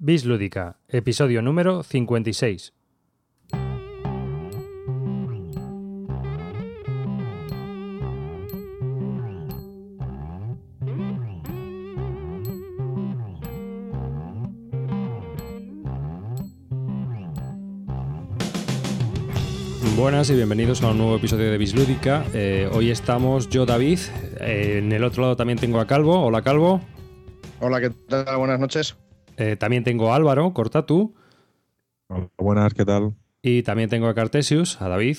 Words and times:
Bis 0.00 0.24
Lúdica, 0.24 0.76
episodio 0.86 1.42
número 1.42 1.82
56. 1.82 2.72
Buenas 19.96 20.30
y 20.30 20.36
bienvenidos 20.36 20.80
a 20.84 20.92
un 20.92 20.98
nuevo 20.98 21.16
episodio 21.16 21.50
de 21.50 21.58
Bislúdica. 21.58 22.24
Eh, 22.32 22.70
hoy 22.72 22.92
estamos 22.92 23.48
yo, 23.48 23.66
David. 23.66 23.98
Eh, 24.38 24.76
en 24.78 24.92
el 24.92 25.02
otro 25.02 25.22
lado 25.22 25.34
también 25.34 25.58
tengo 25.58 25.80
a 25.80 25.88
Calvo. 25.88 26.24
Hola, 26.24 26.42
Calvo. 26.42 26.80
Hola, 27.58 27.80
¿qué 27.80 27.90
tal? 27.90 28.36
Buenas 28.36 28.60
noches. 28.60 28.96
Eh, 29.38 29.56
también 29.56 29.84
tengo 29.84 30.12
a 30.12 30.16
Álvaro, 30.16 30.52
corta 30.52 30.84
tú. 30.84 31.14
Hola, 32.08 32.28
buenas, 32.36 32.74
¿qué 32.74 32.84
tal? 32.84 33.14
Y 33.40 33.62
también 33.62 33.88
tengo 33.88 34.08
a 34.08 34.14
Cartesius, 34.14 34.82
a 34.82 34.88
David. 34.88 35.16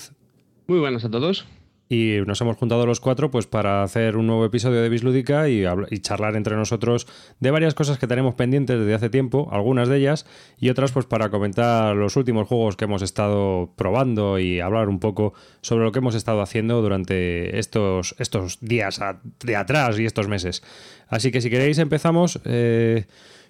Muy 0.67 0.79
buenas 0.79 1.05
a 1.05 1.09
todos. 1.09 1.47
Y 1.91 2.17
nos 2.27 2.39
hemos 2.41 2.57
juntado 2.57 2.85
los 2.85 2.99
cuatro 2.99 3.31
pues 3.31 3.47
para 3.47 3.81
hacer 3.81 4.15
un 4.17 4.27
nuevo 4.27 4.45
episodio 4.45 4.79
de 4.83 4.89
Bislúdica 4.89 5.49
y, 5.49 5.63
y 5.89 5.99
charlar 5.99 6.35
entre 6.35 6.55
nosotros 6.55 7.07
de 7.39 7.49
varias 7.49 7.73
cosas 7.73 7.97
que 7.97 8.05
tenemos 8.05 8.35
pendientes 8.35 8.77
desde 8.77 8.93
hace 8.93 9.09
tiempo, 9.09 9.49
algunas 9.51 9.87
de 9.89 9.97
ellas, 9.97 10.27
y 10.59 10.69
otras 10.69 10.91
pues 10.91 11.07
para 11.07 11.29
comentar 11.31 11.95
los 11.95 12.15
últimos 12.15 12.47
juegos 12.47 12.75
que 12.75 12.85
hemos 12.85 13.01
estado 13.01 13.73
probando 13.75 14.38
y 14.38 14.59
hablar 14.59 14.88
un 14.89 14.99
poco 14.99 15.33
sobre 15.61 15.83
lo 15.85 15.91
que 15.91 15.97
hemos 15.97 16.13
estado 16.13 16.41
haciendo 16.41 16.79
durante 16.83 17.57
estos, 17.57 18.13
estos 18.19 18.59
días 18.61 19.01
a- 19.01 19.19
de 19.43 19.55
atrás 19.55 19.97
y 19.97 20.05
estos 20.05 20.27
meses. 20.27 20.61
Así 21.07 21.31
que 21.31 21.41
si 21.41 21.49
queréis 21.49 21.79
empezamos. 21.79 22.39
Eh, 22.45 23.05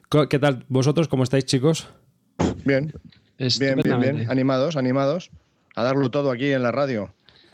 ¿Qué 0.09 0.39
tal 0.39 0.65
vosotros? 0.69 1.07
¿Cómo 1.07 1.21
estáis 1.21 1.45
chicos? 1.45 1.87
Bien, 2.65 2.91
bien, 3.37 3.79
bien, 3.83 3.99
bien. 3.99 4.31
Animados, 4.31 4.75
animados. 4.75 5.29
A 5.75 5.83
darlo 5.83 6.09
todo 6.09 6.31
aquí 6.31 6.51
en 6.51 6.63
la 6.63 6.71
radio. 6.71 7.13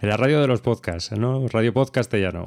En 0.00 0.08
la 0.08 0.16
radio 0.16 0.40
de 0.40 0.46
los 0.46 0.62
podcasts, 0.62 1.12
¿no? 1.12 1.46
Radio 1.48 1.74
Podcast 1.74 2.14
ya 2.14 2.30
no. 2.30 2.46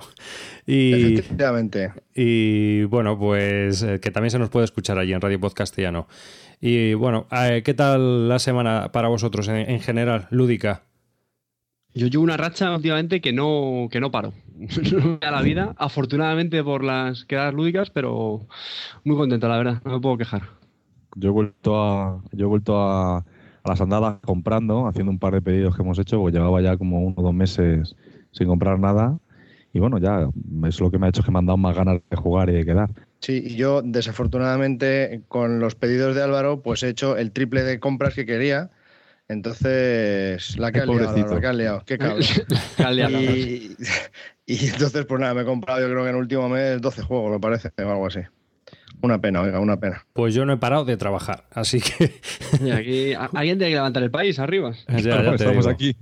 Y, 0.65 1.13
Efectivamente. 1.13 1.91
y 2.15 2.83
bueno, 2.85 3.17
pues 3.17 3.83
eh, 3.83 3.99
que 3.99 4.09
también 4.09 4.31
se 4.31 4.39
nos 4.39 4.49
puede 4.49 4.65
escuchar 4.65 4.97
allí 4.97 5.13
en 5.13 5.21
Radio 5.21 5.39
Podcastellano. 5.39 6.07
Y 6.59 6.95
bueno, 6.95 7.27
eh, 7.31 7.61
¿qué 7.63 7.75
tal 7.75 8.27
la 8.29 8.39
semana 8.39 8.91
para 8.91 9.07
vosotros 9.07 9.47
en, 9.49 9.69
en 9.69 9.79
general, 9.81 10.27
lúdica? 10.31 10.83
Yo 11.97 12.07
llevo 12.07 12.23
una 12.23 12.37
racha 12.37 12.75
últimamente 12.75 13.21
que 13.21 13.33
no, 13.33 13.87
que 13.91 13.99
no 13.99 14.11
paro. 14.11 14.33
No 14.91 15.07
me 15.11 15.17
da 15.19 15.31
la 15.31 15.41
vida, 15.41 15.73
afortunadamente 15.77 16.63
por 16.63 16.83
las 16.83 17.25
quedadas 17.25 17.53
lúdicas, 17.53 17.89
pero 17.89 18.47
muy 19.03 19.15
contento, 19.15 19.47
la 19.47 19.57
verdad. 19.57 19.81
No 19.83 19.93
me 19.93 19.99
puedo 19.99 20.17
quejar. 20.17 20.43
Yo 21.15 21.29
he 21.29 21.31
vuelto 21.31 21.81
a, 21.81 22.21
yo 22.31 22.45
he 22.45 22.49
vuelto 22.49 22.79
a, 22.79 23.17
a 23.17 23.23
las 23.65 23.81
andadas 23.81 24.17
comprando, 24.23 24.87
haciendo 24.87 25.11
un 25.11 25.19
par 25.19 25.33
de 25.33 25.41
pedidos 25.41 25.75
que 25.75 25.81
hemos 25.81 25.97
hecho, 25.97 26.19
pues 26.19 26.33
llevaba 26.33 26.61
ya 26.61 26.77
como 26.77 27.01
uno 27.01 27.15
o 27.17 27.23
dos 27.23 27.33
meses 27.33 27.95
sin 28.31 28.47
comprar 28.47 28.79
nada. 28.79 29.17
Y 29.73 29.79
bueno, 29.79 29.97
ya 29.97 30.29
es 30.67 30.79
lo 30.79 30.91
que 30.91 30.99
me 30.99 31.07
ha 31.07 31.09
hecho 31.09 31.23
que 31.23 31.31
me 31.31 31.39
han 31.39 31.45
dado 31.45 31.57
más 31.57 31.75
ganas 31.75 32.01
de 32.09 32.17
jugar 32.17 32.49
y 32.49 32.53
de 32.53 32.65
quedar. 32.65 32.91
Sí, 33.19 33.43
y 33.45 33.55
yo 33.55 33.81
desafortunadamente 33.81 35.23
con 35.27 35.59
los 35.59 35.75
pedidos 35.75 36.15
de 36.15 36.23
Álvaro 36.23 36.61
pues 36.61 36.83
he 36.83 36.89
hecho 36.89 37.17
el 37.17 37.31
triple 37.31 37.63
de 37.63 37.79
compras 37.79 38.13
que 38.13 38.25
quería. 38.25 38.69
Entonces, 39.29 40.57
la 40.57 40.71
que 40.71 40.79
Qué 40.79 40.83
has 40.83 40.87
liado, 40.87 41.33
la 41.35 41.41
que 41.41 41.47
has 41.47 41.55
liado. 41.55 41.83
Qué 41.85 41.97
cabrón. 41.97 42.21
Y, 43.09 43.75
y 44.45 44.67
entonces, 44.67 45.05
pues 45.05 45.19
nada, 45.19 45.33
me 45.33 45.41
he 45.41 45.45
comprado 45.45 45.81
yo 45.81 45.87
creo 45.91 46.03
que 46.03 46.09
en 46.09 46.15
el 46.15 46.21
último 46.21 46.47
mes 46.47 46.81
12 46.81 47.01
juegos, 47.01 47.31
me 47.31 47.39
parece, 47.39 47.69
o 47.77 47.89
algo 47.89 48.07
así. 48.07 48.21
Una 49.01 49.19
pena, 49.19 49.41
oiga, 49.41 49.59
una 49.59 49.77
pena. 49.77 50.05
Pues 50.13 50.33
yo 50.33 50.45
no 50.45 50.53
he 50.53 50.57
parado 50.57 50.85
de 50.85 50.97
trabajar, 50.97 51.43
así 51.51 51.81
que 51.81 52.19
Y 52.63 52.71
aquí 52.71 53.13
alguien 53.13 53.57
tiene 53.57 53.69
que 53.71 53.75
levantar 53.75 54.01
el 54.03 54.09
país 54.11 54.39
arriba. 54.39 54.71
ya, 54.87 54.97
ya 54.99 55.31
estamos 55.35 55.65
digo. 55.65 55.69
aquí. 55.69 55.95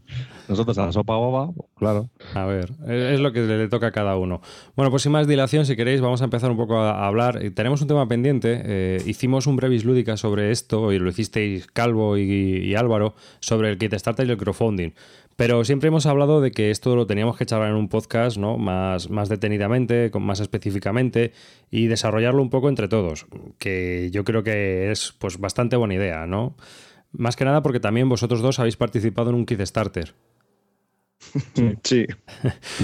Nosotros 0.48 0.78
a 0.78 0.86
la 0.86 0.92
sopa 0.92 1.16
boba, 1.16 1.52
claro. 1.76 2.10
A 2.34 2.46
ver, 2.46 2.72
es 2.88 3.20
lo 3.20 3.32
que 3.34 3.42
le 3.42 3.68
toca 3.68 3.88
a 3.88 3.92
cada 3.92 4.16
uno. 4.18 4.42
Bueno, 4.76 4.92
pues 4.92 5.04
sin 5.04 5.12
más 5.12 5.28
dilación, 5.28 5.66
si 5.66 5.76
queréis, 5.76 6.02
vamos 6.02 6.22
a 6.22 6.26
empezar 6.26 6.52
un 6.52 6.58
poco 6.58 6.78
a 6.78 7.08
hablar. 7.08 7.40
Tenemos 7.56 7.82
un 7.82 7.88
tema 7.88 8.08
pendiente. 8.08 8.62
eh, 8.64 9.02
hicimos 9.06 9.48
un 9.48 9.56
brevis 9.56 9.86
lúdica 9.86 10.18
sobre 10.18 10.52
esto 10.52 10.92
y 10.92 11.00
lo 11.00 11.10
hicisteis 11.10 11.68
Calvo 11.68 12.18
y, 12.18 12.24
y 12.24 12.76
Álvaro 12.76 13.16
sobre 13.40 13.70
el 13.70 13.78
Kickstarter 13.78 14.28
y 14.28 14.32
el 14.32 14.38
crowdfunding. 14.38 14.92
Pero 15.36 15.66
siempre 15.66 15.90
hemos 15.90 16.06
hablado 16.06 16.40
de 16.40 16.52
que 16.52 16.72
esto 16.72 16.96
lo 16.96 17.08
teníamos 17.08 17.36
que 17.38 17.46
charlar 17.46 17.70
en 17.72 17.76
un 17.76 17.90
podcast, 17.90 18.38
¿no? 18.38 18.58
Más, 18.58 19.10
más 19.10 19.28
detenidamente, 19.28 20.10
con- 20.10 20.24
más 20.24 20.40
específicamente 20.40 21.34
y 21.72 21.88
desarrollarlo 21.88 22.42
un 22.42 22.50
poco 22.50 22.70
entre 22.70 22.88
todos. 22.88 23.26
Que 23.58 24.10
yo 24.14 24.24
creo 24.24 24.44
que 24.44 24.92
es 24.92 25.14
pues 25.20 25.38
bastante 25.38 25.76
buena 25.76 25.96
idea, 25.96 26.26
¿no? 26.26 26.56
Más 27.12 27.36
que 27.36 27.44
nada 27.46 27.62
porque 27.64 27.80
también 27.82 28.08
vosotros 28.08 28.42
dos 28.42 28.60
habéis 28.60 28.78
participado 28.78 29.30
en 29.30 29.36
un 29.36 29.46
Kickstarter. 29.46 30.14
Sí, 31.84 32.06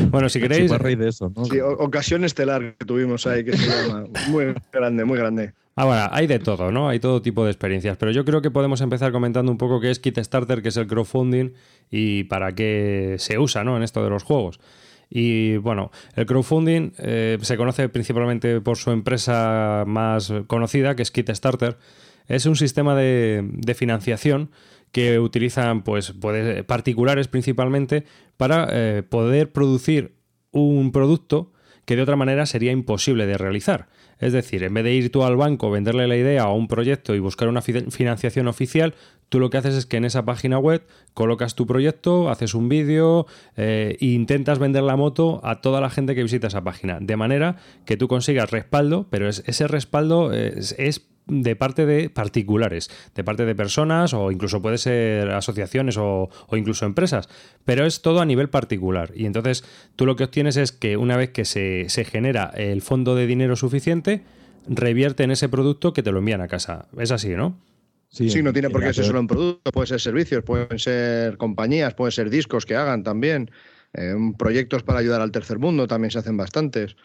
Bueno, 0.09 0.29
si 0.29 0.39
queréis. 0.39 0.71
De 0.71 1.07
eso, 1.07 1.31
¿no? 1.35 1.45
sí, 1.45 1.59
ocasión 1.59 2.23
estelar 2.25 2.75
que 2.77 2.85
tuvimos 2.85 3.25
ahí, 3.27 3.43
que 3.43 3.55
se 3.55 3.67
llama. 3.67 4.05
Muy 4.29 4.53
grande, 4.71 5.05
muy 5.05 5.17
grande. 5.17 5.53
Ah, 5.75 5.85
bueno, 5.85 6.07
hay 6.11 6.27
de 6.27 6.39
todo, 6.39 6.71
¿no? 6.71 6.89
Hay 6.89 6.99
todo 6.99 7.21
tipo 7.21 7.45
de 7.45 7.51
experiencias, 7.51 7.97
pero 7.97 8.11
yo 8.11 8.25
creo 8.25 8.41
que 8.41 8.51
podemos 8.51 8.81
empezar 8.81 9.11
comentando 9.11 9.51
un 9.51 9.57
poco 9.57 9.79
qué 9.79 9.89
es 9.89 9.99
Kickstarter, 9.99 10.61
qué 10.61 10.69
es 10.69 10.77
el 10.77 10.85
crowdfunding 10.87 11.53
y 11.89 12.25
para 12.25 12.53
qué 12.53 13.15
se 13.19 13.39
usa, 13.39 13.63
¿no? 13.63 13.77
En 13.77 13.83
esto 13.83 14.03
de 14.03 14.09
los 14.09 14.23
juegos. 14.23 14.59
Y 15.09 15.57
bueno, 15.57 15.91
el 16.15 16.25
crowdfunding 16.25 16.91
eh, 16.97 17.37
se 17.41 17.57
conoce 17.57 17.89
principalmente 17.89 18.59
por 18.61 18.77
su 18.77 18.91
empresa 18.91 19.83
más 19.87 20.33
conocida, 20.47 20.95
que 20.95 21.03
es 21.03 21.11
Kickstarter. 21.11 21.77
Es 22.27 22.45
un 22.45 22.55
sistema 22.55 22.95
de, 22.95 23.41
de 23.51 23.73
financiación 23.73 24.51
que 24.91 25.19
utilizan 25.19 25.83
pues, 25.83 26.11
puede- 26.11 26.63
particulares 26.63 27.27
principalmente 27.27 28.03
para 28.37 28.67
eh, 28.71 29.03
poder 29.03 29.51
producir 29.51 30.15
un 30.51 30.91
producto 30.91 31.53
que 31.85 31.95
de 31.95 32.03
otra 32.03 32.15
manera 32.15 32.45
sería 32.45 32.71
imposible 32.71 33.25
de 33.25 33.37
realizar. 33.37 33.87
Es 34.19 34.33
decir, 34.33 34.63
en 34.63 34.73
vez 34.75 34.83
de 34.83 34.93
ir 34.93 35.11
tú 35.11 35.23
al 35.23 35.35
banco, 35.35 35.71
venderle 35.71 36.07
la 36.07 36.15
idea 36.15 36.47
o 36.47 36.55
un 36.55 36.67
proyecto 36.67 37.15
y 37.15 37.19
buscar 37.19 37.47
una 37.47 37.63
fi- 37.63 37.89
financiación 37.89 38.47
oficial, 38.47 38.93
tú 39.29 39.39
lo 39.39 39.49
que 39.49 39.57
haces 39.57 39.73
es 39.75 39.85
que 39.87 39.97
en 39.97 40.05
esa 40.05 40.23
página 40.23 40.59
web 40.59 40.85
colocas 41.15 41.55
tu 41.55 41.65
proyecto, 41.65 42.29
haces 42.29 42.53
un 42.53 42.69
vídeo 42.69 43.25
eh, 43.57 43.97
e 43.99 44.05
intentas 44.05 44.59
vender 44.59 44.83
la 44.83 44.95
moto 44.95 45.41
a 45.43 45.59
toda 45.61 45.81
la 45.81 45.89
gente 45.89 46.13
que 46.13 46.21
visita 46.21 46.47
esa 46.47 46.63
página. 46.63 46.99
De 47.01 47.17
manera 47.17 47.55
que 47.85 47.97
tú 47.97 48.07
consigas 48.07 48.51
respaldo, 48.51 49.07
pero 49.09 49.27
es- 49.27 49.43
ese 49.47 49.67
respaldo 49.67 50.33
es- 50.33 50.75
es 50.77 51.07
de 51.31 51.55
parte 51.55 51.85
de 51.85 52.09
particulares, 52.09 52.89
de 53.15 53.23
parte 53.23 53.45
de 53.45 53.55
personas 53.55 54.13
o 54.13 54.31
incluso 54.31 54.61
puede 54.61 54.77
ser 54.77 55.31
asociaciones 55.31 55.97
o, 55.97 56.29
o 56.47 56.57
incluso 56.57 56.85
empresas, 56.85 57.29
pero 57.63 57.85
es 57.85 58.01
todo 58.01 58.19
a 58.19 58.25
nivel 58.25 58.49
particular. 58.49 59.11
Y 59.15 59.25
entonces 59.25 59.63
tú 59.95 60.05
lo 60.05 60.15
que 60.15 60.25
obtienes 60.25 60.57
es 60.57 60.73
que 60.73 60.97
una 60.97 61.15
vez 61.15 61.29
que 61.31 61.45
se, 61.45 61.85
se 61.87 62.03
genera 62.03 62.51
el 62.55 62.81
fondo 62.81 63.15
de 63.15 63.25
dinero 63.27 63.55
suficiente, 63.55 64.21
revierte 64.67 65.23
en 65.23 65.31
ese 65.31 65.49
producto 65.49 65.93
que 65.93 66.03
te 66.03 66.11
lo 66.11 66.19
envían 66.19 66.41
a 66.41 66.47
casa. 66.47 66.87
Es 66.99 67.11
así, 67.11 67.29
¿no? 67.29 67.57
Sí, 68.09 68.43
no 68.43 68.51
tiene 68.51 68.67
en 68.67 68.73
por 68.73 68.83
qué 68.83 68.93
ser 68.93 69.05
solo 69.05 69.19
en 69.19 69.27
productos, 69.27 69.71
puede 69.71 69.87
ser 69.87 70.01
servicios, 70.01 70.43
pueden 70.43 70.77
ser 70.77 71.37
compañías, 71.37 71.93
pueden 71.93 72.11
ser 72.11 72.29
discos 72.29 72.65
que 72.65 72.75
hagan 72.75 73.03
también. 73.03 73.49
eh, 73.93 74.13
proyectos 74.37 74.83
para 74.83 74.99
ayudar 74.99 75.21
al 75.21 75.31
tercer 75.31 75.59
mundo 75.59 75.87
también 75.87 76.11
se 76.11 76.19
hacen 76.19 76.37
bastantes. 76.37 76.95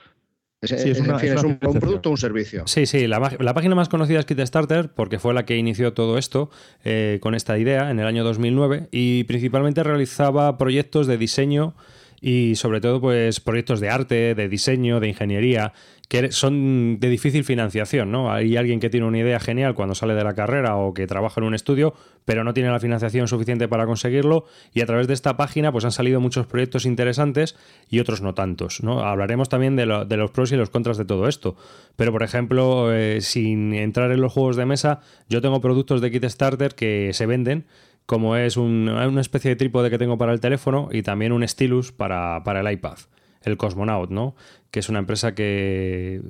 Es, 0.62 0.70
Sí, 0.70 0.90
es 0.90 0.98
en 0.98 1.04
una- 1.04 1.18
fin, 1.18 1.28
es 1.28 1.34
es 1.36 1.44
una 1.44 1.58
un, 1.68 1.78
producto 1.78 2.08
o 2.08 2.12
un 2.12 2.18
servicio. 2.18 2.62
Sí, 2.66 2.86
sí, 2.86 3.06
la, 3.06 3.30
la 3.38 3.52
página 3.54 3.74
más 3.74 3.88
conocida 3.90 4.18
es 4.20 4.24
Kickstarter 4.26 4.88
porque 4.94 5.18
fue 5.18 5.34
la 5.34 5.44
que 5.44 5.56
inició 5.56 5.92
todo 5.92 6.16
esto 6.16 6.50
eh, 6.82 7.18
con 7.20 7.34
esta 7.34 7.58
idea 7.58 7.90
en 7.90 8.00
el 8.00 8.06
año 8.06 8.24
2009 8.24 8.88
y 8.90 9.24
principalmente 9.24 9.82
realizaba 9.82 10.56
proyectos 10.56 11.06
de 11.06 11.18
diseño 11.18 11.74
y 12.20 12.54
sobre 12.56 12.80
todo 12.80 13.00
pues 13.00 13.40
proyectos 13.40 13.80
de 13.80 13.90
arte, 13.90 14.34
de 14.34 14.48
diseño, 14.48 15.00
de 15.00 15.08
ingeniería 15.08 15.72
que 16.08 16.30
son 16.30 17.00
de 17.00 17.08
difícil 17.08 17.42
financiación, 17.42 18.12
¿no? 18.12 18.30
Hay 18.32 18.56
alguien 18.56 18.78
que 18.78 18.88
tiene 18.90 19.06
una 19.06 19.18
idea 19.18 19.40
genial 19.40 19.74
cuando 19.74 19.96
sale 19.96 20.14
de 20.14 20.22
la 20.22 20.34
carrera 20.34 20.76
o 20.76 20.94
que 20.94 21.08
trabaja 21.08 21.40
en 21.40 21.48
un 21.48 21.54
estudio, 21.54 21.94
pero 22.24 22.44
no 22.44 22.54
tiene 22.54 22.70
la 22.70 22.78
financiación 22.78 23.26
suficiente 23.26 23.66
para 23.66 23.86
conseguirlo 23.86 24.44
y 24.72 24.82
a 24.82 24.86
través 24.86 25.08
de 25.08 25.14
esta 25.14 25.36
página 25.36 25.72
pues 25.72 25.84
han 25.84 25.90
salido 25.90 26.20
muchos 26.20 26.46
proyectos 26.46 26.86
interesantes 26.86 27.56
y 27.90 27.98
otros 27.98 28.22
no 28.22 28.34
tantos, 28.34 28.84
¿no? 28.84 29.00
Hablaremos 29.00 29.48
también 29.48 29.74
de, 29.74 29.86
lo- 29.86 30.04
de 30.04 30.16
los 30.16 30.30
pros 30.30 30.52
y 30.52 30.56
los 30.56 30.70
contras 30.70 30.96
de 30.96 31.06
todo 31.06 31.26
esto, 31.26 31.56
pero 31.96 32.12
por 32.12 32.22
ejemplo, 32.22 32.94
eh, 32.94 33.20
sin 33.20 33.74
entrar 33.74 34.12
en 34.12 34.20
los 34.20 34.32
juegos 34.32 34.54
de 34.54 34.64
mesa, 34.64 35.00
yo 35.28 35.40
tengo 35.40 35.60
productos 35.60 36.00
de 36.00 36.12
Kickstarter 36.12 36.76
que 36.76 37.10
se 37.14 37.26
venden 37.26 37.66
como 38.06 38.36
es 38.36 38.56
un- 38.56 38.88
una 38.88 39.20
especie 39.20 39.50
de 39.50 39.56
trípode 39.56 39.90
que 39.90 39.98
tengo 39.98 40.16
para 40.18 40.32
el 40.32 40.40
teléfono 40.40 40.88
y 40.92 41.02
también 41.02 41.32
un 41.32 41.46
stylus 41.46 41.92
para, 41.92 42.42
para 42.44 42.60
el 42.60 42.72
iPad, 42.72 42.98
el 43.42 43.56
Cosmonaut, 43.56 44.10
¿no? 44.10 44.34
Que 44.70 44.80
es 44.80 44.88
una 44.88 44.98
empresa 44.98 45.34
que, 45.34 46.20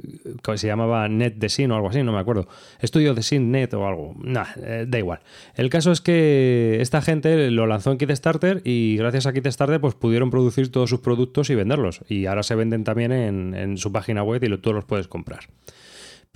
que 0.42 0.58
se 0.58 0.66
llamaba 0.68 1.08
Net 1.08 1.34
Design 1.36 1.70
o 1.72 1.76
algo 1.76 1.88
así, 1.88 2.02
no 2.02 2.12
me 2.12 2.18
acuerdo. 2.18 2.46
Estudio 2.80 3.12
Design 3.14 3.50
Net 3.50 3.74
o 3.74 3.86
algo. 3.86 4.14
Nah, 4.22 4.44
eh, 4.62 4.84
da 4.86 4.98
igual. 4.98 5.20
El 5.54 5.68
caso 5.70 5.90
es 5.90 6.00
que 6.00 6.78
esta 6.80 7.02
gente 7.02 7.50
lo 7.50 7.66
lanzó 7.66 7.90
en 7.90 7.98
Kickstarter 7.98 8.60
y 8.64 8.96
gracias 8.98 9.26
a 9.26 9.32
Kickstarter 9.32 9.80
pues 9.80 9.94
pudieron 9.94 10.30
producir 10.30 10.70
todos 10.70 10.88
sus 10.90 11.00
productos 11.00 11.50
y 11.50 11.54
venderlos. 11.56 12.02
Y 12.08 12.26
ahora 12.26 12.42
se 12.42 12.54
venden 12.54 12.84
también 12.84 13.10
en, 13.12 13.54
en 13.54 13.78
su 13.78 13.90
página 13.90 14.22
web 14.22 14.44
y 14.44 14.48
lo- 14.48 14.60
tú 14.60 14.72
los 14.72 14.84
puedes 14.84 15.08
comprar. 15.08 15.40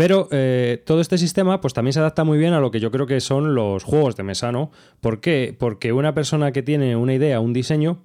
Pero 0.00 0.28
eh, 0.30 0.82
todo 0.86 1.02
este 1.02 1.18
sistema 1.18 1.60
pues 1.60 1.74
también 1.74 1.92
se 1.92 2.00
adapta 2.00 2.24
muy 2.24 2.38
bien 2.38 2.54
a 2.54 2.60
lo 2.60 2.70
que 2.70 2.80
yo 2.80 2.90
creo 2.90 3.06
que 3.06 3.20
son 3.20 3.54
los 3.54 3.84
juegos 3.84 4.16
de 4.16 4.22
mesa, 4.22 4.50
¿no? 4.50 4.70
¿Por 5.02 5.20
qué? 5.20 5.54
Porque 5.58 5.92
una 5.92 6.14
persona 6.14 6.52
que 6.52 6.62
tiene 6.62 6.96
una 6.96 7.12
idea, 7.12 7.38
un 7.38 7.52
diseño, 7.52 8.02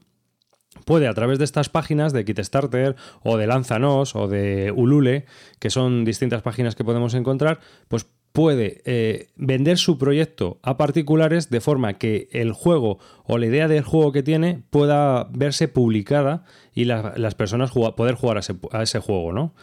puede 0.84 1.08
a 1.08 1.14
través 1.14 1.40
de 1.40 1.46
estas 1.46 1.70
páginas 1.70 2.12
de 2.12 2.26
Kickstarter 2.26 2.98
o 3.24 3.38
de 3.38 3.48
Lanzanos 3.48 4.14
o 4.14 4.28
de 4.28 4.74
Ulule, 4.76 5.24
que 5.60 5.70
son 5.70 6.04
distintas 6.04 6.42
páginas 6.42 6.76
que 6.76 6.84
podemos 6.84 7.14
encontrar, 7.14 7.62
pues 7.88 8.06
puede 8.34 8.82
eh, 8.84 9.30
vender 9.38 9.78
su 9.78 9.98
proyecto 9.98 10.60
a 10.64 10.76
particulares 10.76 11.50
de 11.50 11.62
forma 11.62 11.94
que 11.94 12.28
el 12.34 12.52
juego 12.52 13.00
o 13.24 13.38
la 13.38 13.46
idea 13.46 13.70
del 13.70 13.86
juego 13.86 14.12
que 14.12 14.22
tiene 14.22 14.64
pueda 14.70 15.30
verse 15.32 15.70
publicada 15.70 16.44
y 16.74 16.84
las 16.84 17.36
personas 17.36 17.72
poder 17.72 18.16
jugar 18.16 18.42
a 18.74 18.84
ese, 18.84 19.00
juego, 19.00 19.32
¿no? 19.32 19.54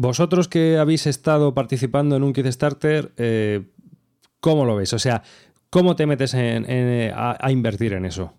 Vosotros 0.00 0.46
que 0.46 0.78
habéis 0.78 1.08
estado 1.08 1.54
participando 1.54 2.14
en 2.14 2.22
un 2.22 2.32
Kickstarter, 2.32 3.10
eh, 3.16 3.66
¿cómo 4.38 4.64
lo 4.64 4.76
veis? 4.76 4.92
O 4.92 4.98
sea, 5.00 5.24
¿cómo 5.70 5.96
te 5.96 6.06
metes 6.06 6.36
a 6.36 7.50
invertir 7.50 7.94
en 7.94 8.04
eso? 8.04 8.32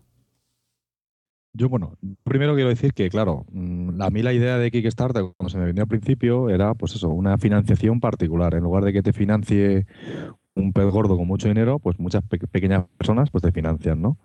Yo, 1.52 1.68
bueno, 1.68 1.98
primero 2.22 2.54
quiero 2.54 2.70
decir 2.70 2.94
que, 2.94 3.10
claro, 3.10 3.44
mm, 3.52 4.00
a 4.00 4.08
mí 4.08 4.22
la 4.22 4.32
idea 4.32 4.56
de 4.56 4.70
Kickstarter, 4.70 5.22
cuando 5.36 5.50
se 5.50 5.58
me 5.58 5.66
venía 5.66 5.82
al 5.82 5.88
principio, 5.88 6.48
era, 6.48 6.72
pues 6.72 6.94
eso, 6.94 7.10
una 7.10 7.36
financiación 7.36 8.00
particular. 8.00 8.54
En 8.54 8.62
lugar 8.62 8.82
de 8.84 8.94
que 8.94 9.02
te 9.02 9.12
financie 9.12 9.86
un 10.60 10.72
pez 10.72 10.86
gordo 10.86 11.16
con 11.16 11.26
mucho 11.26 11.48
dinero, 11.48 11.78
pues 11.78 11.98
muchas 11.98 12.22
pequeñas 12.52 12.84
personas 12.96 13.30
pues 13.30 13.42
te 13.42 13.52
financian, 13.52 14.00
¿no? 14.00 14.18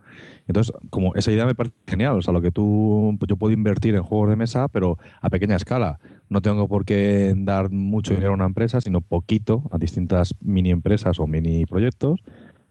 Entonces, 0.47 0.73
como 0.89 1.15
esa 1.15 1.31
idea 1.31 1.45
me 1.45 1.55
parece 1.55 1.75
genial, 1.87 2.17
o 2.17 2.21
sea, 2.21 2.33
lo 2.33 2.41
que 2.41 2.51
tú, 2.51 3.15
pues 3.19 3.29
yo 3.29 3.37
puedo 3.37 3.53
invertir 3.53 3.95
en 3.95 4.03
juegos 4.03 4.29
de 4.29 4.35
mesa, 4.35 4.67
pero 4.67 4.97
a 5.21 5.29
pequeña 5.29 5.55
escala. 5.55 5.99
No 6.29 6.41
tengo 6.41 6.67
por 6.67 6.85
qué 6.85 7.33
dar 7.35 7.71
mucho 7.71 8.13
dinero 8.13 8.31
a 8.31 8.35
una 8.35 8.45
empresa, 8.45 8.81
sino 8.81 9.01
poquito 9.01 9.63
a 9.71 9.77
distintas 9.77 10.35
mini 10.41 10.71
empresas 10.71 11.19
o 11.19 11.27
mini 11.27 11.65
proyectos 11.65 12.21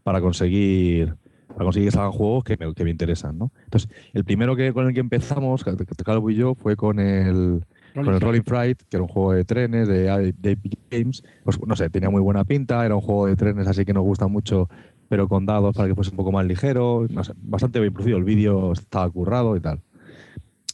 para 0.03 0.21
conseguir 0.21 1.15
para 1.49 1.67
conseguir 1.67 1.89
que 1.89 1.93
salgan 1.93 2.11
juegos 2.11 2.43
que 2.43 2.57
me, 2.57 2.75
que 2.75 2.85
me 2.85 2.91
interesan, 2.91 3.39
¿no? 3.39 3.53
Entonces, 3.65 3.89
el 4.13 4.25
primero 4.25 4.57
que 4.57 4.73
con 4.73 4.89
el 4.89 4.95
que 4.95 5.01
empezamos, 5.01 5.65
Calvo 6.05 6.31
y 6.31 6.35
yo, 6.35 6.55
fue 6.57 6.75
con 6.75 6.99
el, 6.99 7.65
con 7.95 8.15
el 8.15 8.21
Rolling 8.21 8.43
Fright, 8.43 8.83
que 8.83 8.97
era 8.97 9.03
un 9.03 9.09
juego 9.09 9.33
de 9.33 9.45
trenes 9.45 9.89
de, 9.89 10.35
de 10.37 10.59
Games. 10.91 11.23
Pues 11.45 11.59
no 11.67 11.77
sé, 11.77 11.91
tenía 11.91 12.11
muy 12.11 12.21
buena 12.21 12.45
pinta, 12.45 12.85
era 12.85 12.95
un 12.95 13.01
juego 13.01 13.27
de 13.27 13.37
trenes 13.37 13.67
así 13.67 13.85
que 13.85 13.93
nos 13.93 14.03
gusta 14.03 14.27
mucho, 14.27 14.69
pero 15.09 15.29
con 15.29 15.47
dados 15.47 15.77
para 15.77 15.89
que 15.89 15.95
fuese 15.95 16.11
un 16.11 16.17
poco 16.17 16.33
más 16.33 16.45
ligero. 16.47 17.07
No 17.11 17.25
sé, 17.25 17.33
bastante 17.37 17.81
bien 17.81 17.93
producido, 17.93 18.19
el 18.19 18.25
vídeo 18.25 18.73
estaba 18.73 19.09
currado 19.11 19.57
y 19.57 19.61
tal. 19.61 19.81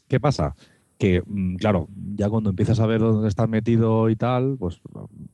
¿Qué 0.09 0.19
pasa? 0.19 0.55
Que, 0.99 1.23
mm, 1.25 1.57
claro, 1.57 1.89
ya 2.17 2.29
cuando 2.29 2.51
empiezas 2.51 2.81
a 2.81 2.87
ver 2.87 3.01
dónde 3.01 3.29
estás 3.29 3.49
metido 3.49 4.11
y 4.11 4.17
tal, 4.17 4.57
pues 4.59 4.81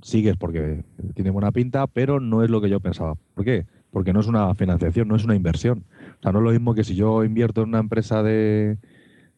sigues 0.03 0.37
porque 0.37 0.85
tiene 1.15 1.31
buena 1.31 1.53
pinta, 1.53 1.87
pero 1.87 2.21
no 2.21 2.43
es 2.43 2.51
lo 2.51 2.61
que 2.61 2.69
yo 2.69 2.81
pensaba. 2.81 3.15
¿Por 3.35 3.45
qué? 3.45 3.67
porque 3.97 4.13
no 4.13 4.21
es 4.21 4.27
una 4.27 4.55
financiación, 4.55 5.09
no 5.09 5.17
es 5.17 5.25
una 5.25 5.37
inversión. 5.37 5.85
O 6.19 6.23
sea, 6.23 6.31
no 6.31 6.41
es 6.41 6.45
lo 6.45 6.51
mismo 6.51 6.75
que 6.75 6.85
si 6.85 6.95
yo 6.95 7.25
invierto 7.25 7.63
en 7.63 7.71
una 7.71 7.79
empresa 7.79 8.23
de, 8.23 8.77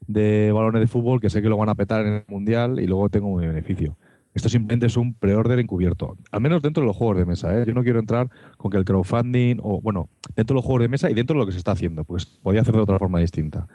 balones 0.08 0.80
de 0.80 0.86
fútbol 0.86 1.20
que 1.20 1.30
sé 1.30 1.42
que 1.42 1.48
lo 1.48 1.56
van 1.56 1.68
a 1.68 1.74
petar 1.74 2.06
en 2.06 2.12
el 2.14 2.24
mundial 2.28 2.80
y 2.80 2.86
luego 2.86 3.08
tengo 3.08 3.28
un 3.28 3.40
beneficio. 3.40 3.96
Esto 4.34 4.48
simplemente 4.48 4.86
es 4.86 4.96
un 4.96 5.14
pre-order 5.14 5.58
encubierto, 5.58 6.16
al 6.30 6.40
menos 6.40 6.62
dentro 6.62 6.82
de 6.82 6.86
los 6.86 6.96
juegos 6.96 7.16
de 7.16 7.24
mesa. 7.24 7.58
¿eh? 7.58 7.64
Yo 7.66 7.74
no 7.74 7.82
quiero 7.82 7.98
entrar 7.98 8.28
con 8.56 8.70
que 8.70 8.76
el 8.76 8.84
crowdfunding, 8.84 9.56
o 9.62 9.80
bueno, 9.80 10.08
dentro 10.36 10.54
de 10.54 10.58
los 10.58 10.64
juegos 10.64 10.82
de 10.82 10.88
mesa 10.88 11.10
y 11.10 11.14
dentro 11.14 11.34
de 11.34 11.40
lo 11.40 11.46
que 11.46 11.52
se 11.52 11.58
está 11.58 11.72
haciendo, 11.72 12.04
pues 12.04 12.26
podía 12.26 12.60
hacer 12.60 12.74
de 12.74 12.80
otra 12.80 12.98
forma 12.98 13.18
distinta. 13.18 13.66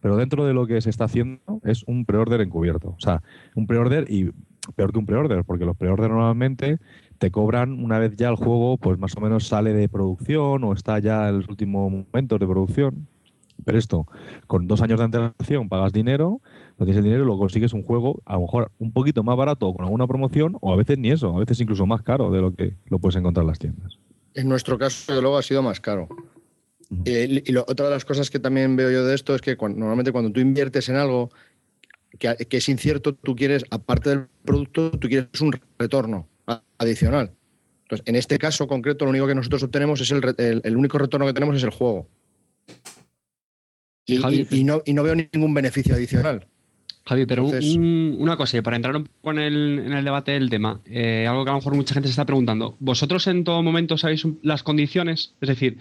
Pero 0.00 0.16
dentro 0.16 0.44
de 0.44 0.52
lo 0.52 0.66
que 0.66 0.80
se 0.80 0.90
está 0.90 1.04
haciendo 1.04 1.60
es 1.64 1.84
un 1.84 2.04
pre-order 2.04 2.40
encubierto. 2.40 2.90
O 2.90 3.00
sea, 3.00 3.22
un 3.54 3.66
pre-order 3.66 4.10
y 4.10 4.30
peor 4.76 4.92
que 4.92 4.98
un 4.98 5.06
pre-order, 5.06 5.44
porque 5.44 5.64
los 5.64 5.76
pre-order 5.76 6.10
normalmente 6.10 6.78
te 7.18 7.30
cobran 7.30 7.82
una 7.82 7.98
vez 7.98 8.16
ya 8.16 8.28
el 8.28 8.36
juego, 8.36 8.78
pues 8.78 8.98
más 8.98 9.16
o 9.16 9.20
menos 9.20 9.46
sale 9.46 9.72
de 9.72 9.88
producción 9.88 10.64
o 10.64 10.72
está 10.72 10.98
ya 10.98 11.28
en 11.28 11.38
los 11.38 11.48
últimos 11.48 11.90
momentos 11.90 12.38
de 12.38 12.46
producción. 12.46 13.08
Pero 13.64 13.78
esto, 13.78 14.06
con 14.46 14.66
dos 14.66 14.82
años 14.82 14.98
de 14.98 15.04
antelación 15.04 15.68
pagas 15.68 15.92
dinero, 15.92 16.40
no 16.78 16.86
tienes 16.86 16.98
el 16.98 17.04
dinero 17.04 17.24
y 17.24 17.26
lo 17.26 17.38
consigues 17.38 17.72
un 17.72 17.82
juego 17.82 18.22
a 18.24 18.34
lo 18.34 18.42
mejor 18.42 18.72
un 18.78 18.92
poquito 18.92 19.22
más 19.22 19.36
barato 19.36 19.72
con 19.72 19.84
alguna 19.84 20.06
promoción 20.06 20.56
o 20.60 20.72
a 20.72 20.76
veces 20.76 20.98
ni 20.98 21.10
eso, 21.10 21.34
a 21.34 21.38
veces 21.38 21.60
incluso 21.60 21.86
más 21.86 22.02
caro 22.02 22.30
de 22.30 22.40
lo 22.40 22.54
que 22.54 22.74
lo 22.86 22.98
puedes 22.98 23.16
encontrar 23.16 23.44
en 23.44 23.48
las 23.48 23.58
tiendas. 23.58 23.98
En 24.34 24.48
nuestro 24.48 24.78
caso, 24.78 25.14
de 25.14 25.20
luego, 25.20 25.38
ha 25.38 25.42
sido 25.42 25.62
más 25.62 25.80
caro. 25.80 26.08
Eh, 27.04 27.42
y 27.46 27.56
otra 27.56 27.86
de 27.86 27.92
las 27.92 28.04
cosas 28.04 28.30
que 28.30 28.40
también 28.40 28.74
veo 28.74 28.90
yo 28.90 29.04
de 29.04 29.14
esto 29.14 29.34
es 29.34 29.40
que 29.40 29.56
normalmente 29.56 30.10
cuando 30.10 30.32
tú 30.32 30.40
inviertes 30.40 30.88
en 30.88 30.96
algo 30.96 31.30
que, 32.18 32.34
que, 32.48 32.56
es 32.56 32.68
incierto, 32.68 33.14
tú 33.14 33.36
quieres, 33.36 33.64
aparte 33.70 34.10
del 34.10 34.26
producto, 34.44 34.90
tú 34.90 35.08
quieres 35.08 35.40
un 35.40 35.52
retorno 35.78 36.28
adicional. 36.78 37.32
Entonces, 37.90 38.06
en 38.06 38.16
este 38.16 38.38
caso 38.38 38.68
concreto, 38.68 39.04
lo 39.04 39.10
único 39.10 39.26
que 39.26 39.34
nosotros 39.34 39.64
obtenemos 39.64 40.00
es 40.00 40.10
el, 40.12 40.22
el, 40.62 40.76
único 40.76 40.96
retorno 40.98 41.26
que 41.26 41.32
tenemos 41.32 41.56
es 41.56 41.64
el 41.64 41.70
juego. 41.70 42.06
Y, 44.06 44.64
no, 44.64 44.82
y 44.84 44.92
no 44.92 45.02
veo 45.02 45.14
ningún 45.14 45.54
beneficio 45.54 45.94
adicional. 45.94 46.46
Javi, 47.10 47.26
pero 47.26 47.44
una 47.44 48.36
cosa, 48.36 48.62
para 48.62 48.76
entrar 48.76 48.94
un 48.94 49.04
poco 49.04 49.32
en 49.32 49.38
el, 49.38 50.04
debate 50.04 50.32
del 50.32 50.48
tema, 50.48 50.80
eh, 50.84 51.26
algo 51.28 51.44
que 51.44 51.50
a 51.50 51.54
lo 51.54 51.58
mejor 51.58 51.74
mucha 51.74 51.94
gente 51.94 52.08
se 52.08 52.12
está 52.12 52.24
preguntando, 52.24 52.76
¿vosotros 52.78 53.26
en 53.26 53.42
todo 53.42 53.62
momento 53.64 53.98
sabéis 53.98 54.24
las 54.42 54.62
condiciones? 54.62 55.34
Es 55.40 55.48
decir, 55.48 55.78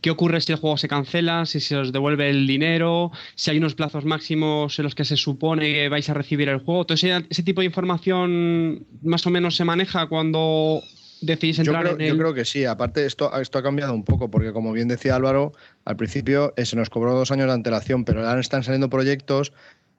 ¿qué 0.00 0.10
ocurre 0.10 0.40
si 0.40 0.50
el 0.50 0.58
juego 0.58 0.76
se 0.76 0.88
cancela, 0.88 1.46
si 1.46 1.60
se 1.60 1.76
os 1.76 1.92
devuelve 1.92 2.30
el 2.30 2.48
dinero, 2.48 3.12
si 3.36 3.52
hay 3.52 3.58
unos 3.58 3.76
plazos 3.76 4.04
máximos 4.04 4.76
en 4.78 4.84
los 4.84 4.96
que 4.96 5.04
se 5.04 5.16
supone 5.16 5.72
que 5.72 5.88
vais 5.88 6.08
a 6.08 6.14
recibir 6.14 6.48
el 6.48 6.58
juego? 6.58 6.84
¿Todo 6.84 6.94
ese, 6.94 7.42
tipo 7.44 7.60
de 7.60 7.66
información 7.66 8.84
más 9.02 9.24
o 9.26 9.30
menos 9.30 9.54
se 9.54 9.64
maneja 9.64 10.06
cuando 10.06 10.82
decidís 11.22 11.58
entrar 11.58 11.86
yo 11.86 11.96
creo, 11.96 12.08
en 12.08 12.14
Yo 12.14 12.18
creo 12.18 12.34
que 12.34 12.44
sí, 12.44 12.64
aparte 12.64 13.06
esto, 13.06 13.34
esto 13.40 13.58
ha 13.58 13.62
cambiado 13.62 13.94
un 13.94 14.04
poco, 14.04 14.30
porque 14.30 14.52
como 14.52 14.72
bien 14.72 14.88
decía 14.88 15.16
Álvaro, 15.16 15.52
al 15.84 15.96
principio 15.96 16.52
eh, 16.56 16.66
se 16.66 16.76
nos 16.76 16.90
cobró 16.90 17.14
dos 17.14 17.30
años 17.30 17.46
de 17.46 17.52
antelación, 17.52 18.04
pero 18.04 18.26
ahora 18.26 18.40
están 18.40 18.62
saliendo 18.62 18.90
proyectos 18.90 19.52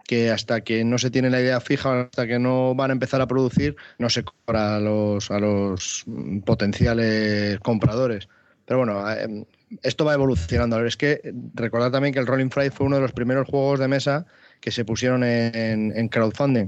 que 0.05 0.31
hasta 0.31 0.61
que 0.61 0.83
no 0.83 0.97
se 0.97 1.09
tiene 1.09 1.29
la 1.29 1.41
idea 1.41 1.59
fija, 1.61 2.01
hasta 2.01 2.27
que 2.27 2.39
no 2.39 2.75
van 2.75 2.91
a 2.91 2.93
empezar 2.93 3.21
a 3.21 3.27
producir, 3.27 3.75
no 3.97 4.09
se 4.09 4.23
cobra 4.23 4.75
a 4.75 4.79
los, 4.79 5.31
a 5.31 5.39
los 5.39 6.05
potenciales 6.45 7.59
compradores. 7.61 8.27
Pero 8.65 8.79
bueno, 8.79 9.09
eh, 9.11 9.45
esto 9.81 10.05
va 10.05 10.13
evolucionando. 10.13 10.85
Es 10.85 10.97
que 10.97 11.33
recordad 11.53 11.91
también 11.91 12.13
que 12.13 12.19
el 12.19 12.27
Rolling 12.27 12.49
Friday 12.49 12.69
fue 12.69 12.85
uno 12.85 12.97
de 12.97 13.01
los 13.01 13.13
primeros 13.13 13.47
juegos 13.47 13.79
de 13.79 13.87
mesa 13.87 14.25
que 14.59 14.71
se 14.71 14.85
pusieron 14.85 15.23
en, 15.23 16.07
crowdfunding. 16.09 16.67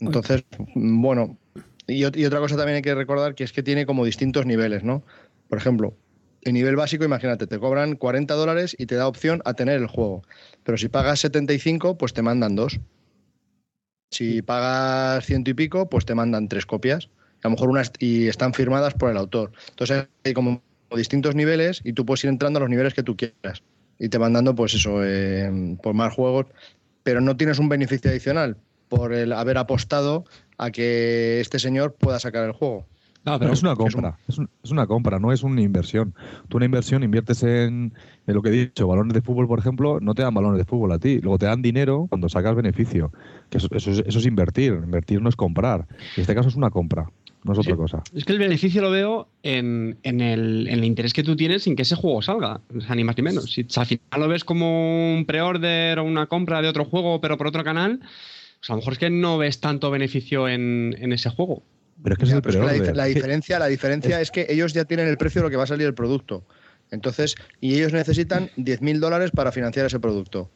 Entonces, 0.00 0.44
bueno, 0.74 1.36
y, 1.88 2.02
y, 2.02 2.24
otra 2.26 2.38
cosa 2.38 2.56
también 2.56 2.76
hay 2.76 2.82
que 2.82 2.94
recordar 2.94 3.34
que 3.34 3.44
es 3.44 3.52
que 3.52 3.62
tiene 3.62 3.86
como 3.86 4.04
distintos 4.04 4.46
niveles, 4.46 4.84
¿no? 4.84 5.02
Por 5.48 5.58
ejemplo, 5.58 5.96
el 6.42 6.52
nivel 6.54 6.76
básico, 6.76 7.04
imagínate, 7.04 7.46
te 7.46 7.58
cobran 7.58 7.96
40 7.96 8.34
dólares 8.34 8.76
y 8.78 8.86
te 8.86 8.94
da 8.94 9.08
opción 9.08 9.42
a 9.44 9.54
tener 9.54 9.80
el 9.80 9.86
juego. 9.86 10.22
Pero 10.62 10.78
si 10.78 10.88
pagas 10.88 11.20
75, 11.20 11.98
pues 11.98 12.12
te 12.12 12.22
mandan 12.22 12.54
dos. 12.54 12.80
Si 14.10 14.42
pagas 14.42 15.26
ciento 15.26 15.50
y 15.50 15.54
pico, 15.54 15.88
pues 15.88 16.06
te 16.06 16.14
mandan 16.14 16.48
tres 16.48 16.64
copias. 16.64 17.10
A 17.42 17.48
lo 17.48 17.50
mejor 17.50 17.68
unas 17.70 17.92
y 17.98 18.28
están 18.28 18.54
firmadas 18.54 18.94
por 18.94 19.10
el 19.10 19.16
autor. 19.16 19.52
Entonces 19.70 20.08
hay 20.24 20.32
como 20.32 20.62
distintos 20.96 21.34
niveles 21.34 21.80
y 21.84 21.92
tú 21.92 22.06
puedes 22.06 22.24
ir 22.24 22.30
entrando 22.30 22.58
a 22.58 22.60
los 22.60 22.70
niveles 22.70 22.94
que 22.94 23.02
tú 23.02 23.16
quieras. 23.16 23.62
Y 23.98 24.08
te 24.08 24.18
van 24.18 24.32
dando, 24.32 24.54
pues 24.54 24.74
eso, 24.74 25.04
eh, 25.04 25.76
por 25.82 25.94
más 25.94 26.14
juegos. 26.14 26.46
Pero 27.02 27.20
no 27.20 27.36
tienes 27.36 27.58
un 27.58 27.68
beneficio 27.68 28.10
adicional 28.10 28.56
por 28.88 29.12
el 29.12 29.32
haber 29.32 29.58
apostado 29.58 30.24
a 30.58 30.70
que 30.70 31.40
este 31.40 31.58
señor 31.58 31.94
pueda 31.94 32.18
sacar 32.18 32.44
el 32.44 32.52
juego. 32.52 32.86
No, 33.24 33.38
pero 33.38 33.52
es 33.52 33.62
una 33.62 33.76
compra, 33.76 34.18
es, 34.26 34.70
una 34.70 34.86
compra, 34.86 35.18
no 35.18 35.32
es 35.32 35.42
una 35.42 35.60
inversión. 35.60 36.14
Tú 36.48 36.56
una 36.56 36.66
inversión 36.66 37.02
inviertes 37.02 37.42
en, 37.42 37.92
lo 38.26 38.40
que 38.42 38.48
he 38.48 38.52
dicho, 38.52 38.86
balones 38.86 39.12
de 39.12 39.20
fútbol, 39.20 39.46
por 39.46 39.58
ejemplo, 39.58 39.98
no 40.00 40.14
te 40.14 40.22
dan 40.22 40.32
balones 40.32 40.58
de 40.58 40.64
fútbol 40.64 40.92
a 40.92 40.98
ti, 40.98 41.20
luego 41.20 41.38
te 41.38 41.46
dan 41.46 41.60
dinero 41.60 42.06
cuando 42.08 42.28
sacas 42.28 42.54
beneficio. 42.54 43.12
Que 43.50 43.58
eso, 43.58 43.68
es, 43.70 44.26
invertir, 44.26 44.72
invertir 44.72 45.20
no 45.20 45.28
es 45.28 45.36
comprar. 45.36 45.86
En 46.16 46.22
este 46.22 46.34
caso 46.34 46.48
es 46.48 46.54
una 46.54 46.70
compra, 46.70 47.10
no 47.44 47.52
es 47.52 47.58
otra 47.58 47.76
cosa. 47.76 48.02
Es 48.14 48.24
que 48.24 48.32
el 48.32 48.38
beneficio 48.38 48.80
lo 48.80 48.90
veo 48.90 49.28
en, 49.42 49.98
el, 50.02 50.84
interés 50.84 51.12
que 51.12 51.22
tú 51.22 51.36
tienes 51.36 51.64
sin 51.64 51.76
que 51.76 51.82
ese 51.82 51.96
juego 51.96 52.22
salga, 52.22 52.62
ni 52.94 53.04
más 53.04 53.16
ni 53.16 53.22
menos. 53.22 53.52
Si 53.52 53.66
al 53.76 53.86
final 53.86 54.20
lo 54.20 54.28
ves 54.28 54.44
como 54.44 55.16
un 55.16 55.26
pre-order 55.26 55.98
o 55.98 56.04
una 56.04 56.26
compra 56.26 56.62
de 56.62 56.68
otro 56.68 56.86
juego, 56.86 57.20
pero 57.20 57.36
por 57.36 57.48
otro 57.48 57.62
canal, 57.62 58.00
pues 58.60 58.70
a 58.70 58.72
lo 58.72 58.78
mejor 58.78 58.92
es 58.94 58.98
que 58.98 59.10
no 59.10 59.38
ves 59.38 59.60
tanto 59.60 59.90
beneficio 59.90 60.48
en 60.48 61.12
ese 61.12 61.30
juego. 61.30 61.62
Pero 62.02 62.14
es 62.14 62.18
que 62.18 62.24
es 62.24 62.30
la, 62.94 63.04
diferencia, 63.06 63.58
la 63.58 63.66
diferencia 63.66 64.20
es... 64.20 64.30
que 64.30 64.46
ellos 64.48 64.72
ya 64.72 64.84
tienen 64.84 65.08
el 65.08 65.18
precio 65.18 65.40
de 65.40 65.46
lo 65.46 65.50
que 65.50 65.56
va 65.56 65.64
a 65.64 65.66
salir 65.66 65.86
el 65.86 65.94
producto. 65.94 66.46
Entonces, 66.90 67.34
y 67.60 67.74
ellos 67.74 67.92
necesitan 67.92 68.50
10.000 68.56 68.98
dólares 68.98 69.30
para 69.32 69.52
financiar 69.52 69.86
ese 69.86 70.00
producto. 70.00 70.50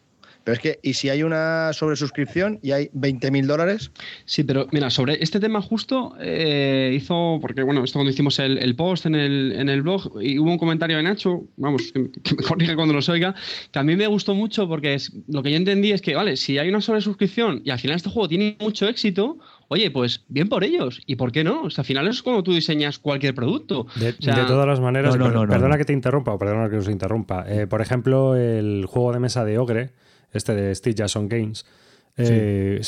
Pero 0.45 0.55
es 0.55 0.61
que, 0.61 0.81
¿y 0.83 0.95
si 0.95 1.09
hay 1.09 1.23
una 1.23 1.73
sobresuscripción 1.73 2.59
y 2.63 2.73
hay 2.73 2.89
20.000 2.89 3.47
dólares? 3.47 3.93
Sí, 4.25 4.43
pero 4.43 4.67
mira, 4.73 4.91
sobre 4.91 5.23
este 5.23 5.41
tema 5.41 5.63
justo 5.63 6.15
eh, 6.21 6.93
hizo, 6.95 7.39
porque 7.41 7.63
bueno, 7.63 7.85
esto 7.85 7.99
cuando 7.99 8.11
hicimos 8.11 8.39
el, 8.39 8.75
post 8.77 9.07
en 9.07 9.15
el, 9.15 9.53
en 9.53 9.69
el, 9.69 9.83
blog, 9.83 10.21
y 10.21 10.39
hubo 10.39 10.51
un 10.51 10.59
comentario 10.59 10.97
de 10.97 11.03
Nacho, 11.03 11.45
vamos, 11.57 11.93
que, 11.93 12.01
me 12.01 12.43
corrige 12.47 12.75
cuando 12.75 12.95
los 12.95 13.09
oiga, 13.09 13.35
que 13.71 13.79
a 13.79 13.83
mí 13.83 13.97
me 13.97 14.07
gustó 14.07 14.35
mucho 14.35 14.69
porque 14.69 14.95
es, 14.95 15.13
lo 15.29 15.43
que 15.43 15.51
yo 15.51 15.57
entendí 15.57 15.93
es 15.93 16.03
que, 16.03 16.15
vale, 16.15 16.37
si 16.37 16.59
hay 16.59 16.69
una 16.69 16.81
sobresuscripción 16.81 17.63
y 17.65 17.71
al 17.71 17.79
final 17.79 17.97
este 17.97 18.11
juego 18.11 18.29
tiene 18.29 18.57
mucho 18.61 18.89
éxito, 18.89 19.39
oye, 19.69 19.91
pues 19.91 20.25
bien 20.29 20.49
por 20.49 20.65
ellos. 20.65 21.01
¿Y 21.07 21.17
por 21.17 21.33
qué 21.33 21.45
no? 21.45 21.63
O 21.63 21.71
sea, 21.71 21.83
al 21.83 21.87
final 21.87 22.09
es 22.09 22.23
como 22.23 22.43
tú 22.43 22.53
diseñas 22.53 22.99
cualquier 22.99 23.35
producto. 23.35 23.87
De, 23.97 24.13
todas 24.13 24.67
las 24.67 24.81
maneras, 24.81 25.17
perdona 25.17 25.79
que 25.79 25.85
te 25.85 25.93
interrumpa 25.93 26.33
o 26.33 26.39
perdona 26.39 26.69
que 26.69 26.77
os 26.77 26.89
interrumpa. 26.89 27.45
Eh, 27.49 27.67
por 27.67 27.81
ejemplo, 27.81 28.37
el 28.37 28.85
juego 28.87 29.13
de 29.13 29.21
mesa 29.21 29.45
de 29.45 29.59
Ogre, 29.59 29.91
este 30.33 30.55
de 30.55 30.75
Steve 30.75 30.97
Jason 30.99 31.29
Games, 31.29 31.65
eh, 32.17 32.81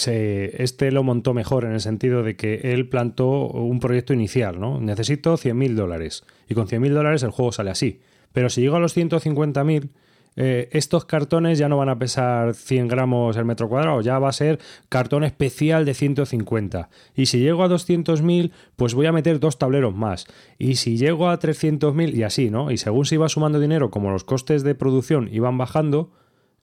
este 0.59 0.93
lo 0.93 1.03
montó 1.03 1.33
mejor 1.35 1.65
en 1.65 1.73
el 1.73 1.81
sentido 1.81 2.23
de 2.23 2.37
que 2.37 2.61
él 2.73 2.89
plantó 2.89 3.49
un 3.49 3.81
proyecto 3.81 4.13
inicial, 4.13 4.61
¿no? 4.61 4.81
Necesito 4.81 5.37
100.000 5.37 5.75
dólares. 5.75 6.25
Y 6.49 6.55
con 6.55 6.67
100.000 6.67 6.93
dólares 6.93 7.23
el 7.23 7.31
juego 7.31 7.53
sale 7.53 7.71
así. 7.71 8.01
Pero 8.33 8.51
si 8.51 8.61
llego 8.61 8.77
a 8.77 8.81
los 8.81 8.97
150.000 8.97 9.89
eh, 10.37 10.69
estos 10.73 11.05
cartones 11.05 11.59
ya 11.59 11.69
no 11.69 11.77
van 11.77 11.89
a 11.89 11.99
pesar 11.99 12.55
100 12.55 12.89
gramos 12.89 13.37
el 13.37 13.45
metro 13.45 13.69
cuadrado, 13.69 14.01
ya 14.01 14.19
va 14.19 14.29
a 14.29 14.33
ser 14.33 14.59
cartón 14.89 15.25
especial 15.25 15.85
de 15.85 15.95
150. 15.95 16.89
Y 17.15 17.27
si 17.27 17.39
llego 17.39 17.63
a 17.63 17.69
200.000, 17.69 18.51
pues 18.77 18.95
voy 18.95 19.07
a 19.07 19.13
meter 19.13 19.39
dos 19.39 19.59
tableros 19.59 19.95
más. 19.95 20.27
Y 20.59 20.77
si 20.77 20.97
llego 20.97 21.29
a 21.29 21.39
300.000 21.39 22.15
y 22.15 22.23
así, 22.25 22.51
¿no? 22.51 22.71
Y 22.71 22.79
según 22.79 23.05
se 23.05 23.15
iba 23.15 23.29
sumando 23.29 23.61
dinero, 23.61 23.91
como 23.91 24.11
los 24.11 24.25
costes 24.25 24.65
de 24.65 24.75
producción 24.75 25.29
iban 25.33 25.57
bajando, 25.57 26.11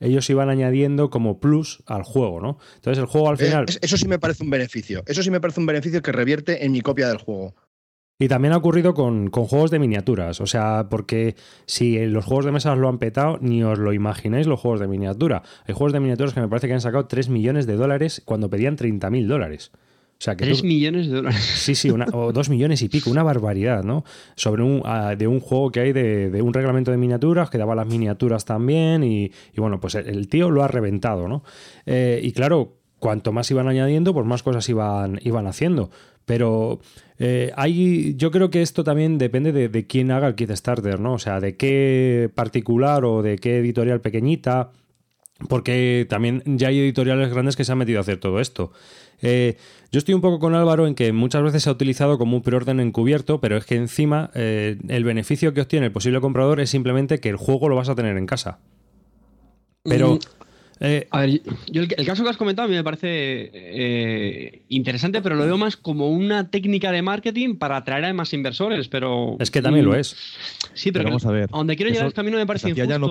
ellos 0.02 0.30
iban 0.30 0.50
añadiendo 0.50 1.10
como 1.10 1.40
plus 1.40 1.84
al 1.86 2.04
juego, 2.04 2.42
¿no? 2.42 2.58
Entonces 2.76 3.00
el 3.00 3.06
juego 3.06 3.30
al 3.30 3.36
eh, 3.36 3.46
final... 3.46 3.66
Eso 3.82 3.98
sí 3.98 4.08
me 4.08 4.20
parece 4.20 4.44
un 4.44 4.50
beneficio. 4.50 5.04
Eso 5.06 5.24
sí 5.24 5.32
me 5.32 5.40
parece 5.40 5.60
un 5.60 5.68
beneficio 5.68 6.02
que 6.02 6.12
revierte 6.12 6.66
en 6.66 6.74
mi 6.74 6.82
copia 6.82 7.08
del 7.08 7.18
juego. 7.18 7.56
Y 8.22 8.28
también 8.28 8.54
ha 8.54 8.58
ocurrido 8.58 8.94
con, 8.94 9.32
juegos 9.32 9.72
de 9.72 9.80
miniaturas. 9.80 10.42
O 10.42 10.46
sea, 10.46 10.88
porque 10.90 11.36
si 11.66 12.06
los 12.06 12.26
juegos 12.26 12.46
de 12.46 12.52
mesa 12.52 12.76
lo 12.76 12.88
han 12.88 13.00
petado, 13.00 13.40
ni 13.42 13.64
os 13.64 13.80
lo 13.80 13.94
imagináis 13.94 14.46
los 14.46 14.60
juegos 14.60 14.80
de 14.80 14.88
miniatura. 14.88 15.42
Hay 15.66 15.74
juegos 15.74 15.94
de 15.94 16.02
miniaturas 16.02 16.34
que 16.34 16.42
me 16.42 16.48
parece 16.48 16.68
que 16.68 16.74
han 16.74 16.82
sacado 16.82 17.08
3 17.08 17.30
millones 17.30 17.66
de 17.66 17.78
dólares 17.78 18.22
cuando 18.24 18.50
pedían 18.50 18.78
30.000 18.78 19.26
dólares. 19.26 19.72
O 20.22 20.24
sea, 20.24 20.36
que 20.36 20.46
3 20.46 20.64
millones 20.64 21.08
de 21.08 21.16
dólares. 21.16 21.42
Sí, 21.42 21.74
sí, 21.74 21.90
o 21.90 22.32
2 22.32 22.50
millones 22.50 22.84
y 22.84 22.90
pico, 22.90 23.10
una 23.10 23.24
barbaridad, 23.24 23.84
¿no? 23.84 24.06
Sobre 24.36 24.62
un, 24.62 24.84
ah, 24.86 25.16
de 25.16 25.26
un 25.26 25.40
juego 25.40 25.72
que 25.72 25.80
hay 25.80 25.94
de, 25.94 26.40
un 26.44 26.54
reglamento 26.54 26.92
de 26.92 26.98
miniaturas 26.98 27.50
que 27.50 27.58
daba 27.58 27.74
las 27.74 27.88
miniaturas 27.88 28.46
también 28.46 29.04
y, 29.04 29.32
bueno, 29.58 29.80
pues 29.80 29.96
el, 29.96 30.28
tío 30.28 30.52
lo 30.52 30.64
ha 30.64 30.68
reventado, 30.68 31.28
¿no? 31.28 31.44
Eh, 31.88 32.20
y 32.22 32.34
claro, 32.34 32.76
cuanto 33.00 33.32
más 33.32 33.50
iban 33.50 33.68
añadiendo, 33.68 34.14
pues 34.14 34.28
más 34.28 34.44
cosas 34.44 34.70
iban, 34.70 35.20
iban 35.24 35.48
haciendo. 35.48 35.90
Pero 36.26 36.82
eh, 37.18 37.52
hay, 37.56 38.14
yo 38.16 38.30
creo 38.30 38.52
que 38.52 38.62
esto 38.62 38.84
también 38.84 39.18
depende 39.18 39.52
de, 39.52 39.88
quién 39.88 40.12
haga 40.12 40.28
el 40.28 40.36
Kickstarter, 40.36 41.00
¿no? 41.00 41.14
O 41.14 41.20
sea, 41.20 41.40
de 41.40 41.58
qué 41.58 42.30
particular 42.36 43.06
o 43.06 43.24
de 43.24 43.40
qué 43.40 43.58
editorial 43.58 44.02
pequeñita, 44.02 44.70
porque 45.48 46.06
también 46.10 46.44
ya 46.46 46.70
hay 46.70 46.80
editoriales 46.80 47.30
grandes 47.30 47.56
que 47.56 47.64
se 47.64 47.72
han 47.72 47.78
metido 47.78 48.00
a 48.00 48.02
hacer 48.02 48.18
todo 48.18 48.40
esto. 48.40 48.72
Eh, 49.22 49.58
yo 49.92 50.00
estoy 50.00 50.14
un 50.14 50.22
poco 50.22 50.40
con 50.40 50.56
Álvaro 50.56 50.88
en 50.88 50.96
que 50.96 51.12
muchas 51.12 51.44
veces 51.44 51.64
se 51.64 51.70
ha 51.70 51.74
utilizado 51.74 52.18
como 52.18 52.38
un 52.38 52.44
preorden 52.44 52.80
encubierto, 52.80 53.40
pero 53.40 53.58
es 53.58 53.66
que 53.66 53.76
encima 53.76 54.32
eh, 54.34 54.78
el 54.88 55.04
beneficio 55.04 55.54
que 55.54 55.62
obtiene 55.62 55.88
el 55.88 55.92
posible 55.92 56.22
comprador 56.22 56.60
es 56.60 56.70
simplemente 56.70 57.20
que 57.20 57.30
el 57.30 57.36
juego 57.36 57.70
lo 57.70 57.76
vas 57.76 57.90
a 57.90 57.96
tener 57.96 58.18
en 58.18 58.26
casa. 58.26 58.60
Pero... 59.84 60.16
Mm, 60.16 60.20
eh, 60.84 61.08
a 61.12 61.20
ver, 61.20 61.42
yo 61.72 61.84
el, 61.84 62.06
caso 62.08 62.24
que 62.24 62.30
has 62.32 62.38
comentado 62.38 62.66
a 62.66 62.70
mí 62.70 62.74
me 62.74 62.84
parece 62.84 63.52
eh, 63.54 64.64
interesante, 64.70 65.22
pero 65.22 65.36
lo 65.36 65.46
veo 65.46 65.56
más 65.56 65.78
como 65.78 66.10
una 66.10 66.50
técnica 66.50 66.92
de 66.92 67.04
marketing 67.04 67.58
para 67.58 67.78
atraer 67.78 68.06
a 68.06 68.14
más 68.16 68.34
inversores, 68.34 68.88
pero... 68.88 69.36
Es 69.40 69.52
que 69.52 69.62
también 69.62 69.86
lo 69.86 69.96
es. 69.96 70.16
Sí, 70.74 70.92
pero, 70.92 71.06
vamos 71.06 71.24
a 71.28 71.32
ver. 71.32 71.50
donde 71.52 71.76
quiero 71.76 71.92
llegar 71.92 72.08
es 72.08 72.16
camino 72.16 72.38
me 72.38 72.48
parece 72.48 72.72
hacía 72.72 72.86
ya 72.86 72.96
en 72.96 73.02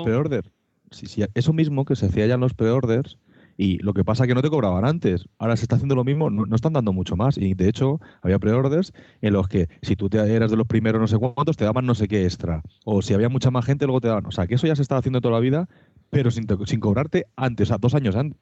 los 0.90 1.14
pre 1.14 1.28
eso 1.34 1.52
mismo 1.52 1.84
que 1.84 1.96
se 1.96 2.06
hacía 2.06 2.26
ya 2.26 2.34
en 2.34 2.40
los 2.40 2.54
pre-orders 2.54 3.18
y 3.56 3.76
lo 3.78 3.92
que 3.92 4.04
pasa 4.04 4.24
es 4.24 4.28
que 4.28 4.34
no 4.34 4.40
te 4.40 4.48
cobraban 4.48 4.86
antes. 4.86 5.28
Ahora 5.38 5.54
se 5.54 5.64
está 5.64 5.76
haciendo 5.76 5.94
lo 5.94 6.02
mismo, 6.02 6.30
no, 6.30 6.46
están 6.54 6.72
dando 6.72 6.94
mucho 6.94 7.14
más. 7.14 7.36
Y 7.36 7.52
de 7.52 7.68
hecho, 7.68 8.00
había 8.22 8.38
pre-orders 8.38 8.94
en 9.20 9.34
los 9.34 9.48
que 9.48 9.68
si 9.82 9.96
tú 9.96 10.08
te 10.08 10.18
eras 10.18 10.50
de 10.50 10.56
los 10.56 10.66
primeros 10.66 10.98
no 10.98 11.06
sé 11.06 11.18
cuántos, 11.18 11.58
te 11.58 11.66
daban 11.66 11.84
no 11.84 11.94
sé 11.94 12.08
qué 12.08 12.24
extra. 12.24 12.62
O 12.86 13.02
si 13.02 13.12
había 13.12 13.28
mucha 13.28 13.50
más 13.50 13.66
gente, 13.66 13.84
luego 13.84 14.00
te 14.00 14.08
daban. 14.08 14.24
O 14.24 14.30
sea, 14.30 14.46
que 14.46 14.54
eso 14.54 14.66
ya 14.66 14.76
se 14.76 14.80
está 14.80 14.96
haciendo 14.96 15.20
toda 15.20 15.34
la 15.34 15.40
vida 15.40 15.68
pero 16.10 16.30
sin, 16.30 16.46
sin 16.66 16.80
cobrarte 16.80 17.26
antes, 17.36 17.68
o 17.68 17.68
sea, 17.68 17.78
dos 17.78 17.94
años 17.94 18.16
antes. 18.16 18.38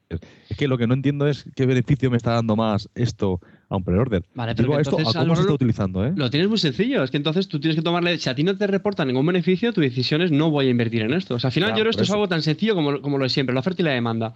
Es 0.49 0.57
que 0.57 0.67
lo 0.67 0.77
que 0.77 0.87
no 0.87 0.95
entiendo 0.95 1.27
es 1.27 1.45
qué 1.55 1.65
beneficio 1.65 2.09
me 2.09 2.17
está 2.17 2.33
dando 2.33 2.55
más 2.55 2.89
esto 2.95 3.39
a 3.69 3.77
un 3.77 3.83
pre-order. 3.83 4.23
Vale, 4.33 4.55
pero 4.55 4.79
esto, 4.79 4.97
¿cómo 4.97 5.35
se 5.35 5.41
está 5.41 5.53
utilizando? 5.53 6.05
Eh? 6.05 6.13
Lo 6.15 6.29
tienes 6.29 6.49
muy 6.49 6.57
sencillo. 6.57 7.03
Es 7.03 7.11
que 7.11 7.17
entonces 7.17 7.47
tú 7.47 7.59
tienes 7.59 7.75
que 7.75 7.83
tomarle. 7.83 8.17
Si 8.17 8.29
a 8.29 8.35
ti 8.35 8.43
no 8.43 8.57
te 8.57 8.67
reporta 8.67 9.05
ningún 9.05 9.25
beneficio, 9.25 9.71
tu 9.73 9.81
decisión 9.81 10.21
es 10.21 10.31
no 10.31 10.49
voy 10.49 10.67
a 10.67 10.69
invertir 10.69 11.01
en 11.03 11.13
esto. 11.13 11.35
O 11.35 11.39
sea, 11.39 11.49
al 11.49 11.51
final 11.53 11.71
yo 11.71 11.79
creo 11.79 11.91
esto 11.91 12.03
es 12.03 12.11
algo 12.11 12.27
tan 12.27 12.41
sencillo 12.41 12.75
como, 12.75 13.01
como 13.01 13.17
lo 13.17 13.23
de 13.23 13.29
siempre, 13.29 13.53
la 13.53 13.59
oferta 13.59 13.81
y 13.81 13.85
la 13.85 13.91
demanda. 13.91 14.33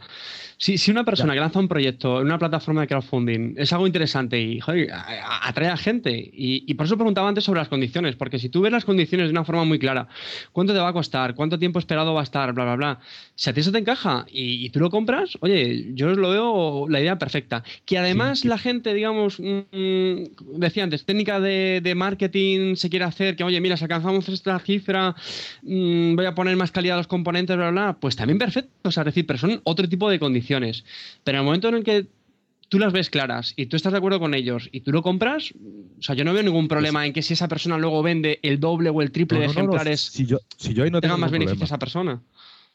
Si, 0.58 0.78
si 0.78 0.92
una 0.92 1.04
persona 1.04 1.34
que 1.34 1.40
lanza 1.40 1.60
un 1.60 1.68
proyecto 1.68 2.22
en 2.22 2.28
una 2.28 2.38
plataforma 2.38 2.82
de 2.82 2.88
crowdfunding 2.88 3.56
es 3.58 3.74
algo 3.74 3.88
interesante 3.88 4.40
y 4.40 4.60
joder, 4.60 4.90
atrae 5.42 5.70
a 5.70 5.78
gente, 5.78 6.12
y, 6.12 6.64
y 6.68 6.74
por 6.76 6.86
eso 6.86 6.96
preguntaba 6.96 7.28
antes 7.28 7.44
sobre 7.44 7.60
las 7.60 7.68
condiciones, 7.68 8.16
porque 8.16 8.40
si 8.40 8.50
tú 8.50 8.62
ves 8.62 8.72
las 8.72 8.86
condiciones 8.86 9.28
de 9.28 9.32
una 9.32 9.44
forma 9.44 9.66
muy 9.66 9.80
clara, 9.80 10.08
cuánto 10.52 10.74
te 10.74 10.80
va 10.80 10.90
a 10.90 10.94
costar, 10.94 11.36
cuánto 11.36 11.58
tiempo 11.58 11.80
esperado 11.80 12.14
va 12.14 12.22
a 12.22 12.24
estar, 12.24 12.54
bla, 12.54 12.64
bla, 12.66 12.76
bla, 12.76 13.00
si 13.36 13.50
a 13.50 13.54
ti 13.54 13.62
eso 13.62 13.72
te 13.72 13.80
encaja 13.80 14.26
y, 14.30 14.70
tú 14.70 14.80
lo 14.80 14.90
compras, 14.90 15.38
oye, 15.42 15.92
yo 15.96 16.10
lo 16.12 16.30
veo 16.30 16.88
la 16.88 17.02
idea 17.02 17.18
perfecta. 17.18 17.64
Que 17.86 17.98
además 17.98 18.46
la 18.46 18.58
gente, 18.58 18.94
digamos, 18.94 19.23
mm, 19.30 20.60
decía 20.60 20.84
antes, 20.84 21.06
técnica 21.06 21.40
de, 21.40 21.94
marketing 21.96 22.76
se 22.76 22.90
quiere 22.90 23.06
hacer, 23.06 23.36
que 23.36 23.44
oye, 23.44 23.60
mira, 23.62 23.78
si 23.78 23.84
alcanzamos 23.84 24.28
esta 24.30 24.60
cifra, 24.60 25.16
mm, 25.62 26.16
voy 26.16 26.26
a 26.26 26.36
poner 26.36 26.56
más 26.56 26.72
calidad 26.72 26.96
a 26.96 26.98
los 26.98 27.08
componentes, 27.08 27.56
bla, 27.56 27.72
bla, 27.72 27.98
pues 28.00 28.16
también 28.16 28.40
perfecto, 28.40 28.72
o 28.84 28.92
sea, 28.92 29.04
decir, 29.04 29.26
pero 29.26 29.40
son 29.40 29.62
otro 29.64 29.88
tipo 29.88 30.10
de 30.10 30.20
condiciones. 30.20 30.84
Pero 31.24 31.38
en 31.38 31.42
el 31.42 31.46
momento 31.46 31.70
en 31.70 31.76
el 31.76 31.84
que 31.84 32.08
tú 32.70 32.80
las 32.80 32.92
ves 32.92 33.12
claras 33.12 33.54
y 33.56 33.68
tú 33.68 33.76
estás 33.76 33.92
de 33.92 34.00
acuerdo 34.00 34.20
con 34.20 34.34
ellos 34.34 34.68
y 34.72 34.82
tú 34.82 34.92
lo 34.92 35.04
compras, 35.04 35.54
o 36.00 36.02
sea, 36.02 36.16
yo 36.16 36.26
no 36.26 36.34
veo 36.34 36.42
ningún 36.42 36.68
problema 36.68 37.02
pues 37.02 37.08
en 37.08 37.14
que 37.14 37.22
si 37.22 37.34
esa 37.34 37.48
persona 37.48 37.78
luego 37.78 38.02
vende 38.02 38.40
el 38.42 38.60
doble 38.60 38.90
o 38.90 39.02
el 39.02 39.12
triple 39.12 39.40
de 39.40 39.46
ejemplares, 39.46 40.02
si 40.02 40.26
yo, 40.26 40.40
si 40.58 40.74
yo 40.74 40.84
ahí 40.84 40.90
no 40.90 41.00
tenga 41.00 41.18
más 41.18 41.30
beneficio 41.30 41.64
a 41.64 41.66
esa 41.66 41.78
persona. 41.78 42.24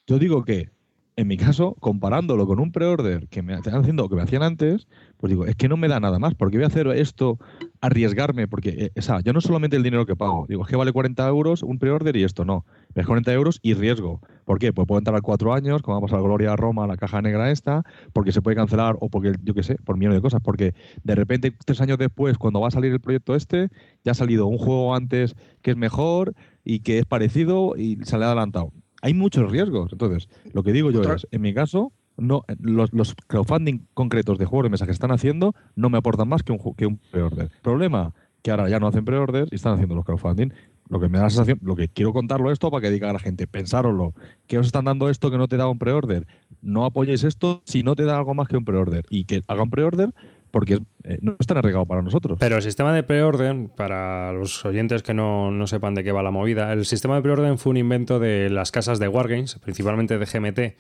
Yo 0.07 0.19
digo 0.21 0.45
que 0.45 0.71
en 1.19 1.27
mi 1.27 1.37
caso, 1.37 1.75
comparándolo 1.81 2.47
con 2.47 2.61
un 2.61 2.71
pre-order 2.71 3.27
que 3.27 3.43
me 3.43 3.55
están 3.55 3.75
haciendo 3.75 4.05
o 4.05 4.09
que 4.09 4.15
me 4.15 4.23
hacían 4.23 4.45
antes, 4.45 4.87
pues 5.17 5.33
digo, 5.33 5.47
es 5.47 5.57
que 5.57 5.69
no 5.69 5.77
me 5.77 5.89
da 5.89 5.99
nada 5.99 6.21
más. 6.21 6.37
porque 6.37 6.59
voy 6.59 6.63
a 6.63 6.69
hacer 6.69 6.87
esto, 6.87 7.41
arriesgarme? 7.81 8.47
Porque, 8.47 8.69
eh, 8.69 8.93
o 8.97 9.03
sea, 9.03 9.19
ya 9.21 9.33
no 9.33 9.41
solamente 9.41 9.77
el 9.77 9.83
dinero 9.83 10.07
que 10.07 10.15
pago. 10.15 10.47
Digo, 10.49 10.63
es 10.63 10.69
que 10.69 10.77
vale 10.77 10.93
40 10.93 11.27
euros 11.27 11.65
un 11.65 11.81
pre-order 11.81 12.15
y 12.15 12.23
esto 12.23 12.45
no. 12.45 12.65
Es 12.95 13.05
40 13.05 13.33
euros 13.33 13.59
y 13.63 13.75
riesgo. 13.75 14.21
¿Por 14.45 14.61
qué? 14.61 14.73
Pues 14.73 14.87
puedo 14.87 15.01
entrar 15.01 15.17
a 15.17 15.21
cuatro 15.21 15.53
años, 15.53 15.83
como 15.83 15.97
vamos 15.97 16.13
a 16.13 16.17
la 16.19 16.23
Gloria 16.23 16.55
Roma, 16.55 16.87
la 16.87 16.97
caja 16.97 17.21
negra 17.21 17.51
esta, 17.51 17.83
porque 18.13 18.31
se 18.31 18.41
puede 18.41 18.55
cancelar 18.55 18.97
o 19.01 19.09
porque, 19.09 19.33
yo 19.43 19.55
qué 19.55 19.65
sé, 19.65 19.75
por 19.85 19.97
millones 19.97 20.19
de 20.19 20.23
cosas. 20.23 20.41
Porque 20.41 20.73
de 21.03 21.15
repente, 21.17 21.53
tres 21.65 21.81
años 21.81 21.99
después, 21.99 22.39
cuando 22.39 22.61
va 22.61 22.69
a 22.69 22.71
salir 22.71 22.93
el 22.93 23.01
proyecto 23.01 23.35
este, 23.35 23.71
ya 24.05 24.13
ha 24.13 24.15
salido 24.15 24.47
un 24.47 24.59
juego 24.59 24.95
antes 24.95 25.35
que 25.63 25.73
es 25.73 25.77
mejor 25.77 26.35
y 26.63 26.79
que 26.79 27.01
es 27.01 27.07
parecido 27.07 27.75
y 27.77 27.99
se 28.05 28.19
le 28.19 28.25
ha 28.25 28.29
adelantado 28.29 28.71
hay 29.03 29.15
muchos 29.15 29.51
riesgos. 29.51 29.93
Entonces, 29.93 30.29
lo 30.53 30.63
que 30.63 30.73
digo 30.73 30.91
yo 30.91 31.03
es, 31.03 31.27
en 31.31 31.41
mi 31.41 31.55
caso, 31.55 31.93
no, 32.17 32.45
los, 32.61 33.15
crowdfunding 33.27 33.87
concretos 33.95 34.39
de 34.39 34.45
juegos 34.45 34.65
de 34.65 34.71
mesa 34.71 34.87
que 34.87 34.93
están 34.93 35.13
haciendo 35.13 35.55
no 35.77 35.89
me 35.89 35.99
aportan 35.99 36.29
más 36.29 36.43
que 36.43 36.53
un, 36.53 36.59
que 36.75 36.87
un 36.87 36.99
pre-order. 37.11 37.51
Problema, 37.63 38.13
que 38.43 38.51
ahora 38.51 38.69
ya 38.69 38.81
no 38.81 38.89
hacen 38.89 39.05
pre-order 39.05 39.49
y 39.51 39.55
están 39.55 39.75
haciendo 39.75 39.95
los 39.95 40.05
crowdfunding. 40.05 40.53
Lo 40.89 41.01
que 41.01 41.09
me 41.09 41.19
da 41.19 41.25
la 41.25 41.31
sensación, 41.31 41.59
lo 41.63 41.77
que 41.77 41.89
quiero 41.89 42.15
contarlo 42.15 42.51
esto 42.51 42.71
para 42.71 42.81
que 42.81 42.91
diga 42.91 43.11
a 43.11 43.13
la 43.13 43.19
gente, 43.19 43.47
pensároslo, 43.47 44.15
que 44.47 44.59
os 44.59 44.67
están 44.67 44.87
dando 44.87 45.11
esto 45.11 45.31
que 45.31 45.37
no 45.37 45.47
te 45.47 45.59
da 45.59 45.69
un 45.69 45.79
pre-order. 45.79 46.27
No 46.63 46.87
apoyéis 46.87 47.25
esto 47.25 47.63
si 47.67 47.83
no 47.83 47.95
te 47.95 48.05
da 48.05 48.17
algo 48.17 48.35
más 48.35 48.49
que 48.49 48.57
un 48.57 48.65
pre-order. 48.65 49.05
Y 49.11 49.25
que 49.25 49.43
hagan 49.47 49.71
pre-order 49.71 50.15
porque 50.59 50.81
eh, 51.05 51.19
no 51.23 51.37
están 51.39 51.59
arriesgado 51.59 51.87
para 51.87 52.03
nosotros. 52.03 52.37
Pero 52.41 52.57
el 52.57 52.63
sistema 52.63 52.93
de 52.93 53.05
preorden, 53.05 53.69
para 53.69 54.33
los 54.33 54.65
oyentes 54.65 55.05
que 55.05 55.15
no, 55.15 55.53
sepan 55.69 55.95
de 55.95 56.03
qué 56.03 56.11
va 56.11 56.21
la 56.21 56.33
movida, 56.33 56.73
el 56.73 56.85
sistema 56.85 57.15
de 57.15 57.23
preorden 57.23 57.59
fue 57.59 57.71
un 57.71 57.77
invento 57.77 58.19
de 58.19 58.51
las 58.51 58.73
casas 58.73 58.99
de 58.99 59.07
Wargames, 59.07 59.55
principalmente 59.63 60.19
de 60.19 60.27
GMT, 60.27 60.77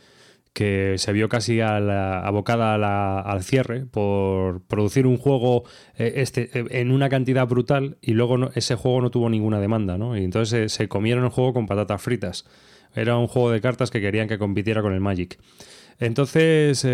que 0.52 0.97
se 0.99 1.12
vio 1.12 1.28
casi 1.28 1.61
abocada 1.61 2.75
al 3.20 3.44
cierre 3.44 3.87
por 3.87 4.62
producir 4.62 5.06
un 5.06 5.16
juego 5.16 5.62
eh, 5.97 6.14
este, 6.16 6.50
eh, 6.58 6.66
en 6.70 6.90
una 6.90 7.08
cantidad 7.08 7.47
brutal 7.47 7.99
y 8.00 8.14
luego 8.14 8.50
ese 8.56 8.75
juego 8.75 9.00
no 9.00 9.11
tuvo 9.12 9.30
ninguna 9.30 9.61
demanda, 9.61 9.97
¿no? 9.97 10.16
Y 10.16 10.25
entonces 10.25 10.73
se, 10.73 10.88
comieron 10.88 11.23
el 11.23 11.30
juego 11.30 11.52
con 11.52 11.68
patatas 11.68 12.02
fritas. 12.02 12.47
Era 12.97 13.16
un 13.16 13.28
juego 13.28 13.52
de 13.52 13.61
cartas 13.61 13.92
que 13.92 14.00
querían 14.00 14.26
que 14.26 14.38
compitiera 14.38 14.82
con 14.82 14.92
el 14.92 14.99
Magic. 14.99 15.38
Entonces, 15.99 16.87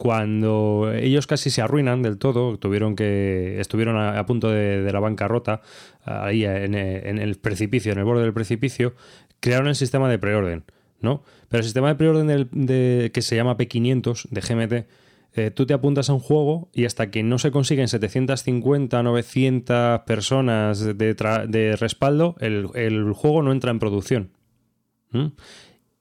cuando 0.00 0.90
ellos 0.94 1.26
casi 1.26 1.50
se 1.50 1.60
arruinan 1.60 2.00
del 2.00 2.16
todo, 2.16 2.56
tuvieron 2.56 2.96
que 2.96 3.60
estuvieron 3.60 3.98
a, 3.98 4.24
punto 4.24 4.48
de, 4.48 4.90
la 4.90 4.98
bancarrota, 4.98 5.60
ahí 6.04 6.46
en, 6.46 6.74
el 6.74 7.34
precipicio, 7.36 7.92
en 7.92 7.98
el 7.98 8.06
borde 8.06 8.22
del 8.22 8.32
precipicio, 8.32 8.94
crearon 9.40 9.68
el 9.68 9.74
sistema 9.74 10.08
de 10.08 10.18
preorden, 10.18 10.64
¿no? 11.02 11.22
Pero 11.50 11.58
el 11.58 11.64
sistema 11.64 11.88
de 11.88 11.94
preorden 11.96 12.48
de, 12.50 13.10
que 13.12 13.20
se 13.20 13.36
llama 13.36 13.58
P500 13.58 14.28
de 14.30 14.40
GMT, 14.40 14.88
eh, 15.34 15.50
tú 15.50 15.66
te 15.66 15.74
apuntas 15.74 16.08
a 16.08 16.14
un 16.14 16.20
juego 16.20 16.70
y 16.72 16.86
hasta 16.86 17.10
que 17.10 17.22
no 17.22 17.38
se 17.38 17.50
consiguen 17.50 17.86
750, 17.88 19.02
900 19.02 20.00
personas 20.06 20.82
de, 20.82 21.76
respaldo, 21.78 22.36
el, 22.40 23.12
juego 23.12 23.42
no 23.42 23.52
entra 23.52 23.70
en 23.70 23.78
producción. 23.78 24.30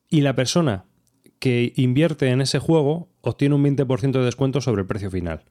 Y 0.10 0.22
la 0.22 0.36
persona 0.36 0.86
que 1.40 1.74
invierte 1.76 2.30
en 2.30 2.42
ese 2.42 2.60
juego 2.60 3.10
obtiene 3.22 3.56
un 3.56 3.64
20% 3.64 4.12
de 4.12 4.26
descuento 4.26 4.62
sobre 4.62 4.82
el 4.82 4.88
precio 4.88 5.10
final. 5.10 5.46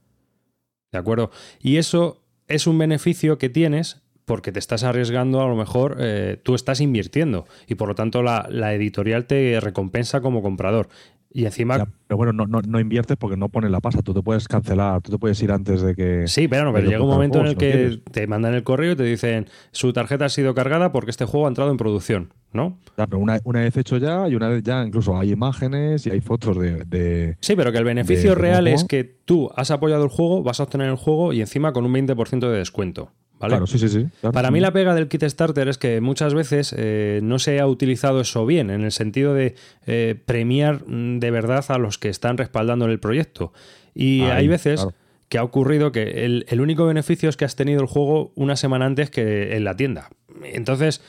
¿De 0.93 0.99
acuerdo? 0.99 1.31
Y 1.61 1.77
eso 1.77 2.23
es 2.47 2.67
un 2.67 2.79
beneficio 2.79 3.39
que 3.39 3.49
tienes 3.49 4.03
porque 4.25 4.53
te 4.53 4.59
estás 4.59 4.85
arriesgando, 4.85 5.41
a 5.41 5.49
lo 5.49 5.57
mejor 5.57 5.97
eh, 6.01 6.39
tú 6.43 6.55
estás 6.55 6.81
invirtiendo 6.83 7.47
y 7.67 7.77
por 7.77 7.89
lo 7.89 7.95
tanto 7.95 8.23
la, 8.23 8.47
la, 8.51 8.75
editorial 8.75 9.27
te 9.27 9.59
recompensa 9.59 10.21
como 10.21 10.43
comprador. 10.43 10.89
Y 11.31 11.45
encima. 11.45 11.87
pero 12.07 12.17
bueno, 12.17 12.33
no, 12.33 12.47
no, 12.47 12.63
no, 12.63 12.81
inviertes 12.81 13.17
porque 13.19 13.37
no 13.37 13.51
pones 13.51 13.71
la 13.71 13.81
pasta. 13.81 14.01
Tú 14.03 14.15
te 14.15 14.23
puedes 14.23 14.49
cancelar, 14.49 15.03
tú 15.03 15.13
te 15.13 15.19
puedes 15.19 15.41
ir 15.43 15.53
antes 15.53 15.83
de 15.83 15.95
que. 15.95 16.27
Sí, 16.27 16.49
pero, 16.49 16.65
no, 16.65 16.73
pero 16.73 16.89
llega 16.89 17.03
un 17.03 17.11
momento 17.11 17.41
en 17.41 17.47
el 17.49 17.57
que 17.57 18.01
te 18.11 18.27
mandan 18.27 18.55
el 18.55 18.63
correo 18.63 18.93
y 18.93 18.97
te 18.97 19.05
dicen 19.05 19.47
su 19.71 19.93
tarjeta 19.93 20.25
ha 20.25 20.29
sido 20.31 20.55
cargada 20.55 20.91
porque 20.91 21.11
este 21.11 21.27
juego 21.27 21.47
ha 21.47 21.49
entrado 21.49 21.71
en 21.71 21.77
producción, 21.77 22.33
¿no? 22.53 22.79
pero 22.97 23.19
una, 23.19 23.61
vez 23.61 23.77
hecho 23.77 23.99
ya 23.99 24.27
y 24.29 24.35
una 24.35 24.49
vez 24.49 24.63
ya 24.63 24.85
incluso 24.85 25.19
hay 25.19 25.33
imágenes 25.33 26.07
y 26.07 26.11
hay 26.11 26.21
fotos 26.21 26.59
de. 26.59 27.37
sí, 27.41 27.55
pero 27.57 27.73
que 27.73 27.79
el 27.79 27.85
beneficio 27.85 28.35
real 28.35 28.67
es 28.67 28.85
que 28.85 29.05
tú 29.05 29.51
has 29.55 29.71
apoyado 29.71 30.05
el 30.05 30.11
juego, 30.11 30.43
vas 30.43 30.61
a 30.61 30.63
obtener 30.63 30.89
el 30.89 30.97
juego 30.97 31.33
y 31.33 31.41
encima 31.41 31.73
con 31.73 31.85
un 31.85 31.93
20% 31.93 32.51
de 32.51 32.59
descuento. 32.59 33.13
Claro, 33.47 33.67
sí, 33.67 33.79
sí, 33.79 33.89
sí. 33.89 34.07
Para 34.33 34.51
mí 34.51 34.59
la 34.61 34.73
pega 34.73 34.95
del 34.95 35.09
kit 35.09 35.23
starter 35.23 35.69
es 35.69 35.79
que 35.79 36.01
muchas 36.01 36.35
veces 36.35 36.75
eh, 36.77 37.21
no 37.23 37.39
se 37.39 37.61
ha 37.61 37.67
utilizado 37.67 38.21
eso 38.21 38.45
bien, 38.47 38.71
en 38.71 38.83
el 38.83 38.93
sentido 38.93 39.33
de 39.33 39.55
eh, 39.87 40.21
premiar 40.27 40.83
mm, 40.87 41.21
de 41.21 41.31
verdad 41.31 41.65
a 41.69 41.79
los 41.79 41.99
que 41.99 42.09
están 42.09 42.37
respaldando 42.37 42.87
el 42.87 42.99
proyecto. 42.99 43.53
Y 43.95 44.23
hay 44.23 44.49
veces 44.49 44.87
que 45.29 45.39
ha 45.39 45.45
ocurrido 45.45 45.93
que 45.93 46.25
el, 46.25 46.61
único 46.61 46.87
beneficio 46.87 47.29
es 47.29 47.37
que 47.37 47.45
has 47.45 47.57
tenido 47.57 47.81
el 47.81 47.87
juego 47.87 48.33
una 48.35 48.57
semana 48.57 48.87
antes 48.87 49.11
que 49.11 49.57
en 49.57 49.65
la 49.65 49.77
tienda. 49.77 50.09
Entonces, 50.45 51.01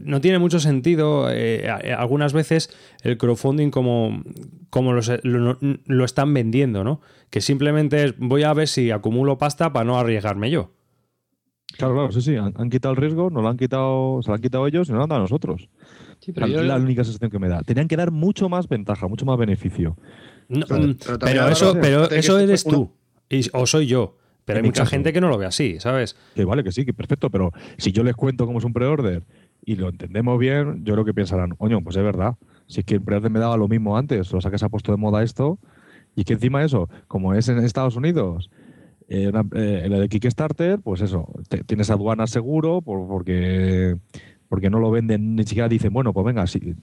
no 0.00 0.20
tiene 0.20 0.38
mucho 0.38 0.60
sentido 0.60 1.28
eh, 1.30 1.68
algunas 1.96 2.32
veces 2.32 2.70
el 3.02 3.18
crowdfunding 3.18 3.70
como, 3.70 4.22
como 4.70 4.92
lo, 4.92 5.02
lo, 5.22 6.04
están 6.04 6.34
vendiendo, 6.34 6.84
¿no? 6.84 7.00
Que 7.30 7.40
simplemente 7.40 8.04
es 8.04 8.14
voy 8.18 8.44
a 8.44 8.52
ver 8.52 8.68
si 8.68 8.90
acumulo 8.90 9.38
pasta 9.38 9.72
para 9.72 9.84
no 9.84 9.98
arriesgarme 9.98 10.50
yo. 10.50 10.72
Claro, 11.76 11.94
claro, 11.94 12.12
sí, 12.12 12.22
sí. 12.22 12.36
Han, 12.36 12.70
quitado 12.70 12.94
el 12.94 13.00
riesgo, 13.00 13.30
nos 13.30 13.42
lo 13.42 13.48
han 13.48 13.56
quitado, 13.56 14.20
se 14.22 14.28
lo 14.28 14.34
han 14.34 14.40
quitado 14.40 14.66
ellos 14.66 14.88
y 14.88 14.92
nos 14.92 14.98
lo 14.98 15.02
han 15.04 15.08
dado 15.10 15.20
a 15.20 15.24
nosotros. 15.24 15.68
Sí, 16.20 16.32
pero 16.32 16.46
es 16.46 16.66
la 16.66 16.76
única 16.76 17.04
sensación 17.04 17.30
que 17.30 17.38
me 17.38 17.48
da. 17.48 17.62
Tenían 17.62 17.88
que 17.88 17.96
dar 17.96 18.10
mucho 18.10 18.48
más 18.48 18.68
ventaja, 18.68 19.06
mucho 19.06 19.24
más 19.24 19.38
beneficio. 19.38 19.96
pero, 20.48 21.48
eso, 21.48 21.76
pero 21.80 22.10
eso 22.10 22.38
eres 22.38 22.64
tú. 22.64 22.90
o 23.52 23.66
soy 23.66 23.86
yo. 23.86 24.16
Pero 24.44 24.60
hay 24.60 24.64
mucha 24.64 24.86
gente 24.86 25.12
que 25.12 25.20
no 25.20 25.28
lo 25.28 25.36
ve 25.36 25.44
así, 25.44 25.78
¿sabes? 25.78 26.16
Que 26.34 26.46
vale, 26.46 26.64
que 26.64 26.72
sí, 26.72 26.86
que 26.86 26.94
perfecto. 26.94 27.28
Pero 27.28 27.52
si 27.76 27.92
yo 27.92 28.02
les 28.02 28.16
cuento 28.16 28.46
cómo 28.46 28.58
es 28.58 28.64
un 28.64 28.72
pre-order 28.72 29.22
y 29.64 29.76
lo 29.76 29.90
entendemos 29.90 30.38
bien, 30.38 30.84
yo 30.84 30.94
creo 30.94 31.04
que 31.04 31.12
pensarán, 31.12 31.54
oño, 31.58 31.82
pues 31.82 31.96
es 31.96 32.02
verdad. 32.02 32.36
Si 32.66 32.80
es 32.80 32.86
que 32.86 32.94
el 32.94 33.02
pre-order 33.02 33.30
me 33.30 33.40
daba 33.40 33.58
lo 33.58 33.68
mismo 33.68 33.98
antes, 33.98 34.32
o 34.32 34.40
sea 34.40 34.50
que 34.50 34.56
se 34.56 34.64
ha 34.64 34.70
puesto 34.70 34.90
de 34.90 34.96
moda 34.96 35.22
esto. 35.22 35.58
Y 36.16 36.24
que 36.24 36.32
encima 36.32 36.64
eso, 36.64 36.88
como 37.06 37.34
es 37.34 37.48
en 37.48 37.58
Estados 37.58 37.94
Unidos, 37.94 38.50
en 39.08 39.90
la 39.90 39.98
de 39.98 40.08
Kickstarter, 40.08 40.80
pues 40.80 41.00
eso, 41.00 41.28
tienes 41.66 41.90
aduana 41.90 42.26
seguro 42.26 42.82
porque, 42.82 43.96
porque 44.48 44.70
no 44.70 44.80
lo 44.80 44.90
venden, 44.90 45.34
ni 45.34 45.44
siquiera 45.44 45.68
dicen, 45.68 45.92
bueno, 45.92 46.12
pues 46.12 46.26
venga, 46.26 46.46
si 46.46 46.76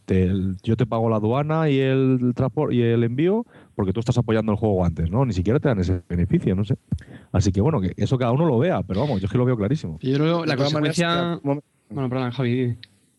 yo 0.63 0.75
te 0.75 0.85
pago 0.85 1.09
la 1.09 1.17
aduana 1.17 1.69
y 1.69 1.79
el 1.79 2.33
transporte 2.35 2.75
y 2.75 2.81
el 2.81 3.03
envío 3.03 3.45
porque 3.75 3.93
tú 3.93 3.99
estás 3.99 4.17
apoyando 4.17 4.51
el 4.51 4.57
juego 4.57 4.83
antes, 4.83 5.11
¿no? 5.11 5.25
Ni 5.25 5.33
siquiera 5.33 5.59
te 5.59 5.67
dan 5.67 5.79
ese 5.79 6.01
beneficio, 6.09 6.55
no 6.55 6.63
sé. 6.63 6.75
Así 7.31 7.51
que 7.51 7.61
bueno, 7.61 7.79
que 7.81 7.93
eso 7.97 8.17
cada 8.17 8.31
uno 8.31 8.45
lo 8.45 8.57
vea, 8.57 8.81
pero 8.83 9.01
vamos, 9.01 9.21
yo 9.21 9.25
es 9.25 9.31
que 9.31 9.37
lo 9.37 9.45
veo 9.45 9.57
clarísimo. 9.57 9.99
Yo 10.01 10.15
creo 10.15 10.45
la 10.45 10.57
consecuencia... 10.57 11.39
Bueno, 11.43 12.09
perdón, 12.09 12.31
Javi. 12.31 12.77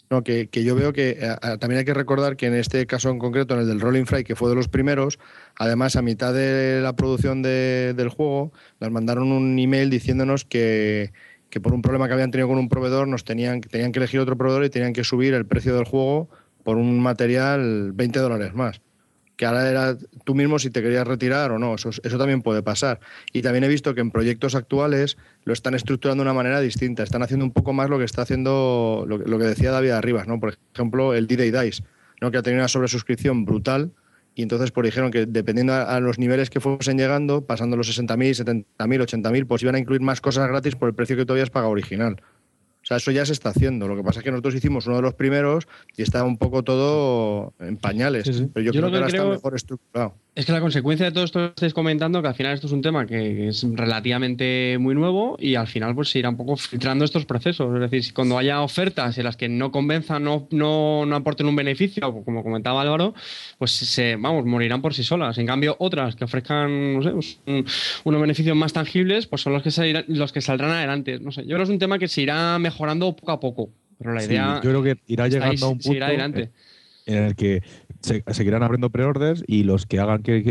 No, 0.09 0.23
que, 0.23 0.49
yo 0.53 0.75
veo 0.77 0.93
que 0.93 1.19
eh, 1.21 1.37
también 1.59 1.81
hay 1.81 1.85
que 1.85 1.95
recordar 1.95 2.37
que 2.37 2.47
en 2.47 2.55
este 2.55 2.87
caso 2.87 3.11
en 3.11 3.19
concreto, 3.19 3.55
en 3.55 3.61
el 3.61 3.67
del 3.67 3.81
Rolling 3.81 4.05
Fry, 4.05 4.23
que 4.23 4.37
fue 4.37 4.49
de 4.49 4.55
los 4.55 4.69
primeros, 4.69 5.19
además 5.57 5.97
a 5.97 6.03
mitad 6.03 6.33
de 6.33 6.81
la 6.81 6.95
producción 6.95 7.43
del 7.43 8.09
juego, 8.09 8.53
nos 8.79 8.91
mandaron 8.93 9.33
un 9.33 9.59
email 9.59 9.91
diciéndonos 9.91 10.45
que, 10.45 11.13
que, 11.51 11.61
por 11.61 11.75
un 11.75 11.83
problema 11.83 12.07
que 12.07 12.15
habían 12.15 12.31
tenido 12.31 12.49
con 12.49 12.59
un 12.59 12.69
proveedor, 12.69 13.09
nos 13.09 13.25
tenían, 13.25 13.61
tenían 13.61 13.91
que 13.91 13.99
elegir 13.99 14.21
otro 14.21 14.37
proveedor 14.37 14.65
y 14.65 14.71
tenían 14.71 14.93
que 14.93 15.03
subir 15.03 15.35
el 15.35 15.45
precio 15.45 15.75
del 15.75 15.85
juego 15.85 16.29
por 16.63 16.77
un 16.77 17.01
material 17.01 17.93
20 17.93 18.19
dólares 18.21 18.55
más 18.55 18.81
que 19.37 19.45
ahora 19.45 19.69
era 19.69 19.97
tú 20.25 20.35
mismo 20.35 20.59
si 20.59 20.71
te 20.71 20.83
querías 20.83 21.07
retirar 21.07 21.53
o 21.53 21.59
no. 21.59 21.75
Eso, 21.75 21.91
eso, 21.91 22.19
también 22.19 22.43
puede 22.43 22.63
pasar. 22.63 23.01
Y 23.33 23.43
también 23.43 23.65
he 23.65 23.69
visto 23.69 23.95
que 23.95 24.01
en 24.01 24.11
proyectos 24.11 24.55
actuales 24.55 25.19
lo 25.45 25.53
están 25.53 25.75
estructurando 25.75 26.25
de 26.25 26.31
una 26.31 26.35
manera 26.35 26.61
distinta. 26.61 27.03
Están 27.03 27.23
haciendo 27.23 27.45
un 27.45 27.53
poco 27.53 27.73
más 27.73 27.91
lo 27.91 27.99
que 27.99 28.05
está 28.05 28.23
haciendo, 28.23 29.05
lo, 29.07 29.39
que 29.39 29.45
decía 29.45 29.71
David 29.71 29.91
Arribas, 29.91 30.27
¿no? 30.27 30.41
Por 30.41 30.57
ejemplo, 30.75 31.15
el 31.15 31.27
D-Day 31.27 31.51
Dice, 31.51 31.85
¿no? 32.21 32.31
que 32.31 32.39
ha 32.39 32.43
tenido 32.43 32.61
una 32.61 32.69
sobresuscripción 32.69 33.45
brutal. 33.45 33.93
Y 34.35 34.43
entonces 34.43 34.71
pues 34.71 34.85
dijeron 34.85 35.11
que 35.11 35.25
dependiendo 35.25 35.73
a, 35.73 35.99
los 36.01 36.19
niveles 36.19 36.51
que 36.51 36.61
fuesen 36.61 36.99
llegando, 36.99 37.47
pasando 37.47 37.75
los 37.75 37.89
60.000, 37.89 38.45
70.000, 38.45 38.65
80.000, 39.23 39.47
pues 39.47 39.63
iban 39.63 39.77
a 39.77 39.79
incluir 39.79 40.03
más 40.03 40.21
cosas 40.21 40.47
gratis 40.49 40.77
por 40.77 40.91
el 40.91 40.95
precio 40.95 41.17
que 41.17 41.25
todavía 41.25 41.45
habías 41.45 41.51
pagado 41.51 41.73
original. 41.73 42.17
O 42.87 42.89
sea, 42.89 42.99
eso 42.99 43.11
ya 43.11 43.27
se 43.27 43.33
está 43.33 43.49
haciendo. 43.49 43.89
Lo 43.89 43.97
que 43.97 44.05
pasa 44.05 44.21
es 44.21 44.25
que 44.25 44.31
nosotros 44.31 44.55
hicimos 44.55 44.87
uno 44.87 44.95
de 44.95 45.03
los 45.03 45.15
primeros 45.15 45.67
y 45.97 46.03
está 46.03 46.23
un 46.23 46.39
poco 46.39 46.63
todo 46.63 47.53
en 47.59 47.79
pañales. 47.79 48.45
Pero 48.55 48.65
yo, 48.65 48.71
creo 48.71 48.89
que 48.93 48.97
ahora 48.99 49.09
está 49.09 49.25
mejor 49.25 49.57
estructurado. 49.57 50.15
Es 50.37 50.47
que 50.47 50.53
la 50.53 50.61
consecuencia 50.61 51.07
de 51.07 51.13
todo 51.13 51.25
esto 51.25 51.41
que 51.41 51.47
estáis 51.47 51.75
comentando, 51.75 52.23
que 52.23 52.29
al 52.29 52.35
final 52.35 52.53
esto 52.53 52.69
es 52.69 52.73
un 52.73 52.83
tema 52.83 53.05
que 53.07 53.49
es 53.49 53.67
relativamente 53.73 54.77
muy 54.79 54.95
nuevo 54.95 55.37
y 55.41 55.57
al 55.57 55.67
final 55.67 55.97
pues 55.97 56.11
se 56.11 56.21
irá 56.21 56.29
un 56.29 56.37
poco 56.37 56.57
filtrando 56.57 57.05
estos 57.05 57.25
procesos. 57.25 57.75
Es 57.75 57.81
decir, 57.81 58.05
si 58.05 58.13
cuando 58.13 58.39
haya 58.39 58.61
ofertas 58.61 59.19
en 59.19 59.25
las 59.25 59.37
que 59.37 59.49
no 59.49 59.73
convenzan, 59.73 60.23
no, 60.23 60.47
no, 60.53 61.07
no 61.07 61.17
aporten 61.17 61.49
un 61.49 61.57
beneficio, 61.57 62.23
como 62.23 62.45
comentaba 62.45 62.83
Álvaro, 62.83 63.15
pues 63.59 63.73
se, 63.73 64.15
vamos, 64.15 64.45
morirán 64.45 64.81
por 64.81 64.95
sí 64.95 65.03
solas. 65.03 65.39
En 65.39 65.47
cambio, 65.47 65.75
otras 65.81 66.15
que 66.15 66.25
ofrezcan, 66.25 66.95
no 66.95 67.03
sé, 67.03 67.11
pues, 67.11 67.41
unos 68.05 68.21
beneficios 68.21 68.55
más 68.55 68.73
tangibles, 68.73 69.27
pues 69.27 69.43
son 69.43 69.55
los 69.55 69.63
que, 69.63 69.73
saldrán, 69.73 70.05
los 70.07 70.33
que 70.33 70.41
saldrán 70.41 70.71
adelante. 70.71 71.19
No 71.19 71.33
sé, 71.33 71.43
yo 71.43 71.49
creo 71.49 71.59
que 71.59 71.65
es 71.65 71.71
un 71.71 71.81
tema 71.81 71.99
que 71.99 72.07
se 72.07 72.23
irá 72.23 72.59
mejorando 72.61 72.76
poco 72.77 73.33
a 73.33 73.41
poco. 73.41 73.71
Pero 73.99 74.13
la 74.13 74.25
idea. 74.25 74.61
yo 74.63 74.71
creo 74.71 74.83
que 74.83 74.99
irá 75.07 75.29
llegando 75.29 75.67
a 75.67 75.69
un 75.71 75.79
punto. 75.79 76.05
adelante 76.05 76.51
en 77.07 77.23
el 77.23 77.37
que 77.37 77.63
se, 78.01 78.23
seguirán 78.33 78.63
abriendo 78.63 78.91
preorders 78.91 79.43
y 79.47 79.63
los 79.63 79.87
que 79.87 80.01
hagan 80.01 80.23
que, 80.23 80.43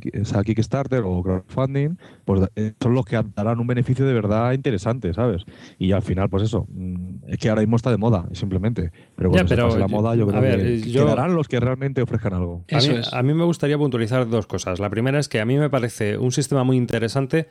que, 0.00 0.24
sea 0.24 0.42
Kickstarter 0.42 1.02
o 1.04 1.22
crowdfunding, 1.22 1.98
pues 2.24 2.48
eh, 2.56 2.72
son 2.80 2.94
los 2.94 3.04
que 3.04 3.22
darán 3.36 3.60
un 3.60 3.66
beneficio 3.66 4.06
de 4.06 4.14
verdad 4.14 4.52
interesante, 4.52 5.12
¿sabes? 5.12 5.44
Y 5.78 5.92
al 5.92 6.02
final, 6.02 6.28
pues 6.30 6.44
eso, 6.44 6.66
mm, 6.70 7.28
es 7.28 7.38
que 7.38 7.50
ahora 7.50 7.60
mismo 7.60 7.76
está 7.76 7.90
de 7.90 7.98
moda, 7.98 8.26
simplemente. 8.32 8.90
Pero 9.14 9.30
cuando 9.30 9.48
se 9.48 9.56
pase 9.56 9.78
la 9.78 9.88
moda, 9.88 10.14
yo 10.16 10.26
creo 10.26 10.40
que 10.40 10.82
quedarán 10.90 11.34
los 11.34 11.48
que 11.48 11.60
realmente 11.60 12.02
ofrezcan 12.02 12.34
algo. 12.34 12.64
A 12.72 12.78
mí, 12.78 13.00
a 13.12 13.22
mí 13.22 13.34
me 13.34 13.44
gustaría 13.44 13.76
puntualizar 13.76 14.28
dos 14.28 14.46
cosas. 14.46 14.80
La 14.80 14.88
primera 14.88 15.18
es 15.18 15.28
que 15.28 15.40
a 15.40 15.44
mí 15.44 15.58
me 15.58 15.68
parece 15.68 16.16
un 16.16 16.32
sistema 16.32 16.64
muy 16.64 16.76
interesante 16.78 17.48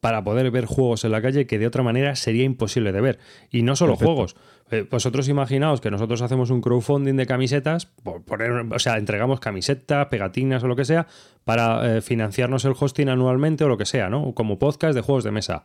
para 0.00 0.22
poder 0.22 0.50
ver 0.50 0.66
juegos 0.66 1.04
en 1.04 1.12
la 1.12 1.22
calle 1.22 1.46
que 1.46 1.58
de 1.58 1.66
otra 1.66 1.82
manera 1.82 2.16
sería 2.16 2.44
imposible 2.44 2.92
de 2.92 3.00
ver. 3.00 3.18
Y 3.50 3.62
no 3.62 3.76
solo 3.76 3.96
juegos. 3.96 4.36
Eh, 4.70 4.86
vosotros 4.90 5.28
imaginaos 5.28 5.80
que 5.80 5.90
nosotros 5.90 6.22
hacemos 6.22 6.50
un 6.50 6.60
crowdfunding 6.60 7.14
de 7.14 7.26
camisetas, 7.26 7.86
por 7.86 8.22
poner, 8.22 8.50
o 8.50 8.78
sea, 8.78 8.98
entregamos 8.98 9.38
camisetas, 9.38 10.06
pegatinas 10.06 10.62
o 10.64 10.68
lo 10.68 10.74
que 10.74 10.84
sea, 10.84 11.06
para 11.44 11.98
eh, 11.98 12.02
financiarnos 12.02 12.64
el 12.64 12.74
hosting 12.78 13.08
anualmente 13.08 13.64
o 13.64 13.68
lo 13.68 13.78
que 13.78 13.86
sea, 13.86 14.08
¿no? 14.08 14.34
Como 14.34 14.58
podcast 14.58 14.94
de 14.94 15.02
juegos 15.02 15.24
de 15.24 15.30
mesa. 15.30 15.62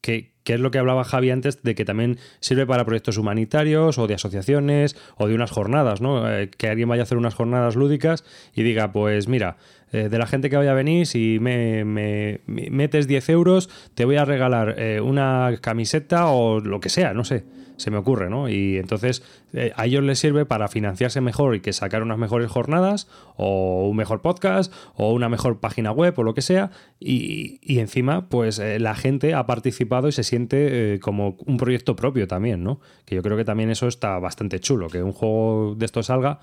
Que, 0.00 0.32
que, 0.44 0.54
es 0.54 0.60
lo 0.60 0.70
que 0.70 0.78
hablaba 0.78 1.04
Javi 1.04 1.30
antes, 1.30 1.62
de 1.62 1.74
que 1.74 1.84
también 1.84 2.18
sirve 2.40 2.66
para 2.66 2.84
proyectos 2.84 3.18
humanitarios 3.18 3.98
o 3.98 4.06
de 4.06 4.14
asociaciones 4.14 4.96
o 5.16 5.28
de 5.28 5.34
unas 5.34 5.50
jornadas, 5.50 6.00
¿no? 6.00 6.30
Eh, 6.30 6.50
que 6.50 6.68
alguien 6.68 6.88
vaya 6.88 7.02
a 7.02 7.04
hacer 7.04 7.18
unas 7.18 7.34
jornadas 7.34 7.76
lúdicas 7.76 8.24
y 8.54 8.62
diga, 8.62 8.92
pues 8.92 9.28
mira, 9.28 9.58
eh, 9.92 10.08
de 10.08 10.18
la 10.18 10.26
gente 10.26 10.50
que 10.50 10.56
vaya 10.56 10.70
a 10.70 10.74
venir, 10.74 11.06
si 11.06 11.38
me, 11.40 11.84
metes 12.46 13.08
10 13.08 13.28
euros, 13.30 13.68
te 13.94 14.04
voy 14.04 14.16
a 14.16 14.24
regalar 14.24 14.76
eh, 14.78 15.00
una 15.00 15.58
camiseta 15.60 16.28
o 16.28 16.60
lo 16.60 16.80
que 16.80 16.88
sea, 16.88 17.12
no 17.12 17.24
sé, 17.24 17.44
se 17.80 17.90
me 17.90 17.96
ocurre, 17.96 18.30
¿no? 18.30 18.48
Y 18.48 18.78
entonces 18.78 19.22
eh, 19.52 19.72
a 19.76 19.86
ellos 19.86 20.04
les 20.04 20.18
sirve 20.18 20.46
para 20.46 20.68
financiarse 20.68 21.20
mejor 21.20 21.56
y 21.56 21.60
que 21.60 21.72
sacar 21.72 22.02
unas 22.02 22.18
mejores 22.18 22.50
jornadas 22.50 23.08
o 23.36 23.88
un 23.88 23.96
mejor 23.96 24.20
podcast 24.20 24.72
o 24.94 25.12
una 25.12 25.28
mejor 25.28 25.58
página 25.60 25.90
web 25.90 26.14
o 26.18 26.22
lo 26.22 26.34
que 26.34 26.42
sea 26.42 26.70
y, 26.98 27.58
y 27.62 27.80
encima 27.80 28.28
pues 28.28 28.58
la 28.58 28.94
gente 28.94 29.34
ha 29.34 29.46
participado 29.46 30.08
y 30.08 30.12
se 30.12 30.22
siente 30.22 31.00
como 31.00 31.36
un 31.46 31.56
proyecto 31.56 31.96
propio 31.96 32.28
también, 32.28 32.62
¿no? 32.62 32.80
Que 33.04 33.16
yo 33.16 33.22
creo 33.22 33.36
que 33.36 33.44
también 33.44 33.70
eso 33.70 33.88
está 33.88 34.18
bastante 34.18 34.60
chulo, 34.60 34.88
que 34.88 35.02
un 35.02 35.12
juego 35.12 35.74
de 35.76 35.86
esto 35.86 36.02
salga 36.02 36.40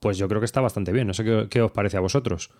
pues 0.00 0.16
yo 0.16 0.26
creo 0.28 0.40
que 0.40 0.46
está 0.46 0.60
bastante 0.60 0.92
bien. 0.92 1.06
No 1.06 1.14
sé 1.14 1.24
qué, 1.24 1.46
qué 1.48 1.62
os 1.62 1.70
parece 1.70 1.98
a 1.98 2.00
vosotros. 2.00 2.50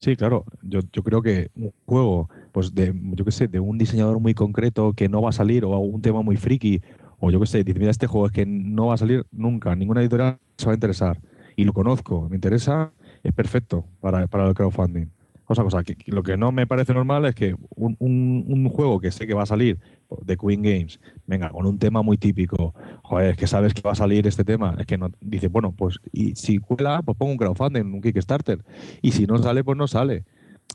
Sí, 0.00 0.14
claro. 0.14 0.44
Yo, 0.62 0.80
yo 0.92 1.02
creo 1.02 1.22
que 1.22 1.50
un 1.56 1.72
juego, 1.84 2.28
pues 2.52 2.74
de, 2.74 2.94
yo 2.94 3.24
qué 3.24 3.32
sé, 3.32 3.48
de 3.48 3.60
un 3.60 3.78
diseñador 3.78 4.20
muy 4.20 4.34
concreto 4.34 4.92
que 4.92 5.08
no 5.08 5.22
va 5.22 5.30
a 5.30 5.32
salir, 5.32 5.64
o 5.64 5.76
un 5.78 6.02
tema 6.02 6.22
muy 6.22 6.36
friki, 6.36 6.82
o 7.18 7.30
yo 7.30 7.40
qué 7.40 7.46
sé, 7.46 7.64
dice, 7.64 7.78
mira, 7.78 7.90
este 7.90 8.06
juego 8.06 8.26
es 8.26 8.32
que 8.32 8.46
no 8.46 8.86
va 8.86 8.94
a 8.94 8.98
salir 8.98 9.26
nunca, 9.32 9.74
ninguna 9.74 10.00
editorial 10.00 10.38
se 10.56 10.66
va 10.66 10.72
a 10.72 10.74
interesar. 10.74 11.20
y 11.56 11.64
lo 11.64 11.72
conozco, 11.72 12.28
me 12.28 12.36
interesa, 12.36 12.92
es 13.22 13.32
perfecto 13.32 13.86
para, 14.00 14.26
para 14.26 14.46
el 14.48 14.54
crowdfunding. 14.54 15.08
Cosa, 15.46 15.62
cosa, 15.62 15.84
que, 15.84 15.96
lo 16.06 16.24
que 16.24 16.36
no 16.36 16.50
me 16.50 16.66
parece 16.66 16.92
normal 16.92 17.24
es 17.24 17.34
que 17.36 17.54
un, 17.76 17.96
un, 18.00 18.68
juego 18.68 18.98
que 18.98 19.12
sé 19.12 19.28
que 19.28 19.34
va 19.34 19.44
a 19.44 19.46
salir 19.46 19.78
de 20.22 20.36
Queen 20.36 20.60
Games, 20.60 20.98
venga, 21.24 21.50
con 21.50 21.66
un 21.66 21.78
tema 21.78 22.02
muy 22.02 22.18
típico, 22.18 22.74
joder, 23.04 23.30
es 23.30 23.36
que 23.36 23.46
sabes 23.46 23.72
que 23.72 23.80
va 23.80 23.92
a 23.92 23.94
salir 23.94 24.26
este 24.26 24.44
tema, 24.44 24.74
es 24.76 24.86
que 24.86 24.98
no, 24.98 25.08
dice, 25.20 25.46
bueno, 25.46 25.70
pues 25.70 26.00
y 26.12 26.34
si 26.34 26.58
cuela, 26.58 27.00
pues 27.02 27.16
pongo 27.16 27.30
un 27.30 27.38
crowdfunding, 27.38 27.94
un 27.94 28.00
Kickstarter, 28.00 28.64
y 29.02 29.12
si 29.12 29.26
no 29.26 29.38
sale, 29.38 29.62
pues 29.62 29.78
no 29.78 29.86
sale. 29.86 30.24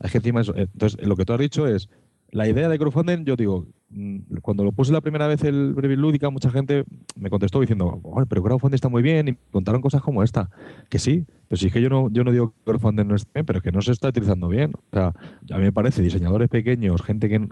Es 0.02 0.10
que 0.10 0.18
encima 0.18 0.40
eso, 0.40 0.54
entonces 0.56 1.06
lo 1.06 1.16
que 1.16 1.26
tú 1.26 1.34
has 1.34 1.38
dicho 1.38 1.66
es, 1.66 1.90
la 2.32 2.48
idea 2.48 2.68
de 2.68 2.78
crowdfunding, 2.78 3.24
yo 3.26 3.36
digo, 3.36 3.66
mm, 3.90 4.38
cuando 4.40 4.64
lo 4.64 4.72
puse 4.72 4.90
la 4.90 5.02
primera 5.02 5.26
vez 5.26 5.44
el 5.44 5.74
Breville 5.74 6.00
Lúdica, 6.00 6.30
mucha 6.30 6.50
gente 6.50 6.84
me 7.14 7.28
contestó 7.28 7.60
diciendo, 7.60 8.00
pero 8.28 8.42
crowdfunding 8.42 8.74
está 8.74 8.88
muy 8.88 9.02
bien 9.02 9.28
y 9.28 9.34
contaron 9.50 9.82
cosas 9.82 10.00
como 10.00 10.22
esta. 10.22 10.48
Que 10.88 10.98
sí, 10.98 11.26
pero 11.46 11.58
si 11.58 11.66
es 11.66 11.72
que 11.74 11.82
yo 11.82 11.90
no, 11.90 12.10
yo 12.10 12.24
no 12.24 12.32
digo 12.32 12.52
que 12.52 12.64
crowdfunding 12.64 13.06
no 13.06 13.16
esté 13.16 13.30
bien, 13.34 13.46
pero 13.46 13.58
es 13.58 13.62
que 13.62 13.70
no 13.70 13.82
se 13.82 13.92
está 13.92 14.08
utilizando 14.08 14.48
bien. 14.48 14.72
O 14.74 14.94
sea, 14.94 15.08
a 15.50 15.58
mí 15.58 15.62
me 15.62 15.72
parece, 15.72 16.00
diseñadores 16.00 16.48
pequeños, 16.48 17.02
gente 17.02 17.28
que 17.28 17.46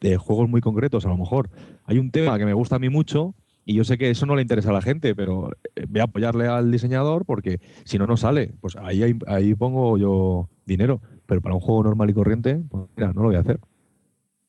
de 0.00 0.16
juegos 0.16 0.48
muy 0.48 0.60
concretos, 0.60 1.04
a 1.06 1.08
lo 1.08 1.16
mejor 1.16 1.50
hay 1.84 1.98
un 1.98 2.12
tema 2.12 2.38
que 2.38 2.46
me 2.46 2.54
gusta 2.54 2.76
a 2.76 2.78
mí 2.78 2.88
mucho 2.88 3.34
y 3.64 3.74
yo 3.74 3.82
sé 3.82 3.98
que 3.98 4.10
eso 4.10 4.26
no 4.26 4.36
le 4.36 4.42
interesa 4.42 4.70
a 4.70 4.74
la 4.74 4.82
gente, 4.82 5.16
pero 5.16 5.50
eh, 5.74 5.86
voy 5.88 6.02
a 6.02 6.04
apoyarle 6.04 6.46
al 6.46 6.70
diseñador 6.70 7.24
porque 7.24 7.58
si 7.82 7.98
no, 7.98 8.06
no 8.06 8.16
sale. 8.16 8.54
Pues 8.60 8.76
ahí, 8.76 9.18
ahí 9.26 9.54
pongo 9.56 9.98
yo 9.98 10.48
dinero. 10.66 11.00
Pero 11.26 11.40
para 11.40 11.54
un 11.54 11.60
juego 11.60 11.84
normal 11.84 12.10
y 12.10 12.14
corriente, 12.14 12.60
pues 12.70 12.84
mira, 12.96 13.12
no 13.12 13.22
lo 13.22 13.28
voy 13.28 13.36
a 13.36 13.40
hacer 13.40 13.60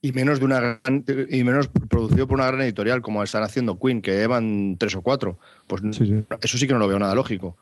y 0.02 0.12
menos 0.14 0.40
de 0.40 0.46
una 0.46 0.82
y 1.30 1.44
menos 1.44 1.68
producido 1.68 2.28
por 2.28 2.40
una 2.40 2.48
gran 2.48 2.62
editorial 2.62 3.02
como 3.02 3.22
están 3.24 3.44
haciendo 3.44 3.80
Queen 3.80 4.02
que 4.02 4.12
llevan 4.12 4.78
tres 4.80 4.96
o 4.96 5.02
cuatro. 5.02 5.38
Pues 5.68 5.84
eso 5.84 6.58
sí 6.58 6.68
que 6.68 6.74
no 6.74 6.80
lo 6.80 6.88
veo 6.88 7.00
nada 7.00 7.14
lógico. 7.14 7.58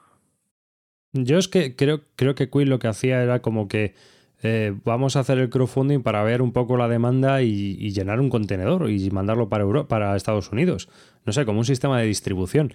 Yo 1.12 1.38
es 1.38 1.48
que 1.48 1.76
creo 1.76 2.02
creo 2.16 2.36
que 2.36 2.50
Queen 2.50 2.70
lo 2.70 2.80
que 2.80 2.88
hacía 2.88 3.22
era 3.22 3.42
como 3.42 3.68
que 3.68 3.94
eh, 4.42 4.74
vamos 4.86 5.16
a 5.16 5.20
hacer 5.20 5.38
el 5.38 5.50
crowdfunding 5.50 6.02
para 6.02 6.24
ver 6.24 6.42
un 6.42 6.54
poco 6.54 6.78
la 6.78 6.88
demanda 6.88 7.42
y, 7.42 7.92
llenar 7.92 8.22
un 8.22 8.30
contenedor 8.30 8.90
y 8.90 9.10
mandarlo 9.12 9.50
para 9.50 9.64
Europa, 9.64 9.90
para 9.90 10.16
Estados 10.16 10.52
Unidos. 10.52 10.88
No 11.26 11.34
sé 11.34 11.46
como 11.46 11.60
un 11.60 11.66
sistema 11.66 12.00
de 12.00 12.08
distribución 12.08 12.74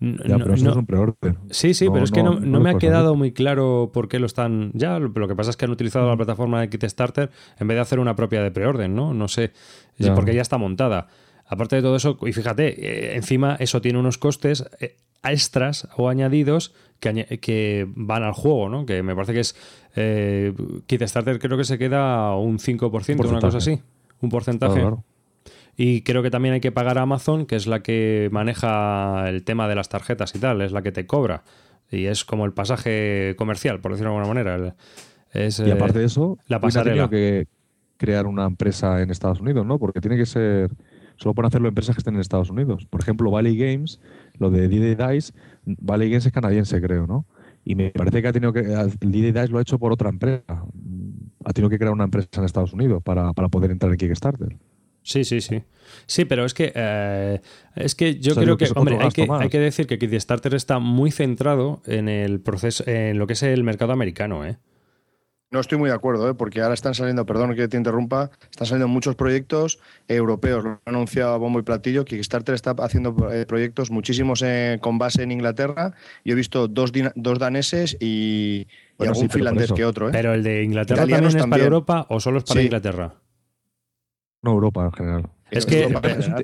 ya, 0.00 0.38
pero 0.38 0.54
eso 0.54 0.70
es 0.70 0.76
un 0.76 0.86
preorden. 0.86 1.38
Sí, 1.50 1.74
sí, 1.74 1.88
pero 1.90 2.04
es 2.04 2.10
que 2.10 2.22
no, 2.22 2.40
me 2.40 2.70
ha 2.70 2.78
quedado 2.78 3.14
muy 3.14 3.32
claro 3.32 3.90
por 3.92 4.08
qué 4.08 4.18
lo 4.18 4.26
están. 4.26 4.70
Ya, 4.74 4.98
lo 4.98 5.28
que 5.28 5.36
pasa 5.36 5.50
es 5.50 5.56
que 5.56 5.64
han 5.64 5.70
utilizado 5.70 6.08
la 6.08 6.16
plataforma 6.16 6.60
de 6.60 6.68
Kickstarter 6.68 7.30
en 7.58 7.68
vez 7.68 7.76
de 7.76 7.80
hacer 7.80 7.98
una 7.98 8.16
propia 8.16 8.42
de 8.42 8.50
preorden, 8.50 8.94
¿no? 8.94 9.14
No 9.14 9.28
sé, 9.28 9.52
porque 10.14 10.34
ya 10.34 10.42
está 10.42 10.58
montada. 10.58 11.08
Aparte 11.46 11.76
de 11.76 11.82
todo 11.82 11.96
eso, 11.96 12.18
y 12.22 12.32
fíjate, 12.32 13.12
eh, 13.12 13.16
encima 13.16 13.56
eso 13.60 13.80
tiene 13.82 13.98
unos 13.98 14.16
costes 14.16 14.64
eh, 14.80 14.96
extras 15.22 15.86
o 15.96 16.08
añadidos 16.08 16.74
que, 17.00 17.38
que, 17.40 17.86
van 17.94 18.22
al 18.22 18.32
juego, 18.32 18.70
¿no? 18.70 18.86
Que 18.86 19.02
me 19.02 19.14
parece 19.14 19.34
que 19.34 19.40
es. 19.40 19.56
Eh, 19.94 20.54
Kickstarter 20.86 21.38
creo 21.38 21.58
que 21.58 21.64
se 21.64 21.78
queda 21.78 22.34
un 22.36 22.58
5%, 22.58 23.28
una 23.28 23.40
cosa 23.40 23.58
así. 23.58 23.80
Un 24.20 24.30
porcentaje. 24.30 24.80
claro. 24.80 25.04
Y 25.76 26.02
creo 26.02 26.22
que 26.22 26.30
también 26.30 26.54
hay 26.54 26.60
que 26.60 26.72
pagar 26.72 26.98
a 26.98 27.02
Amazon, 27.02 27.46
que 27.46 27.56
es 27.56 27.66
la 27.66 27.82
que 27.82 28.28
maneja 28.30 29.28
el 29.28 29.44
tema 29.44 29.68
de 29.68 29.74
las 29.74 29.88
tarjetas 29.88 30.34
y 30.34 30.38
tal, 30.38 30.60
es 30.62 30.72
la 30.72 30.82
que 30.82 30.92
te 30.92 31.06
cobra. 31.06 31.42
Y 31.90 32.06
es 32.06 32.24
como 32.24 32.44
el 32.44 32.52
pasaje 32.52 33.34
comercial, 33.36 33.80
por 33.80 33.92
decirlo 33.92 34.12
de 34.12 34.18
alguna 34.18 34.34
manera. 34.34 34.74
es, 35.32 35.60
y 35.60 35.70
aparte 35.70 35.98
de 35.98 36.06
eso, 36.06 36.38
la 36.48 36.60
pasarela. 36.60 37.08
que 37.08 37.46
crear 37.96 38.26
una 38.26 38.44
empresa 38.44 39.02
en 39.02 39.10
Estados 39.10 39.40
Unidos, 39.40 39.66
¿no? 39.66 39.78
Porque 39.78 40.00
tiene 40.00 40.16
que 40.16 40.26
ser. 40.26 40.70
Solo 41.16 41.34
pueden 41.34 41.46
hacerlo 41.46 41.68
empresas 41.68 41.94
que 41.94 42.00
estén 42.00 42.14
en 42.14 42.20
Estados 42.20 42.50
Unidos. 42.50 42.86
Por 42.86 43.00
ejemplo, 43.00 43.30
Valley 43.30 43.56
Games, 43.56 44.00
lo 44.38 44.50
de 44.50 44.66
DD 44.66 44.96
Dice, 44.96 45.32
Valley 45.64 46.10
Games 46.10 46.26
es 46.26 46.32
canadiense, 46.32 46.80
creo, 46.80 47.06
¿no? 47.06 47.24
Y 47.64 47.76
me 47.76 47.90
parece 47.90 48.20
que 48.20 48.28
ha 48.28 48.32
tenido 48.32 48.52
que. 48.52 48.62
DD 48.62 49.32
Dice 49.32 49.48
lo 49.48 49.58
ha 49.58 49.62
hecho 49.62 49.78
por 49.78 49.92
otra 49.92 50.08
empresa. 50.08 50.64
Ha 51.44 51.52
tenido 51.52 51.70
que 51.70 51.78
crear 51.78 51.92
una 51.92 52.04
empresa 52.04 52.28
en 52.38 52.44
Estados 52.44 52.72
Unidos 52.72 53.02
para, 53.02 53.32
para 53.32 53.48
poder 53.48 53.70
entrar 53.70 53.92
en 53.92 53.98
Kickstarter. 53.98 54.56
Sí, 55.04 55.22
sí, 55.22 55.40
sí. 55.40 55.62
Sí, 56.06 56.24
pero 56.24 56.44
es 56.44 56.54
que 56.54 56.72
eh, 56.74 57.40
es 57.76 57.94
que 57.94 58.18
yo 58.18 58.34
creo 58.34 58.56
que, 58.56 58.68
hombre, 58.74 58.98
hay 59.00 59.10
que, 59.10 59.28
hay 59.30 59.48
que, 59.50 59.60
decir 59.60 59.86
que 59.86 59.98
Kickstarter 59.98 60.54
está 60.54 60.78
muy 60.78 61.10
centrado 61.10 61.82
en 61.86 62.08
el 62.08 62.40
proceso, 62.40 62.82
en 62.86 63.18
lo 63.18 63.26
que 63.26 63.34
es 63.34 63.42
el 63.42 63.62
mercado 63.62 63.92
americano, 63.92 64.44
¿eh? 64.44 64.56
No 65.54 65.60
estoy 65.60 65.78
muy 65.78 65.88
de 65.88 65.94
acuerdo, 65.94 66.28
¿eh? 66.28 66.34
porque 66.34 66.62
ahora 66.62 66.74
están 66.74 66.94
saliendo, 66.94 67.26
perdón 67.26 67.54
que 67.54 67.68
te 67.68 67.76
interrumpa, 67.76 68.32
están 68.50 68.66
saliendo 68.66 68.88
muchos 68.88 69.14
proyectos 69.14 69.78
europeos, 70.08 70.64
lo 70.64 70.70
ha 70.70 70.80
anunciado 70.86 71.38
Bombo 71.38 71.60
y 71.60 71.62
Platillo, 71.62 72.04
Kickstarter 72.04 72.56
está 72.56 72.72
haciendo 72.78 73.30
eh, 73.30 73.46
proyectos 73.46 73.92
muchísimos 73.92 74.42
eh, 74.42 74.78
con 74.80 74.98
base 74.98 75.22
en 75.22 75.30
Inglaterra. 75.30 75.92
Yo 76.24 76.32
he 76.32 76.34
visto 76.34 76.66
dos, 76.66 76.90
dos 77.14 77.38
daneses 77.38 77.96
y, 78.00 78.66
algún 78.98 79.30
finlandés 79.30 79.72
que 79.72 79.84
otro. 79.84 80.08
¿eh? 80.08 80.12
Pero 80.12 80.34
el 80.34 80.42
de 80.42 80.64
Inglaterra 80.64 81.06
también 81.06 81.24
es 81.24 81.36
para 81.36 81.62
Europa 81.62 82.06
o 82.08 82.18
solo 82.18 82.38
es 82.38 82.44
para 82.44 82.60
Inglaterra? 82.60 83.14
No, 84.44 84.52
Europa 84.52 84.84
en 84.84 84.92
general. 84.92 85.30
Es 85.50 85.66
que, 85.66 85.88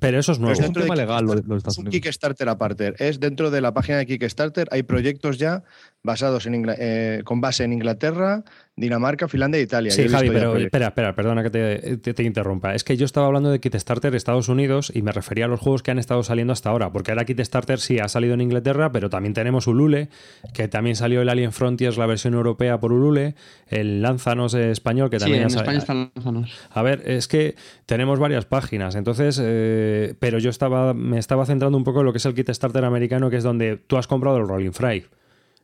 pero, 0.01 0.19
eso 0.19 0.33
es 0.33 0.39
nuevo. 0.39 0.53
es 0.53 0.67
un 0.67 0.73
tema 0.73 0.95
legal 0.95 1.25
lo, 1.25 1.35
de 1.35 1.57
Estados 1.57 1.79
Unidos. 1.79 1.93
Kickstarter 1.93 2.49
aparte. 2.49 2.95
Es 2.99 3.19
dentro 3.19 3.51
de 3.51 3.61
la 3.61 3.75
página 3.75 3.99
de 3.99 4.07
Kickstarter, 4.07 4.69
hay 4.71 4.85
proyectos 4.85 5.37
ya 5.37 5.65
basados 6.03 6.47
en 6.47 6.67
eh, 6.79 7.23
con 7.25 7.41
base 7.41 7.65
en 7.65 7.73
Inglaterra, 7.73 8.45
Dinamarca, 8.81 9.29
Finlandia 9.29 9.61
e 9.61 9.62
Italia. 9.62 9.90
Sí, 9.90 10.09
Javi, 10.09 10.31
pero 10.31 10.57
espera, 10.57 10.88
espera, 10.88 11.14
perdona 11.14 11.43
que 11.43 11.51
te, 11.51 12.23
interrumpa. 12.23 12.75
Es 12.75 12.83
que 12.83 12.97
yo 12.97 13.05
estaba 13.05 13.27
hablando 13.27 13.51
de 13.51 13.61
Kickstarter 13.61 14.14
Estados 14.14 14.49
Unidos 14.49 14.90
y 14.95 15.03
me 15.03 15.12
refería 15.12 15.45
a 15.45 15.49
los 15.49 15.61
juegos 15.61 15.83
que 15.83 15.90
han 15.90 15.99
estado 15.99 16.23
saliendo 16.23 16.53
hasta 16.53 16.71
ahora, 16.71 16.90
porque 16.90 17.11
ahora 17.11 17.25
Kickstarter 17.25 17.79
sí 17.79 17.99
ha 17.99 18.09
salido 18.09 18.35
en 18.35 18.40
Inglaterra, 18.40 18.90
pero 18.90 19.11
también 19.11 19.35
tenemos 19.35 19.66
Ulule, 19.66 20.09
que 20.55 20.66
también 20.69 20.97
salió 20.97 21.21
el 21.21 21.29
Alien 21.29 21.53
Frontiers, 21.53 21.99
la 21.99 22.07
versión 22.07 22.35
europea 22.35 22.81
por 22.81 22.93
Ulule, 22.93 23.35
el 23.69 24.01
Lanzanos 24.01 24.55
español, 24.55 25.11
que 25.11 25.19
también 25.19 25.43
en 25.43 25.49
España 25.49 25.79
están 25.79 26.12
Lanzanos. 26.14 26.51
A 26.71 26.83
ver, 26.83 27.03
es 27.05 27.29
que 27.29 27.57
tenemos 27.85 28.19
varias 28.19 28.47
páginas, 28.47 28.95
entonces, 28.95 29.38
eh, 29.43 30.14
pero 30.19 30.38
yo 30.38 30.49
estaba, 30.49 30.95
me 30.95 31.19
estaba 31.19 31.45
centrando 31.45 31.77
un 31.77 31.85
poco 31.85 32.01
en 32.01 32.07
lo 32.07 32.12
que 32.12 32.19
es 32.19 32.27
el 32.27 32.35
Kickstarter 32.35 32.85
americano, 32.85 33.29
que 33.29 33.37
es 33.37 33.45
donde 33.45 33.77
tú 33.77 33.99
has 33.99 34.07
comprado 34.07 34.38
el 34.38 34.49
Rolling 34.49 34.73
Fry. 34.73 35.05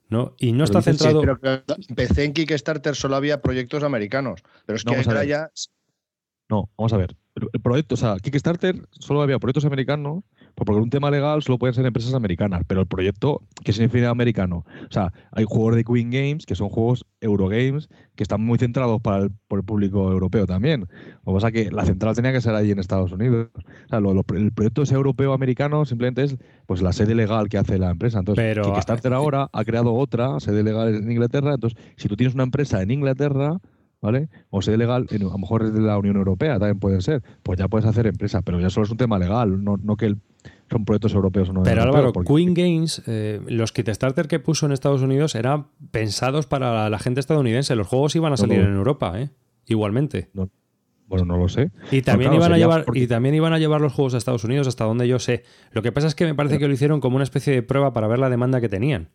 ¿No? 0.08 0.34
Y 0.38 0.52
no 0.52 0.64
está 0.64 0.82
centrado. 0.82 1.20
Sí, 1.20 1.28
pero 1.40 1.64
empecé 1.88 2.24
en 2.24 2.32
Kickstarter 2.32 2.94
solo 2.94 3.16
había 3.16 3.40
proyectos 3.40 3.82
americanos, 3.82 4.42
pero 4.64 4.76
es 4.76 4.84
que 4.84 4.94
ahora 4.94 5.24
ya. 5.24 5.50
No, 6.48 6.70
vamos 6.76 6.92
a 6.92 6.96
ver. 6.96 7.16
El 7.34 7.60
proyecto, 7.60 7.94
o 7.94 7.98
sea, 7.98 8.16
Kickstarter 8.18 8.88
solo 8.90 9.22
había 9.22 9.38
proyectos 9.38 9.64
americanos 9.64 10.24
pues 10.56 10.64
por 10.64 10.76
un 10.76 10.88
tema 10.88 11.10
legal 11.10 11.42
solo 11.42 11.58
pueden 11.58 11.74
ser 11.74 11.84
empresas 11.84 12.14
americanas, 12.14 12.62
pero 12.66 12.80
el 12.80 12.86
proyecto, 12.86 13.42
¿qué 13.62 13.74
significa 13.74 14.08
americano? 14.08 14.64
O 14.88 14.90
sea, 14.92 15.12
hay 15.32 15.44
juegos 15.46 15.76
de 15.76 15.84
Queen 15.84 16.10
Games, 16.10 16.46
que 16.46 16.54
son 16.54 16.70
juegos 16.70 17.04
Eurogames, 17.20 17.90
que 18.14 18.22
están 18.22 18.40
muy 18.40 18.56
centrados 18.56 19.02
para 19.02 19.24
el, 19.24 19.30
por 19.48 19.58
el 19.58 19.66
público 19.66 20.10
europeo 20.10 20.46
también. 20.46 20.86
Lo 21.26 21.32
que 21.32 21.34
pasa 21.34 21.48
es 21.48 21.52
que 21.52 21.70
la 21.70 21.84
central 21.84 22.16
tenía 22.16 22.32
que 22.32 22.40
ser 22.40 22.54
ahí 22.54 22.70
en 22.70 22.78
Estados 22.78 23.12
Unidos. 23.12 23.48
O 23.54 23.88
sea, 23.90 23.98
el 23.98 24.52
proyecto 24.52 24.80
es 24.80 24.92
europeo-americano, 24.92 25.84
simplemente 25.84 26.24
es 26.24 26.38
pues 26.64 26.80
la 26.80 26.94
sede 26.94 27.14
legal 27.14 27.50
que 27.50 27.58
hace 27.58 27.78
la 27.78 27.90
empresa. 27.90 28.20
Entonces, 28.20 28.42
pero, 28.42 28.72
Kickstarter 28.72 29.12
eh, 29.12 29.14
ahora 29.14 29.50
ha 29.52 29.62
creado 29.62 29.92
otra 29.92 30.40
sede 30.40 30.62
legal 30.62 30.94
en 30.94 31.10
Inglaterra. 31.10 31.52
Entonces, 31.52 31.78
si 31.96 32.08
tú 32.08 32.16
tienes 32.16 32.34
una 32.34 32.44
empresa 32.44 32.80
en 32.80 32.90
Inglaterra, 32.90 33.58
¿vale? 34.00 34.28
O 34.50 34.62
sede 34.62 34.78
legal, 34.78 35.06
a 35.10 35.18
lo 35.18 35.38
mejor 35.38 35.64
es 35.64 35.74
de 35.74 35.80
la 35.80 35.98
Unión 35.98 36.16
Europea, 36.16 36.58
también 36.58 36.78
puede 36.78 37.00
ser. 37.02 37.22
Pues 37.42 37.58
ya 37.58 37.68
puedes 37.68 37.86
hacer 37.86 38.06
empresa, 38.06 38.40
pero 38.42 38.58
ya 38.58 38.70
solo 38.70 38.84
es 38.84 38.90
un 38.90 38.96
tema 38.96 39.18
legal, 39.18 39.62
no, 39.62 39.76
no 39.76 39.96
que 39.96 40.14
son 40.70 40.84
proyectos 40.84 41.14
europeos 41.14 41.48
o 41.48 41.52
no. 41.52 41.62
Pero 41.62 41.82
Álvaro, 41.82 42.12
Queen 42.12 42.54
Games, 42.54 43.02
eh, 43.06 43.40
los 43.46 43.72
Kickstarter 43.72 44.28
que 44.28 44.40
puso 44.40 44.66
en 44.66 44.72
Estados 44.72 45.02
Unidos 45.02 45.34
eran 45.34 45.68
pensados 45.90 46.46
para 46.46 46.90
la 46.90 46.98
gente 46.98 47.20
estadounidense. 47.20 47.76
Los 47.76 47.86
juegos 47.86 48.16
iban 48.16 48.32
a 48.32 48.36
salir 48.36 48.60
en 48.60 48.74
Europa, 48.74 49.20
¿eh? 49.20 49.30
Igualmente. 49.66 50.30
Bueno, 51.08 51.24
no 51.24 51.36
lo 51.36 51.48
sé. 51.48 51.70
Y 51.92 52.02
también, 52.02 52.34
iban 52.34 52.52
a 52.52 52.58
llevar, 52.58 52.84
y 52.94 53.06
también 53.06 53.34
iban 53.34 53.52
a 53.52 53.58
llevar 53.58 53.80
los 53.80 53.92
juegos 53.92 54.14
a 54.14 54.18
Estados 54.18 54.44
Unidos, 54.44 54.66
hasta 54.66 54.84
donde 54.84 55.06
yo 55.06 55.18
sé. 55.18 55.44
Lo 55.70 55.82
que 55.82 55.92
pasa 55.92 56.08
es 56.08 56.14
que 56.14 56.24
me 56.24 56.34
parece 56.34 56.58
que 56.58 56.66
lo 56.66 56.74
hicieron 56.74 57.00
como 57.00 57.16
una 57.16 57.24
especie 57.24 57.52
de 57.52 57.62
prueba 57.62 57.92
para 57.92 58.08
ver 58.08 58.18
la 58.18 58.28
demanda 58.28 58.60
que 58.60 58.68
tenían. 58.68 59.10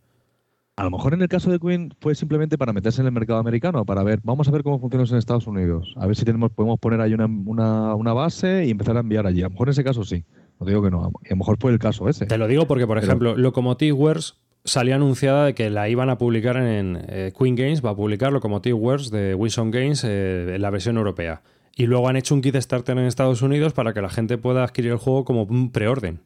A 0.74 0.84
lo 0.84 0.90
mejor 0.90 1.12
en 1.12 1.20
el 1.20 1.28
caso 1.28 1.50
de 1.50 1.58
Queen 1.58 1.94
fue 2.00 2.14
simplemente 2.14 2.56
para 2.56 2.72
meterse 2.72 3.02
en 3.02 3.06
el 3.06 3.12
mercado 3.12 3.38
americano, 3.38 3.84
para 3.84 4.02
ver, 4.02 4.20
vamos 4.22 4.48
a 4.48 4.50
ver 4.50 4.62
cómo 4.62 4.80
funciona 4.80 5.04
en 5.04 5.16
Estados 5.16 5.46
Unidos, 5.46 5.94
a 5.98 6.06
ver 6.06 6.16
si 6.16 6.24
tenemos, 6.24 6.50
podemos 6.50 6.80
poner 6.80 7.02
ahí 7.02 7.12
una, 7.12 8.14
base 8.14 8.64
y 8.64 8.70
empezar 8.70 8.96
a 8.96 9.00
enviar 9.00 9.26
allí. 9.26 9.42
A 9.42 9.44
lo 9.44 9.50
mejor 9.50 9.68
en 9.68 9.72
ese 9.72 9.84
caso 9.84 10.02
sí, 10.02 10.24
no 10.62 10.68
digo 10.68 10.82
que 10.82 10.90
no, 10.90 11.04
a 11.04 11.10
lo 11.10 11.36
mejor 11.36 11.56
fue 11.58 11.72
el 11.72 11.78
caso 11.78 12.08
ese. 12.08 12.26
Te 12.26 12.38
lo 12.38 12.46
digo 12.46 12.66
porque, 12.66 12.86
por 12.86 12.98
ejemplo, 12.98 13.36
Locomotive 13.36 13.92
Wars 13.92 14.36
salió 14.64 14.94
anunciada 14.94 15.46
de 15.46 15.54
que 15.54 15.70
la 15.70 15.88
iban 15.88 16.08
a 16.08 16.18
publicar 16.18 16.56
en 16.56 16.98
eh, 17.08 17.32
Queen 17.36 17.56
Games, 17.56 17.84
va 17.84 17.90
a 17.90 17.96
publicar 17.96 18.32
Locomotive 18.32 18.74
Wars 18.74 19.10
de 19.10 19.34
Wilson 19.34 19.70
Games 19.70 20.04
eh, 20.04 20.54
en 20.54 20.62
la 20.62 20.70
versión 20.70 20.96
europea. 20.96 21.42
Y 21.76 21.86
luego 21.86 22.08
han 22.08 22.16
hecho 22.16 22.34
un 22.34 22.42
kit 22.42 22.54
starter 22.56 22.96
en 22.96 23.06
Estados 23.06 23.42
Unidos 23.42 23.72
para 23.72 23.92
que 23.92 24.02
la 24.02 24.10
gente 24.10 24.38
pueda 24.38 24.62
adquirir 24.62 24.92
el 24.92 24.98
juego 24.98 25.24
como 25.24 25.44
un 25.44 25.72
preorden. 25.72 26.20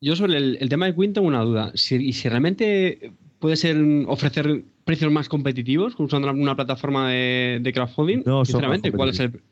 Yo 0.00 0.16
sobre 0.16 0.36
el, 0.36 0.68
tema 0.68 0.86
de 0.86 0.94
Queen 0.94 1.12
tengo 1.12 1.28
una 1.28 1.42
duda. 1.42 1.70
Si, 1.74 2.12
si 2.12 2.28
realmente 2.28 3.12
puede 3.38 3.56
ser 3.56 3.76
ofrecer 4.08 4.64
precios 4.86 5.10
más 5.10 5.28
competitivos 5.28 5.94
usando 5.98 6.30
una 6.30 6.54
plataforma 6.54 7.10
de, 7.10 7.70
crowdfunding? 7.74 8.22
No, 8.24 8.44
Sinceramente, 8.44 8.92
¿cuál 8.92 9.10
es 9.10 9.20
el...? 9.20 9.42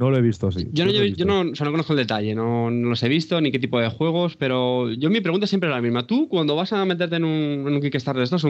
No 0.00 0.10
lo 0.10 0.16
he 0.16 0.22
visto, 0.22 0.50
sí. 0.50 0.66
Yo, 0.72 0.86
no, 1.26 1.44
no, 1.44 1.52
conozco 1.54 1.92
el 1.92 1.98
detalle, 1.98 2.34
no, 2.34 2.70
los 2.70 3.02
he 3.02 3.08
visto 3.10 3.38
ni 3.38 3.52
qué 3.52 3.58
tipo 3.58 3.78
de 3.78 3.90
juegos, 3.90 4.34
pero 4.34 4.90
yo 4.90 5.10
mi 5.10 5.20
pregunta 5.20 5.44
es 5.44 5.50
siempre 5.50 5.68
la 5.68 5.82
misma. 5.82 6.06
Tú, 6.06 6.26
cuando 6.26 6.56
vas 6.56 6.72
a 6.72 6.86
meterte 6.86 7.16
en 7.16 7.24
un, 7.24 7.68
en 7.68 7.74
un 7.74 7.80
Kickstarter 7.82 8.20
de 8.20 8.24
estos, 8.24 8.40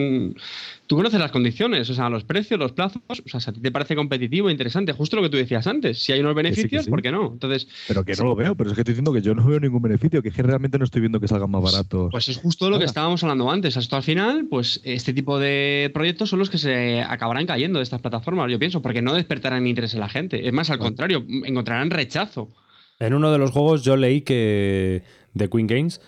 tú 0.86 0.94
conoces 0.94 1.18
las 1.18 1.32
condiciones, 1.32 1.90
o 1.90 1.94
sea, 1.94 2.08
los 2.08 2.22
precios, 2.22 2.60
los 2.60 2.70
plazos, 2.70 3.02
o 3.08 3.28
sea, 3.28 3.40
si 3.40 3.50
a 3.50 3.52
ti 3.52 3.58
te 3.58 3.72
parece 3.72 3.96
competitivo, 3.96 4.48
interesante, 4.48 4.92
justo 4.92 5.16
lo 5.16 5.22
que 5.22 5.28
tú 5.28 5.38
decías 5.38 5.66
antes. 5.66 6.00
Si 6.00 6.12
hay 6.12 6.20
unos 6.20 6.36
beneficios, 6.36 6.86
¿por 6.86 7.02
qué 7.02 7.10
no? 7.10 7.32
Entonces, 7.32 7.66
pero 7.88 8.04
que 8.04 8.14
no 8.14 8.26
lo 8.26 8.36
veo, 8.36 8.54
pero 8.54 8.70
es 8.70 8.76
que 8.76 8.82
estoy 8.82 8.92
diciendo 8.92 9.12
que 9.12 9.20
yo 9.20 9.34
no 9.34 9.44
veo 9.44 9.58
ningún 9.58 9.82
beneficio, 9.82 10.22
que 10.22 10.28
es 10.28 10.34
que 10.36 10.44
realmente 10.44 10.78
no 10.78 10.84
estoy 10.84 11.00
viendo 11.00 11.18
que 11.18 11.26
salgan 11.26 11.50
más 11.50 11.64
baratos. 11.64 12.12
Pues 12.12 12.28
es 12.28 12.36
justo 12.36 12.70
lo 12.70 12.78
que 12.78 12.84
estábamos 12.84 13.24
hablando 13.24 13.50
antes. 13.50 13.76
Hasta 13.76 13.96
al 13.96 14.04
final, 14.04 14.46
pues 14.48 14.80
este 14.84 15.12
tipo 15.12 15.40
de 15.40 15.90
proyectos 15.92 16.30
son 16.30 16.38
los 16.38 16.48
que 16.48 16.58
se 16.58 17.00
acabarán 17.00 17.46
cayendo 17.46 17.80
de 17.80 17.82
estas 17.82 18.00
plataformas, 18.00 18.48
yo 18.52 18.60
pienso, 18.60 18.80
porque 18.82 19.02
no 19.02 19.14
despertarán 19.14 19.66
interés 19.66 19.94
en 19.94 20.00
la 20.00 20.08
gente. 20.08 20.46
Es 20.46 20.52
más, 20.52 20.70
al 20.70 20.78
contrario, 20.78 21.24
encontrarán 21.44 21.90
rechazo. 21.90 22.52
En 22.98 23.14
uno 23.14 23.32
de 23.32 23.38
los 23.38 23.50
juegos 23.50 23.82
yo 23.82 23.96
leí 23.96 24.20
que. 24.20 25.02
de 25.34 25.48
Queen 25.48 25.66
Games, 25.66 26.00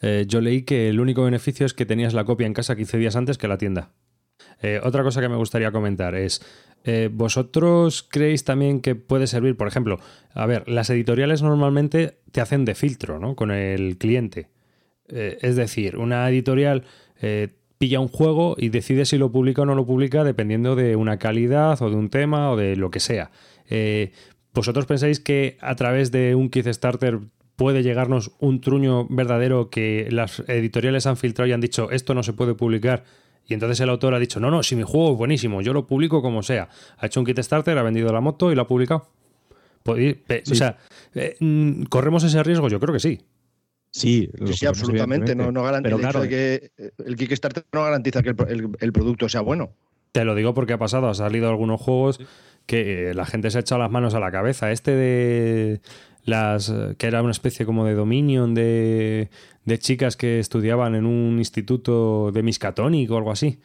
eh, 0.00 0.24
yo 0.28 0.40
leí 0.40 0.62
que 0.62 0.88
el 0.88 1.00
único 1.00 1.24
beneficio 1.24 1.66
es 1.66 1.74
que 1.74 1.86
tenías 1.86 2.14
la 2.14 2.24
copia 2.24 2.46
en 2.46 2.54
casa 2.54 2.76
15 2.76 2.98
días 2.98 3.16
antes 3.16 3.38
que 3.38 3.48
la 3.48 3.58
tienda. 3.58 3.90
Eh, 4.62 4.80
otra 4.82 5.02
cosa 5.02 5.20
que 5.20 5.28
me 5.28 5.36
gustaría 5.36 5.72
comentar 5.72 6.14
es, 6.14 6.42
eh, 6.84 7.10
¿vosotros 7.12 8.06
creéis 8.08 8.44
también 8.44 8.80
que 8.80 8.94
puede 8.94 9.26
servir, 9.26 9.56
por 9.56 9.68
ejemplo, 9.68 9.98
a 10.32 10.46
ver, 10.46 10.68
las 10.68 10.90
editoriales 10.90 11.42
normalmente 11.42 12.18
te 12.32 12.40
hacen 12.40 12.64
de 12.64 12.74
filtro, 12.74 13.18
¿no? 13.18 13.34
Con 13.34 13.50
el 13.50 13.98
cliente. 13.98 14.48
es 15.08 15.54
decir, 15.54 15.98
una 15.98 16.28
editorial 16.28 16.82
pilla 17.78 18.00
un 18.00 18.08
juego 18.08 18.56
y 18.58 18.70
decide 18.70 19.04
si 19.04 19.18
lo 19.18 19.30
publica 19.30 19.62
o 19.62 19.64
no 19.64 19.76
lo 19.76 19.86
publica 19.86 20.24
dependiendo 20.24 20.74
de 20.74 20.96
una 20.96 21.16
calidad 21.18 21.80
o 21.80 21.90
de 21.90 21.94
un 21.94 22.10
tema 22.10 22.50
o 22.50 22.56
de 22.56 22.74
lo 22.74 22.90
que 22.90 22.98
sea. 22.98 23.30
¿Vosotros 24.56 24.86
pensáis 24.86 25.20
que 25.20 25.58
a 25.60 25.74
través 25.76 26.10
de 26.10 26.34
un 26.34 26.48
Kickstarter 26.48 27.20
puede 27.56 27.82
llegarnos 27.82 28.32
un 28.40 28.62
truño 28.62 29.06
verdadero 29.10 29.68
que 29.68 30.08
las 30.10 30.40
editoriales 30.48 31.06
han 31.06 31.18
filtrado 31.18 31.46
y 31.46 31.52
han 31.52 31.60
dicho 31.60 31.90
esto 31.90 32.14
no 32.14 32.22
se 32.22 32.32
puede 32.32 32.54
publicar? 32.54 33.04
Y 33.46 33.52
entonces 33.52 33.78
el 33.80 33.90
autor 33.90 34.14
ha 34.14 34.18
dicho, 34.18 34.40
no, 34.40 34.50
no, 34.50 34.62
si 34.62 34.74
mi 34.74 34.82
juego 34.82 35.12
es 35.12 35.18
buenísimo, 35.18 35.60
yo 35.60 35.74
lo 35.74 35.86
publico 35.86 36.22
como 36.22 36.42
sea. 36.42 36.70
Ha 36.96 37.06
hecho 37.06 37.20
un 37.20 37.26
Kickstarter, 37.26 37.76
ha 37.76 37.82
vendido 37.82 38.10
la 38.14 38.22
moto 38.22 38.50
y 38.50 38.54
lo 38.54 38.62
ha 38.62 38.66
publicado. 38.66 39.10
O 39.84 40.54
sea, 40.54 40.78
eh, 41.14 41.36
mm, 41.38 41.82
¿corremos 41.84 42.24
ese 42.24 42.42
riesgo? 42.42 42.68
Yo 42.68 42.80
creo 42.80 42.94
que 42.94 43.00
sí. 43.00 43.20
Sí, 43.90 44.30
sí, 44.52 44.64
absolutamente. 44.64 45.36
No, 45.36 45.52
garantiza 45.62 46.28
que 46.28 46.70
el 47.04 47.14
Kickstarter 47.16 47.66
no 47.72 47.82
garantiza 47.82 48.22
que 48.22 48.34
el, 48.80 48.92
producto 48.92 49.28
sea 49.28 49.42
bueno. 49.42 49.74
Te 50.12 50.24
lo 50.24 50.34
digo 50.34 50.54
porque 50.54 50.72
ha 50.72 50.78
pasado, 50.78 51.08
ha 51.08 51.14
salido 51.14 51.50
algunos 51.50 51.78
juegos 51.78 52.20
que 52.66 53.12
la 53.14 53.24
gente 53.24 53.50
se 53.50 53.58
ha 53.58 53.60
echado 53.60 53.80
las 53.80 53.90
manos 53.90 54.14
a 54.14 54.20
la 54.20 54.30
cabeza. 54.30 54.70
Este 54.72 54.92
de 54.92 55.80
las 56.24 56.72
que 56.98 57.06
era 57.06 57.22
una 57.22 57.30
especie 57.30 57.64
como 57.64 57.84
de 57.84 57.94
dominion 57.94 58.54
de, 58.54 59.30
de 59.64 59.78
chicas 59.78 60.16
que 60.16 60.40
estudiaban 60.40 60.94
en 60.94 61.06
un 61.06 61.38
instituto 61.38 62.30
de 62.32 62.42
Miskatonic 62.42 63.10
o 63.10 63.16
algo 63.16 63.30
así. 63.30 63.60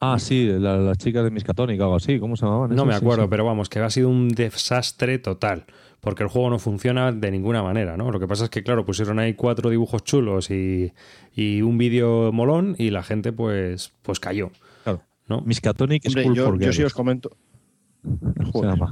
Ah, 0.00 0.18
sí, 0.20 0.46
las 0.46 0.96
chicas 0.98 1.24
de 1.24 1.30
Miskatonic 1.30 1.80
o 1.80 1.84
algo 1.84 1.96
así, 1.96 2.20
¿cómo 2.20 2.36
se 2.36 2.46
llamaban? 2.46 2.74
No 2.74 2.84
me 2.84 2.94
acuerdo, 2.94 3.28
pero 3.28 3.44
vamos, 3.44 3.68
que 3.68 3.80
ha 3.80 3.90
sido 3.90 4.08
un 4.08 4.28
desastre 4.28 5.18
total, 5.18 5.64
porque 6.00 6.22
el 6.22 6.28
juego 6.28 6.50
no 6.50 6.60
funciona 6.60 7.10
de 7.10 7.30
ninguna 7.32 7.64
manera, 7.64 7.96
¿no? 7.96 8.12
Lo 8.12 8.20
que 8.20 8.28
pasa 8.28 8.44
es 8.44 8.50
que, 8.50 8.62
claro, 8.62 8.84
pusieron 8.84 9.18
ahí 9.18 9.34
cuatro 9.34 9.70
dibujos 9.70 10.04
chulos 10.04 10.50
y, 10.50 10.92
y 11.34 11.62
un 11.62 11.78
vídeo 11.78 12.30
molón 12.32 12.76
y 12.78 12.90
la 12.90 13.02
gente 13.02 13.32
pues, 13.32 13.92
pues 14.02 14.20
cayó. 14.20 14.52
Claro. 14.84 15.02
¿no? 15.26 15.40
Miskatonic 15.40 16.06
es 16.06 16.14
yo, 16.14 16.54
yo 16.56 16.72
sí 16.72 16.84
os 16.84 16.94
comento, 16.94 17.32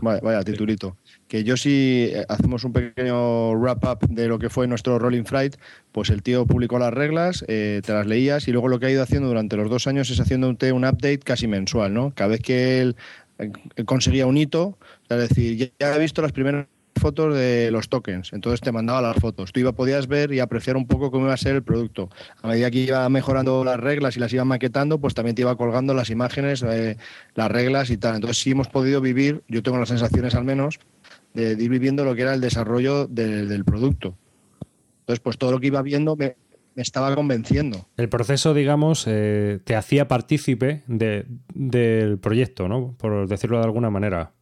vaya, 0.02 0.42
titulito. 0.42 0.96
Que 1.28 1.44
yo 1.44 1.56
si 1.56 2.10
eh, 2.12 2.24
hacemos 2.28 2.64
un 2.64 2.72
pequeño 2.72 3.52
wrap-up 3.52 4.06
de 4.08 4.28
lo 4.28 4.38
que 4.38 4.50
fue 4.50 4.66
nuestro 4.66 4.98
Rolling 4.98 5.24
Fright, 5.24 5.56
pues 5.92 6.10
el 6.10 6.22
tío 6.22 6.46
publicó 6.46 6.78
las 6.78 6.92
reglas, 6.92 7.44
eh, 7.48 7.80
te 7.84 7.92
las 7.92 8.06
leías 8.06 8.48
y 8.48 8.52
luego 8.52 8.68
lo 8.68 8.78
que 8.78 8.86
ha 8.86 8.90
ido 8.90 9.02
haciendo 9.02 9.28
durante 9.28 9.56
los 9.56 9.70
dos 9.70 9.86
años 9.86 10.10
es 10.10 10.20
haciendo 10.20 10.48
un, 10.48 10.58
un 10.72 10.84
update 10.84 11.18
casi 11.18 11.46
mensual, 11.46 11.94
¿no? 11.94 12.12
Cada 12.14 12.28
vez 12.28 12.40
que 12.40 12.80
él 12.80 12.96
eh, 13.38 13.50
conseguía 13.84 14.26
un 14.26 14.36
hito, 14.36 14.78
es 15.08 15.28
decir, 15.28 15.72
ya 15.78 15.94
he 15.94 15.98
visto 15.98 16.22
las 16.22 16.32
primeras 16.32 16.66
fotos 16.98 17.34
de 17.34 17.70
los 17.70 17.88
tokens, 17.88 18.32
entonces 18.32 18.60
te 18.60 18.72
mandaba 18.72 19.00
las 19.00 19.16
fotos. 19.16 19.52
Tú 19.52 19.60
iba, 19.60 19.72
podías 19.72 20.06
ver 20.06 20.32
y 20.32 20.40
apreciar 20.40 20.76
un 20.76 20.86
poco 20.86 21.10
cómo 21.10 21.24
iba 21.24 21.34
a 21.34 21.36
ser 21.36 21.56
el 21.56 21.62
producto. 21.62 22.08
A 22.42 22.48
medida 22.48 22.70
que 22.70 22.78
iba 22.78 23.08
mejorando 23.08 23.64
las 23.64 23.78
reglas 23.78 24.16
y 24.16 24.20
las 24.20 24.32
iba 24.32 24.44
maquetando, 24.44 24.98
pues 24.98 25.14
también 25.14 25.34
te 25.34 25.42
iba 25.42 25.56
colgando 25.56 25.94
las 25.94 26.10
imágenes, 26.10 26.62
eh, 26.62 26.96
las 27.34 27.50
reglas 27.50 27.90
y 27.90 27.96
tal. 27.96 28.16
Entonces 28.16 28.38
sí 28.38 28.50
hemos 28.50 28.68
podido 28.68 29.00
vivir, 29.00 29.42
yo 29.48 29.62
tengo 29.62 29.78
las 29.78 29.88
sensaciones 29.88 30.34
al 30.34 30.44
menos, 30.44 30.78
de, 31.34 31.52
ir 31.52 31.70
viviendo 31.70 32.04
lo 32.04 32.14
que 32.14 32.22
era 32.22 32.34
el 32.34 32.40
desarrollo 32.40 33.06
del 33.06 33.64
producto. 33.64 34.16
Entonces, 35.00 35.20
pues 35.20 35.38
todo 35.38 35.52
lo 35.52 35.60
que 35.60 35.68
iba 35.68 35.82
viendo 35.82 36.16
me, 36.16 36.36
estaba 36.74 37.14
convenciendo. 37.14 37.88
El 37.96 38.08
proceso, 38.08 38.54
digamos, 38.54 39.04
eh, 39.06 39.60
te 39.64 39.76
hacía 39.76 40.08
partícipe 40.08 40.82
del 40.86 42.18
proyecto, 42.18 42.68
¿no? 42.68 42.94
Por 42.98 43.28
decirlo 43.28 43.58
de 43.58 43.64
alguna 43.64 43.88
manera 43.88 44.32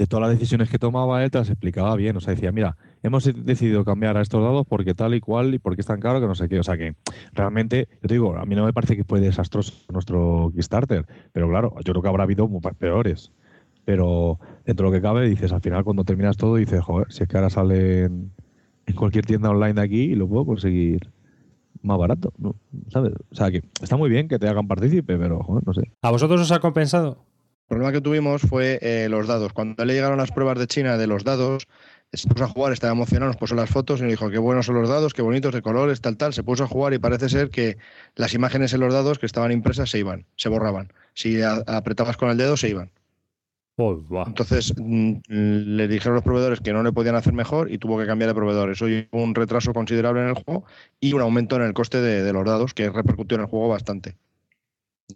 de 0.00 0.06
todas 0.06 0.22
las 0.22 0.38
decisiones 0.38 0.70
que 0.70 0.78
tomaba 0.78 1.22
él, 1.22 1.30
te 1.30 1.36
las 1.36 1.50
explicaba 1.50 1.94
bien. 1.94 2.16
O 2.16 2.20
sea, 2.20 2.34
decía, 2.34 2.52
mira, 2.52 2.78
hemos 3.02 3.24
decidido 3.44 3.84
cambiar 3.84 4.16
a 4.16 4.22
estos 4.22 4.42
dados 4.42 4.66
porque 4.66 4.94
tal 4.94 5.14
y 5.14 5.20
cual 5.20 5.54
y 5.54 5.58
porque 5.58 5.82
es 5.82 5.86
tan 5.86 6.00
caro 6.00 6.22
que 6.22 6.26
no 6.26 6.34
sé 6.34 6.48
qué. 6.48 6.58
O 6.58 6.62
sea, 6.62 6.78
que 6.78 6.94
realmente, 7.34 7.86
yo 8.00 8.08
te 8.08 8.14
digo, 8.14 8.34
a 8.34 8.46
mí 8.46 8.54
no 8.54 8.64
me 8.64 8.72
parece 8.72 8.96
que 8.96 9.04
fue 9.04 9.20
desastroso 9.20 9.74
nuestro 9.92 10.50
Kickstarter, 10.54 11.06
pero 11.32 11.50
claro, 11.50 11.74
yo 11.84 11.92
creo 11.92 12.02
que 12.02 12.08
habrá 12.08 12.22
habido 12.24 12.48
peores. 12.78 13.30
Pero 13.84 14.38
dentro 14.64 14.86
de 14.86 14.90
lo 14.90 14.98
que 14.98 15.02
cabe, 15.02 15.28
dices, 15.28 15.52
al 15.52 15.60
final 15.60 15.84
cuando 15.84 16.04
terminas 16.04 16.38
todo, 16.38 16.56
dices, 16.56 16.80
joder, 16.82 17.12
si 17.12 17.24
es 17.24 17.28
que 17.28 17.36
ahora 17.36 17.50
sale 17.50 18.04
en, 18.04 18.32
cualquier 18.96 19.26
tienda 19.26 19.50
online 19.50 19.74
de 19.74 19.82
aquí 19.82 20.00
y 20.00 20.14
lo 20.14 20.26
puedo 20.26 20.46
conseguir 20.46 21.10
más 21.82 21.98
barato, 21.98 22.32
¿no? 22.38 22.56
¿sabes? 22.88 23.12
O 23.30 23.34
sea, 23.34 23.50
que 23.50 23.62
está 23.82 23.98
muy 23.98 24.08
bien 24.08 24.28
que 24.28 24.38
te 24.38 24.48
hagan 24.48 24.66
partícipe, 24.66 25.18
pero 25.18 25.46
no 25.64 25.74
sé. 25.74 25.92
¿A 26.00 26.10
vosotros 26.10 26.40
os 26.40 26.52
ha 26.52 26.58
compensado? 26.58 27.29
El 27.70 27.76
problema 27.76 27.92
que 27.92 28.00
tuvimos 28.00 28.42
fue 28.42 28.80
eh, 28.82 29.08
los 29.08 29.28
dados. 29.28 29.52
Cuando 29.52 29.84
le 29.84 29.94
llegaron 29.94 30.18
las 30.18 30.32
pruebas 30.32 30.58
de 30.58 30.66
China 30.66 30.98
de 30.98 31.06
los 31.06 31.22
dados, 31.22 31.68
se 32.12 32.26
puso 32.26 32.42
a 32.42 32.48
jugar, 32.48 32.72
estaba 32.72 32.92
emocionado, 32.92 33.28
nos 33.28 33.36
puso 33.36 33.54
las 33.54 33.70
fotos 33.70 34.00
y 34.00 34.02
nos 34.02 34.10
dijo 34.10 34.28
qué 34.28 34.38
buenos 34.38 34.66
son 34.66 34.74
los 34.74 34.88
dados, 34.88 35.14
qué 35.14 35.22
bonitos 35.22 35.54
de 35.54 35.62
colores, 35.62 36.00
tal, 36.00 36.16
tal. 36.16 36.34
Se 36.34 36.42
puso 36.42 36.64
a 36.64 36.66
jugar 36.66 36.94
y 36.94 36.98
parece 36.98 37.28
ser 37.28 37.48
que 37.48 37.78
las 38.16 38.34
imágenes 38.34 38.72
en 38.72 38.80
los 38.80 38.92
dados 38.92 39.20
que 39.20 39.26
estaban 39.26 39.52
impresas 39.52 39.88
se 39.88 40.00
iban, 40.00 40.26
se 40.34 40.48
borraban. 40.48 40.92
Si 41.14 41.42
apretabas 41.42 42.16
con 42.16 42.30
el 42.30 42.38
dedo, 42.38 42.56
se 42.56 42.70
iban. 42.70 42.90
Entonces 44.26 44.74
mm, 44.76 45.18
le 45.28 45.86
dijeron 45.86 46.14
los 46.14 46.24
proveedores 46.24 46.60
que 46.60 46.72
no 46.72 46.82
le 46.82 46.90
podían 46.90 47.14
hacer 47.14 47.34
mejor 47.34 47.70
y 47.70 47.78
tuvo 47.78 48.00
que 48.00 48.06
cambiar 48.06 48.30
de 48.30 48.34
proveedor. 48.34 48.70
Eso 48.70 48.86
hubo 48.86 49.22
un 49.22 49.32
retraso 49.32 49.72
considerable 49.72 50.22
en 50.22 50.28
el 50.30 50.34
juego 50.34 50.64
y 50.98 51.12
un 51.12 51.20
aumento 51.20 51.54
en 51.54 51.62
el 51.62 51.72
coste 51.72 52.00
de, 52.00 52.24
de 52.24 52.32
los 52.32 52.44
dados 52.44 52.74
que 52.74 52.90
repercutió 52.90 53.36
en 53.36 53.42
el 53.42 53.46
juego 53.46 53.68
bastante. 53.68 54.16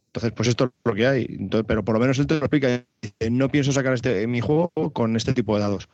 Entonces, 0.07 0.33
pues 0.33 0.48
esto 0.48 0.64
es 0.64 0.70
lo 0.85 0.94
que 0.94 1.07
hay. 1.07 1.26
Entonces, 1.28 1.64
pero 1.66 1.85
por 1.85 1.94
lo 1.94 2.00
menos 2.00 2.18
él 2.18 2.26
te 2.26 2.35
lo 2.35 2.40
explica. 2.40 2.85
No 3.30 3.48
pienso 3.48 3.72
sacar 3.72 3.94
este, 3.94 4.26
mi 4.26 4.40
juego 4.40 4.70
con 4.92 5.16
este 5.16 5.35
tipo 5.35 5.54
de 5.54 5.62
dados. 5.62 5.88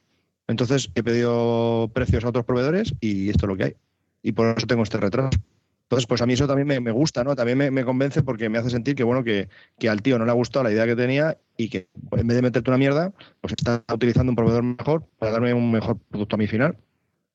Entonces, 0.49 0.91
he 0.95 1.03
pedido 1.03 1.91
precios 1.93 2.25
a 2.25 2.29
otros 2.29 2.45
proveedores 2.45 2.95
y 3.01 3.31
esto 3.31 3.47
es 3.47 3.49
lo 3.49 3.57
que 3.57 3.65
hay. 3.65 3.77
Y 4.23 4.33
por 4.33 4.59
eso 4.59 4.67
tengo 4.67 4.83
este 4.83 4.99
retraso. 4.99 5.39
Entonces, 5.85 6.07
pues 6.07 6.23
a 6.23 6.27
mí 6.27 6.35
eso 6.35 6.47
también 6.47 6.83
me, 6.83 6.91
gusta, 6.93 7.25
¿no? 7.25 7.35
También 7.35 7.59
me, 7.59 7.85
convence 7.85 8.23
porque 8.23 8.49
me 8.49 8.59
hace 8.59 8.71
sentir 8.71 8.95
que, 8.95 9.03
bueno, 9.03 9.25
que, 9.25 9.49
que, 9.77 9.89
al 9.89 10.03
tío 10.03 10.19
no 10.19 10.25
le 10.25 10.31
ha 10.31 10.35
gustado 10.35 10.63
la 10.63 10.71
idea 10.71 10.87
que 10.87 10.95
tenía 10.95 11.37
y 11.57 11.69
que 11.69 11.89
en 12.13 12.27
vez 12.29 12.37
de 12.37 12.43
meterte 12.43 12.71
una 12.71 12.79
mierda, 12.79 13.13
pues 13.41 13.55
está 13.59 13.83
utilizando 13.93 14.31
un 14.31 14.37
proveedor 14.37 14.63
mejor 14.63 15.05
para 15.19 15.33
darme 15.33 15.53
un 15.53 15.73
mejor 15.73 15.99
producto 15.99 16.37
a 16.37 16.39
mi 16.39 16.47
final. 16.47 16.77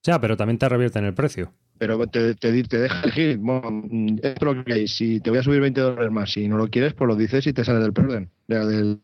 Ya, 0.04 0.22
pero 0.22 0.38
también 0.38 0.58
te 0.58 0.70
revierte 0.70 1.00
en 1.00 1.06
el 1.06 1.14
precio 1.14 1.52
pero 1.78 2.06
te, 2.08 2.36
te, 2.36 2.52
deja 2.52 3.02
elegir. 3.02 3.38
Bueno, 3.42 3.84
es 4.22 4.42
lo 4.42 4.64
que 4.64 4.74
hay. 4.74 4.88
Si 4.88 5.20
te 5.20 5.30
voy 5.30 5.40
a 5.40 5.44
subir 5.44 5.62
20 5.62 5.82
dólares 5.82 6.12
más, 6.12 6.32
si 6.32 6.48
no 6.48 6.58
lo 6.58 6.70
quieres, 6.70 6.94
pues 6.94 7.08
lo 7.08 7.16
dices 7.16 7.46
y 7.48 7.54
te 7.54 7.64
sale 7.64 7.80
del 7.80 7.94
perden, 7.94 8.30
del, 8.48 9.00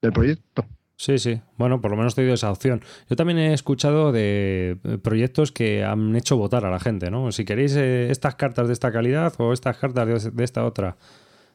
del 0.00 0.12
proyecto. 0.12 0.66
Sí, 0.98 1.18
sí. 1.18 1.40
Bueno, 1.56 1.80
por 1.80 1.92
lo 1.92 1.96
menos 1.96 2.16
te 2.16 2.24
dio 2.24 2.34
esa 2.34 2.50
opción. 2.50 2.82
Yo 3.08 3.14
también 3.14 3.38
he 3.38 3.54
escuchado 3.54 4.10
de 4.10 4.78
eh, 4.82 4.98
proyectos 4.98 5.52
que 5.52 5.84
han 5.84 6.16
hecho 6.16 6.36
votar 6.36 6.64
a 6.66 6.70
la 6.70 6.80
gente, 6.80 7.08
¿no? 7.08 7.30
Si 7.30 7.44
queréis 7.44 7.76
eh, 7.76 8.10
estas 8.10 8.34
cartas 8.34 8.66
de 8.66 8.72
esta 8.72 8.90
calidad 8.90 9.32
o 9.38 9.52
estas 9.52 9.76
cartas 9.76 10.34
de, 10.34 10.44
esta 10.44 10.64
otra 10.64 10.96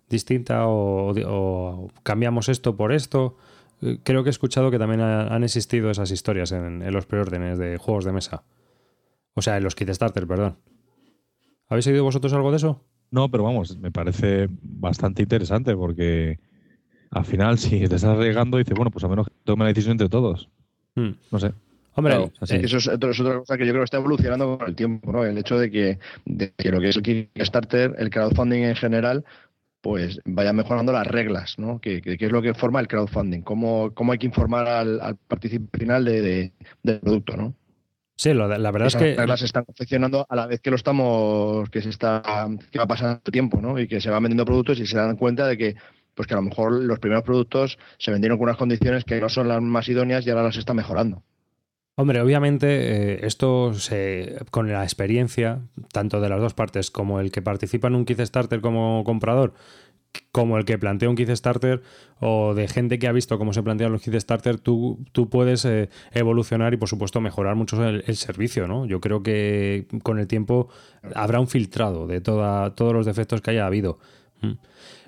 distinta 0.10 0.68
o, 0.68 1.92
cambiamos 2.04 2.48
esto 2.48 2.78
por 2.78 2.94
esto. 2.94 3.36
Eh, 3.82 3.98
creo 4.04 4.24
que 4.24 4.30
he 4.30 4.32
escuchado 4.32 4.72
que 4.72 4.80
también 4.80 5.02
han 5.02 5.44
existido 5.44 5.92
esas 5.92 6.12
historias 6.12 6.54
en, 6.54 6.82
en 6.82 6.94
los 6.94 7.06
preórdenes 7.06 7.58
de 7.58 7.78
juegos 7.78 8.06
de 8.06 8.14
mesa. 8.14 8.44
O 9.36 9.42
sea, 9.42 9.58
en 9.58 9.64
los 9.64 9.76
kit 9.76 9.90
starter, 9.90 10.28
perdón. 10.28 10.58
¿Habéis 11.68 11.88
oído 11.88 12.04
vosotros 12.04 12.34
algo 12.34 12.52
de 12.52 12.58
eso? 12.58 12.84
No, 13.12 13.30
pero 13.30 13.44
vamos, 13.44 13.78
me 13.78 13.92
parece 13.92 14.48
bastante 14.62 15.22
interesante 15.22 15.76
porque 15.76 16.40
al 17.12 17.26
final, 17.26 17.58
si 17.60 17.80
te 17.80 17.84
estás 17.84 18.06
arriesgando, 18.06 18.58
dices, 18.58 18.76
bueno, 18.76 18.92
pues 18.92 19.04
a 19.04 19.08
menos 19.08 19.28
que 19.28 19.34
tome 19.44 19.64
la 19.64 19.70
decisión 19.70 19.94
entre 19.94 20.10
todos. 20.10 20.50
Hmm. 20.96 21.12
No 21.32 21.40
sé. 21.40 21.54
Hombre, 21.96 22.32
eso 22.42 22.78
es, 22.78 22.88
otra 22.88 23.12
cosa 23.12 23.56
que 23.56 23.68
yo 23.68 23.72
creo 23.72 23.82
que 23.82 23.86
está 23.86 23.98
evolucionando 23.98 24.58
con 24.58 24.68
el 24.68 24.76
tiempo, 24.76 25.12
¿no? 25.12 25.24
El 25.24 25.38
hecho 25.38 25.60
de 25.60 25.70
que, 25.70 26.00
de 26.26 26.52
que 26.58 26.72
lo 26.72 26.80
que 26.80 26.90
es 26.90 26.96
el 26.96 27.04
Kickstarter, 27.04 27.94
el 28.00 28.10
crowdfunding 28.10 28.64
en 28.64 28.76
general, 28.76 29.24
pues 29.82 30.20
vaya 30.26 30.54
mejorando 30.54 30.92
las 30.92 31.06
reglas, 31.06 31.60
¿no? 31.60 31.80
Que, 31.80 32.02
es 32.04 32.32
lo 32.32 32.42
que 32.42 32.56
forma 32.56 32.80
el 32.80 32.88
crowdfunding, 32.88 33.42
cómo, 33.42 33.94
cómo 33.94 34.12
hay 34.12 34.18
que 34.18 34.26
informar 34.26 34.68
al, 34.68 35.00
al 35.02 35.18
participante 35.18 35.78
final 35.78 36.06
de, 36.06 36.52
del 36.82 37.00
producto, 37.00 37.38
¿no? 37.38 37.54
Sí, 38.24 38.34
la 38.34 38.48
verdad 38.48 38.88
es 38.88 38.96
que. 38.96 39.10
Las 39.10 39.18
reglas 39.18 39.40
se 39.42 39.46
están 39.48 39.66
confeccionando 39.66 40.26
a 40.30 40.36
la 40.38 40.48
vez 40.48 40.62
que 40.62 40.70
lo 40.70 40.78
estamos, 40.78 41.70
que 41.70 41.82
se 41.82 41.90
está, 41.90 42.24
que 42.72 42.80
va 42.80 42.88
pasando 42.88 43.20
tiempo, 43.20 43.60
¿no? 43.60 43.78
Y 43.78 43.86
que 43.86 44.00
se 44.00 44.10
van 44.10 44.24
vendiendo 44.24 44.46
productos 44.46 44.80
y 44.80 44.88
se 44.88 44.96
dan 44.96 45.18
cuenta 45.18 45.46
de 45.46 45.58
que, 45.58 45.76
pues 46.16 46.26
que 46.26 46.34
a 46.34 46.38
lo 46.38 46.44
mejor 46.44 46.72
los 46.72 47.00
primeros 47.00 47.26
productos 47.26 47.78
se 47.98 48.12
vendieron 48.12 48.38
con 48.38 48.46
unas 48.46 48.56
condiciones 48.56 49.04
que 49.04 49.20
no 49.20 49.28
son 49.28 49.50
las 49.50 49.62
más 49.62 49.90
idóneas 49.90 50.26
y 50.26 50.30
ahora 50.30 50.44
las 50.44 50.56
está 50.56 50.74
mejorando. 50.74 51.22
Hombre, 51.96 52.22
obviamente 52.22 52.68
eh, 52.70 53.20
esto 53.24 53.74
se, 53.74 54.38
con 54.52 54.72
la 54.72 54.84
experiencia, 54.84 55.60
tanto 55.92 56.22
de 56.22 56.30
las 56.30 56.40
dos 56.40 56.54
partes, 56.54 56.92
como 56.92 57.20
el 57.20 57.30
que 57.30 57.42
participa 57.42 57.90
en 57.90 57.96
un 57.96 58.06
Kickstarter 58.06 58.62
como 58.62 59.04
comprador, 59.04 59.54
como 60.32 60.58
el 60.58 60.66
que 60.66 60.78
plantea 60.78 61.10
un 61.10 61.16
Kickstarter 61.16 61.82
o 62.20 62.54
de 62.54 62.68
gente 62.68 63.00
que 63.00 63.08
ha 63.08 63.12
visto 63.12 63.38
cómo 63.38 63.54
se 63.54 63.64
plantean 63.64 63.92
los 63.92 64.02
Kickstarter, 64.02 64.60
tú, 64.60 65.00
tú 65.12 65.30
puedes 65.30 65.66
eh, 65.66 65.90
evolucionar 66.12 66.74
y 66.74 66.78
por 66.78 66.90
supuesto 66.90 67.22
mejorar 67.22 67.56
mucho 67.56 67.84
el, 67.88 68.16
servicio, 68.16 68.68
¿no? 68.68 68.86
Yo 68.86 69.00
creo 69.00 69.24
que 69.24 69.88
con 70.04 70.20
el 70.20 70.28
tiempo 70.28 70.70
habrá 71.16 71.40
un 71.40 71.48
filtrado 71.48 72.08
de 72.08 72.22
toda, 72.22 72.74
todos 72.76 72.94
los 72.94 73.06
defectos 73.06 73.42
que 73.42 73.52
haya 73.52 73.66
habido. 73.66 74.00
Mm. 74.42 74.54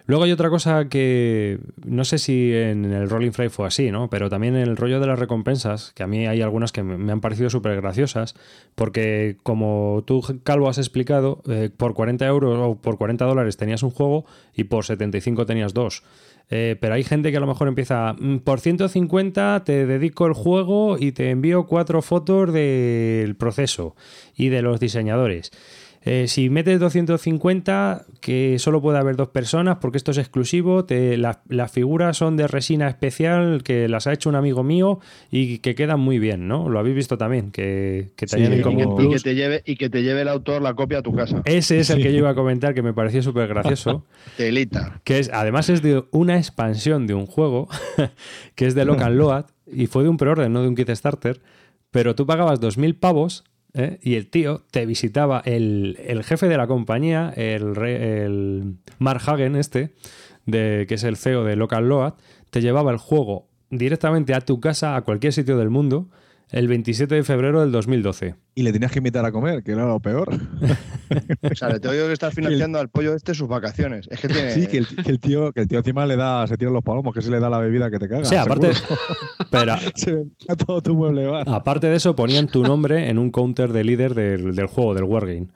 Luego 0.08 0.26
hay 0.26 0.32
otra 0.32 0.52
cosa 0.52 0.88
que 0.88 1.60
no 1.84 2.06
sé 2.06 2.20
si 2.20 2.54
en 2.54 2.86
el 2.86 3.10
Rolling 3.10 3.32
Fry 3.32 3.50
fue 3.50 3.66
así, 3.66 3.90
¿no? 3.90 4.08
Pero 4.10 4.30
también 4.30 4.56
en 4.56 4.62
el 4.62 4.78
rollo 4.78 5.00
de 5.00 5.08
las 5.08 5.18
recompensas, 5.18 5.94
que 5.96 6.04
a 6.04 6.08
mí 6.08 6.28
hay 6.28 6.42
algunas 6.42 6.72
que 6.72 6.84
me 6.84 7.12
han 7.12 7.22
parecido 7.22 7.50
súper 7.50 7.76
graciosas, 7.82 8.36
porque 8.76 9.38
como 9.42 10.04
tú, 10.06 10.24
Calvo, 10.44 10.70
has 10.70 10.78
explicado, 10.78 11.42
eh, 11.50 11.72
por 11.76 11.96
40 11.96 12.26
euros 12.28 12.60
o 12.60 12.76
por 12.80 12.98
40 12.98 13.26
dólares 13.26 13.58
tenías 13.58 13.82
un 13.82 13.90
juego 13.90 14.26
y 14.54 14.66
por 14.66 14.86
75 14.86 15.48
tenías 15.48 15.74
dos. 15.74 16.04
Eh, 16.52 16.78
pero 16.80 16.94
hay 16.94 17.04
gente 17.04 17.32
que 17.32 17.38
a 17.38 17.40
lo 17.40 17.48
mejor 17.48 17.68
empieza, 17.68 18.14
mm, 18.14 18.38
por 18.40 18.60
150 18.60 19.64
te 19.66 19.88
dedico 19.88 20.28
el 20.28 20.34
juego 20.34 20.98
y 21.00 21.12
te 21.12 21.32
envío 21.32 21.66
cuatro 21.66 22.04
fotos 22.04 22.54
del 22.54 23.36
proceso 23.36 23.96
y 24.36 24.50
de 24.50 24.62
los 24.62 24.80
diseñadores. 24.80 25.52
Eh, 26.08 26.28
si 26.28 26.52
metes 26.52 26.80
250, 26.80 28.06
que 28.22 28.60
solo 28.60 28.80
puede 28.80 29.00
haber 29.00 29.16
dos 29.16 29.30
personas, 29.30 29.78
porque 29.82 29.98
esto 29.98 30.12
es 30.12 30.20
exclusivo, 30.20 30.86
las 30.88 31.72
figuras 31.72 32.16
son 32.18 32.38
de 32.38 32.48
resina 32.48 32.88
especial 32.88 33.64
que 33.64 33.90
las 33.90 34.06
ha 34.06 34.14
hecho 34.14 34.30
un 34.30 34.36
amigo 34.36 34.64
mío 34.64 35.00
y 35.32 35.58
que 35.60 35.74
quedan 35.74 36.00
muy 36.00 36.20
bien, 36.20 36.48
¿no? 36.48 36.70
Lo 36.70 36.78
habéis 36.78 36.96
visto 36.96 37.18
también, 37.18 37.50
que, 37.50 38.12
que 38.16 38.28
te 38.28 38.40
y, 38.40 38.44
que, 38.44 39.20
te 39.20 39.34
lleve, 39.34 39.64
y 39.66 39.78
que 39.78 39.90
te 39.90 40.04
lleve 40.04 40.22
el 40.22 40.28
autor 40.28 40.62
la 40.62 40.76
copia 40.76 41.00
a 41.00 41.02
tu 41.02 41.12
casa. 41.12 41.42
Ese 41.44 41.80
es 41.80 41.90
el 41.90 42.04
que 42.04 42.12
yo 42.12 42.20
iba 42.20 42.30
a 42.30 42.36
comentar, 42.36 42.76
que 42.76 42.84
me 42.84 42.94
pareció 42.94 43.24
súper 43.24 43.48
gracioso. 43.48 44.06
Telita. 44.38 45.02
Que 45.04 45.18
es, 45.18 45.32
además 45.34 45.70
es 45.70 45.82
de 45.82 46.04
una 46.12 46.38
expansión 46.38 47.08
de 47.08 47.16
un 47.16 47.26
juego, 47.26 47.68
que 48.56 48.68
es 48.68 48.76
de 48.76 48.86
Local 48.86 49.18
Load, 49.18 49.46
y 49.66 49.88
fue 49.88 50.04
de 50.04 50.10
un 50.10 50.18
preorden, 50.18 50.54
no 50.54 50.62
de 50.62 50.68
un 50.68 50.76
Kickstarter, 50.76 51.42
pero 51.90 52.14
tú 52.14 52.28
pagabas 52.28 52.62
2.000 52.62 53.00
pavos 53.00 53.44
¿eh? 53.76 54.00
y 54.02 54.16
el 54.16 54.28
tío 54.28 54.64
te 54.72 54.86
visitaba, 54.86 55.42
el, 55.46 56.24
jefe 56.24 56.48
de 56.48 56.58
la 56.58 56.68
compañía, 56.68 57.32
el, 57.36 57.78
el 57.78 58.76
Mark 58.98 59.22
Hagen 59.28 59.56
este, 59.56 59.94
de, 60.46 60.86
que 60.88 60.96
es 60.96 61.04
el 61.04 61.18
CEO 61.18 61.44
de 61.44 61.56
Local 61.56 61.88
Load, 61.88 62.14
te 62.50 62.62
llevaba 62.62 62.92
el 62.92 62.98
juego 62.98 63.48
directamente 63.70 64.34
a 64.34 64.42
tu 64.42 64.60
casa, 64.60 64.96
a 64.96 65.02
cualquier 65.02 65.34
sitio 65.34 65.58
del 65.58 65.70
mundo, 65.70 66.10
el 66.50 66.68
27 66.68 67.14
de 67.14 67.24
febrero 67.24 67.62
del 67.62 67.72
2012 67.72 68.36
y 68.58 68.64
le 68.64 68.72
tenías 68.72 68.90
que 68.90 69.00
invitar 69.00 69.26
a 69.26 69.34
comer, 69.34 69.64
que 69.64 69.74
era 69.74 69.86
lo 69.86 70.00
peor. 70.00 70.30
o 70.32 71.56
sea, 71.56 71.70
le 71.70 71.82
tengo 71.82 71.94
que 71.94 72.14
estar 72.14 72.32
financiando 72.32 72.80
al 72.80 72.88
pollo 72.88 73.14
este 73.14 73.34
sus 73.34 73.50
vacaciones. 73.50 74.08
Es 74.10 74.22
que 74.22 74.30
tiene... 74.30 74.52
Sí, 74.52 74.68
que 74.68 74.78
el, 74.78 75.20
tío, 75.20 75.52
que 75.52 75.60
el 75.60 75.68
tío 75.68 75.80
encima 75.80 76.06
le 76.06 76.16
da, 76.16 76.48
se 76.48 76.56
tira 76.56 76.72
los 76.72 76.82
palomos, 76.82 77.14
que 77.14 77.22
se 77.22 77.30
le 77.30 77.42
da 77.42 77.50
la 77.50 77.60
bebida 77.60 77.92
que 77.92 78.00
te 78.00 78.08
caga. 78.08 78.24
Sí, 78.24 78.36
aparte. 78.36 78.72
Pero, 79.52 79.76
se 79.96 80.26
todo 80.66 80.82
tu 80.82 80.96
mueble 80.96 81.28
bar. 81.28 81.44
Aparte 81.50 81.88
de 81.88 81.98
eso, 81.98 82.16
ponían 82.16 82.48
tu 82.48 82.64
nombre 82.64 83.10
en 83.10 83.20
un 83.20 83.30
counter 83.30 83.74
de 83.74 83.84
líder 83.84 84.16
del, 84.16 84.56
del 84.56 84.68
juego, 84.68 84.94
del 84.94 85.04
Wargame. 85.04 85.48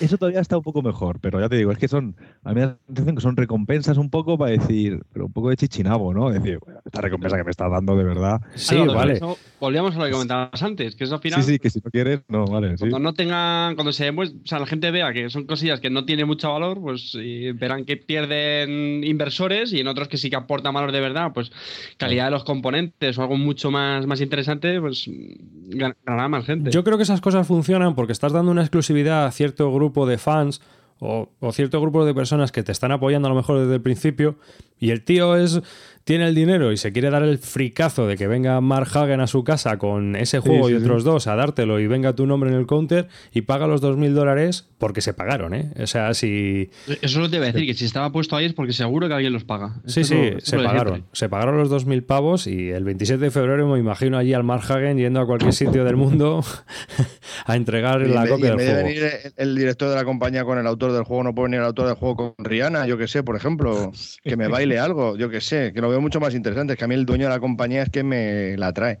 eso 0.00 0.16
todavía 0.16 0.40
está 0.40 0.56
un 0.56 0.62
poco 0.62 0.80
mejor, 0.82 1.18
pero 1.20 1.40
ya 1.40 1.48
te 1.48 1.56
digo, 1.56 1.72
es 1.72 1.78
que 1.78 1.88
son. 1.88 2.16
A 2.44 2.50
mí 2.50 2.56
me 2.56 2.60
da 2.62 2.78
la 2.88 3.14
que 3.14 3.20
son 3.20 3.36
recompensas 3.36 3.96
un 3.98 4.10
poco 4.10 4.38
para 4.38 4.52
decir, 4.52 5.02
pero 5.12 5.26
un 5.26 5.32
poco 5.32 5.50
de 5.50 5.56
chichinabo, 5.56 6.14
¿no? 6.14 6.30
Decir, 6.30 6.60
esta 6.84 7.00
recompensa 7.00 7.36
que 7.36 7.44
me 7.44 7.50
estás 7.50 7.70
dando 7.70 7.96
de 7.96 8.04
verdad. 8.04 8.40
Sí, 8.54 8.76
vale. 8.86 9.20
volvíamos 9.60 9.96
a 9.96 9.98
lo 9.98 10.04
que 10.04 10.12
comentabas 10.12 10.62
antes, 10.62 10.94
que 10.94 11.04
es 11.04 11.12
al 11.12 11.20
final. 11.20 11.42
Sí, 11.42 11.52
sí, 11.52 11.58
que 11.58 11.70
si 11.70 11.80
no 11.84 11.90
quieres 11.90 12.20
no, 12.28 12.44
vale. 12.44 12.74
Cuando 12.78 12.98
no 12.98 13.14
tengan, 13.14 13.74
cuando 13.74 13.92
se 13.92 14.10
o 14.10 14.24
sea, 14.44 14.58
la 14.58 14.66
gente 14.66 14.90
vea 14.90 15.12
que 15.14 15.30
son 15.30 15.46
cosillas 15.46 15.80
que 15.80 15.88
no 15.88 16.04
tienen 16.04 16.26
mucho 16.26 16.52
valor, 16.52 16.78
pues 16.78 17.16
verán 17.54 17.86
que 17.86 17.96
pierden 17.96 19.02
inversores 19.02 19.72
y 19.72 19.80
en 19.80 19.88
otros 19.88 20.08
que 20.08 20.18
sí 20.18 20.28
que 20.28 20.36
aportan 20.36 20.74
valor 20.74 20.92
de 20.92 21.00
verdad, 21.00 21.32
pues 21.32 21.50
calidad 21.96 22.26
de 22.26 22.32
los 22.32 22.44
componentes 22.44 23.16
o 23.16 23.22
algo 23.22 23.38
mucho 23.38 23.70
más, 23.70 24.06
más 24.06 24.20
interesante, 24.20 24.78
pues 24.78 25.10
ganará 25.68 26.28
más 26.28 26.44
gente. 26.44 26.70
Yo 26.70 26.84
creo 26.84 26.98
que 26.98 27.04
esas 27.04 27.22
cosas 27.22 27.46
funcionan 27.46 27.94
porque 27.94 28.12
estás 28.12 28.32
dando 28.32 28.50
una 28.50 28.60
exclusividad 28.62 29.24
a 29.24 29.32
cierto 29.32 29.72
grupo 29.72 30.06
de 30.06 30.18
fans 30.18 30.60
o, 30.98 31.30
o, 31.40 31.52
cierto 31.52 31.80
grupo 31.80 32.04
de 32.04 32.12
personas 32.12 32.52
que 32.52 32.62
te 32.62 32.72
están 32.72 32.92
apoyando 32.92 33.28
a 33.28 33.30
lo 33.30 33.36
mejor 33.36 33.60
desde 33.60 33.76
el 33.76 33.80
principio 33.80 34.36
y 34.78 34.90
el 34.90 35.02
tío 35.02 35.36
es 35.36 35.60
tiene 36.08 36.26
el 36.26 36.34
dinero 36.34 36.72
y 36.72 36.78
se 36.78 36.90
quiere 36.90 37.10
dar 37.10 37.22
el 37.22 37.36
fricazo 37.36 38.06
de 38.06 38.16
que 38.16 38.26
venga 38.26 38.58
Mark 38.62 38.88
Hagen 38.94 39.20
a 39.20 39.26
su 39.26 39.44
casa 39.44 39.76
con 39.76 40.16
ese 40.16 40.38
juego 40.38 40.70
y 40.70 40.72
otros 40.72 41.04
dos 41.04 41.26
a 41.26 41.36
dártelo 41.36 41.80
y 41.80 41.86
venga 41.86 42.14
tu 42.14 42.26
nombre 42.26 42.48
en 42.48 42.56
el 42.56 42.64
counter 42.64 43.08
y 43.30 43.42
paga 43.42 43.66
los 43.66 43.82
2.000 43.82 44.12
dólares 44.14 44.66
porque 44.78 45.02
se 45.02 45.12
pagaron, 45.12 45.52
¿eh? 45.52 45.70
O 45.78 45.86
sea, 45.86 46.14
si... 46.14 46.70
Eso 47.02 47.20
lo 47.20 47.28
te 47.28 47.36
voy 47.36 47.48
a 47.48 47.52
decir, 47.52 47.66
que 47.66 47.74
si 47.74 47.84
estaba 47.84 48.10
puesto 48.10 48.36
ahí 48.36 48.46
es 48.46 48.54
porque 48.54 48.72
seguro 48.72 49.06
que 49.06 49.12
alguien 49.12 49.34
los 49.34 49.44
paga. 49.44 49.82
sí, 49.84 50.02
sí, 50.02 50.32
se 50.38 50.56
pagaron. 50.56 51.04
Se 51.12 51.28
pagaron 51.28 51.58
los 51.58 51.70
2.000 51.70 52.06
pavos 52.06 52.46
y 52.46 52.70
el 52.70 52.84
27 52.84 53.22
de 53.22 53.30
febrero 53.30 53.68
me 53.68 53.78
imagino 53.78 54.16
allí 54.16 54.32
al 54.32 54.44
Mark 54.44 54.62
Hagen 54.66 54.96
yendo 54.96 55.20
a 55.20 55.26
cualquier 55.26 55.52
sitio 55.52 55.84
del 55.84 55.96
mundo 55.96 56.42
a 57.44 57.54
entregar 57.54 58.00
la 58.00 58.26
copia 58.26 58.54
del 58.54 58.66
juego. 58.66 58.82
Venir 58.82 59.02
el 59.36 59.54
director 59.54 59.90
de 59.90 59.96
la 59.96 60.06
compañía 60.06 60.46
con 60.46 60.56
el 60.56 60.66
autor 60.66 60.92
del 60.92 61.02
juego, 61.02 61.22
no 61.22 61.34
puede 61.34 61.48
venir 61.48 61.60
el 61.60 61.66
autor 61.66 61.88
del 61.88 61.96
juego 61.96 62.16
con 62.16 62.34
Rihanna, 62.38 62.86
yo 62.86 62.96
que 62.96 63.08
sé, 63.08 63.22
por 63.22 63.36
ejemplo, 63.36 63.92
que 64.24 64.36
me 64.38 64.48
baile 64.48 64.67
algo, 64.76 65.16
yo 65.16 65.30
que 65.30 65.40
sé, 65.40 65.72
que 65.72 65.80
lo 65.80 65.88
veo 65.88 66.00
mucho 66.00 66.20
más 66.20 66.34
interesante. 66.34 66.74
Es 66.74 66.78
que 66.78 66.84
a 66.84 66.88
mí 66.88 66.94
el 66.94 67.06
dueño 67.06 67.24
de 67.24 67.30
la 67.30 67.40
compañía 67.40 67.82
es 67.82 67.90
que 67.90 68.02
me 68.02 68.56
la 68.56 68.72
trae. 68.72 68.98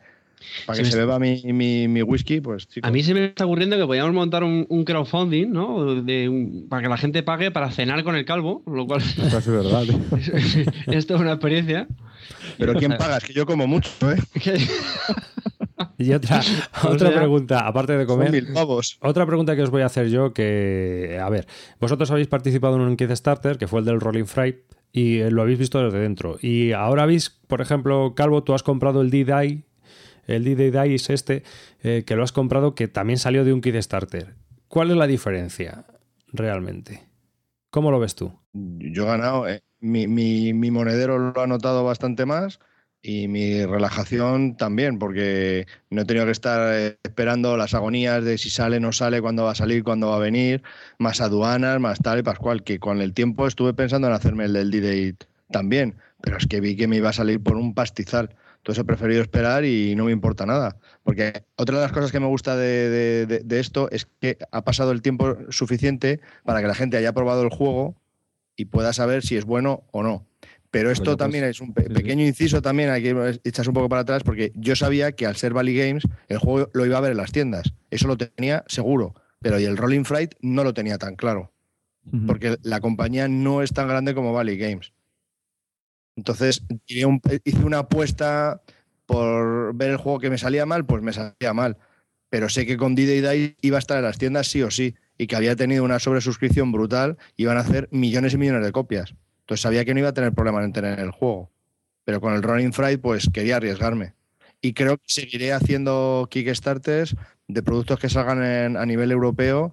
Para 0.66 0.78
que 0.78 0.84
se, 0.84 0.96
beba 0.96 1.18
mi, 1.18 1.42
mi, 1.52 2.02
whisky, 2.02 2.40
pues 2.40 2.68
A 2.82 2.92
mí 2.92 3.02
se 3.02 3.12
me 3.12 3.24
está 3.24 3.44
ocurriendo 3.44 3.76
que 3.76 3.84
podríamos 3.84 4.14
montar 4.14 4.44
un, 4.44 4.84
crowdfunding, 4.84 5.50
¿no? 5.50 6.00
De 6.02 6.64
para 6.68 6.82
que 6.82 6.88
la 6.88 6.96
gente 6.96 7.24
pague 7.24 7.50
para 7.50 7.70
cenar 7.72 8.04
con 8.04 8.14
el 8.14 8.24
calvo, 8.24 8.62
lo 8.66 8.86
cual. 8.86 9.02
es 9.02 9.46
verdad. 9.46 9.82
Esto 10.86 11.14
es 11.16 11.20
una 11.20 11.32
experiencia. 11.32 11.88
Pero 12.56 12.74
¿quién 12.74 12.96
paga? 12.96 13.16
Es 13.16 13.24
que 13.24 13.32
yo 13.32 13.46
como 13.46 13.66
mucho, 13.66 13.90
¿eh? 14.10 14.16
Y 15.98 16.12
otra, 16.12 16.40
otra 16.84 17.10
pregunta, 17.12 17.66
aparte 17.66 17.96
de 17.96 18.06
comer. 18.06 18.30
Mil 18.30 18.52
pavos. 18.52 18.98
Otra 19.00 19.26
pregunta 19.26 19.56
que 19.56 19.62
os 19.62 19.70
voy 19.70 19.82
a 19.82 19.86
hacer 19.86 20.08
yo, 20.08 20.32
que, 20.32 21.18
a 21.20 21.28
ver, 21.28 21.46
vosotros 21.80 22.10
habéis 22.10 22.28
participado 22.28 22.76
en 22.76 22.82
un 22.82 22.96
Kickstarter, 22.96 23.58
que 23.58 23.66
fue 23.66 23.80
el 23.80 23.86
del 23.86 24.00
Rolling 24.00 24.24
Fry, 24.24 24.58
y 24.98 25.30
lo 25.30 25.42
habéis 25.42 25.58
visto 25.58 25.82
desde 25.82 26.00
dentro. 26.00 26.38
Y 26.40 26.72
ahora 26.72 27.04
habéis, 27.04 27.30
por 27.30 27.60
ejemplo, 27.60 28.14
Calvo, 28.16 28.42
tú 28.42 28.54
has 28.54 28.64
comprado 28.64 29.00
el 29.00 29.10
D-Dye, 29.10 29.62
el 30.26 30.44
D-Dye 30.44 30.94
es 30.94 31.08
este, 31.08 31.44
eh, 31.82 32.02
que 32.04 32.16
lo 32.16 32.24
has 32.24 32.32
comprado, 32.32 32.74
que 32.74 32.88
también 32.88 33.18
salió 33.18 33.44
de 33.44 33.52
un 33.52 33.60
Kickstarter. 33.60 34.34
¿Cuál 34.66 34.90
es 34.90 34.96
la 34.96 35.06
diferencia 35.06 35.86
realmente? 36.32 37.06
¿Cómo 37.70 37.90
lo 37.92 38.00
ves 38.00 38.16
tú? 38.16 38.32
Yo 38.52 39.04
he 39.04 39.06
ganado, 39.06 39.48
eh. 39.48 39.62
mi, 39.78 40.08
mi, 40.08 40.52
mi 40.52 40.70
monedero 40.70 41.18
lo 41.18 41.40
ha 41.40 41.46
notado 41.46 41.84
bastante 41.84 42.26
más 42.26 42.58
y 43.02 43.28
mi 43.28 43.64
relajación 43.64 44.56
también, 44.56 44.98
porque 44.98 45.66
no 45.90 46.02
he 46.02 46.04
tenido 46.04 46.26
que 46.26 46.32
estar 46.32 46.74
eh, 46.74 46.98
esperando 47.02 47.56
las 47.56 47.74
agonías 47.74 48.24
de 48.24 48.38
si 48.38 48.50
sale, 48.50 48.80
no 48.80 48.92
sale, 48.92 49.20
cuándo 49.20 49.44
va 49.44 49.52
a 49.52 49.54
salir, 49.54 49.84
cuándo 49.84 50.08
va 50.08 50.16
a 50.16 50.20
venir, 50.20 50.62
más 50.98 51.20
aduanas, 51.20 51.80
más 51.80 52.00
tal 52.00 52.18
y 52.18 52.22
pascual, 52.22 52.64
que 52.64 52.78
con 52.78 53.00
el 53.00 53.14
tiempo 53.14 53.46
estuve 53.46 53.74
pensando 53.74 54.08
en 54.08 54.14
hacerme 54.14 54.44
el 54.46 54.52
del 54.52 54.70
D-Date 54.70 55.26
también, 55.50 55.96
pero 56.20 56.36
es 56.36 56.46
que 56.46 56.60
vi 56.60 56.76
que 56.76 56.88
me 56.88 56.96
iba 56.96 57.10
a 57.10 57.12
salir 57.12 57.42
por 57.42 57.56
un 57.56 57.74
pastizal. 57.74 58.34
Entonces 58.58 58.82
he 58.82 58.84
preferido 58.84 59.22
esperar 59.22 59.64
y 59.64 59.94
no 59.94 60.04
me 60.06 60.12
importa 60.12 60.44
nada. 60.44 60.76
Porque 61.04 61.44
otra 61.56 61.76
de 61.76 61.82
las 61.82 61.92
cosas 61.92 62.12
que 62.12 62.20
me 62.20 62.26
gusta 62.26 62.56
de, 62.56 63.26
de 63.26 63.60
esto 63.60 63.88
es 63.90 64.06
que 64.20 64.36
ha 64.50 64.64
pasado 64.64 64.90
el 64.90 65.00
tiempo 65.00 65.36
suficiente 65.50 66.20
para 66.44 66.60
que 66.60 66.66
la 66.66 66.74
gente 66.74 66.96
haya 66.96 67.12
probado 67.12 67.42
el 67.42 67.50
juego 67.50 67.94
y 68.56 68.66
pueda 68.66 68.92
saber 68.92 69.22
si 69.22 69.36
es 69.36 69.44
bueno 69.44 69.84
o 69.92 70.02
no. 70.02 70.26
Pero 70.70 70.90
esto 70.90 71.16
también 71.16 71.44
es 71.44 71.60
un 71.60 71.72
pequeño 71.72 72.24
inciso 72.26 72.60
también, 72.60 72.90
hay 72.90 73.02
que 73.02 73.40
echarse 73.44 73.70
un 73.70 73.74
poco 73.74 73.88
para 73.88 74.02
atrás, 74.02 74.22
porque 74.22 74.52
yo 74.54 74.76
sabía 74.76 75.12
que 75.12 75.24
al 75.24 75.36
ser 75.36 75.54
Valley 75.54 75.76
Games, 75.76 76.04
el 76.28 76.38
juego 76.38 76.70
lo 76.74 76.84
iba 76.84 76.98
a 76.98 77.00
ver 77.00 77.12
en 77.12 77.16
las 77.16 77.32
tiendas. 77.32 77.72
Eso 77.90 78.06
lo 78.06 78.18
tenía 78.18 78.64
seguro. 78.66 79.14
Pero 79.40 79.58
y 79.58 79.64
el 79.64 79.76
Rolling 79.76 80.04
Flight 80.04 80.34
no 80.40 80.64
lo 80.64 80.74
tenía 80.74 80.98
tan 80.98 81.16
claro. 81.16 81.52
Porque 82.26 82.56
la 82.62 82.80
compañía 82.80 83.28
no 83.28 83.62
es 83.62 83.72
tan 83.72 83.86
grande 83.86 84.14
como 84.14 84.32
Valley 84.32 84.56
Games. 84.56 84.92
Entonces, 86.16 86.64
hice 86.86 87.64
una 87.64 87.78
apuesta 87.78 88.62
por 89.06 89.74
ver 89.74 89.90
el 89.90 89.96
juego 89.98 90.18
que 90.18 90.30
me 90.30 90.38
salía 90.38 90.66
mal, 90.66 90.84
pues 90.84 91.02
me 91.02 91.12
salía 91.12 91.52
mal. 91.54 91.76
Pero 92.30 92.48
sé 92.48 92.66
que 92.66 92.76
con 92.76 92.94
D-Day 92.94 93.56
iba 93.60 93.76
a 93.76 93.78
estar 93.78 93.98
en 93.98 94.04
las 94.04 94.18
tiendas 94.18 94.48
sí 94.48 94.62
o 94.62 94.70
sí. 94.70 94.94
Y 95.16 95.26
que 95.26 95.36
había 95.36 95.56
tenido 95.56 95.84
una 95.84 95.98
sobresuscripción 95.98 96.72
brutal, 96.72 97.18
iban 97.36 97.56
a 97.56 97.60
hacer 97.60 97.88
millones 97.90 98.34
y 98.34 98.38
millones 98.38 98.64
de 98.64 98.72
copias. 98.72 99.14
Entonces 99.48 99.62
sabía 99.62 99.86
que 99.86 99.94
no 99.94 100.00
iba 100.00 100.10
a 100.10 100.12
tener 100.12 100.34
problemas 100.34 100.66
en 100.66 100.74
tener 100.74 101.00
el 101.00 101.10
juego. 101.10 101.50
Pero 102.04 102.20
con 102.20 102.34
el 102.34 102.42
Running 102.42 102.74
Fright, 102.74 103.00
pues 103.00 103.30
quería 103.32 103.56
arriesgarme. 103.56 104.12
Y 104.60 104.74
creo 104.74 104.98
que 104.98 105.04
seguiré 105.06 105.54
haciendo 105.54 106.28
Kickstarters 106.30 107.16
de 107.46 107.62
productos 107.62 107.98
que 107.98 108.10
salgan 108.10 108.76
a 108.76 108.84
nivel 108.84 109.10
europeo, 109.10 109.72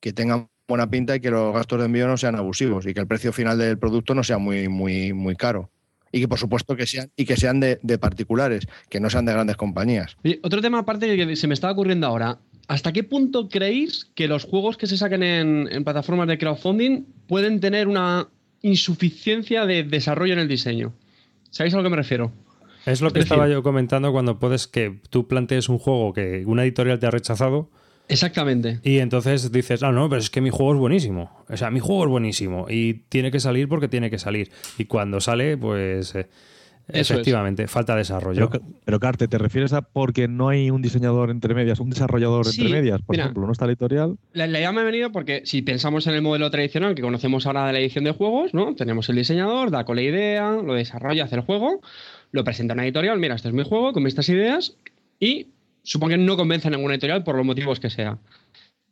que 0.00 0.12
tengan 0.12 0.50
buena 0.68 0.90
pinta 0.90 1.16
y 1.16 1.20
que 1.20 1.30
los 1.30 1.54
gastos 1.54 1.78
de 1.78 1.86
envío 1.86 2.06
no 2.06 2.18
sean 2.18 2.36
abusivos 2.36 2.86
y 2.86 2.92
que 2.92 3.00
el 3.00 3.06
precio 3.06 3.32
final 3.32 3.56
del 3.56 3.78
producto 3.78 4.14
no 4.14 4.22
sea 4.22 4.36
muy, 4.36 4.68
muy, 4.68 5.14
muy 5.14 5.36
caro 5.36 5.70
y 6.12 6.20
que 6.20 6.28
por 6.28 6.38
supuesto 6.38 6.76
que 6.76 6.86
sean 6.86 7.10
y 7.16 7.24
que 7.24 7.36
sean 7.36 7.60
de, 7.60 7.98
particulares, 7.98 8.68
que 8.90 9.00
no 9.00 9.10
sean 9.10 9.24
de 9.24 9.32
grandes 9.32 9.56
compañías. 9.56 10.16
otro 10.42 10.60
tema 10.60 10.80
aparte 10.80 11.16
que 11.16 11.34
se 11.34 11.48
me 11.48 11.54
está 11.54 11.70
ocurriendo 11.70 12.06
ahora, 12.06 12.38
¿hasta 12.68 12.92
qué 12.92 13.02
punto 13.02 13.48
creéis 13.48 14.10
que 14.14 14.28
los 14.28 14.44
juegos 14.44 14.76
que 14.76 14.86
se 14.86 14.96
saquen 14.96 15.22
en, 15.24 15.84
plataformas 15.84 16.28
de 16.28 16.38
crowdfunding 16.38 17.04
pueden 17.26 17.58
tener 17.58 17.88
una 17.88 18.28
insuficiencia 18.64 19.66
de 19.66 19.84
desarrollo 19.84 20.32
en 20.32 20.40
el 20.40 20.48
diseño? 20.48 20.92
¿Sabéis 21.50 21.74
a 21.74 21.76
lo 21.76 21.84
que 21.84 21.90
me 21.90 21.96
refiero? 21.96 22.32
Es 22.84 23.00
lo 23.00 23.12
que 23.12 23.20
estaba 23.20 23.48
yo 23.48 23.62
comentando 23.62 24.12
cuando 24.12 24.38
puedes 24.38 24.66
que 24.66 24.98
tú 25.08 25.26
plantees 25.28 25.68
un 25.68 25.78
juego 25.78 26.12
que 26.12 26.42
una 26.44 26.64
editorial 26.64 26.98
te 26.98 27.06
ha 27.06 27.10
rechazado 27.10 27.70
Exactamente. 28.08 28.80
Y 28.82 28.98
entonces 28.98 29.50
dices, 29.50 29.82
ah, 29.82 29.92
no, 29.92 30.08
pero 30.08 30.20
es 30.20 30.30
que 30.30 30.40
mi 30.40 30.50
juego 30.50 30.74
es 30.74 30.78
buenísimo. 30.78 31.44
O 31.48 31.56
sea, 31.56 31.70
mi 31.70 31.80
juego 31.80 32.04
es 32.04 32.10
buenísimo 32.10 32.66
y 32.68 32.94
tiene 33.08 33.30
que 33.30 33.40
salir 33.40 33.68
porque 33.68 33.88
tiene 33.88 34.10
que 34.10 34.18
salir. 34.18 34.50
Y 34.78 34.84
cuando 34.84 35.20
sale, 35.20 35.56
pues 35.56 36.14
eh, 36.14 36.28
efectivamente, 36.88 37.66
falta 37.68 37.96
desarrollo. 37.96 38.50
Pero, 38.84 39.00
Carte, 39.00 39.28
¿te 39.28 39.38
refieres 39.38 39.72
a 39.72 39.82
porque 39.82 40.28
no 40.28 40.48
hay 40.48 40.70
un 40.70 40.82
diseñador 40.82 41.30
entre 41.30 41.54
medias, 41.54 41.80
un 41.80 41.90
desarrollador 41.90 42.46
entre 42.46 42.68
medias? 42.68 43.02
Por 43.02 43.16
ejemplo, 43.16 43.46
¿no 43.46 43.52
está 43.52 43.66
editorial? 43.66 44.16
La, 44.32 44.46
idea 44.46 44.72
me 44.72 44.80
ha 44.80 44.84
venido 44.84 45.12
porque 45.12 45.42
si 45.44 45.62
pensamos 45.62 46.06
en 46.06 46.14
el 46.14 46.22
modelo 46.22 46.50
tradicional 46.50 46.94
que 46.94 47.02
conocemos 47.02 47.46
ahora 47.46 47.66
de 47.66 47.72
la 47.72 47.80
edición 47.80 48.04
de 48.04 48.12
juegos, 48.12 48.54
¿no? 48.54 48.74
Tenemos 48.74 49.08
el 49.08 49.16
diseñador, 49.16 49.70
da 49.70 49.84
con 49.84 49.96
la 49.96 50.02
idea, 50.02 50.50
lo 50.50 50.74
desarrolla, 50.74 51.24
hace 51.24 51.36
el 51.36 51.42
juego, 51.42 51.80
lo 52.32 52.44
presenta 52.44 52.72
en 52.72 52.80
una 52.80 52.84
editorial, 52.84 53.18
mira, 53.18 53.34
este 53.34 53.48
es 53.48 53.54
mi 53.54 53.64
juego, 53.64 53.92
con 53.92 54.06
estas 54.06 54.28
ideas 54.28 54.76
y 55.18 55.48
supongo 55.82 56.10
que 56.10 56.18
no 56.18 56.36
convence 56.36 56.68
a 56.68 56.70
ninguna 56.70 56.94
editorial 56.94 57.24
por 57.24 57.36
los 57.36 57.46
motivos 57.46 57.80
que 57.80 57.90
sea. 57.90 58.18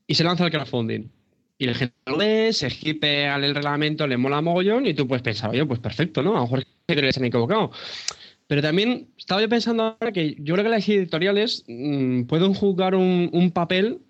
Y 0.07 0.15
se 0.15 0.25
lanza 0.25 0.45
el 0.45 0.51
crowdfunding. 0.51 1.09
Y 1.59 1.67
la 1.67 1.75
gente 1.75 1.95
lo 2.07 2.19
lee, 2.19 2.53
se 2.53 2.67
al 3.29 3.45
el 3.45 3.55
reglamento, 3.55 4.07
le 4.07 4.17
mola 4.17 4.41
mogollón 4.41 4.87
y 4.87 4.95
tú 4.95 5.07
puedes 5.07 5.23
pensar, 5.23 5.51
oye, 5.51 5.65
pues 5.65 5.79
perfecto, 5.79 6.23
¿no? 6.23 6.33
A 6.33 6.37
lo 6.37 6.43
mejor 6.43 6.65
se 6.89 7.21
han 7.21 7.25
equivocado. 7.25 7.71
Pero 8.53 8.61
también 8.61 9.09
estaba 9.17 9.41
yo 9.41 9.49
pensando 9.49 9.83
ahora 9.83 10.13
que 10.13 10.37
yo 10.39 10.55
creo 10.55 10.65
que 10.65 10.71
las 10.71 10.89
editoriales 10.89 11.65
mm, 11.69 12.25
pueden 12.25 12.53
jugar 12.53 12.95
un, 12.95 13.51
papel 13.55 14.01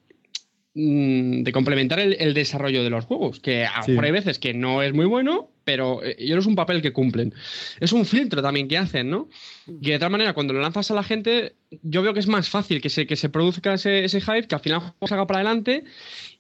de 0.74 1.52
complementar 1.52 2.00
el, 2.00 2.34
desarrollo 2.34 2.82
de 2.82 2.88
los 2.88 3.04
juegos, 3.04 3.40
que 3.40 3.66
a 3.66 3.84
mejor 3.86 4.04
hay 4.06 4.10
veces 4.10 4.38
que 4.38 4.54
no 4.54 4.82
es 4.82 4.94
muy 4.94 5.04
bueno, 5.04 5.50
pero 5.64 6.02
eh, 6.02 6.16
ellos 6.18 6.38
es 6.40 6.46
un 6.46 6.56
papel 6.56 6.80
que 6.80 6.92
cumplen. 6.92 7.34
Es 7.78 7.92
un 7.92 8.06
filtro 8.06 8.40
también 8.40 8.68
que 8.68 8.78
hacen, 8.78 9.10
¿no? 9.10 9.28
Y 9.66 9.90
de 9.90 9.98
tal 9.98 10.10
manera, 10.10 10.32
cuando 10.32 10.54
lo 10.54 10.62
lanzas 10.62 10.90
a 10.90 10.94
la 10.94 11.02
gente, 11.02 11.52
yo 11.82 12.02
veo 12.02 12.14
que 12.14 12.20
es 12.20 12.26
más 12.26 12.48
fácil 12.48 12.80
que 12.80 12.88
se, 12.88 13.06
que 13.06 13.16
se 13.16 13.28
produzca 13.28 13.74
ese, 13.74 14.04
ese 14.04 14.22
hype, 14.22 14.46
que 14.46 14.54
al 14.54 14.62
final 14.62 14.78
el 14.80 14.88
juego 14.88 15.06
salga 15.06 15.26
para 15.26 15.40
adelante. 15.40 15.84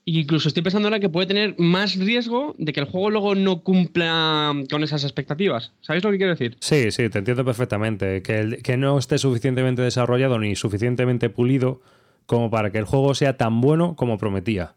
E 0.04 0.12
incluso 0.18 0.48
estoy 0.48 0.62
pensando 0.62 0.88
ahora 0.88 0.98
que 0.98 1.10
puede 1.10 1.26
tener 1.26 1.54
más 1.58 1.96
riesgo 1.96 2.56
de 2.58 2.72
que 2.72 2.80
el 2.80 2.86
juego 2.86 3.10
luego 3.10 3.34
no 3.34 3.62
cumpla 3.62 4.52
con 4.70 4.82
esas 4.82 5.04
expectativas. 5.04 5.72
¿Sabéis 5.82 6.02
lo 6.04 6.10
que 6.10 6.16
quiero 6.16 6.32
decir? 6.32 6.56
Sí, 6.58 6.90
sí, 6.90 7.08
te 7.10 7.18
entiendo 7.18 7.44
perfectamente. 7.44 8.22
Que, 8.22 8.58
que 8.64 8.76
no 8.78 8.98
esté 8.98 9.18
suficientemente 9.18 9.82
desarrollado 9.82 10.38
ni 10.38 10.56
suficientemente 10.56 11.28
pulido 11.28 11.82
como 12.26 12.50
para 12.50 12.70
que 12.70 12.78
el 12.78 12.84
juego 12.84 13.14
sea 13.14 13.36
tan 13.36 13.60
bueno 13.60 13.96
como 13.96 14.18
prometía. 14.18 14.74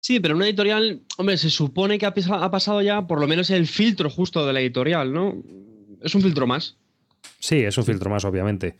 Sí, 0.00 0.20
pero 0.20 0.36
una 0.36 0.46
editorial, 0.46 1.02
hombre, 1.16 1.36
se 1.36 1.50
supone 1.50 1.98
que 1.98 2.06
ha, 2.06 2.14
pasado 2.50 2.82
ya 2.82 3.06
por 3.06 3.20
lo 3.20 3.26
menos 3.26 3.50
el 3.50 3.66
filtro 3.66 4.08
justo 4.10 4.46
de 4.46 4.52
la 4.52 4.60
editorial, 4.60 5.12
¿no? 5.12 5.34
Es 6.02 6.14
un 6.14 6.22
filtro 6.22 6.46
más. 6.46 6.76
Sí, 7.40 7.56
es 7.56 7.76
un 7.76 7.84
filtro 7.84 8.08
más, 8.08 8.24
obviamente. 8.24 8.76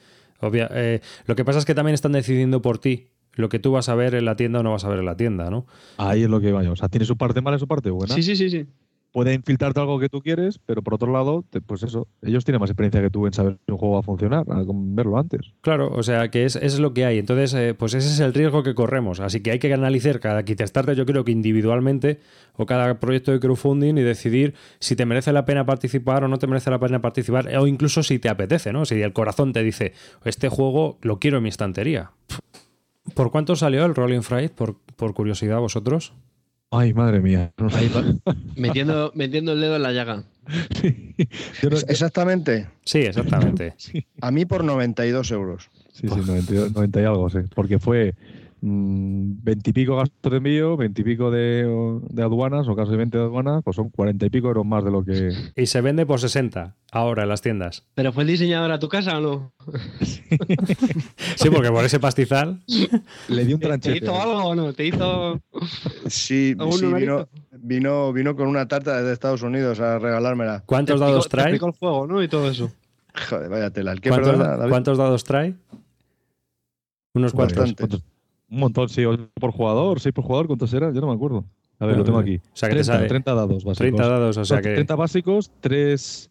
Eh, 0.53 1.01
lo 1.27 1.35
que 1.35 1.45
pasa 1.45 1.59
es 1.59 1.65
que 1.65 1.75
también 1.75 1.95
están 1.95 2.13
decidiendo 2.13 2.63
por 2.63 2.79
ti 2.79 3.09
lo 3.33 3.49
que 3.49 3.59
tú 3.59 3.73
vas 3.73 3.89
a 3.89 3.95
ver 3.95 4.15
en 4.15 4.25
la 4.25 4.37
tienda 4.37 4.61
o 4.61 4.63
no 4.63 4.73
vas 4.73 4.85
a 4.85 4.89
ver 4.89 5.01
en 5.01 5.07
la 5.07 5.17
tienda, 5.17 5.51
¿no? 5.51 5.67
Ahí 5.97 6.23
es 6.23 6.31
lo 6.31 6.41
que 6.41 6.53
vaya. 6.53 6.71
O 6.71 6.77
sea, 6.77 6.89
tiene 6.89 7.05
su 7.07 7.17
parte 7.17 7.41
mala 7.41 7.57
y 7.57 7.61
su 7.61 7.69
parte 7.69 7.91
buena. 7.91 8.15
Sí, 8.15 8.23
sí, 8.23 8.37
sí, 8.37 8.51
sí 8.51 8.67
puede 9.13 9.35
infiltrarte 9.35 9.81
algo 9.81 9.99
que 9.99 10.09
tú 10.09 10.21
quieres, 10.21 10.59
pero 10.59 10.83
por 10.83 10.95
otro 10.95 11.13
lado, 11.13 11.45
pues 11.67 11.83
eso, 11.83 12.07
ellos 12.23 12.45
tienen 12.45 12.61
más 12.61 12.71
experiencia 12.71 13.01
que 13.01 13.11
tú 13.11 13.27
en 13.27 13.33
saber 13.33 13.59
si 13.65 13.73
un 13.73 13.79
juego 13.79 13.95
va 13.95 14.01
a 14.01 14.03
funcionar, 14.03 14.45
verlo 14.47 15.19
antes. 15.19 15.53
Claro, 15.61 15.91
o 15.95 16.03
sea, 16.03 16.31
que 16.31 16.45
es, 16.45 16.57
es 16.57 16.79
lo 16.79 16.95
que 16.95 17.05
hay. 17.05 17.19
Entonces, 17.19 17.55
eh, 17.55 17.75
pues 17.75 17.95
ese 17.95 18.09
es 18.09 18.21
el 18.21 18.35
riesgo 18.35 18.63
que 18.63 18.75
corremos. 18.75 19.21
Así 19.21 19.41
que 19.41 19.51
hay 19.51 19.59
que 19.59 19.73
analizar 19.73 20.21
cada 20.21 20.45
Kickstarter, 20.45 20.95
yo 20.95 21.07
creo 21.07 21.25
que 21.25 21.33
individualmente, 21.33 22.21
o 22.57 22.67
cada 22.67 23.01
proyecto 23.01 23.33
de 23.33 23.41
crowdfunding 23.41 23.97
y 23.99 24.03
decidir 24.03 24.55
si 24.79 24.97
te 24.97 25.07
merece 25.07 25.33
la 25.33 25.45
pena 25.45 25.65
participar 25.65 26.25
o 26.25 26.29
no 26.29 26.39
te 26.39 26.47
merece 26.47 26.71
la 26.71 26.79
pena 26.79 27.01
participar, 27.01 27.49
o 27.57 27.67
incluso 27.67 28.03
si 28.03 28.19
te 28.19 28.29
apetece, 28.29 28.73
¿no? 28.73 28.85
Si 28.85 29.01
el 29.01 29.13
corazón 29.13 29.53
te 29.53 29.63
dice, 29.63 29.93
este 30.25 30.49
juego 30.49 30.99
lo 31.03 31.19
quiero 31.19 31.39
en 31.39 31.45
mi 31.45 31.49
estantería. 31.49 32.13
¿Por 33.15 33.31
cuánto 33.31 33.57
salió 33.57 33.85
el 33.85 33.95
Rolling 33.95 34.21
Fright? 34.21 34.53
Por, 34.53 34.77
por 34.97 35.15
curiosidad, 35.15 35.59
vosotros. 35.59 36.13
Ay, 36.71 36.93
madre 36.93 37.21
mía. 37.21 37.53
metiendo, 38.57 39.12
metiendo 39.14 39.53
el 39.53 39.61
dedo 39.61 39.77
en 39.77 39.83
la 39.83 39.93
llaga. 39.93 40.25
Exactamente. 41.89 42.69
Sí, 42.85 42.99
exactamente. 42.99 43.75
A 44.21 44.31
mí 44.31 44.45
por 44.45 44.64
92 44.64 45.31
euros. 45.31 45.71
Sí, 45.93 46.09
sí, 46.09 46.21
90 46.27 47.01
y 47.01 47.05
algo, 47.05 47.29
sí. 47.31 47.39
Porque 47.55 47.79
fue 47.79 48.14
veintipico 48.61 49.97
gastos 49.97 50.31
de 50.31 50.37
envío, 50.39 50.77
veintipico 50.77 51.31
de, 51.31 52.01
de 52.11 52.23
aduanas 52.23 52.67
o 52.69 52.75
casi 52.75 52.97
20 52.97 53.17
de 53.17 53.25
aduanas, 53.25 53.63
pues 53.63 53.77
son 53.77 53.91
cuarenta 53.91 54.27
y 54.27 54.31
pico 54.31 54.49
euros 54.49 54.67
más 54.67 54.85
de 54.85 54.91
lo 54.91 55.05
que. 55.05 55.33
Y 55.57 55.67
se 55.67 55.81
vende 55.81 56.07
por 56.07 56.21
60 56.21 56.75
ahora 56.91 57.23
en 57.23 57.29
las 57.29 57.41
tiendas. 57.43 57.85
¿Pero 57.95 58.13
fue 58.13 58.25
el 58.25 58.29
diseñador 58.29 58.73
a 58.73 58.79
tu 58.79 58.89
casa 58.89 59.19
o 59.19 59.21
no? 59.21 59.53
sí, 60.01 61.51
porque 61.51 61.71
por 61.71 61.85
ese 61.85 62.01
pastizal. 62.01 62.61
Le 63.29 63.45
di 63.45 63.55
un 63.55 63.61
tranchete. 63.61 64.01
¿Te 64.01 64.05
hizo 64.05 64.21
algo 64.21 64.45
o 64.45 64.55
no? 64.55 64.73
¿Te 64.73 64.87
hizo.? 64.87 65.41
Sí, 66.07 66.55
vino, 66.55 67.29
vino, 67.53 68.13
vino 68.13 68.37
con 68.37 68.49
una 68.49 68.67
tarta 68.67 68.97
desde 68.97 69.13
Estados 69.13 69.43
Unidos 69.43 69.81
a 69.81 69.99
regalármela. 69.99 70.63
¿Cuántos 70.67 71.01
dados 71.01 71.29
trae? 71.29 71.53
el 71.53 71.59
juego, 71.59 72.07
¿no? 72.07 72.23
Y 72.23 72.29
todo 72.29 72.51
eso. 72.51 72.71
Joder, 73.29 73.49
vaya 73.49 73.71
tela. 73.71 73.95
¿Cuántos, 74.01 74.99
dados 74.99 75.25
trae? 75.25 75.55
Unos 77.15 77.33
cuantos. 77.33 77.75
Un 78.51 78.61
montón, 78.61 78.89
sí. 78.89 79.03
por 79.35 79.53
jugador, 79.53 80.01
seis 80.01 80.13
por 80.15 80.25
jugador, 80.25 80.47
¿cuántos 80.47 80.73
eran? 80.73 80.95
Yo 80.95 81.01
no 81.01 81.09
me 81.09 81.15
acuerdo. 81.15 81.45
A 81.79 81.87
ver, 81.87 81.97
lo 81.97 82.05
tengo 82.05 82.19
aquí. 82.19 82.37
O 82.37 82.57
sea, 82.57 82.69
que 82.69 82.77
30, 82.77 83.07
30 83.07 83.35
dados 83.35 83.65
básicos. 83.65 83.79
30 83.79 84.09
dados, 84.09 84.37
o 84.37 84.45
sea 84.45 84.61
que... 84.61 84.75
30 84.75 84.97
básicos, 84.97 85.53
3 85.61 86.31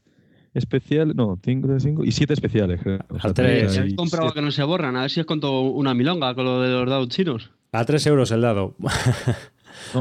especiales, 0.53 1.15
no, 1.15 1.39
5 1.41 1.79
5 1.79 2.03
y 2.03 2.11
7 2.11 2.33
especiales. 2.33 2.81
O 3.09 3.19
sea, 3.19 3.33
3. 3.33 3.77
He 3.77 3.95
comprado 3.95 4.33
que 4.33 4.41
no 4.41 4.51
se 4.51 4.63
borran, 4.63 4.95
a 4.97 5.01
ver 5.01 5.09
si 5.09 5.21
es 5.21 5.25
con 5.25 5.39
una 5.43 5.93
milonga 5.93 6.35
con 6.35 6.45
lo 6.45 6.61
de 6.61 6.69
los 6.69 6.89
dados 6.89 7.09
chinos. 7.09 7.51
A 7.71 7.85
3 7.85 8.07
euros 8.07 8.31
el 8.31 8.41
dado. 8.41 8.75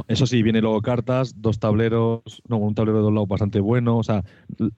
Eso 0.08 0.26
sí, 0.26 0.42
viene 0.42 0.60
luego 0.60 0.80
cartas, 0.82 1.40
dos 1.40 1.58
tableros, 1.58 2.22
no, 2.48 2.56
un 2.58 2.74
tablero 2.74 2.98
de 2.98 3.04
dos 3.04 3.12
lados 3.12 3.28
bastante 3.28 3.60
bueno. 3.60 3.98
O 3.98 4.02
sea, 4.02 4.24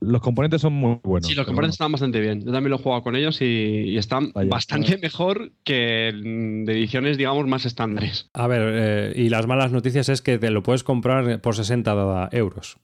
los 0.01 0.21
componentes 0.21 0.61
son 0.61 0.73
muy 0.73 1.01
buenos. 1.03 1.29
Sí, 1.29 1.35
los 1.35 1.47
componentes 1.47 1.75
están 1.75 1.93
bastante 1.93 2.21
bien. 2.21 2.41
Yo 2.41 2.53
también 2.53 2.71
lo 2.71 2.77
he 2.77 2.83
jugado 2.83 3.03
con 3.03 3.17
ellos 3.17 3.41
y, 3.41 3.97
están 3.99 4.33
bastante 4.33 4.97
mejor 4.99 5.53
que 5.65 6.13
de 6.13 6.73
ediciones, 6.73 7.19
digamos, 7.19 7.47
más 7.47 7.67
estándares. 7.67 8.31
A 8.33 8.47
ver, 8.47 8.63
eh, 8.65 9.13
y 9.17 9.29
las 9.29 9.47
malas 9.47 9.73
noticias 9.73 10.09
es 10.09 10.23
que 10.23 10.39
te 10.39 10.51
lo 10.51 10.63
puedes 10.63 10.85
comprar 10.85 11.41
por 11.41 11.57
60 11.57 12.29
euros. 12.33 12.79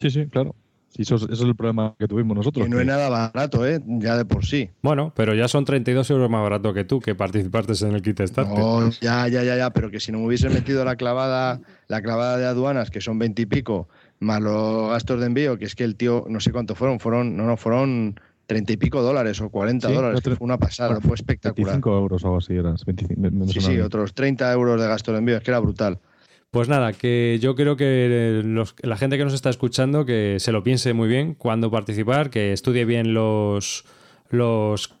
Sí, 0.00 0.10
sí, 0.10 0.26
claro. 0.26 0.54
Sí, 0.94 1.02
eso, 1.02 1.16
es 1.16 1.40
el 1.40 1.56
problema 1.56 1.94
que 1.98 2.06
tuvimos 2.06 2.36
nosotros. 2.36 2.66
Y 2.66 2.70
no 2.70 2.78
es 2.78 2.84
nada 2.84 3.08
barato, 3.08 3.66
¿eh? 3.66 3.80
Ya 3.86 4.14
de 4.18 4.26
por 4.26 4.44
sí. 4.44 4.68
Bueno, 4.82 5.10
pero 5.16 5.34
ya 5.34 5.48
son 5.48 5.64
32 5.64 6.10
euros 6.10 6.28
más 6.28 6.42
barato 6.42 6.74
que 6.74 6.84
tú, 6.84 7.00
que 7.00 7.14
participaste 7.14 7.72
en 7.86 7.94
el 7.94 8.02
kit 8.02 8.20
starter. 8.20 8.58
No, 8.58 8.90
ya, 9.00 9.26
ya, 9.26 9.42
ya, 9.42 9.56
ya, 9.56 9.70
pero 9.70 9.90
que 9.90 10.00
si 10.00 10.12
no 10.12 10.18
me 10.18 10.26
hubiese 10.26 10.50
metido 10.50 10.84
la 10.84 10.96
clavada, 10.96 11.60
la 11.88 12.02
clavada 12.02 12.36
de 12.36 12.44
aduanas, 12.44 12.90
que 12.90 13.00
son 13.00 13.18
20 13.18 13.40
y 13.40 13.46
pico, 13.46 13.88
más 14.20 14.42
los 14.42 14.90
gastos 14.90 15.18
de 15.20 15.26
envío, 15.26 15.58
que 15.58 15.64
es 15.64 15.74
que 15.74 15.84
el 15.84 15.96
tío, 15.96 16.26
no 16.28 16.40
sé 16.40 16.52
cuánto 16.52 16.74
fueron, 16.74 17.00
fueron, 17.00 17.38
no, 17.38 17.46
no, 17.46 17.56
fueron 17.56 18.20
30 18.44 18.74
y 18.74 18.76
pico 18.76 19.00
dólares 19.00 19.40
o 19.40 19.48
40 19.48 19.90
dólares, 19.90 20.20
fue 20.22 20.36
una 20.40 20.58
pasada, 20.58 21.00
fue 21.00 21.14
espectacular. 21.14 21.80
25 21.80 21.98
euros 21.98 22.22
o 22.22 22.26
algo 22.26 22.38
así, 22.38 22.52
eran 22.52 22.76
25, 22.86 23.46
sí, 23.48 23.60
sí, 23.60 23.80
otros 23.80 24.12
30 24.12 24.52
euros 24.52 24.78
de 24.78 24.86
gasto 24.86 25.12
de 25.12 25.18
envío, 25.18 25.38
es 25.38 25.42
que 25.42 25.50
era 25.50 25.58
brutal. 25.58 25.98
Pues 26.52 26.68
nada, 26.68 26.92
que 26.92 27.38
yo 27.40 27.54
creo 27.56 27.78
que 27.78 28.42
la 28.82 28.96
gente 28.98 29.16
que 29.16 29.24
nos 29.24 29.32
está 29.32 29.48
escuchando 29.48 30.04
que 30.04 30.36
se 30.38 30.52
lo 30.52 30.62
piense 30.62 30.92
muy 30.92 31.08
bien 31.08 31.32
cuando 31.32 31.70
participar, 31.70 32.28
que 32.28 32.52
estudie 32.52 32.84
bien 32.84 33.14
los, 33.14 33.86
los, 34.28 34.94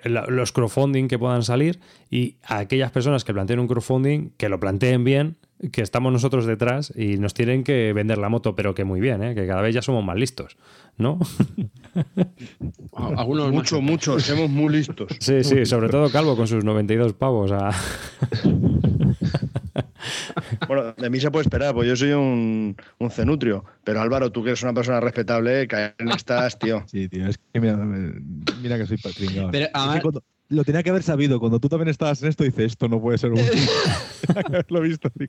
los 0.00 0.52
crowdfunding 0.52 1.06
que 1.06 1.18
puedan 1.18 1.42
salir 1.42 1.80
y 2.10 2.36
a 2.42 2.60
aquellas 2.60 2.92
personas 2.92 3.24
que 3.24 3.34
planteen 3.34 3.60
un 3.60 3.68
crowdfunding, 3.68 4.30
que 4.38 4.48
lo 4.48 4.58
planteen 4.58 5.04
bien, 5.04 5.36
que 5.70 5.82
estamos 5.82 6.14
nosotros 6.14 6.46
detrás 6.46 6.94
y 6.96 7.18
nos 7.18 7.34
tienen 7.34 7.62
que 7.62 7.92
vender 7.92 8.16
la 8.16 8.30
moto, 8.30 8.56
pero 8.56 8.74
que 8.74 8.84
muy 8.84 9.02
bien, 9.02 9.22
¿eh? 9.22 9.34
que 9.34 9.46
cada 9.46 9.60
vez 9.60 9.74
ya 9.74 9.82
somos 9.82 10.02
más 10.02 10.16
listos, 10.16 10.56
¿no? 10.96 11.18
Algunos 12.94 13.52
mucho, 13.52 13.82
mucho, 13.82 14.18
somos 14.18 14.48
muy 14.48 14.72
listos. 14.72 15.08
Sí, 15.20 15.44
sí, 15.44 15.66
sobre 15.66 15.90
todo 15.90 16.08
Calvo 16.08 16.36
con 16.36 16.46
sus 16.46 16.64
92 16.64 17.12
pavos. 17.12 17.52
A... 17.52 17.70
Bueno, 20.66 20.92
de 20.92 21.10
mí 21.10 21.20
se 21.20 21.30
puede 21.30 21.42
esperar, 21.42 21.74
pues 21.74 21.88
yo 21.88 21.96
soy 21.96 22.12
un, 22.12 22.76
un 22.98 23.10
cenutrio. 23.10 23.64
Pero 23.84 24.00
Álvaro, 24.00 24.30
tú 24.30 24.42
que 24.42 24.50
eres 24.50 24.62
una 24.62 24.74
persona 24.74 25.00
respetable, 25.00 25.68
que 25.68 25.94
no 26.04 26.12
estás, 26.14 26.58
tío. 26.58 26.84
Sí, 26.90 27.08
tío, 27.08 27.26
es 27.28 27.38
que 27.38 27.60
mira, 27.60 27.76
mira 27.76 28.78
que 28.78 28.86
soy 28.86 28.96
patringado. 28.98 29.50
Pero, 29.50 29.66
además- 29.72 30.22
lo 30.48 30.62
tenía 30.64 30.82
que 30.82 30.90
haber 30.90 31.02
sabido. 31.02 31.40
Cuando 31.40 31.58
tú 31.58 31.68
también 31.68 31.88
estabas 31.88 32.22
en 32.22 32.28
esto, 32.28 32.44
dices, 32.44 32.66
esto 32.66 32.88
no 32.88 33.00
puede 33.00 33.18
ser 33.18 33.32
un... 33.32 33.38
Que 34.26 34.56
haberlo 34.56 34.80
visto. 34.82 35.10
tío. 35.10 35.28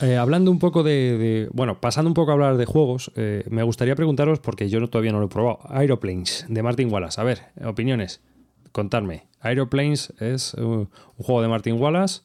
Eh, 0.00 0.16
hablando 0.16 0.50
un 0.50 0.58
poco 0.58 0.82
de, 0.82 1.16
de- 1.16 1.48
Bueno, 1.52 1.80
pasando 1.80 2.08
un 2.10 2.14
poco 2.14 2.30
a 2.30 2.34
hablar 2.34 2.56
de 2.58 2.66
juegos, 2.66 3.10
eh, 3.16 3.44
me 3.50 3.62
gustaría 3.62 3.94
preguntaros, 3.94 4.40
porque 4.40 4.68
yo 4.68 4.78
no- 4.80 4.88
todavía 4.88 5.12
no 5.12 5.20
lo 5.20 5.26
he 5.26 5.28
probado, 5.28 5.60
Aeroplanes, 5.70 6.44
de 6.48 6.62
Martin 6.62 6.92
Wallace. 6.92 7.20
A 7.20 7.24
ver, 7.24 7.40
opiniones, 7.64 8.22
contadme. 8.72 9.26
Aeroplanes 9.40 10.12
es 10.20 10.54
uh, 10.54 10.60
un 10.62 10.88
juego 11.16 11.40
de 11.42 11.48
Martin 11.48 11.80
Wallace, 11.80 12.22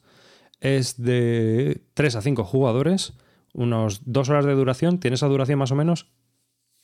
es 0.60 1.00
de 1.00 1.82
3 1.94 2.16
a 2.16 2.20
5 2.22 2.44
jugadores, 2.44 3.14
unos 3.54 4.02
2 4.04 4.28
horas 4.28 4.44
de 4.44 4.52
duración, 4.54 4.98
¿tiene 4.98 5.14
esa 5.14 5.28
duración 5.28 5.58
más 5.58 5.70
o 5.72 5.74
menos? 5.76 6.10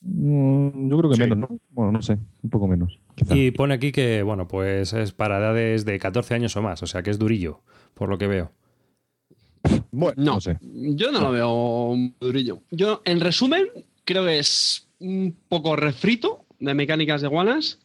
Mm, 0.01 0.89
Yo 0.91 0.97
creo 0.99 1.11
que 1.11 1.17
Sí. 1.17 1.21
menos, 1.23 1.39
¿no? 1.39 1.49
Bueno, 1.71 1.93
no 1.93 2.03
sé, 2.03 2.19
un 2.43 2.51
poco 2.51 2.67
menos. 2.69 2.99
quizá. 3.15 3.35
Y 3.37 3.51
pone 3.51 3.75
aquí 3.75 3.91
que, 3.93 4.23
bueno, 4.23 4.47
pues 4.49 4.93
es 4.93 5.13
para 5.13 5.39
edades 5.39 5.85
de 5.85 5.99
14 5.99 6.35
años 6.35 6.57
o 6.57 6.63
más, 6.63 6.83
o 6.83 6.87
sea 6.87 7.03
que 7.03 7.11
es 7.11 7.19
durillo, 7.19 7.61
por 7.95 8.09
lo 8.09 8.17
que 8.17 8.27
veo. 8.29 8.53
Bueno, 9.91 10.15
No, 10.17 10.35
No 10.35 10.41
sé. 10.41 10.59
yo 10.61 11.11
no 11.13 11.21
lo 11.21 11.31
veo 11.33 11.95
muy 11.97 12.15
durillo. 12.21 12.61
Yo, 12.71 13.03
en 13.05 13.21
resumen, 13.21 13.67
creo 14.05 14.25
que 14.25 14.39
es 14.39 14.87
un 15.01 15.37
poco 15.49 15.77
refrito 15.77 16.45
de 16.59 16.75
mecánicas 16.75 17.21
de 17.23 17.29
Wallace. 17.29 17.77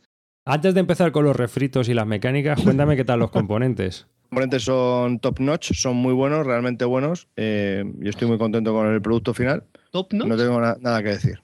Antes 0.46 0.74
de 0.74 0.80
empezar 0.82 1.12
con 1.12 1.24
los 1.26 1.36
refritos 1.36 1.88
y 1.90 1.94
las 1.94 2.06
mecánicas, 2.08 2.62
cuéntame 2.62 2.96
qué 2.96 3.06
tal 3.06 3.20
los 3.20 3.32
componentes. 3.32 4.02
los 4.08 4.30
componentes 4.30 4.64
son 4.64 5.20
top 5.20 5.40
notch, 5.40 5.72
son 5.74 5.96
muy 5.96 6.14
buenos, 6.14 6.46
realmente 6.46 6.86
buenos. 6.86 7.28
Eh, 7.38 7.84
yo 8.00 8.10
estoy 8.10 8.28
muy 8.28 8.38
contento 8.38 8.74
con 8.74 8.88
el 8.94 9.02
producto 9.02 9.34
final. 9.34 9.64
Top 9.92 10.12
notch. 10.14 10.28
No 10.28 10.36
tengo 10.36 10.60
na- 10.60 10.76
nada 10.82 11.02
que 11.04 11.10
decir. 11.10 11.42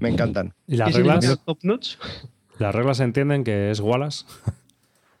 Me 0.00 0.08
encantan. 0.08 0.54
¿Y 0.66 0.76
las 0.76 0.88
¿Qué 0.88 0.94
significa 0.94 1.20
reglas? 1.20 1.44
top 1.44 1.58
notch? 1.62 1.96
Las 2.58 2.74
reglas 2.74 3.00
entienden 3.00 3.44
que 3.44 3.70
es 3.70 3.80
Wallace. 3.80 4.24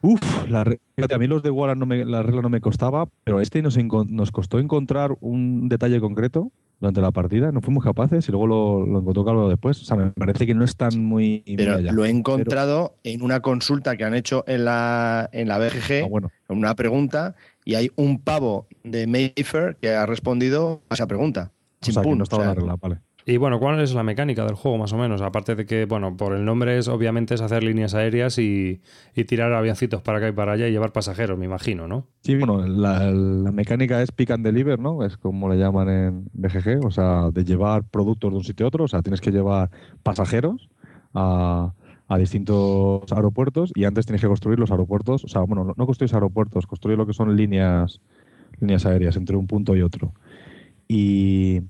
Uf, 0.02 0.48
la 0.48 0.62
a 0.62 1.18
mí 1.18 1.26
los 1.26 1.42
de 1.42 1.50
Wallace 1.50 1.78
no 1.78 1.86
me, 1.86 2.04
la 2.04 2.22
regla 2.22 2.40
no 2.42 2.48
me 2.48 2.60
costaba, 2.60 3.06
pero 3.24 3.40
este 3.40 3.60
nos, 3.62 3.76
nos 4.08 4.32
costó 4.32 4.58
encontrar 4.58 5.16
un 5.20 5.68
detalle 5.68 6.00
concreto 6.00 6.50
durante 6.80 7.00
la 7.02 7.10
partida. 7.10 7.52
No 7.52 7.60
fuimos 7.60 7.84
capaces 7.84 8.26
y 8.28 8.32
luego 8.32 8.46
lo, 8.46 8.86
lo 8.86 9.00
encontró 9.00 9.24
Carlos 9.24 9.50
después. 9.50 9.80
O 9.82 9.84
sea, 9.84 9.96
me 9.96 10.10
parece 10.10 10.46
que 10.46 10.54
no 10.54 10.64
están 10.64 11.04
muy. 11.04 11.42
muy 11.46 11.56
Pero 11.56 11.76
allá. 11.76 11.92
lo 11.92 12.04
he 12.04 12.10
encontrado 12.10 12.94
en 13.04 13.22
una 13.22 13.40
consulta 13.40 13.96
que 13.96 14.04
han 14.04 14.14
hecho 14.14 14.44
en 14.46 14.64
la, 14.64 15.28
en 15.32 15.48
la 15.48 15.58
BGG, 15.58 16.04
Ah, 16.04 16.08
bueno, 16.08 16.30
en 16.48 16.56
una 16.58 16.74
pregunta, 16.74 17.34
y 17.64 17.74
hay 17.74 17.90
un 17.96 18.20
pavo 18.20 18.66
de 18.82 19.06
Mayfair 19.06 19.76
que 19.80 19.90
ha 19.90 20.06
respondido 20.06 20.80
a 20.88 20.94
esa 20.94 21.06
pregunta. 21.06 21.52
o 21.82 21.84
sea, 21.84 21.92
que 21.92 21.92
Chimpún, 21.92 22.18
no 22.18 22.24
estaba 22.24 22.42
o 22.42 22.44
sea, 22.46 22.54
la 22.54 22.60
regla, 22.60 22.76
vale. 22.80 22.98
Y 23.26 23.36
bueno, 23.36 23.58
¿cuál 23.58 23.80
es 23.80 23.94
la 23.94 24.02
mecánica 24.02 24.44
del 24.44 24.54
juego 24.54 24.78
más 24.78 24.92
o 24.92 24.98
menos? 24.98 25.20
Aparte 25.20 25.54
de 25.54 25.66
que, 25.66 25.84
bueno, 25.84 26.16
por 26.16 26.34
el 26.34 26.44
nombre 26.44 26.78
es 26.78 26.88
obviamente 26.88 27.34
es 27.34 27.40
hacer 27.40 27.62
líneas 27.62 27.94
aéreas 27.94 28.38
y, 28.38 28.80
y 29.14 29.24
tirar 29.24 29.52
avioncitos 29.52 30.02
para 30.02 30.18
acá 30.18 30.28
y 30.28 30.32
para 30.32 30.52
allá 30.52 30.68
y 30.68 30.72
llevar 30.72 30.92
pasajeros, 30.92 31.38
me 31.38 31.44
imagino, 31.44 31.86
¿no? 31.86 32.06
Sí, 32.22 32.36
bueno, 32.36 32.66
la, 32.66 33.10
la 33.10 33.52
mecánica 33.52 34.02
es 34.02 34.12
pick 34.12 34.30
and 34.30 34.44
deliver, 34.44 34.78
¿no? 34.78 35.04
Es 35.04 35.16
como 35.16 35.48
le 35.48 35.58
llaman 35.58 35.88
en 35.88 36.24
BGG, 36.32 36.84
o 36.84 36.90
sea, 36.90 37.30
de 37.30 37.44
llevar 37.44 37.84
productos 37.84 38.30
de 38.30 38.36
un 38.38 38.44
sitio 38.44 38.66
a 38.66 38.68
otro, 38.68 38.84
o 38.84 38.88
sea, 38.88 39.02
tienes 39.02 39.20
que 39.20 39.30
llevar 39.30 39.70
pasajeros 40.02 40.68
a, 41.14 41.72
a 42.10 42.18
distintos 42.18 43.12
aeropuertos 43.12 43.70
y 43.72 43.84
antes 43.84 44.04
tienes 44.04 44.20
que 44.20 44.26
construir 44.26 44.58
los 44.58 44.72
aeropuertos, 44.72 45.24
o 45.24 45.28
sea, 45.28 45.42
bueno, 45.42 45.74
no, 45.76 45.86
construir 45.86 46.12
aeropuertos, 46.12 46.66
construir 46.66 46.98
lo 46.98 47.06
que 47.06 47.12
son 47.12 47.36
líneas, 47.36 48.00
líneas 48.58 48.84
aéreas 48.84 49.16
entre 49.16 49.36
un 49.36 49.46
punto 49.46 49.76
y 49.76 49.82
otro. 49.82 50.12
Y, 50.88 51.60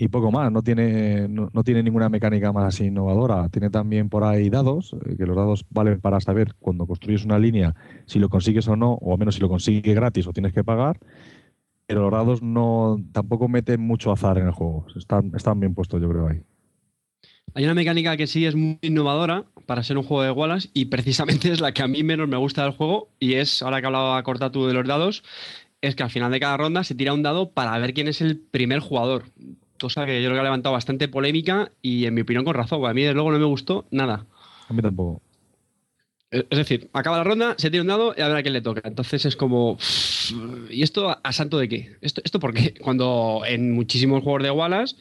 y 0.00 0.08
poco 0.08 0.32
más, 0.32 0.50
no 0.50 0.62
tiene, 0.62 1.28
no, 1.28 1.50
no 1.52 1.62
tiene 1.62 1.82
ninguna 1.82 2.08
mecánica 2.08 2.54
más 2.54 2.74
así 2.74 2.86
innovadora. 2.86 3.50
Tiene 3.50 3.68
también 3.68 4.08
por 4.08 4.24
ahí 4.24 4.48
dados, 4.48 4.96
eh, 5.04 5.14
que 5.18 5.26
los 5.26 5.36
dados 5.36 5.66
valen 5.68 6.00
para 6.00 6.20
saber 6.20 6.54
cuando 6.58 6.86
construyes 6.86 7.26
una 7.26 7.38
línea 7.38 7.74
si 8.06 8.18
lo 8.18 8.30
consigues 8.30 8.66
o 8.68 8.76
no, 8.76 8.94
o 8.94 9.12
al 9.12 9.18
menos 9.18 9.34
si 9.34 9.42
lo 9.42 9.50
consigues 9.50 9.94
gratis 9.94 10.26
o 10.26 10.32
tienes 10.32 10.54
que 10.54 10.64
pagar. 10.64 10.98
Pero 11.86 12.00
los 12.04 12.12
dados 12.12 12.40
no 12.40 12.96
tampoco 13.12 13.46
meten 13.48 13.82
mucho 13.82 14.10
azar 14.10 14.38
en 14.38 14.46
el 14.46 14.52
juego. 14.52 14.86
Están, 14.96 15.32
están 15.36 15.60
bien 15.60 15.74
puestos, 15.74 16.00
yo 16.00 16.08
creo, 16.08 16.28
ahí. 16.28 16.40
Hay 17.52 17.64
una 17.64 17.74
mecánica 17.74 18.16
que 18.16 18.26
sí 18.26 18.46
es 18.46 18.54
muy 18.54 18.78
innovadora 18.80 19.44
para 19.66 19.82
ser 19.82 19.98
un 19.98 20.04
juego 20.04 20.22
de 20.22 20.30
Wallace 20.30 20.70
y 20.72 20.86
precisamente 20.86 21.52
es 21.52 21.60
la 21.60 21.72
que 21.72 21.82
a 21.82 21.88
mí 21.88 22.02
menos 22.02 22.26
me 22.26 22.38
gusta 22.38 22.62
del 22.62 22.72
juego 22.72 23.10
y 23.18 23.34
es, 23.34 23.62
ahora 23.62 23.82
que 23.82 23.86
hablaba 23.88 24.22
Cortatu 24.22 24.66
de 24.66 24.72
los 24.72 24.86
dados, 24.86 25.22
es 25.82 25.94
que 25.94 26.02
al 26.02 26.10
final 26.10 26.30
de 26.30 26.40
cada 26.40 26.56
ronda 26.56 26.84
se 26.84 26.94
tira 26.94 27.12
un 27.12 27.22
dado 27.22 27.50
para 27.50 27.76
ver 27.78 27.92
quién 27.92 28.08
es 28.08 28.22
el 28.22 28.38
primer 28.38 28.80
jugador. 28.80 29.24
Cosa 29.80 30.04
que 30.04 30.22
yo 30.22 30.28
creo 30.28 30.36
que 30.36 30.40
ha 30.40 30.44
levantado 30.44 30.74
bastante 30.74 31.08
polémica 31.08 31.72
y 31.80 32.04
en 32.04 32.14
mi 32.14 32.20
opinión 32.20 32.44
con 32.44 32.54
razón. 32.54 32.84
A 32.84 32.92
mí 32.92 33.02
desde 33.02 33.14
luego 33.14 33.32
no 33.32 33.38
me 33.38 33.46
gustó 33.46 33.86
nada. 33.90 34.26
A 34.68 34.72
mí 34.72 34.82
tampoco. 34.82 35.22
Es 36.30 36.58
decir, 36.58 36.88
acaba 36.92 37.16
la 37.16 37.24
ronda, 37.24 37.54
se 37.58 37.70
tira 37.70 37.82
un 37.82 37.88
dado 37.88 38.14
y 38.16 38.20
a 38.20 38.28
ver 38.28 38.36
a 38.36 38.42
quién 38.42 38.52
le 38.52 38.60
toca. 38.60 38.82
Entonces 38.84 39.24
es 39.24 39.34
como. 39.34 39.78
¿Y 40.70 40.82
esto 40.82 41.18
a, 41.22 41.32
santo 41.32 41.58
de 41.58 41.68
qué? 41.68 41.96
¿Esto, 42.02 42.20
¿Esto 42.24 42.38
por 42.38 42.54
qué? 42.54 42.74
Cuando 42.80 43.42
en 43.46 43.72
muchísimos 43.72 44.22
juegos 44.22 44.44
de 44.44 44.50
Wallace, 44.52 44.94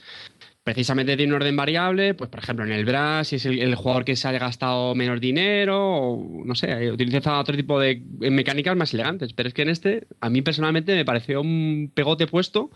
precisamente 0.64 1.16
tiene 1.18 1.34
un 1.34 1.42
orden 1.42 1.56
variable, 1.56 2.16
pues 2.16 2.32
por 2.32 2.40
ejemplo 2.40 2.66
en 2.66 2.72
el 2.72 2.84
Brass, 2.84 3.28
si 3.28 3.36
es 3.36 3.46
el, 3.46 3.60
el 3.60 3.76
jugador 3.76 4.06
que 4.06 4.16
se 4.16 4.28
haya 4.28 4.40
gastado 4.40 4.96
menos 4.96 5.22
dinero, 5.22 5.78
o 5.80 6.44
no 6.46 6.56
sé, 6.56 6.92
utiliza 6.92 7.40
otro 7.40 7.56
tipo 7.56 7.80
de 7.80 8.02
mecánicas 8.20 8.76
más 8.76 8.94
elegantes. 8.96 9.34
Pero 9.34 9.50
es 9.50 9.54
que 9.54 9.62
en 9.62 9.70
este, 9.70 10.08
a 10.22 10.32
mí 10.32 10.42
personalmente 10.42 10.96
me 10.96 11.06
pareció 11.06 11.42
un 11.42 11.92
pegote 11.94 12.26
puesto 12.26 12.72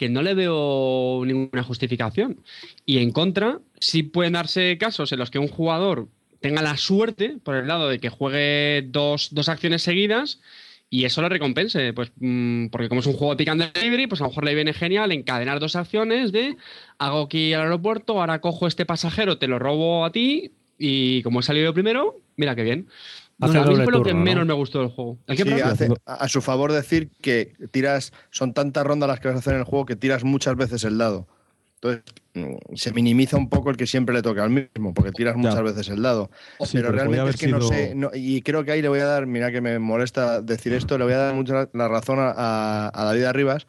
que 0.00 0.08
no 0.08 0.22
le 0.22 0.32
veo 0.32 1.22
ninguna 1.26 1.62
justificación. 1.62 2.40
Y 2.86 3.00
en 3.00 3.10
contra, 3.10 3.58
sí 3.80 4.02
pueden 4.02 4.32
darse 4.32 4.78
casos 4.78 5.12
en 5.12 5.18
los 5.18 5.30
que 5.30 5.38
un 5.38 5.48
jugador 5.48 6.08
tenga 6.40 6.62
la 6.62 6.78
suerte, 6.78 7.36
por 7.42 7.54
el 7.56 7.68
lado 7.68 7.90
de 7.90 7.98
que 7.98 8.08
juegue 8.08 8.86
dos, 8.88 9.28
dos 9.32 9.50
acciones 9.50 9.82
seguidas 9.82 10.40
y 10.88 11.04
eso 11.04 11.20
le 11.20 11.28
recompense. 11.28 11.92
Pues 11.92 12.12
mm, 12.18 12.68
porque 12.68 12.88
como 12.88 13.02
es 13.02 13.06
un 13.08 13.12
juego 13.12 13.34
de 13.34 13.44
delivery, 13.44 14.06
pues 14.06 14.22
a 14.22 14.24
lo 14.24 14.30
mejor 14.30 14.44
le 14.46 14.54
viene 14.54 14.72
genial 14.72 15.12
encadenar 15.12 15.60
dos 15.60 15.76
acciones 15.76 16.32
de 16.32 16.56
hago 16.96 17.24
aquí 17.24 17.52
al 17.52 17.64
aeropuerto, 17.64 18.20
ahora 18.20 18.40
cojo 18.40 18.66
este 18.66 18.86
pasajero, 18.86 19.36
te 19.36 19.48
lo 19.48 19.58
robo 19.58 20.06
a 20.06 20.12
ti 20.12 20.52
y 20.78 21.22
como 21.24 21.40
he 21.40 21.42
salido 21.42 21.74
primero, 21.74 22.16
mira 22.36 22.56
qué 22.56 22.62
bien. 22.62 22.88
Hace 23.40 23.58
a 23.58 23.64
mí 23.64 23.74
fue 23.82 23.92
lo 23.92 24.02
que 24.02 24.14
menos 24.14 24.46
me 24.46 24.52
gustó 24.54 24.80
del 24.80 24.88
juego. 24.88 25.18
¿El 25.26 25.36
qué, 25.36 25.42
Sí, 25.44 25.48
perdón? 25.50 25.68
hace- 25.70 25.88
a 26.04 26.28
su 26.28 26.40
favor 26.42 26.72
decir 26.72 27.10
que 27.22 27.54
tiras, 27.70 28.12
son 28.30 28.52
tantas 28.54 28.84
rondas 28.86 29.08
las 29.08 29.20
que 29.20 29.28
vas 29.28 29.36
a 29.36 29.40
hacer 29.40 29.54
en 29.54 29.60
el 29.60 29.64
juego 29.64 29.86
que 29.86 29.96
tiras 29.96 30.24
muchas 30.24 30.56
veces 30.56 30.84
el 30.84 30.98
dado. 30.98 31.26
Entonces 31.82 32.02
mm, 32.34 32.74
se 32.74 32.92
minimiza 32.92 33.36
un 33.38 33.48
poco 33.48 33.70
el 33.70 33.76
que 33.78 33.86
siempre 33.86 34.14
le 34.14 34.20
toque 34.22 34.40
al 34.40 34.50
mismo, 34.50 34.92
porque 34.92 35.12
tiras 35.12 35.34
Ya. 35.34 35.38
muchas 35.40 35.62
veces 35.62 35.88
el 35.88 36.02
dado. 36.02 36.30
Sí, 36.60 36.76
pero 36.76 36.92
realmente 36.92 37.30
es 37.30 37.36
que 37.36 37.48
no 37.48 37.60
sé, 37.62 37.94
no- 37.94 38.10
y 38.12 38.42
creo 38.42 38.64
que 38.64 38.72
ahí 38.72 38.82
le 38.82 38.88
voy 38.88 39.00
a 39.00 39.06
dar, 39.06 39.26
mira 39.26 39.50
que 39.50 39.60
me 39.62 39.78
molesta 39.78 40.42
decir 40.42 40.72
esto, 40.74 40.98
le 40.98 41.04
voy 41.04 41.14
a 41.14 41.18
dar 41.18 41.34
mucho 41.34 41.54
la, 41.54 41.68
la 41.72 41.88
razón 41.88 42.18
a, 42.18 42.32
a- 42.36 42.90
a 42.92 43.04
David 43.04 43.24
Arribas, 43.24 43.66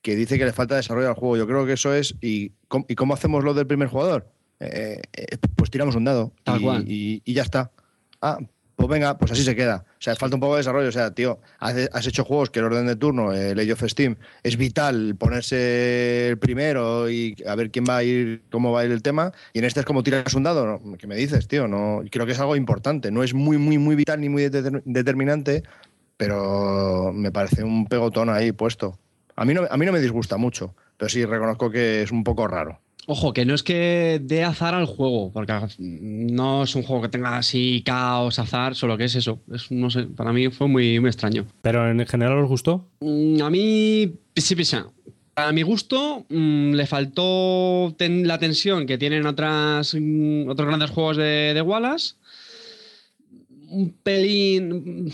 que 0.00 0.16
dice 0.16 0.38
que 0.38 0.46
le 0.46 0.52
falta 0.54 0.76
desarrollo 0.76 1.08
al 1.08 1.14
juego. 1.14 1.36
Yo 1.36 1.46
creo 1.46 1.66
que 1.66 1.74
eso 1.74 1.92
es, 1.94 2.14
¿y 2.22 2.52
cómo, 2.68 2.86
y 2.88 2.94
cómo 2.94 3.12
hacemos 3.12 3.44
lo 3.44 3.52
del 3.52 3.66
primer 3.66 3.88
jugador? 3.88 4.32
Eh, 4.60 5.00
eh, 5.12 5.36
pues 5.56 5.70
tiramos 5.70 5.94
un 5.94 6.04
dado 6.04 6.32
Tal 6.44 6.60
y, 6.60 6.64
cual. 6.64 6.84
y- 6.88 7.22
y 7.26 7.34
ya 7.34 7.42
está. 7.42 7.70
Ah, 8.22 8.38
pues 8.80 8.88
venga, 8.88 9.18
pues 9.18 9.30
así 9.30 9.42
se 9.44 9.54
queda. 9.54 9.84
O 9.86 10.00
sea, 10.02 10.16
falta 10.16 10.36
un 10.36 10.40
poco 10.40 10.54
de 10.54 10.60
desarrollo. 10.60 10.88
O 10.88 10.92
sea, 10.92 11.12
tío, 11.12 11.38
has, 11.58 12.06
hecho 12.06 12.24
juegos 12.24 12.48
que 12.48 12.60
el 12.60 12.64
orden 12.64 12.86
de 12.86 12.96
turno, 12.96 13.32
el 13.34 13.58
Age 13.58 13.74
of 13.74 13.84
Steam, 13.86 14.16
es 14.42 14.56
vital 14.56 15.16
ponerse 15.16 16.28
el 16.28 16.38
primero 16.38 17.10
y 17.10 17.36
a 17.46 17.54
ver 17.56 17.70
quién 17.70 17.84
va 17.86 17.98
a 17.98 18.02
ir, 18.02 18.42
cómo 18.50 18.72
va 18.72 18.80
a 18.80 18.84
ir 18.86 18.90
el 18.90 19.02
tema. 19.02 19.32
Y 19.52 19.58
en 19.58 19.66
este 19.66 19.80
es 19.80 19.86
como 19.86 20.02
tiras 20.02 20.32
un 20.32 20.44
dado. 20.44 20.80
¿Qué 20.98 21.06
me 21.06 21.14
dices, 21.14 21.46
tío? 21.46 21.68
No, 21.68 22.02
creo 22.10 22.24
que 22.24 22.32
es 22.32 22.40
algo 22.40 22.56
importante. 22.56 23.10
No 23.10 23.22
es 23.22 23.34
muy, 23.34 23.58
muy, 23.58 23.76
muy 23.76 23.96
vital 23.96 24.18
ni 24.18 24.30
muy 24.30 24.44
deter- 24.44 24.82
determinante, 24.86 25.62
pero 26.16 27.12
me 27.12 27.30
parece 27.30 27.62
un 27.62 27.86
pegotón 27.86 28.30
ahí 28.30 28.52
puesto. 28.52 28.98
A 29.36 29.44
mí 29.44 29.52
no, 29.52 29.66
a 29.70 29.76
mí 29.76 29.84
no 29.84 29.92
me 29.92 30.00
disgusta 30.00 30.38
mucho, 30.38 30.74
pero 30.96 31.08
sí 31.10 31.24
reconozco 31.26 31.70
que 31.70 32.02
es 32.02 32.10
un 32.12 32.24
poco 32.24 32.48
raro. 32.48 32.80
Ojo, 33.06 33.32
que 33.32 33.44
no 33.44 33.54
es 33.54 33.62
que 33.62 34.20
dé 34.22 34.44
azar 34.44 34.74
al 34.74 34.86
juego, 34.86 35.32
porque 35.32 35.52
no 35.78 36.62
es 36.62 36.74
un 36.76 36.82
juego 36.82 37.02
que 37.02 37.08
tenga 37.08 37.36
así 37.38 37.82
caos, 37.84 38.38
azar, 38.38 38.74
solo 38.76 38.96
que 38.96 39.04
es 39.04 39.14
eso. 39.16 39.40
Es, 39.52 39.70
no 39.70 39.90
sé, 39.90 40.04
para 40.04 40.32
mí 40.32 40.48
fue 40.50 40.68
muy, 40.68 41.00
muy 41.00 41.08
extraño. 41.08 41.46
Pero 41.62 41.90
en 41.90 42.06
general 42.06 42.38
os 42.38 42.48
gustó. 42.48 42.86
Mm, 43.00 43.42
A 43.42 43.50
mí, 43.50 44.12
sí, 44.36 44.54
pisa. 44.54 44.86
A 45.36 45.52
mi 45.52 45.62
gusto, 45.62 46.26
mm, 46.28 46.72
le 46.74 46.86
faltó 46.86 47.94
ten- 47.96 48.28
la 48.28 48.38
tensión 48.38 48.84
que 48.86 48.98
tienen 48.98 49.26
otras, 49.26 49.96
mm, 49.98 50.48
otros 50.48 50.68
grandes 50.68 50.90
juegos 50.90 51.16
de, 51.16 51.52
de 51.54 51.62
Wallace. 51.62 52.14
Un 53.70 53.92
pelín, 54.02 55.12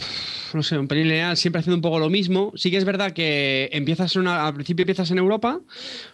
no 0.54 0.62
sé, 0.62 0.78
un 0.78 0.88
pelín 0.88 1.08
lineal, 1.08 1.36
siempre 1.36 1.60
haciendo 1.60 1.76
un 1.76 1.82
poco 1.82 1.98
lo 1.98 2.08
mismo. 2.08 2.52
Sí 2.56 2.70
que 2.70 2.78
es 2.78 2.84
verdad 2.84 3.12
que 3.12 3.68
empiezas 3.72 4.16
al 4.16 4.54
principio 4.54 4.82
empiezas 4.82 5.10
en 5.10 5.18
Europa, 5.18 5.60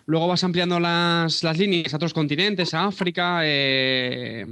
luego 0.07 0.27
vas 0.27 0.43
ampliando 0.43 0.81
las, 0.81 1.43
líneas 1.57 1.93
a 1.93 1.97
otros 1.97 2.13
continentes, 2.13 2.75
a 2.75 2.87
África, 2.87 3.41
eh, 3.45 4.47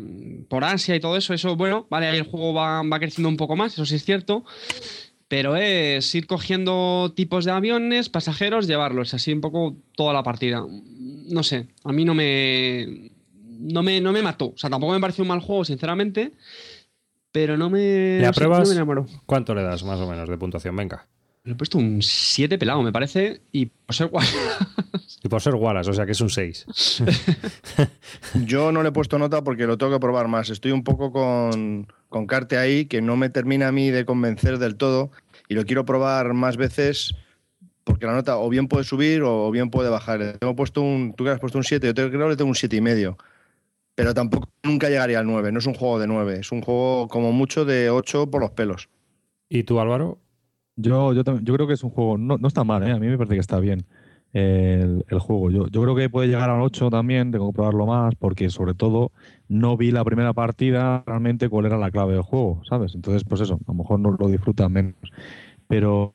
por 0.49 0.65
Asia 0.65 0.95
y 0.95 1.01
todo 1.01 1.17
eso. 1.17 1.35
Eso, 1.35 1.57
bueno, 1.57 1.87
vale, 1.91 2.07
ahí 2.07 2.19
el 2.19 2.25
juego 2.25 2.55
va, 2.55 2.83
va 2.83 2.99
creciendo 2.99 3.29
un 3.29 3.37
poco 3.37 3.57
más, 3.57 3.73
eso 3.73 3.85
sí 3.85 3.97
es 3.97 4.05
cierto. 4.05 4.45
Pero 5.27 5.57
es 5.57 6.13
ir 6.15 6.27
cogiendo 6.27 7.13
tipos 7.15 7.45
de 7.45 7.53
aviones, 7.53 8.09
pasajeros, 8.09 8.67
llevarlos, 8.67 9.15
así 9.15 9.33
un 9.33 9.41
poco 9.41 9.77
toda 9.95 10.13
la 10.13 10.23
partida. 10.23 10.65
No 10.69 11.43
sé, 11.43 11.69
a 11.85 11.93
mí 11.93 12.05
no 12.05 12.15
me, 12.15 13.11
no 13.59 13.83
me, 13.83 14.01
no 14.01 14.13
me 14.13 14.23
mató. 14.23 14.47
O 14.47 14.59
sea, 14.59 14.71
tampoco 14.71 14.93
me 14.93 15.01
pareció 15.01 15.23
un 15.23 15.29
mal 15.29 15.41
juego, 15.41 15.65
sinceramente 15.65 16.33
pero 17.33 17.57
no 17.57 17.71
me. 17.71 18.19
¿Le 18.19 18.27
apruebas? 18.27 18.69
¿Cuánto 19.27 19.55
le 19.55 19.63
das 19.63 19.85
más 19.85 20.01
o 20.01 20.09
menos 20.09 20.29
de 20.29 20.37
puntuación? 20.37 20.77
Venga. 20.77 21.07
Le 21.45 21.53
he 21.53 21.57
puesto 21.57 21.79
un 21.79 22.03
7 22.03 22.59
pelado, 22.59 22.83
me 22.83 22.93
parece, 22.93 23.41
y 23.51 23.67
por 23.67 23.95
ser 23.95 24.09
Wallace. 24.13 24.37
Y 25.23 25.29
por 25.29 25.41
ser 25.41 25.55
Wallace, 25.55 25.91
o 25.91 25.93
sea 25.93 26.07
que 26.07 26.13
es 26.13 26.21
un 26.21 26.31
6. 26.31 26.67
Yo 28.47 28.73
no 28.73 28.83
le 28.83 28.91
he 28.91 28.93
puesto 28.93 29.19
nota 29.19 29.43
porque 29.43 29.67
lo 29.67 29.77
tengo 29.77 29.93
que 29.93 30.01
probar 30.01 30.29
más. 30.29 30.51
Estoy 30.51 30.73
un 30.73 30.85
poco 30.85 31.13
con, 31.13 31.89
con 32.09 32.27
Carte 32.27 32.59
ahí, 32.59 32.87
que 32.87 33.03
no 33.03 33.17
me 33.17 33.31
termina 33.31 33.69
a 33.69 33.73
mí 33.73 33.91
de 33.91 34.05
convencer 34.05 34.59
del 34.59 34.77
todo, 34.77 35.11
y 35.49 35.55
lo 35.55 35.65
quiero 35.65 35.85
probar 35.85 36.33
más 36.33 36.57
veces 36.57 37.15
porque 37.85 38.07
la 38.07 38.13
nota 38.13 38.37
o 38.39 38.49
bien 38.49 38.69
puede 38.69 38.85
subir 38.85 39.23
o 39.23 39.51
bien 39.51 39.71
puede 39.71 39.89
bajar. 39.89 40.39
Tengo 40.39 40.55
puesto 40.55 40.83
un, 40.83 41.15
tú 41.15 41.25
que 41.25 41.31
has 41.31 41.41
puesto 41.41 41.59
un 41.59 41.65
7, 41.65 41.87
yo 41.89 41.95
creo 41.95 42.11
que 42.11 42.29
le 42.29 42.37
tengo 42.37 42.49
un 42.49 42.55
7,5. 42.55 42.77
y 42.77 42.81
medio 42.81 43.19
pero 44.01 44.15
tampoco 44.15 44.49
nunca 44.63 44.89
llegaría 44.89 45.19
al 45.19 45.27
9. 45.27 45.53
No 45.53 45.59
es 45.59 45.67
un 45.67 45.75
juego 45.75 45.99
de 45.99 46.07
9, 46.07 46.39
es 46.41 46.53
un 46.53 46.63
juego 46.63 47.07
como 47.09 47.33
mucho 47.33 47.67
de 47.67 47.91
8 47.91 48.31
por 48.31 48.41
los 48.41 48.51
pelos. 48.53 48.89
¿Y 49.47 49.65
tú, 49.65 49.79
Álvaro? 49.79 50.19
Yo, 50.77 51.13
yo, 51.13 51.23
yo 51.23 51.55
creo 51.55 51.67
que 51.67 51.75
es 51.75 51.85
un 51.85 51.91
juego, 51.91 52.17
no, 52.17 52.39
no 52.39 52.49
está 52.49 52.65
mal, 52.65 52.83
¿eh? 52.83 52.93
a 52.93 52.99
mí 52.99 53.09
me 53.09 53.19
parece 53.19 53.35
que 53.35 53.41
está 53.41 53.61
bien 53.61 53.85
el, 54.33 55.05
el 55.07 55.19
juego. 55.19 55.51
Yo, 55.51 55.67
yo, 55.67 55.83
creo 55.83 55.95
que 55.95 56.09
puede 56.09 56.29
llegar 56.29 56.49
al 56.49 56.63
8 56.63 56.89
también, 56.89 57.31
tengo 57.31 57.51
que 57.51 57.57
probarlo 57.57 57.85
más, 57.85 58.15
porque 58.15 58.49
sobre 58.49 58.73
todo 58.73 59.13
no 59.49 59.77
vi 59.77 59.91
la 59.91 60.03
primera 60.03 60.33
partida 60.33 61.05
realmente 61.07 61.51
cuál 61.51 61.67
era 61.67 61.77
la 61.77 61.91
clave 61.91 62.15
del 62.15 62.23
juego, 62.23 62.63
¿sabes? 62.67 62.95
Entonces, 62.95 63.25
pues 63.29 63.43
eso, 63.43 63.57
a 63.57 63.71
lo 63.71 63.75
mejor 63.75 64.01
no 64.01 64.17
lo 64.19 64.29
disfrutan 64.29 64.73
menos. 64.73 64.95
Pero, 65.69 66.15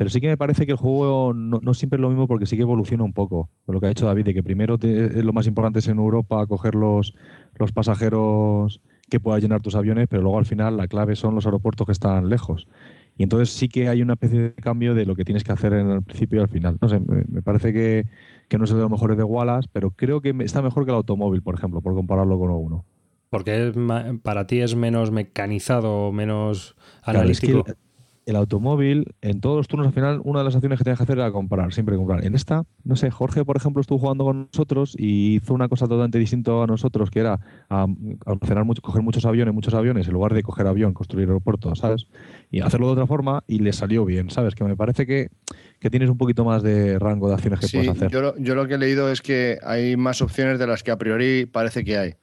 pero 0.00 0.08
sí 0.08 0.18
que 0.18 0.28
me 0.28 0.38
parece 0.38 0.64
que 0.64 0.72
el 0.72 0.78
juego 0.78 1.34
no, 1.34 1.74
siempre 1.74 1.98
es 1.98 2.00
lo 2.00 2.08
mismo 2.08 2.26
porque 2.26 2.46
sí 2.46 2.56
que 2.56 2.62
evoluciona 2.62 3.04
un 3.04 3.12
poco. 3.12 3.50
lo 3.66 3.80
que 3.80 3.86
ha 3.86 3.90
hecho 3.90 4.06
David, 4.06 4.24
de 4.24 4.32
que 4.32 4.42
primero 4.42 4.78
lo 4.80 5.32
más 5.34 5.46
importante 5.46 5.80
es 5.80 5.88
en 5.88 5.98
Europa 5.98 6.46
coger 6.46 6.74
los, 6.74 7.14
los 7.58 7.70
pasajeros 7.72 8.80
que 9.10 9.20
puedas 9.20 9.42
llenar 9.42 9.60
tus 9.60 9.74
aviones, 9.74 10.08
pero 10.08 10.22
luego 10.22 10.38
al 10.38 10.46
final 10.46 10.78
la 10.78 10.88
clave 10.88 11.16
son 11.16 11.34
los 11.34 11.44
aeropuertos 11.44 11.84
que 11.84 11.92
están 11.92 12.30
lejos. 12.30 12.66
Y 13.18 13.24
entonces 13.24 13.50
sí 13.50 13.68
que 13.68 13.90
hay 13.90 14.00
una 14.00 14.14
especie 14.14 14.40
de 14.40 14.52
cambio 14.54 14.94
de 14.94 15.04
lo 15.04 15.14
que 15.14 15.26
tienes 15.26 15.44
que 15.44 15.52
hacer 15.52 15.74
en 15.74 15.90
el 15.90 16.02
principio 16.02 16.38
y 16.38 16.42
al 16.44 16.48
final. 16.48 16.78
No 16.80 16.88
sé, 16.88 16.98
me, 16.98 17.42
parece 17.42 17.74
que, 17.74 18.06
no 18.56 18.64
es 18.64 18.70
de 18.70 18.80
los 18.80 18.90
mejores 18.90 19.18
de 19.18 19.24
Wallace, 19.24 19.68
pero 19.70 19.90
creo 19.90 20.22
que 20.22 20.34
está 20.40 20.62
mejor 20.62 20.86
que 20.86 20.92
el 20.92 20.96
automóvil, 20.96 21.42
por 21.42 21.56
ejemplo, 21.56 21.82
por 21.82 21.92
compararlo 21.92 22.38
con 22.38 22.50
uno. 22.52 22.86
Porque 23.28 23.70
para 24.22 24.46
ti 24.46 24.62
es 24.62 24.74
menos 24.74 25.10
mecanizado, 25.10 26.10
menos 26.10 26.74
analítico 27.02 27.66
el 28.30 28.36
automóvil, 28.36 29.14
en 29.20 29.40
todos 29.40 29.56
los 29.56 29.68
turnos 29.68 29.88
al 29.88 29.92
final, 29.92 30.20
una 30.24 30.40
de 30.40 30.44
las 30.46 30.54
acciones 30.54 30.78
que 30.78 30.84
tenías 30.84 30.98
que 30.98 31.04
hacer 31.04 31.18
era 31.18 31.30
comprar, 31.30 31.72
siempre 31.72 31.96
comprar. 31.96 32.24
En 32.24 32.34
esta, 32.34 32.64
no 32.84 32.96
sé, 32.96 33.10
Jorge, 33.10 33.44
por 33.44 33.56
ejemplo, 33.56 33.80
estuvo 33.80 33.98
jugando 33.98 34.24
con 34.24 34.48
nosotros 34.52 34.94
y 34.98 35.36
hizo 35.36 35.54
una 35.54 35.68
cosa 35.68 35.86
totalmente 35.86 36.18
distinta 36.18 36.62
a 36.62 36.66
nosotros, 36.66 37.10
que 37.10 37.20
era 37.20 37.38
almacenar 37.68 38.64
mucho, 38.64 38.82
coger 38.82 39.02
muchos 39.02 39.24
aviones, 39.26 39.54
muchos 39.54 39.74
aviones, 39.74 40.06
en 40.06 40.14
lugar 40.14 40.34
de 40.34 40.42
coger 40.42 40.66
avión, 40.66 40.94
construir 40.94 41.28
aeropuertos, 41.28 41.78
¿sabes? 41.80 42.06
Y 42.50 42.60
hacerlo 42.60 42.86
de 42.86 42.92
otra 42.92 43.06
forma 43.06 43.44
y 43.46 43.58
le 43.58 43.72
salió 43.72 44.04
bien, 44.04 44.30
¿sabes? 44.30 44.54
Que 44.54 44.64
me 44.64 44.76
parece 44.76 45.06
que, 45.06 45.30
tienes 45.90 46.10
un 46.10 46.18
poquito 46.18 46.44
más 46.44 46.62
de 46.62 46.98
rango 46.98 47.28
de 47.28 47.34
acciones 47.34 47.60
que 47.60 47.68
puedes 47.68 47.88
hacer. 47.88 48.10
Yo 48.10 48.34
yo 48.38 48.54
lo 48.54 48.68
que 48.68 48.74
he 48.74 48.78
leído 48.78 49.10
es 49.10 49.22
que 49.22 49.58
hay 49.62 49.96
más 49.96 50.22
opciones 50.22 50.58
de 50.58 50.66
las 50.66 50.82
que 50.82 50.90
a 50.90 50.98
priori 50.98 51.46
parece 51.46 51.84
que 51.84 51.98
hay. 51.98 52.14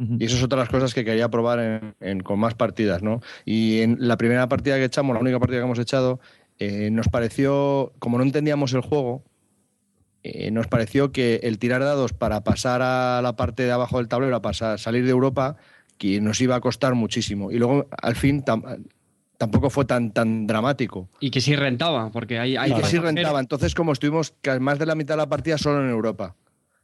Y 0.00 0.24
eso 0.24 0.36
es 0.36 0.42
otra 0.42 0.56
de 0.56 0.62
las 0.62 0.70
cosas 0.70 0.94
que 0.94 1.04
quería 1.04 1.28
probar 1.28 1.94
con 2.24 2.38
más 2.38 2.54
partidas, 2.54 3.02
¿no? 3.02 3.20
Y 3.44 3.80
en 3.80 3.96
la 4.00 4.16
primera 4.16 4.48
partida 4.48 4.76
que 4.76 4.84
echamos, 4.84 5.12
la 5.12 5.20
única 5.20 5.38
partida 5.38 5.58
que 5.58 5.64
hemos 5.64 5.78
echado, 5.78 6.20
eh, 6.58 6.90
nos 6.90 7.08
pareció, 7.08 7.92
como 7.98 8.16
no 8.16 8.24
entendíamos 8.24 8.72
el 8.72 8.80
juego, 8.80 9.22
eh, 10.22 10.50
nos 10.50 10.68
pareció 10.68 11.12
que 11.12 11.40
el 11.42 11.58
tirar 11.58 11.82
dados 11.82 12.14
para 12.14 12.42
pasar 12.44 12.80
a 12.82 13.20
la 13.22 13.36
parte 13.36 13.64
de 13.64 13.72
abajo 13.72 13.98
del 13.98 14.08
tablero, 14.08 14.34
a 14.36 14.42
pasar, 14.42 14.78
salir 14.78 15.04
de 15.04 15.10
Europa, 15.10 15.56
que 15.98 16.20
nos 16.22 16.40
iba 16.40 16.56
a 16.56 16.60
costar 16.60 16.94
muchísimo. 16.94 17.52
Y 17.52 17.58
luego, 17.58 17.86
al 17.90 18.16
fin, 18.16 18.42
tampoco 19.36 19.68
fue 19.68 19.84
tan, 19.84 20.12
tan 20.12 20.46
dramático. 20.46 21.10
Y 21.20 21.30
que 21.30 21.42
sí 21.42 21.56
rentaba, 21.56 22.10
porque 22.10 22.38
hay... 22.38 22.56
hay 22.56 22.72
y 22.72 22.74
que 22.74 22.84
sí 22.84 22.98
rentaba. 22.98 23.38
Entonces, 23.38 23.74
como 23.74 23.92
estuvimos 23.92 24.34
más 24.60 24.78
de 24.78 24.86
la 24.86 24.94
mitad 24.94 25.14
de 25.14 25.18
la 25.18 25.28
partida 25.28 25.58
solo 25.58 25.84
en 25.84 25.90
Europa 25.90 26.36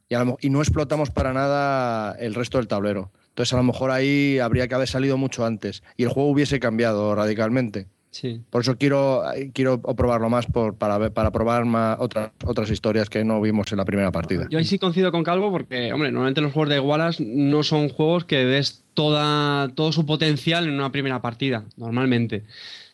y, 0.09 0.49
no 0.49 0.61
explotamos 0.61 1.09
para 1.09 1.33
nada 1.33 2.15
el 2.19 2.35
resto 2.35 2.57
del 2.57 2.67
tablero. 2.67 3.11
Entonces 3.29 3.53
a 3.53 3.57
lo 3.57 3.63
mejor 3.63 3.91
ahí 3.91 4.39
habría 4.39 4.67
que 4.67 4.75
haber 4.75 4.87
salido 4.87 5.17
mucho 5.17 5.45
antes 5.45 5.83
y 5.95 6.03
el 6.03 6.09
juego 6.09 6.29
hubiese 6.29 6.59
cambiado 6.59 7.13
radicalmente. 7.13 7.87
Sí. 8.09 8.41
Por 8.49 8.61
eso 8.61 8.77
quiero, 8.77 9.21
quiero 9.53 9.79
probarlo 9.79 10.27
más 10.29 10.47
por, 10.47 10.75
para, 10.75 11.11
para 11.11 11.29
probar 11.29 11.65
más 11.65 11.97
otras, 11.99 12.31
otras 12.45 12.71
historias 12.71 13.09
que 13.09 13.23
no 13.23 13.39
vimos 13.41 13.71
en 13.71 13.77
la 13.77 13.85
primera 13.85 14.11
partida. 14.11 14.47
Yo 14.49 14.57
ahí 14.57 14.65
sí 14.65 14.79
coincido 14.79 15.11
con 15.11 15.23
Calvo 15.23 15.51
porque, 15.51 15.93
hombre, 15.93 16.11
normalmente 16.11 16.41
los 16.41 16.51
juegos 16.51 16.69
de 16.69 16.79
Wallace 16.79 17.23
no 17.23 17.61
son 17.61 17.89
juegos 17.89 18.25
que 18.25 18.43
des 18.43 18.83
toda, 18.95 19.69
todo 19.75 19.91
su 19.91 20.07
potencial 20.07 20.65
en 20.65 20.73
una 20.73 20.91
primera 20.91 21.21
partida, 21.21 21.65
normalmente. 21.75 22.43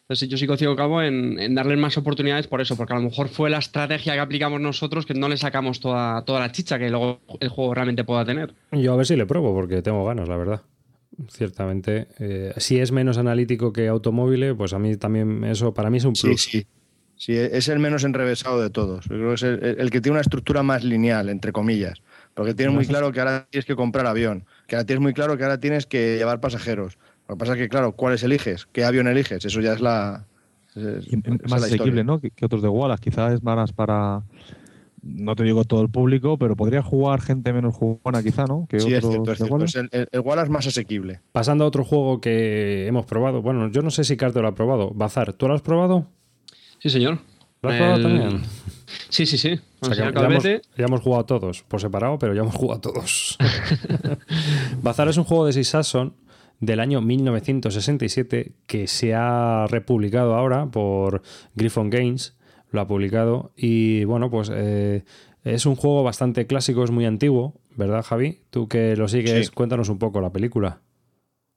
Entonces 0.04 0.28
yo 0.28 0.38
sí 0.38 0.47
consigo 0.47 0.76
cabo 0.76 1.01
en, 1.01 1.39
en 1.39 1.56
darles 1.56 1.78
más 1.78 1.97
oportunidades 1.97 2.47
por 2.47 2.60
eso, 2.60 2.76
porque 2.76 2.93
a 2.93 2.97
lo 2.97 3.04
mejor 3.04 3.30
fue 3.30 3.49
la 3.49 3.60
estrategia 3.60 4.14
que 4.14 4.20
aplicamos 4.20 4.60
nosotros 4.60 5.06
que 5.06 5.14
no 5.14 5.30
le 5.30 5.38
sacamos 5.38 5.80
toda, 5.80 6.26
toda 6.26 6.41
la 6.41 6.51
chicha 6.51 6.78
que 6.78 6.89
luego 6.89 7.22
el 7.39 7.47
juego 7.47 7.74
realmente 7.74 8.04
pueda 8.04 8.26
tener. 8.26 8.54
Yo 8.74 8.93
a 8.93 8.97
ver 8.97 9.06
si 9.06 9.16
le 9.16 9.26
pruebo, 9.26 9.54
porque 9.54 9.82
tengo 9.82 10.04
ganas, 10.06 10.28
la 10.28 10.36
verdad. 10.36 10.62
Ciertamente. 11.30 12.08
Eh, 12.20 12.54
si 12.58 12.80
es 12.80 12.91
menos 12.91 13.18
analítico 13.18 13.72
que 13.72 13.88
automóvil, 13.88 14.56
pues 14.58 14.74
a 14.74 14.80
mí 14.80 14.97
también 14.97 15.43
eso, 15.45 15.74
para 15.74 15.89
mí 15.89 15.97
es 15.97 16.06
un 16.06 16.14
plus. 16.14 16.41
Sí, 16.41 16.60
sí. 16.60 16.68
Sí, 17.16 17.38
es 17.38 17.70
el 17.70 17.80
menos 17.80 18.04
enrevesado 18.04 18.62
de 18.62 18.70
todos. 18.70 19.06
Yo 19.06 19.16
creo 19.16 19.30
que 19.30 19.36
es 19.36 19.43
el, 19.43 19.91
que 19.91 20.01
tiene 20.01 20.16
una 20.16 20.22
estructura 20.22 20.64
más 20.64 20.84
lineal, 20.84 21.30
entre 21.30 21.54
comillas. 21.54 22.01
Porque 22.34 22.54
tienes 22.54 22.74
muy 22.76 22.86
claro 22.86 23.12
que 23.12 23.20
ahora 23.20 23.47
tienes 23.49 23.66
que 23.66 23.76
comprar 23.76 24.08
avión, 24.08 24.45
que 24.68 24.76
ahora 24.76 24.86
tienes 24.86 25.01
muy 25.01 25.14
claro 25.14 25.38
que 25.38 25.43
ahora 25.43 25.60
tienes 25.60 25.86
que 25.86 26.18
llevar 26.18 26.41
pasajeros, 26.41 26.97
lo 27.28 27.36
que 27.36 27.39
pasa 27.39 27.53
es 27.53 27.59
que, 27.59 27.69
claro, 27.69 27.93
¿cuáles 27.93 28.24
eliges? 28.24 28.67
¿Qué 28.71 28.84
avión 28.84 29.07
eliges? 29.07 29.45
Eso 29.45 29.61
ya 29.61 29.74
es 29.74 29.82
la. 29.82 30.26
más 31.49 31.63
asequible, 31.63 32.03
¿no? 32.03 32.19
Que, 32.19 32.32
otros 32.43 32.61
de 32.61 32.67
Wallace. 32.67 33.01
Quizás 33.01 33.34
es 33.34 33.43
más 33.43 33.71
para. 33.71 34.24
No 35.01 35.36
te 35.36 35.43
digo 35.43 35.65
todo 35.65 35.82
el 35.82 35.89
público, 35.89 36.38
pero 36.38 36.55
podría 36.55 36.82
jugar 36.82 37.19
gente 37.21 37.51
menos 37.51 37.76
jugona, 37.76 38.24
quizá, 38.24 38.45
¿no? 38.45 38.67
Que 38.69 38.80
sí, 38.80 38.93
es 38.93 39.05
cierto, 39.05 39.32
es 39.34 39.38
cierto. 39.38 39.57
el, 39.91 40.07
el, 40.09 40.19
Wallace 40.21 40.49
más 40.49 40.65
asequible. 40.65 41.19
Pasando 41.34 41.65
a 41.65 41.67
otro 41.67 41.84
juego 41.84 42.21
que 42.21 42.88
hemos 42.88 43.05
probado. 43.05 43.41
Bueno, 43.41 43.69
yo 43.69 43.82
no 43.82 43.91
sé 43.91 44.05
si 44.05 44.15
Carter 44.15 44.41
lo 44.41 44.47
ha 44.47 44.55
probado. 44.55 44.91
Bazar, 44.91 45.34
¿tú 45.34 45.49
lo 45.49 45.55
has 45.55 45.61
probado? 45.61 46.07
Sí, 46.80 46.89
señor. 46.89 47.19
¿Lo 47.61 47.69
has 47.69 47.78
probado 47.78 48.01
también? 48.01 48.41
Sí, 49.09 49.26
sí, 49.26 49.38
sí. 49.38 49.59
ya, 49.95 50.11
hemos, 50.78 51.01
jugado 51.01 51.26
todos, 51.26 51.63
por 51.63 51.80
separado, 51.80 52.17
pero 52.19 52.34
ya 52.34 52.41
hemos 52.41 52.55
jugado 52.55 52.82
todos. 52.82 53.38
Bazar 54.82 55.07
es 55.07 55.17
un 55.17 55.24
juego 55.24 55.45
de 55.45 55.53
Six 55.53 55.67
Sasson 55.67 56.13
del 56.66 56.80
año 56.80 57.01
1967 57.01 58.53
que 58.68 58.88
se 58.88 59.14
ha 59.14 59.68
republicado 59.70 60.36
ahora 60.36 60.68
por 60.68 61.22
Griffon 61.55 61.89
Games, 61.89 62.36
lo 62.72 62.82
ha 62.82 62.88
publicado 62.88 63.51
y 63.55 64.05
bueno, 64.05 64.32
pues 64.32 64.49
eh, 64.53 65.03
es 65.43 65.66
un 65.66 65.76
juego 65.76 66.03
bastante 66.03 66.47
clásico, 66.47 66.84
es 66.84 66.91
muy 66.91 67.05
antiguo, 67.05 67.53
¿verdad 67.76 68.03
Javi? 68.03 68.39
Tú 68.49 68.68
que 68.68 68.95
lo 68.95 69.07
sigues, 69.07 69.51
cuéntanos 69.51 69.89
un 69.89 69.99
poco 69.99 70.22
la 70.22 70.32
película. 70.32 70.82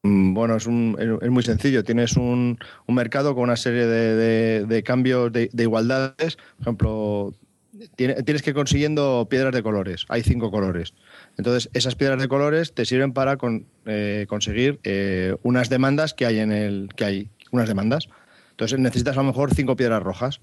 Mm, 0.03 0.35
bueno, 0.35 0.57
es, 0.57 0.67
muy 0.67 1.43
sencillo. 1.43 1.85
Tienes 1.85 2.17
un, 2.17 2.59
mercado 2.89 3.35
con 3.35 3.45
una 3.45 3.57
serie 3.57 3.87
de, 3.87 4.83
cambios 4.83 5.33
de, 5.33 5.51
igualdades. 5.57 6.37
Por 6.37 6.63
ejemplo, 6.63 7.35
tienes 7.97 8.43
que 8.43 8.51
ir 8.51 8.57
consiguiendo 8.57 9.27
piedras 9.31 9.55
de 9.55 9.63
colores. 9.63 10.05
Hay 10.09 10.23
cinco 10.23 10.51
colores. 10.51 10.95
Entonces, 11.37 11.71
esas 11.75 11.95
piedras 11.95 12.21
de 12.21 12.29
colores 12.29 12.73
te 12.73 12.85
sirven 12.85 13.13
para 13.13 13.37
eh, 13.85 14.27
conseguir 14.29 14.81
eh, 14.85 15.37
unas 15.43 15.69
demandas 15.69 16.15
que 16.15 16.27
hay 16.27 16.39
en 16.39 16.53
el. 16.53 16.89
que 16.97 17.05
hay, 17.05 17.31
unas 17.53 17.69
demandas. 17.69 18.09
Entonces 18.51 18.79
necesitas 18.79 19.17
a 19.17 19.21
lo 19.21 19.29
mejor 19.29 19.55
cinco 19.55 19.77
piedras 19.77 20.03
rojas. 20.03 20.41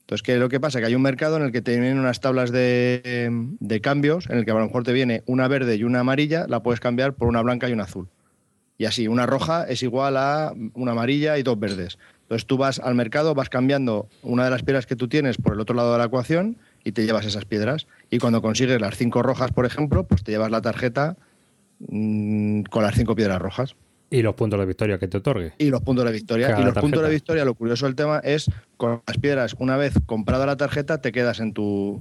Entonces, 0.00 0.22
¿qué 0.22 0.34
es 0.34 0.38
lo 0.40 0.48
que 0.48 0.60
pasa? 0.60 0.80
Que 0.80 0.86
hay 0.86 0.94
un 0.94 1.02
mercado 1.02 1.36
en 1.36 1.42
el 1.42 1.52
que 1.52 1.60
te 1.60 1.72
vienen 1.72 1.98
unas 1.98 2.20
tablas 2.20 2.50
de, 2.50 3.30
de, 3.60 3.80
cambios, 3.80 4.30
en 4.30 4.38
el 4.38 4.44
que 4.44 4.52
a 4.52 4.54
lo 4.54 4.64
mejor 4.64 4.82
te 4.82 4.92
viene 4.92 5.22
una 5.26 5.48
verde 5.48 5.76
y 5.76 5.84
una 5.84 6.00
amarilla, 6.00 6.46
la 6.48 6.62
puedes 6.62 6.80
cambiar 6.80 7.12
por 7.12 7.28
una 7.28 7.42
blanca 7.42 7.68
y 7.68 7.72
una 7.72 7.84
azul. 7.84 8.08
Y 8.78 8.86
así, 8.86 9.08
una 9.08 9.26
roja 9.26 9.64
es 9.64 9.82
igual 9.82 10.16
a 10.16 10.54
una 10.72 10.92
amarilla 10.92 11.36
y 11.36 11.42
dos 11.42 11.58
verdes. 11.60 11.98
Entonces 12.22 12.46
tú 12.46 12.56
vas 12.56 12.78
al 12.78 12.94
mercado, 12.94 13.34
vas 13.34 13.50
cambiando 13.50 14.08
una 14.22 14.44
de 14.44 14.50
las 14.50 14.62
piedras 14.62 14.86
que 14.86 14.96
tú 14.96 15.08
tienes 15.08 15.36
por 15.36 15.54
el 15.54 15.60
otro 15.60 15.74
lado 15.74 15.92
de 15.92 15.98
la 15.98 16.04
ecuación 16.04 16.56
y 16.84 16.92
te 16.92 17.04
llevas 17.04 17.26
esas 17.26 17.44
piedras. 17.44 17.86
Y 18.10 18.18
cuando 18.18 18.42
consigues 18.42 18.80
las 18.80 18.96
cinco 18.96 19.22
rojas, 19.22 19.52
por 19.52 19.66
ejemplo, 19.66 20.04
pues 20.04 20.22
te 20.22 20.32
llevas 20.32 20.50
la 20.50 20.62
tarjeta 20.62 21.16
mm, 21.80 22.62
con 22.62 22.82
las 22.82 22.94
cinco 22.94 23.14
piedras 23.14 23.40
rojas. 23.40 23.74
Y 24.10 24.22
los 24.22 24.34
puntos 24.34 24.58
de 24.58 24.64
victoria 24.64 24.98
que 24.98 25.06
te 25.06 25.18
otorgue. 25.18 25.52
Y 25.58 25.68
los 25.68 25.82
puntos 25.82 26.04
de 26.06 26.12
victoria. 26.12 26.58
y 26.58 26.64
los 26.64 26.74
puntos 26.74 27.02
de 27.02 27.10
victoria, 27.10 27.44
lo 27.44 27.54
curioso 27.54 27.84
del 27.84 27.94
tema 27.94 28.20
es 28.20 28.50
con 28.78 29.02
las 29.06 29.18
piedras, 29.18 29.54
una 29.58 29.76
vez 29.76 29.92
comprada 30.06 30.46
la 30.46 30.56
tarjeta, 30.56 31.02
te 31.02 31.12
quedas 31.12 31.40
en 31.40 31.52
tu. 31.52 32.00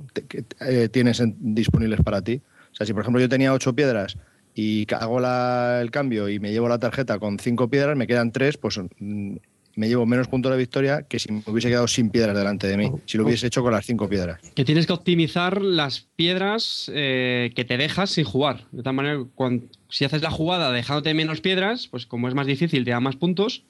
Eh, 0.61 0.88
tienes 0.89 1.21
disponibles 1.38 1.99
para 2.01 2.21
ti. 2.21 2.41
O 2.71 2.75
sea, 2.75 2.86
si 2.86 2.93
por 2.93 3.01
ejemplo 3.01 3.19
yo 3.19 3.28
tenía 3.28 3.53
ocho 3.53 3.73
piedras 3.73 4.17
y 4.55 4.88
hago 4.93 5.19
el 5.19 5.91
cambio 5.91 6.30
y 6.30 6.39
me 6.39 6.51
llevo 6.51 6.69
la 6.69 6.80
tarjeta 6.80 7.19
con 7.19 7.39
cinco 7.39 7.69
piedras, 7.69 7.97
me 7.97 8.07
quedan 8.07 8.32
tres, 8.32 8.57
pues 8.57 8.80
mm, 8.99 9.36
me 9.78 9.88
llevo 9.88 10.05
menos 10.05 10.28
puntos 10.28 10.51
de 10.51 10.57
victoria 10.57 11.03
que 11.03 11.19
si 11.19 11.32
me 11.32 11.43
hubiese 11.45 11.69
quedado 11.69 11.88
sin 11.88 12.09
piedras 12.09 12.36
delante 12.36 12.67
de 12.67 12.78
mí, 12.78 12.91
si 13.05 13.17
lo 13.17 13.25
hubiese 13.25 13.47
hecho 13.47 13.61
con 13.61 13.71
las 13.71 13.86
cinco 13.86 14.09
piedras. 14.09 14.41
Que 14.55 14.65
tienes 14.65 14.88
que 14.88 14.93
optimizar 14.93 15.61
las 15.61 16.01
piedras 16.15 16.91
eh, 16.93 17.51
que 17.55 17.63
te 17.63 17.78
dejas 17.78 18.09
sin 18.09 18.25
jugar. 18.25 18.65
De 18.71 18.82
tal 18.82 18.93
manera, 18.93 19.23
cuando, 19.36 19.67
si 19.88 20.03
haces 20.03 20.23
la 20.23 20.32
jugada 20.32 20.71
dejándote 20.71 21.13
menos 21.13 21.41
piedras, 21.41 21.88
pues 21.89 22.07
como 22.07 22.28
es 22.28 22.34
más 22.34 22.47
difícil, 22.47 22.84
te 22.84 22.91
da 22.91 22.99
más 22.99 23.15
puntos. 23.17 23.63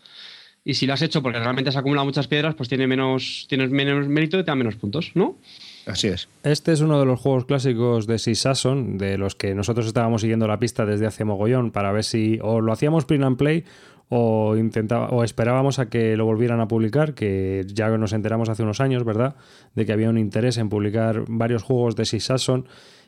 Y 0.63 0.75
si 0.75 0.87
lo 0.87 0.93
has 0.93 1.01
hecho 1.01 1.21
porque 1.21 1.39
realmente 1.39 1.69
has 1.69 1.77
acumulado 1.77 2.05
muchas 2.05 2.27
piedras, 2.27 2.55
pues 2.55 2.69
tiene 2.69 2.87
menos, 2.87 3.45
tienes 3.49 3.69
menos 3.69 4.07
mérito 4.07 4.39
y 4.39 4.43
te 4.43 4.47
da 4.47 4.55
menos 4.55 4.75
puntos, 4.75 5.11
¿no? 5.13 5.37
Así 5.85 6.07
es. 6.07 6.27
Este 6.43 6.71
es 6.71 6.81
uno 6.81 6.99
de 6.99 7.05
los 7.05 7.19
juegos 7.19 7.45
clásicos 7.45 8.07
de 8.07 8.19
Sissason, 8.19 8.97
de 8.97 9.17
los 9.17 9.35
que 9.35 9.55
nosotros 9.55 9.87
estábamos 9.87 10.21
siguiendo 10.21 10.47
la 10.47 10.59
pista 10.59 10.85
desde 10.85 11.05
hace 11.05 11.25
mogollón 11.25 11.71
para 11.71 11.91
ver 11.91 12.03
si 12.03 12.39
o 12.41 12.59
lo 12.59 12.73
hacíamos 12.73 13.05
print 13.05 13.23
and 13.23 13.37
play 13.37 13.63
o 14.09 14.55
intentaba 14.55 15.09
o 15.09 15.23
esperábamos 15.23 15.79
a 15.79 15.89
que 15.89 16.15
lo 16.15 16.25
volvieran 16.25 16.59
a 16.61 16.67
publicar, 16.67 17.13
que 17.13 17.65
ya 17.67 17.89
nos 17.97 18.13
enteramos 18.13 18.49
hace 18.49 18.63
unos 18.63 18.79
años, 18.79 19.03
¿verdad? 19.03 19.35
De 19.75 19.85
que 19.85 19.93
había 19.93 20.09
un 20.09 20.17
interés 20.17 20.57
en 20.57 20.69
publicar 20.69 21.25
varios 21.27 21.63
juegos 21.63 21.95
de 21.95 22.05
Sissason. 22.05 22.67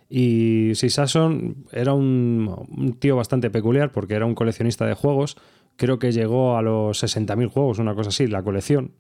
Y 0.09 0.71
Sissason 0.73 1.65
era 1.71 1.93
un, 1.93 2.67
un, 2.75 2.93
tío 2.93 3.15
bastante 3.15 3.49
peculiar 3.49 3.91
porque 3.91 4.15
era 4.15 4.25
un 4.25 4.35
coleccionista 4.35 4.85
de 4.85 4.93
juegos. 4.93 5.37
Creo 5.75 5.99
que 5.99 6.11
llegó 6.11 6.57
a 6.57 6.61
los 6.61 7.01
60.000 7.01 7.47
juegos, 7.47 7.79
una 7.79 7.95
cosa 7.95 8.09
así, 8.09 8.27
la 8.27 8.43
colección. 8.43 8.91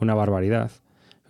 Una 0.00 0.14
barbaridad. 0.14 0.70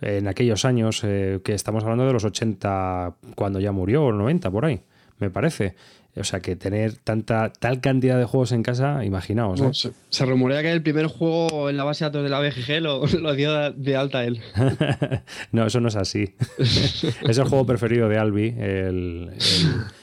En 0.01 0.27
aquellos 0.27 0.63
años 0.63 1.01
eh, 1.03 1.41
que 1.43 1.53
estamos 1.53 1.83
hablando 1.83 2.05
de 2.05 2.13
los 2.13 2.23
80, 2.23 3.15
cuando 3.35 3.59
ya 3.59 3.73
murió, 3.73 4.05
o 4.05 4.11
90 4.13 4.49
por 4.49 4.65
ahí, 4.65 4.81
me 5.17 5.29
parece. 5.29 5.75
O 6.15 6.23
sea 6.23 6.39
que 6.41 6.55
tener 6.55 6.93
tanta 6.93 7.51
tal 7.53 7.81
cantidad 7.81 8.17
de 8.17 8.25
juegos 8.25 8.51
en 8.51 8.63
casa, 8.63 9.05
imaginaos. 9.05 9.61
¿eh? 9.61 9.91
se, 10.09 10.25
rumorea 10.25 10.61
que 10.61 10.71
el 10.71 10.81
primer 10.81 11.07
juego 11.07 11.69
en 11.69 11.77
la 11.77 11.83
base 11.83 12.03
de 12.03 12.09
datos 12.09 12.23
de 12.23 12.29
la 12.29 12.39
BGG 12.39 12.81
lo, 12.81 13.05
lo 13.21 13.33
dio 13.35 13.71
de 13.71 13.95
alta 13.95 14.23
él. 14.25 14.41
no, 15.51 15.65
eso 15.65 15.79
no 15.79 15.87
es 15.87 15.95
así. 15.95 16.35
es 16.57 17.37
el 17.37 17.43
juego 17.45 17.65
preferido 17.65 18.09
de 18.09 18.17
Albi, 18.17 18.55
el, 18.57 19.31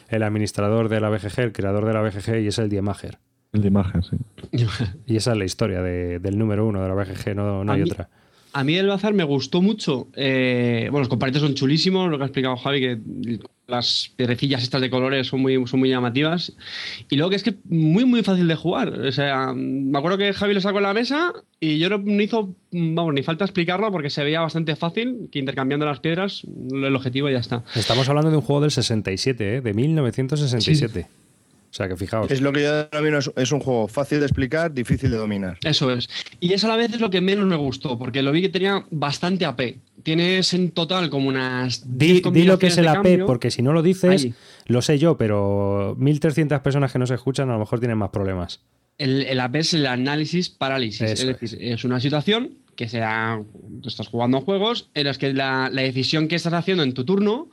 el, 0.09 0.23
administrador 0.23 0.89
de 0.89 1.01
la 1.01 1.11
BGG, 1.11 1.41
el 1.41 1.53
creador 1.53 1.85
de 1.85 1.93
la 1.93 2.03
BGG, 2.03 2.41
y 2.43 2.47
es 2.47 2.59
el 2.59 2.69
Diemager. 2.69 3.19
El 3.53 3.63
Diemager, 3.63 4.03
sí. 4.05 4.17
y 5.07 5.17
esa 5.17 5.33
es 5.33 5.39
la 5.39 5.45
historia 5.45 5.83
del 5.83 6.39
número 6.39 6.67
uno 6.67 6.83
de 6.83 6.89
la 6.89 6.95
BGG, 6.95 7.35
no, 7.35 7.65
no 7.65 7.73
hay 7.73 7.83
otra. 7.83 8.09
A 8.57 8.65
mí 8.65 8.75
el 8.75 8.87
bazar 8.87 9.13
me 9.13 9.23
gustó 9.23 9.61
mucho. 9.61 10.09
Eh, 10.17 10.89
bueno, 10.91 11.01
los 11.01 11.11
comparativos 11.11 11.47
son 11.47 11.55
chulísimos, 11.55 12.11
lo 12.11 12.17
que 12.17 12.23
ha 12.23 12.27
explicado 12.27 12.57
Javi, 12.57 12.81
que 12.81 12.99
las 13.67 14.13
piedrecillas 14.17 14.63
estas 14.63 14.81
de 14.81 14.89
colores 14.89 15.27
son 15.27 15.41
muy, 15.41 15.63
son 15.67 15.79
muy 15.79 15.91
llamativas. 15.91 16.55
Y 17.11 17.17
luego 17.17 17.29
que 17.29 17.37
es 17.37 17.43
que 17.43 17.57
muy, 17.65 18.07
muy 18.07 18.23
fácil 18.23 18.49
de 18.49 18.55
jugar. 18.55 18.99
O 18.99 19.13
sea, 19.13 19.53
me 19.55 19.99
acuerdo 19.99 20.17
que 20.17 20.33
Javi 20.33 20.55
lo 20.55 20.63
sacó 20.63 20.79
en 20.79 20.85
la 20.85 20.95
mesa 20.95 21.35
y 21.61 21.79
yo 21.79 21.91
no 21.91 22.23
hizo, 22.23 22.55
vamos, 22.73 23.13
ni 23.13 23.23
falta 23.23 23.45
explicarlo 23.45 23.93
porque 23.93 24.09
se 24.09 24.25
veía 24.25 24.41
bastante 24.41 24.75
fácil 24.75 25.29
que 25.31 25.39
intercambiando 25.39 25.85
las 25.85 26.01
piedras, 26.01 26.47
el 26.73 26.97
objetivo 26.97 27.29
ya 27.29 27.41
está. 27.41 27.63
Estamos 27.75 28.09
hablando 28.09 28.31
de 28.31 28.39
un 28.39 28.43
juego 28.43 28.63
del 28.63 28.71
67, 28.71 29.57
¿eh? 29.57 29.61
de 29.61 29.75
1967. 29.75 31.09
O 31.71 31.75
sea 31.77 31.89
que 31.89 31.97
fijaos. 31.97 32.31
Es 32.31 32.41
lo 32.41 32.53
que 32.53 32.63
yo 32.63 32.85
denomino, 32.85 33.19
es 33.19 33.53
un 33.53 33.61
juego 33.61 33.89
fácil 33.89 34.21
de 34.21 34.27
explicar, 34.27 34.73
difícil 34.73 35.11
de 35.11 35.17
dominar. 35.17 35.59
Eso 35.63 35.91
es. 35.93 36.09
Y 36.41 36.53
eso 36.53 36.67
a 36.67 36.71
la 36.71 36.77
vez 36.77 36.93
es 36.95 37.01
lo 37.01 37.11
que 37.11 37.21
menos 37.21 37.47
me 37.47 37.57
gustó, 37.57 37.99
porque 37.99 38.23
lo 38.23 38.33
vi 38.33 38.43
que 38.43 38.49
tenía 38.49 38.85
bastante 38.91 39.45
AP. 39.45 39.77
Tienes 40.03 40.55
en 40.55 40.71
total 40.71 41.11
como 41.11 41.29
unas. 41.29 41.83
Di, 41.87 42.23
lo 42.23 42.59
que 42.59 42.69
es 42.69 42.79
el 42.79 42.89
AP, 42.89 43.25
porque 43.27 43.51
si 43.51 43.63
no 43.63 43.73
lo 43.73 43.83
dices, 43.83 44.29
lo 44.67 44.83
sé 44.83 44.99
yo, 44.99 45.17
pero 45.17 45.95
1300 45.99 46.61
personas 46.61 46.93
que 46.93 46.99
no 46.99 47.07
se 47.07 47.15
escuchan 47.15 47.51
a 47.51 47.55
lo 47.55 47.59
mejor 47.59 47.81
tienen 47.81 47.99
más 47.99 48.11
problemas. 48.11 48.61
El, 48.99 49.39
AP 49.39 49.57
es 49.57 49.75
el 49.75 49.87
análisis 49.87 50.49
parálisis. 50.49 51.03
es 51.03 51.27
decir, 51.27 51.59
es 51.61 51.85
una 51.85 52.01
situación 52.01 52.55
que 52.77 52.89
sea. 52.89 53.43
Tú 53.83 53.89
estás 53.89 54.09
jugando 54.09 54.41
juegos 54.41 54.89
en 54.95 55.07
los 55.07 55.19
que 55.19 55.35
la, 55.35 55.69
la 55.71 55.83
decisión 55.83 56.29
que 56.29 56.37
estás 56.37 56.53
haciendo 56.53 56.83
en 56.83 56.95
tu 56.95 57.05
turno 57.05 57.51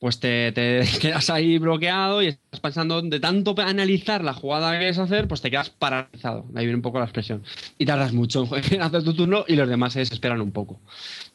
pues 0.00 0.18
te, 0.18 0.52
quedas 1.00 1.30
ahí 1.30 1.58
bloqueado 1.58 2.22
y 2.22 2.28
estás 2.28 2.58
pensando 2.60 3.00
de 3.02 3.20
tanto 3.20 3.54
analizar 3.58 4.24
la 4.24 4.34
jugada 4.34 4.72
que 4.72 4.78
quieres 4.78 4.98
hacer, 4.98 5.28
pues 5.28 5.42
te 5.42 5.50
quedas 5.50 5.70
paralizado. 5.70 6.46
Ahí 6.56 6.64
viene 6.64 6.76
un 6.76 6.82
poco 6.82 6.98
la 6.98 7.04
expresión. 7.04 7.44
Y 7.78 7.86
tardas 7.86 8.12
mucho 8.12 8.48
en 8.70 8.82
hacer 8.82 9.04
tu 9.04 9.14
turno 9.14 9.44
y 9.46 9.54
los 9.54 9.68
demás 9.68 9.92
se 9.92 10.00
desesperan 10.00 10.40
un 10.40 10.50
poco. 10.50 10.80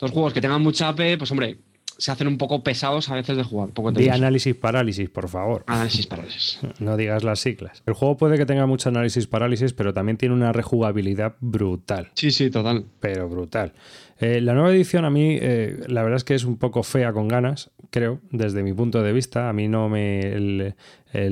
Los 0.02 0.12
juegos 0.12 0.34
que 0.34 0.42
tengan 0.42 0.62
mucha 0.62 0.90
AP, 0.90 1.18
pues 1.18 1.32
hombre, 1.32 1.60
se 1.98 2.12
hacen 2.12 2.28
un 2.28 2.38
poco 2.38 2.64
pesados 2.64 3.10
a 3.10 3.16
veces 3.16 3.38
de 3.38 3.44
jugar. 3.44 3.70
Poco 3.70 3.90
análisis 3.90 4.56
parálisis, 4.56 5.10
por 5.10 5.30
favor. 5.30 5.64
Análisis 5.68 6.08
parálisis. 6.08 6.60
No 6.80 6.98
digas 6.98 7.24
las 7.24 7.40
siglas. 7.40 7.84
El 7.86 7.94
juego 7.94 8.18
puede 8.18 8.38
que 8.38 8.46
tenga 8.46 8.66
mucho 8.66 8.90
análisis 8.90 9.28
parálisis, 9.28 9.74
pero 9.74 9.94
también 9.94 10.18
tiene 10.18 10.36
una 10.36 10.52
rejugabilidad 10.52 11.36
brutal. 11.40 12.12
Sí, 12.14 12.32
sí, 12.32 12.50
total. 12.50 12.86
Pero 13.00 13.30
brutal. 13.30 13.74
Eh, 14.20 14.42
la 14.42 14.54
nueva 14.54 14.72
edición 14.72 15.06
a 15.06 15.10
mí, 15.10 15.38
eh, 15.42 15.84
la 15.88 16.04
verdad 16.04 16.18
es 16.18 16.24
que 16.24 16.36
es 16.36 16.46
un 16.46 16.58
poco 16.58 16.84
fea 16.84 17.12
con 17.14 17.28
ganas, 17.28 17.72
creo, 17.90 18.20
desde 18.32 18.64
mi 18.64 18.74
punto 18.74 19.02
de 19.02 19.14
vista. 19.14 19.50
A 19.50 19.54
mí 19.54 19.68
no 19.68 19.90
me... 19.90 20.20
El, 20.34 20.76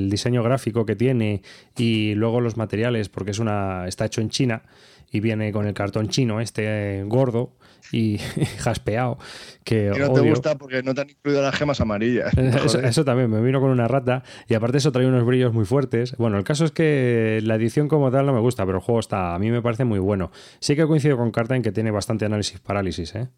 diseño 0.08 0.42
gráfico 0.42 0.86
que 0.86 0.96
tiene 0.96 1.42
y 1.76 2.14
luego 2.14 2.40
los 2.40 2.56
materiales, 2.56 3.10
porque 3.10 3.32
es 3.32 3.38
una 3.38 3.86
está 3.86 4.06
hecho 4.06 4.22
en 4.22 4.30
China 4.30 4.62
y 5.12 5.20
viene 5.20 5.52
con 5.52 5.66
el 5.66 5.74
cartón 5.74 6.08
chino 6.08 6.40
este 6.40 7.00
eh, 7.00 7.04
gordo 7.04 7.52
y 7.92 8.18
jaspeado. 8.58 9.18
Que 9.64 9.90
no 9.90 10.12
te 10.12 10.20
gusta 10.20 10.56
porque 10.56 10.82
no 10.82 10.94
te 10.94 11.02
han 11.02 11.10
incluido 11.10 11.42
las 11.42 11.54
gemas 11.54 11.80
amarillas. 11.80 12.32
Eso, 12.82 13.04
también, 13.04 13.30
me 13.30 13.40
vino 13.40 13.60
con 13.60 13.70
una 13.70 13.88
rata 13.88 14.22
y 14.48 14.54
aparte 14.54 14.78
eso 14.78 14.92
trae 14.92 15.06
unos 15.06 15.24
brillos 15.24 15.52
muy 15.52 15.64
fuertes. 15.64 16.16
Bueno, 16.16 16.38
el 16.38 16.44
caso 16.44 16.64
es 16.64 16.70
que 16.70 17.40
la 17.42 17.54
edición 17.54 17.88
como 17.88 18.10
tal 18.10 18.26
no 18.26 18.32
me 18.32 18.40
gusta, 18.40 18.64
pero 18.66 18.78
el 18.78 18.84
juego 18.84 19.00
está, 19.00 19.34
a 19.34 19.38
mí 19.38 19.50
me 19.50 19.62
parece 19.62 19.84
muy 19.84 19.98
bueno. 19.98 20.30
Sí 20.60 20.76
que 20.76 20.86
coincido 20.86 21.16
con 21.16 21.30
Carta 21.30 21.56
en 21.56 21.62
que 21.62 21.72
tiene 21.72 21.90
bastante 21.90 22.24
análisis 22.24 22.60
parálisis, 22.60 23.14
¿eh? 23.14 23.28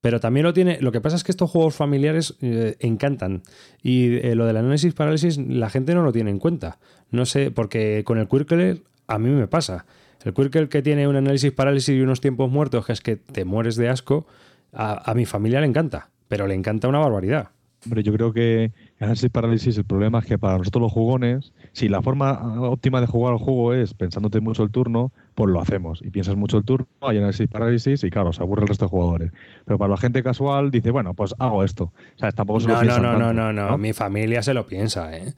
Pero 0.00 0.20
también 0.20 0.44
lo 0.44 0.52
tiene. 0.52 0.78
Lo 0.80 0.92
que 0.92 1.00
pasa 1.00 1.16
es 1.16 1.24
que 1.24 1.32
estos 1.32 1.50
juegos 1.50 1.74
familiares 1.74 2.36
eh, 2.40 2.76
encantan. 2.80 3.42
Y 3.82 4.18
eh, 4.18 4.34
lo 4.34 4.46
del 4.46 4.58
análisis 4.58 4.94
parálisis 4.94 5.38
la 5.38 5.70
gente 5.70 5.94
no 5.94 6.02
lo 6.02 6.12
tiene 6.12 6.30
en 6.30 6.38
cuenta. 6.38 6.78
No 7.10 7.26
sé, 7.26 7.50
porque 7.50 8.04
con 8.04 8.18
el 8.18 8.28
Quirkler 8.28 8.82
a 9.06 9.18
mí 9.18 9.30
me 9.30 9.48
pasa. 9.48 9.86
El 10.24 10.34
Quirkel 10.34 10.68
que 10.68 10.82
tiene 10.82 11.06
un 11.06 11.16
análisis 11.16 11.52
parálisis 11.52 11.96
y 11.96 12.00
unos 12.00 12.20
tiempos 12.20 12.50
muertos, 12.50 12.86
que 12.86 12.92
es 12.92 13.00
que 13.00 13.16
te 13.16 13.44
mueres 13.44 13.76
de 13.76 13.88
asco, 13.88 14.26
a, 14.72 15.12
mi 15.14 15.24
familia 15.24 15.60
le 15.60 15.66
encanta, 15.66 16.10
pero 16.28 16.46
le 16.46 16.54
encanta 16.54 16.88
una 16.88 16.98
barbaridad. 16.98 17.50
Hombre, 17.84 18.02
yo 18.02 18.12
creo 18.12 18.32
que 18.32 18.72
análisis 18.98 19.30
parálisis, 19.30 19.78
el 19.78 19.84
problema 19.84 20.18
es 20.18 20.26
que 20.26 20.38
para 20.38 20.58
nosotros 20.58 20.82
los 20.82 20.92
jugones, 20.92 21.52
si 21.72 21.88
la 21.88 22.02
forma 22.02 22.60
óptima 22.62 23.00
de 23.00 23.06
jugar 23.06 23.34
al 23.34 23.38
juego 23.38 23.74
es 23.74 23.94
pensándote 23.94 24.40
mucho 24.40 24.64
el 24.64 24.70
turno, 24.70 25.12
pues 25.34 25.50
lo 25.50 25.60
hacemos. 25.60 26.02
Y 26.02 26.10
piensas 26.10 26.34
mucho 26.34 26.58
el 26.58 26.64
turno, 26.64 26.86
hay 27.02 27.18
análisis 27.18 27.46
parálisis 27.46 28.02
y 28.02 28.10
claro, 28.10 28.32
se 28.32 28.42
aburre 28.42 28.62
el 28.62 28.68
resto 28.68 28.86
de 28.86 28.90
jugadores. 28.90 29.32
Pero 29.64 29.78
para 29.78 29.90
la 29.90 29.96
gente 29.96 30.22
casual 30.22 30.70
dice, 30.70 30.90
bueno, 30.90 31.14
pues 31.14 31.34
hago 31.38 31.62
esto. 31.62 31.84
O 32.16 32.18
sea, 32.18 32.32
tampoco 32.32 32.60
se 32.60 32.68
no, 32.68 32.82
lo 32.82 32.98
no, 32.98 32.98
no, 32.98 33.32
no, 33.32 33.32
no, 33.32 33.52
no, 33.52 33.78
mi 33.78 33.92
familia 33.92 34.42
se 34.42 34.52
lo 34.52 34.66
piensa, 34.66 35.16
¿eh? 35.16 35.34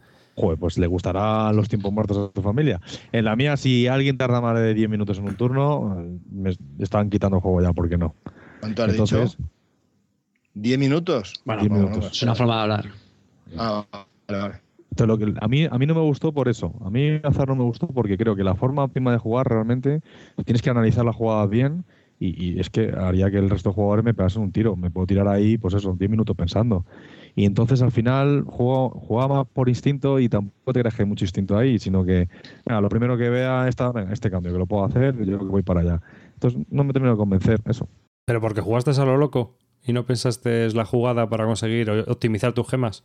Pues 0.59 0.79
le 0.79 0.87
gustará 0.87 1.53
los 1.53 1.69
tiempos 1.69 1.93
muertos 1.93 2.19
a 2.19 2.33
tu 2.33 2.43
familia. 2.43 2.81
En 3.13 3.25
la 3.25 3.37
mía, 3.37 3.57
si 3.57 3.87
alguien 3.87 4.17
tarda 4.17 4.41
más 4.41 4.59
de 4.59 4.75
10 4.75 4.89
minutos 4.89 5.19
en 5.19 5.25
un 5.25 5.35
turno, 5.37 6.05
me 6.31 6.57
están 6.79 7.11
quitando 7.11 7.37
el 7.37 7.43
juego 7.43 7.63
ya, 7.63 7.73
¿por 7.73 7.89
qué 7.89 7.97
no? 7.97 8.15
¿Cuánto 8.61 8.85
has 8.85 8.91
Entonces, 8.91 9.37
dicho? 9.37 9.51
¿10 10.55 10.79
minutos? 10.79 11.41
Bueno, 11.45 11.63
minutos. 11.63 12.13
es 12.13 12.23
una 12.23 12.35
forma 12.35 12.57
de 12.57 12.63
hablar. 12.63 12.85
Ah, 13.57 13.85
vale, 14.29 14.61
vale. 14.97 15.39
a, 15.41 15.49
mí, 15.49 15.65
a 15.65 15.79
mí 15.79 15.87
no 15.87 15.95
me 15.95 16.01
gustó 16.03 16.33
por 16.33 16.49
eso. 16.49 16.75
A 16.85 16.91
mí 16.91 17.21
Azar 17.23 17.49
no 17.49 17.57
me 17.57 17.65
gustó 17.65 17.87
porque 17.87 18.17
creo 18.17 18.37
que 18.37 18.45
la 18.45 18.55
forma 18.55 18.85
óptima 18.85 19.13
de 19.13 19.19
jugar 19.19 19.49
realmente 19.49 20.01
tienes 20.45 20.63
que 20.63 20.71
analizar 20.71 21.05
la 21.05 21.13
jugada 21.13 21.47
bien 21.47 21.85
y, 22.21 22.59
es 22.59 22.69
que 22.69 22.91
haría 22.91 23.31
que 23.31 23.39
el 23.39 23.49
resto 23.49 23.71
de 23.71 23.75
jugadores 23.75 24.05
me 24.05 24.15
pegasen 24.15 24.43
un 24.43 24.53
tiro. 24.53 24.75
Me 24.77 24.91
puedo 24.91 25.07
tirar 25.07 25.29
ahí, 25.29 25.57
pues 25.57 25.75
eso, 25.75 25.95
10 25.97 26.11
minutos 26.11 26.37
pensando. 26.37 26.85
Y 27.39 27.45
entonces 27.45 27.83
al 27.83 27.93
final 27.93 28.43
jugaba 28.49 29.45
por 29.45 29.69
instinto 29.69 30.19
y 30.19 30.29
tampoco 30.29 30.73
te 30.73 30.81
creas 30.81 30.97
que 30.97 31.03
hay 31.03 31.09
mucho 31.09 31.25
instinto 31.25 31.57
ahí, 31.57 31.79
sino 31.79 32.05
que 32.05 32.29
lo 32.67 32.89
primero 32.89 33.17
que 33.17 33.31
vea 33.31 33.69
esta, 33.69 33.93
este 34.11 34.29
cambio 34.29 34.53
que 34.53 34.59
lo 34.59 34.67
puedo 34.67 34.85
hacer, 34.85 35.25
yo 35.25 35.39
voy 35.39 35.63
para 35.63 35.83
allá. 35.83 36.03
Entonces 36.35 36.61
no 36.69 36.83
me 36.83 36.93
termino 36.93 37.13
de 37.13 37.17
convencer 37.17 37.61
eso. 37.67 37.89
Pero 38.27 38.41
porque 38.41 38.61
jugaste 38.61 38.91
a 38.91 39.05
lo 39.05 39.17
loco 39.17 39.57
y 39.85 39.93
no 39.93 40.05
pensaste 40.05 40.69
la 40.75 40.85
jugada 40.85 41.29
para 41.29 41.47
conseguir 41.47 41.89
optimizar 42.09 42.55
tus 42.55 42.69
gemas. 42.69 43.05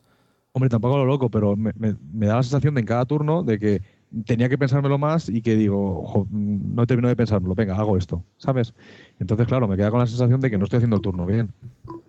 Hombre, 0.52 0.68
tampoco 0.68 0.96
a 0.96 0.98
lo 0.98 1.06
loco, 1.06 1.30
pero 1.30 1.56
me, 1.56 1.72
me 1.76 2.26
da 2.26 2.38
la 2.38 2.42
sensación 2.42 2.74
de 2.74 2.80
en 2.80 2.88
cada 2.88 3.06
turno 3.06 3.44
de 3.44 3.60
que 3.60 3.82
tenía 4.26 4.50
que 4.50 4.58
pensármelo 4.58 4.98
más 4.98 5.30
y 5.30 5.42
que 5.42 5.56
digo, 5.56 6.28
no 6.32 6.86
termino 6.86 7.08
de 7.08 7.16
pensármelo, 7.16 7.56
venga, 7.56 7.76
hago 7.76 7.98
esto, 7.98 8.24
¿sabes? 8.38 8.74
Entonces, 9.20 9.48
claro, 9.48 9.68
me 9.68 9.76
queda 9.76 9.92
con 9.92 10.00
la 10.00 10.08
sensación 10.08 10.40
de 10.40 10.52
que 10.52 10.58
no 10.58 10.66
estoy 10.66 10.78
haciendo 10.78 10.98
el 10.98 11.02
turno 11.02 11.26
bien. 11.26 11.52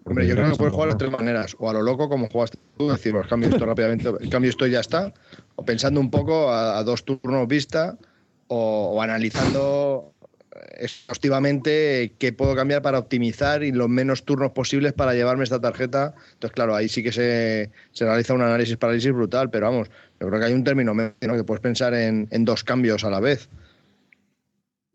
Hombre, 0.04 0.26
yo 0.26 0.34
creo 0.34 0.50
que 0.50 0.56
puedes 0.56 0.74
jugar 0.74 0.90
de 0.90 0.96
tres 0.96 1.10
maneras, 1.10 1.56
o 1.58 1.70
a 1.70 1.72
lo 1.72 1.82
loco 1.82 2.08
como 2.08 2.28
jugaste 2.28 2.58
tú, 2.76 2.90
decir, 2.90 3.14
cambio 3.28 3.48
esto 3.48 3.64
rápidamente, 3.64 4.10
el 4.20 4.28
cambio 4.28 4.50
esto 4.50 4.66
ya 4.66 4.80
está, 4.80 5.14
o 5.56 5.64
pensando 5.64 5.98
un 5.98 6.10
poco 6.10 6.50
a, 6.50 6.82
dos 6.84 7.04
turnos 7.04 7.48
vista, 7.48 7.96
o, 8.48 9.00
analizando 9.00 10.12
exhaustivamente 10.72 12.14
qué 12.18 12.32
puedo 12.32 12.54
cambiar 12.54 12.82
para 12.82 12.98
optimizar 12.98 13.62
y 13.62 13.72
los 13.72 13.88
menos 13.88 14.24
turnos 14.24 14.52
posibles 14.52 14.92
para 14.92 15.14
llevarme 15.14 15.44
esta 15.44 15.60
tarjeta. 15.60 16.14
Entonces, 16.34 16.54
claro, 16.54 16.74
ahí 16.74 16.88
sí 16.88 17.02
que 17.02 17.12
se, 17.12 17.70
realiza 17.98 18.34
un 18.34 18.42
análisis 18.42 18.76
parálisis 18.76 19.12
brutal, 19.12 19.50
pero 19.50 19.66
vamos, 19.66 19.90
yo 20.20 20.28
creo 20.28 20.40
que 20.40 20.46
hay 20.46 20.52
un 20.52 20.64
término 20.64 20.94
medio, 20.94 21.14
que 21.20 21.44
puedes 21.44 21.60
pensar 21.60 21.94
en, 21.94 22.28
dos 22.44 22.64
cambios 22.64 23.04
a 23.04 23.10
la 23.10 23.20
vez. 23.20 23.48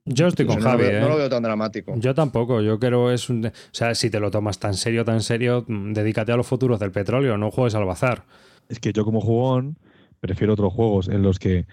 Yo 0.06 0.28
estoy 0.28 0.48
con 0.48 0.60
Javi. 0.60 0.86
No, 1.00 1.10
lo 1.10 1.16
¿eh? 1.16 1.18
veo 1.18 1.30
tan 1.30 1.44
dramático. 1.44 1.94
Yo 1.98 2.16
tampoco. 2.16 2.62
Yo 2.62 2.80
creo 2.80 3.12
es 3.12 3.30
un. 3.30 3.46
O 3.46 3.52
sea, 3.72 3.94
si 3.94 4.10
te 4.10 4.20
lo 4.20 4.32
tomas 4.32 4.58
tan 4.58 4.74
serio, 4.74 5.06
tan 5.06 5.22
serio, 5.22 5.66
mm, 5.68 5.94
dedícate 5.94 6.32
a 6.32 6.38
los 6.38 6.48
futuros 6.48 6.80
del 6.80 6.92
petróleo, 6.92 7.38
no 7.38 7.52
juegues 7.52 7.76
al 7.76 7.86
bazar. 7.86 8.26
Es 8.70 8.80
que 8.80 8.92
yo, 8.92 9.06
como 9.06 9.22
jugón, 9.22 9.78
prefiero 10.20 10.54
otros 10.54 10.74
juegos 10.74 11.10
en 11.10 11.22
los 11.22 11.38
que 11.38 11.68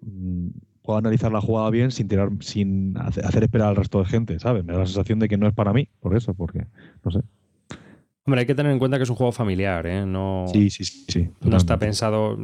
mm, 0.00 0.48
puedo 0.84 0.98
analizar 0.98 1.32
la 1.32 1.40
jugada 1.40 1.70
bien 1.70 1.90
sin 1.90 2.08
tirar, 2.08 2.28
sin 2.40 2.94
hacer 2.98 3.42
esperar 3.42 3.68
al 3.68 3.76
resto 3.76 4.00
de 4.00 4.04
gente, 4.04 4.38
¿sabes? 4.38 4.64
Me 4.64 4.74
da 4.74 4.80
la 4.80 4.86
sensación 4.86 5.18
de 5.18 5.28
que 5.28 5.38
no 5.38 5.48
es 5.48 5.54
para 5.54 5.72
mí, 5.72 5.88
por 5.98 6.14
eso, 6.14 6.34
porque, 6.34 6.66
no 7.02 7.10
sé. 7.10 7.20
Hombre, 8.26 8.40
hay 8.40 8.46
que 8.46 8.54
tener 8.54 8.70
en 8.70 8.78
cuenta 8.78 8.98
que 8.98 9.04
es 9.04 9.10
un 9.10 9.16
juego 9.16 9.32
familiar, 9.32 9.86
¿eh? 9.86 10.04
No, 10.04 10.44
sí, 10.52 10.68
sí, 10.68 10.84
sí. 10.84 11.30
no 11.40 11.56
está 11.56 11.78
pensado, 11.78 12.36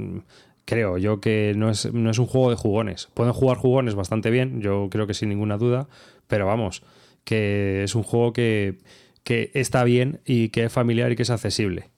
creo 0.64 0.97
yo, 0.97 1.20
que 1.20 1.53
no 1.55 1.68
es, 1.68 1.93
no 1.93 2.11
es 2.11 2.18
un 2.18 2.24
juego 2.24 2.49
de 2.49 2.57
jugones. 2.57 3.11
Pueden 3.12 3.34
jugar 3.34 3.59
jugones 3.59 3.95
bastante 3.95 4.30
bien, 4.30 4.62
yo 4.62 4.88
creo 4.91 5.07
que 5.07 5.12
sin 5.12 5.28
ninguna 5.28 5.59
duda, 5.59 5.88
pero 6.26 6.47
vamos, 6.47 6.82
que 7.24 7.84
es 7.84 7.95
un 7.95 8.05
juego 8.05 8.32
que, 8.32 8.78
que 9.22 9.51
está 9.53 9.84
bien 9.84 10.22
y 10.24 10.49
que 10.49 10.64
es 10.64 10.72
familiar 10.72 11.12
y 11.12 11.16
que 11.16 11.24
es 11.24 11.30
accesible. 11.30 11.91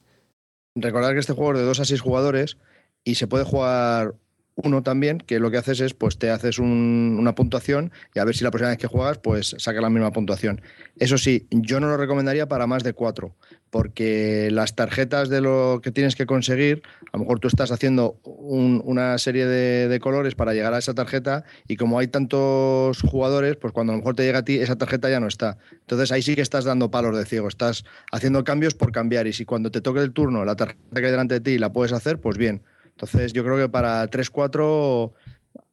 Recordar 0.74 1.12
que 1.12 1.20
este 1.20 1.34
juego 1.34 1.52
es 1.52 1.60
de 1.60 1.66
2 1.66 1.80
a 1.80 1.84
6 1.84 2.00
jugadores 2.00 2.58
y 3.04 3.14
se 3.14 3.28
puede 3.28 3.44
jugar 3.44 4.14
uno 4.54 4.82
también, 4.82 5.18
que 5.18 5.38
lo 5.38 5.50
que 5.50 5.56
haces 5.56 5.80
es, 5.80 5.94
pues 5.94 6.18
te 6.18 6.30
haces 6.30 6.58
una 6.58 7.34
puntuación 7.34 7.90
y 8.14 8.18
a 8.18 8.24
ver 8.24 8.36
si 8.36 8.44
la 8.44 8.50
próxima 8.50 8.70
vez 8.70 8.78
que 8.78 8.86
juegas, 8.86 9.18
pues 9.18 9.54
saca 9.58 9.80
la 9.80 9.90
misma 9.90 10.12
puntuación. 10.12 10.60
Eso 10.98 11.18
sí, 11.18 11.46
yo 11.50 11.80
no 11.80 11.88
lo 11.88 11.96
recomendaría 11.96 12.46
para 12.48 12.66
más 12.66 12.82
de 12.82 12.92
cuatro, 12.92 13.34
porque 13.70 14.50
las 14.52 14.76
tarjetas 14.76 15.30
de 15.30 15.40
lo 15.40 15.80
que 15.82 15.90
tienes 15.90 16.14
que 16.14 16.26
conseguir, 16.26 16.82
a 17.12 17.16
lo 17.16 17.20
mejor 17.20 17.40
tú 17.40 17.48
estás 17.48 17.70
haciendo 17.72 18.18
una 18.24 19.16
serie 19.18 19.46
de, 19.46 20.00
colores 20.00 20.34
para 20.34 20.52
llegar 20.52 20.74
a 20.74 20.78
esa 20.78 20.94
tarjeta 20.94 21.44
y 21.68 21.76
como 21.76 21.98
hay 21.98 22.08
tantos 22.08 23.00
jugadores, 23.02 23.56
pues 23.56 23.72
cuando 23.72 23.92
a 23.92 23.96
lo 23.96 24.00
mejor 24.00 24.16
te 24.16 24.24
llega 24.24 24.40
a 24.40 24.44
ti, 24.44 24.58
esa 24.58 24.76
tarjeta 24.76 25.08
ya 25.08 25.20
no 25.20 25.28
está. 25.28 25.58
Entonces 25.72 26.12
ahí 26.12 26.22
sí 26.22 26.34
que 26.34 26.42
estás 26.42 26.64
dando 26.64 26.90
palos 26.90 27.16
de 27.16 27.24
ciego, 27.24 27.48
estás 27.48 27.84
haciendo 28.10 28.42
cambios 28.44 28.74
por 28.74 28.90
cambiar 28.90 29.26
y 29.26 29.32
si 29.32 29.44
cuando 29.44 29.70
te 29.70 29.80
toque 29.80 30.00
el 30.00 30.12
turno 30.12 30.44
la 30.44 30.56
tarjeta 30.56 31.00
que 31.00 31.06
hay 31.06 31.10
delante 31.12 31.34
de 31.34 31.40
ti 31.40 31.58
la 31.58 31.72
puedes 31.72 31.92
hacer, 31.92 32.18
pues 32.18 32.36
bien 32.36 32.62
entonces 33.02 33.32
yo 33.32 33.42
creo 33.42 33.56
que 33.56 33.68
para 33.68 34.08
3-4 34.08 35.10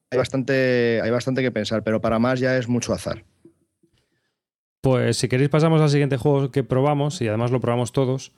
hay 0.10 0.18
bastante, 0.18 1.00
hay 1.04 1.12
bastante 1.12 1.44
que 1.44 1.52
pensar, 1.52 1.84
pero 1.84 2.02
para 2.02 2.18
más 2.18 2.40
ya 2.40 2.58
es 2.58 2.68
mucho 2.68 2.92
azar. 2.92 3.24
Pues 4.82 5.18
si 5.18 5.28
queréis 5.28 5.50
pasamos 5.50 5.80
al 5.80 5.90
siguiente 5.90 6.18
juego 6.18 6.50
que 6.50 6.64
probamos 6.64 7.22
y 7.22 7.28
además 7.28 7.52
lo 7.52 7.60
probamos 7.60 7.92
todos 7.92 8.32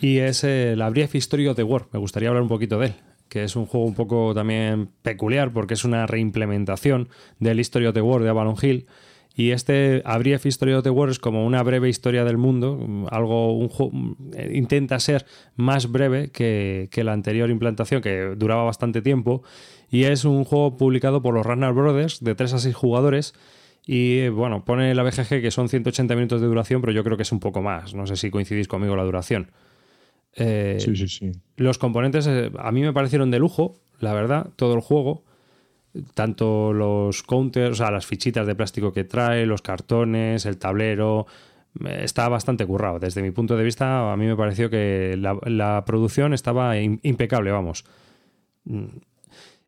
y 0.00 0.18
es 0.18 0.44
el 0.44 0.82
Brief 0.90 1.14
History 1.14 1.46
of 1.46 1.56
the 1.56 1.62
War. 1.62 1.88
Me 1.92 1.98
gustaría 1.98 2.30
hablar 2.30 2.42
un 2.42 2.48
poquito 2.48 2.78
de 2.78 2.86
él, 2.86 2.94
que 3.28 3.44
es 3.44 3.54
un 3.54 3.66
juego 3.66 3.84
un 3.84 3.94
poco 3.94 4.32
también 4.32 4.88
peculiar 5.02 5.52
porque 5.52 5.74
es 5.74 5.84
una 5.84 6.06
reimplementación 6.06 7.10
del 7.38 7.60
History 7.60 7.84
of 7.84 7.94
the 7.94 8.00
War 8.00 8.22
de 8.22 8.30
Avalon 8.30 8.56
Hill 8.60 8.86
y 9.34 9.50
este 9.52 10.02
A 10.04 10.18
Brief 10.18 10.44
History 10.44 10.74
of 10.74 10.84
the 10.84 10.90
War 10.90 11.08
es 11.08 11.18
como 11.18 11.46
una 11.46 11.62
breve 11.62 11.88
historia 11.88 12.24
del 12.24 12.36
mundo, 12.36 13.06
algo 13.10 13.56
un, 13.56 14.16
intenta 14.52 15.00
ser 15.00 15.24
más 15.56 15.90
breve 15.90 16.30
que, 16.30 16.88
la 16.96 17.12
anterior 17.12 17.50
implantación, 17.50 18.02
que 18.02 18.34
duraba 18.36 18.64
bastante 18.64 19.00
tiempo. 19.00 19.42
Y 19.90 20.04
es 20.04 20.24
un 20.24 20.44
juego 20.44 20.76
publicado 20.76 21.22
por 21.22 21.34
los 21.34 21.46
Runner 21.46 21.72
Brothers 21.72 22.22
de 22.22 22.34
3 22.34 22.54
a 22.54 22.58
6 22.58 22.74
jugadores. 22.74 23.34
Y 23.86 24.28
bueno, 24.28 24.64
pone 24.64 24.94
la 24.94 25.02
BGG 25.02 25.40
que 25.40 25.50
son 25.50 25.68
180 25.68 26.14
minutos 26.14 26.40
de 26.40 26.46
duración, 26.46 26.80
pero 26.80 26.92
yo 26.92 27.02
creo 27.02 27.16
que 27.16 27.24
es 27.24 27.32
un 27.32 27.40
poco 27.40 27.62
más. 27.62 27.94
No 27.94 28.06
sé 28.06 28.16
si 28.16 28.30
coincidís 28.30 28.68
conmigo 28.68 28.96
la 28.96 29.04
duración. 29.04 29.50
Eh, 30.34 30.76
sí, 30.78 30.94
sí, 30.94 31.08
sí. 31.08 31.32
Los 31.56 31.78
componentes 31.78 32.26
eh, 32.26 32.50
a 32.58 32.70
mí 32.70 32.82
me 32.82 32.92
parecieron 32.92 33.30
de 33.30 33.38
lujo, 33.38 33.80
la 33.98 34.14
verdad, 34.14 34.50
todo 34.56 34.74
el 34.74 34.80
juego 34.80 35.24
tanto 36.14 36.72
los 36.72 37.22
counters, 37.22 37.72
o 37.72 37.74
sea, 37.74 37.90
las 37.90 38.06
fichitas 38.06 38.46
de 38.46 38.54
plástico 38.54 38.92
que 38.92 39.04
trae, 39.04 39.46
los 39.46 39.62
cartones, 39.62 40.46
el 40.46 40.58
tablero, 40.58 41.26
eh, 41.84 42.00
está 42.02 42.28
bastante 42.28 42.66
currado. 42.66 42.98
Desde 42.98 43.22
mi 43.22 43.30
punto 43.30 43.56
de 43.56 43.64
vista, 43.64 44.12
a 44.12 44.16
mí 44.16 44.26
me 44.26 44.36
pareció 44.36 44.70
que 44.70 45.16
la, 45.18 45.84
producción 45.84 46.32
estaba 46.32 46.78
impecable, 46.78 47.50
vamos. 47.50 47.84
Mm. 48.64 48.86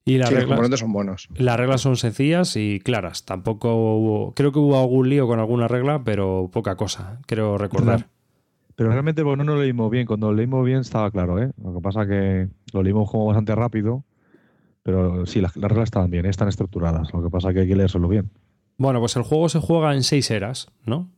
Y 0.07 0.19
las 0.19 0.31
reglas, 0.31 0.81
son 0.81 0.93
buenos. 0.93 1.29
Las 1.35 1.57
reglas 1.57 1.81
son 1.81 1.97
sencillas 1.97 2.57
y 2.57 2.79
claras. 2.81 3.25
Tampoco 3.25 3.75
hubo. 3.75 4.35
Creo 4.35 4.53
que 4.53 4.59
hubo 4.59 4.79
algún 4.79 5.09
lío 5.09 5.27
con 5.27 5.39
alguna 5.39 5.67
regla, 5.67 6.03
pero 6.05 6.51
poca 6.53 6.77
cosa, 6.77 7.21
creo 7.27 7.57
recordar. 7.57 8.09
Pero 8.77 8.91
realmente, 8.91 9.23
bueno, 9.23 9.45
no 9.45 9.55
lo 9.55 9.63
leímos 9.63 9.91
bien. 9.91 10.07
Cuando 10.07 10.31
lo 10.31 10.37
leímos 10.37 10.63
bien 10.67 10.81
estaba 10.81 11.11
claro, 11.11 11.43
¿eh? 11.43 11.53
Lo 11.63 11.73
que 11.73 11.81
pasa 11.81 12.03
es 12.03 12.09
que 12.09 12.49
lo 12.75 12.83
leímos 12.83 13.11
como 13.11 13.25
bastante 13.25 13.55
rápido 13.55 14.05
pero 14.85 15.25
sí, 15.25 15.41
las, 15.41 15.55
reglas 15.57 15.85
estaban 15.85 16.11
bien, 16.11 16.27
están 16.27 16.47
estructuradas. 16.47 17.13
Lo 17.13 17.23
que 17.23 17.31
pasa 17.31 17.49
es 17.49 17.55
que 17.55 17.61
hay 17.63 17.69
que 17.69 17.75
leérselo 17.75 18.07
bien. 18.07 18.31
Bueno, 18.77 19.01
pues 19.01 19.17
el 19.17 19.23
juego 19.23 19.49
se 19.49 19.59
juega 19.59 19.95
en 19.95 20.03
seis 20.03 20.31
eras, 20.31 20.69
¿no? 20.85 21.11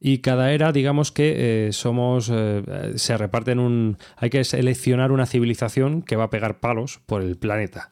Y 0.00 0.18
cada 0.18 0.52
era, 0.52 0.70
digamos 0.70 1.10
que 1.10 1.68
eh, 1.68 1.72
somos. 1.72 2.30
Eh, 2.30 2.92
se 2.96 3.16
reparten 3.16 3.58
un. 3.58 3.96
Hay 4.16 4.28
que 4.28 4.44
seleccionar 4.44 5.12
una 5.12 5.24
civilización 5.24 6.02
que 6.02 6.16
va 6.16 6.24
a 6.24 6.30
pegar 6.30 6.60
palos 6.60 7.00
por 7.06 7.22
el 7.22 7.38
planeta. 7.38 7.90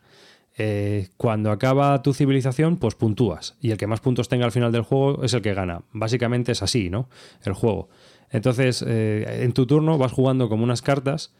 Eh, 0.58 1.08
cuando 1.16 1.50
acaba 1.50 2.02
tu 2.02 2.12
civilización, 2.12 2.76
pues 2.76 2.94
puntúas. 2.94 3.56
Y 3.62 3.70
el 3.70 3.78
que 3.78 3.86
más 3.86 4.00
puntos 4.00 4.28
tenga 4.28 4.44
al 4.44 4.52
final 4.52 4.72
del 4.72 4.82
juego 4.82 5.24
es 5.24 5.32
el 5.32 5.40
que 5.40 5.54
gana. 5.54 5.84
Básicamente 5.92 6.52
es 6.52 6.62
así, 6.62 6.90
¿no? 6.90 7.08
El 7.44 7.54
juego. 7.54 7.88
Entonces, 8.28 8.82
en 8.82 9.52
tu 9.52 9.66
turno 9.66 9.96
vas 9.98 10.12
jugando 10.12 10.48
como 10.48 10.64
unas 10.64 10.80
cartas 10.80 11.32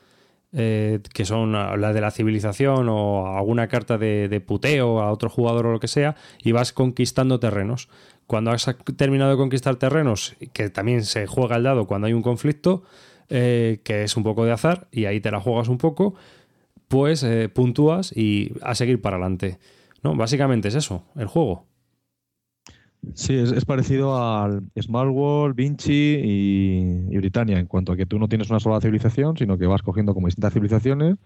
eh, 0.55 1.01
que 1.15 1.25
son 1.25 1.53
la 1.53 1.93
de 1.93 2.01
la 2.01 2.11
civilización 2.11 2.89
o 2.91 3.37
alguna 3.37 3.69
carta 3.69 3.97
de, 3.97 4.43
puteo 4.47 5.01
a 5.01 5.11
otro 5.11 5.31
jugador 5.31 5.67
o 5.67 5.73
lo 5.73 5.81
que 5.81 5.89
sea, 5.89 6.17
y 6.43 6.53
vas 6.53 6.73
conquistando 6.73 7.41
terrenos. 7.41 7.89
Cuando 8.27 8.51
has 8.51 8.69
terminado 8.97 9.31
de 9.31 9.37
conquistar 9.37 9.77
terrenos, 9.77 10.37
que 10.53 10.71
también 10.71 11.05
se 11.05 11.27
juega 11.27 11.57
el 11.57 11.63
dado 11.63 11.87
cuando 11.87 12.07
hay 12.07 12.13
un 12.13 12.23
conflicto, 12.23 12.83
eh, 13.29 13.81
que 13.83 14.05
es 14.05 14.17
un 14.17 14.23
poco 14.23 14.45
de 14.45 14.53
azar, 14.53 14.89
y 14.93 15.07
ahí 15.07 15.21
te 15.21 15.31
la 15.31 15.41
juegas 15.41 15.69
un 15.69 15.79
poco, 15.79 16.15
pues 16.89 17.23
eh, 17.23 17.49
puntúas 17.49 18.13
y 18.15 18.53
a 18.61 18.75
seguir 18.75 19.01
para 19.01 19.17
adelante. 19.17 19.59
¿no? 20.03 20.15
Básicamente 20.15 20.69
es 20.69 20.75
eso, 20.75 21.05
el 21.17 21.27
juego. 21.27 21.67
Sí, 23.15 23.35
es, 23.35 23.65
parecido 23.65 24.17
al 24.17 24.63
Small 24.81 25.11
World, 25.11 25.57
Vinci 25.57 26.21
y, 26.23 27.17
Britannia, 27.17 27.59
en 27.59 27.67
cuanto 27.67 27.93
a 27.93 27.97
que 27.97 28.07
tú 28.07 28.19
no 28.19 28.29
tienes 28.29 28.49
una 28.49 28.61
sola 28.61 28.81
civilización, 28.81 29.37
sino 29.37 29.59
que 29.59 29.67
vas 29.67 29.83
cogiendo 29.83 30.15
como 30.15 30.29
distintas 30.29 30.53
civilizaciones, 30.53 31.17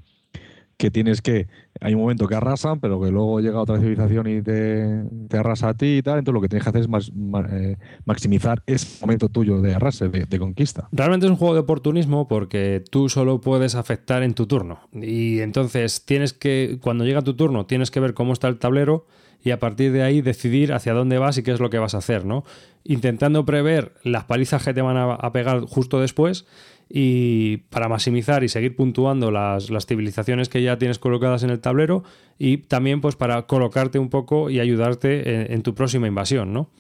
que 0.79 0.91
tienes 0.91 1.22
que, 1.22 1.49
hay 1.81 1.95
un 1.95 2.01
momento 2.01 2.27
que 2.27 2.35
arrasan, 2.35 2.81
pero 2.81 3.01
que 3.01 3.11
luego 3.11 3.41
llega 3.41 3.61
otra 3.61 3.79
civilización 3.79 4.27
y 4.27 4.43
te, 4.43 5.39
arrasa 5.39 5.70
a 5.70 5.74
ti 5.74 5.99
y 5.99 6.03
tal, 6.03 6.18
entonces 6.18 6.35
lo 6.35 6.41
que 6.41 6.49
tienes 6.49 6.64
que 6.64 6.70
hacer 6.70 6.83
es 6.83 7.12
eh, 7.51 7.77
maximizar 8.05 8.62
ese 8.66 9.01
momento 9.01 9.29
tuyo 9.29 9.61
de 9.61 9.74
arrase, 9.74 10.09
de, 10.09 10.24
de, 10.24 10.39
conquista. 10.39 10.89
Realmente 10.93 11.27
es 11.27 11.31
un 11.31 11.37
juego 11.37 11.55
de 11.55 11.61
oportunismo 11.61 12.27
porque 12.27 12.83
tú 12.91 13.09
solo 13.09 13.41
puedes 13.41 13.74
afectar 13.74 14.22
en 14.22 14.35
tu 14.35 14.47
turno. 14.47 14.81
Y 14.93 15.41
entonces 15.41 16.05
tienes 16.05 16.33
que, 16.33 16.79
cuando 16.83 17.05
llega 17.05 17.22
tu 17.22 17.35
turno, 17.35 17.66
tienes 17.66 17.91
que 17.91 18.01
ver 18.01 18.14
cómo 18.14 18.33
está 18.33 18.49
el 18.49 18.59
tablero 18.59 19.07
y 19.47 19.53
a 19.53 19.61
partir 19.61 19.92
de 19.92 20.03
ahí 20.03 20.22
decidir 20.22 20.72
hacia 20.72 20.92
dónde 20.92 21.18
vas 21.18 21.38
y 21.38 21.44
qué 21.44 21.53
es 21.53 21.61
lo 21.61 21.70
que 21.70 21.78
vas 21.78 21.94
a 21.94 21.99
hacer, 21.99 22.24
¿no? 22.24 22.42
Intentando 22.82 23.44
prever 23.44 23.94
las 24.03 24.24
palizas 24.24 24.64
que 24.64 24.74
te 24.74 24.82
van 24.82 24.97
a, 24.97 25.30
pegar 25.30 25.61
justo 25.61 26.01
después 26.01 26.47
y 26.88 27.59
para 27.70 27.88
maximizar 27.88 28.42
y 28.42 28.49
seguir 28.49 28.74
puntuando 28.74 29.30
las, 29.30 29.68
civilizaciones 29.86 30.49
que 30.49 30.64
ya 30.64 30.78
tienes 30.78 30.99
colocadas 30.99 31.44
en 31.44 31.51
el 31.51 31.61
tablero 31.61 32.03
y 32.40 32.57
también 32.57 33.01
pues 33.01 33.14
para 33.14 33.47
colocarte 33.47 34.01
un 34.01 34.11
poco 34.11 34.51
y 34.51 34.59
ayudarte 34.59 35.55
en, 35.55 35.62
tu 35.62 35.76
próxima 35.76 36.09
invasión, 36.09 36.53
¿no? 36.53 36.72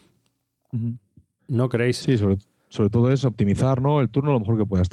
¿No 1.46 1.68
creéis? 1.68 1.98
Sí, 1.98 2.18
sobre, 2.18 2.38
sobre, 2.68 2.90
todo 2.90 3.12
es 3.12 3.24
optimizar 3.24 3.80
¿no? 3.80 4.00
el 4.00 4.08
turno 4.08 4.32
lo 4.32 4.40
mejor 4.40 4.58
que 4.58 4.66
puedas. 4.66 4.88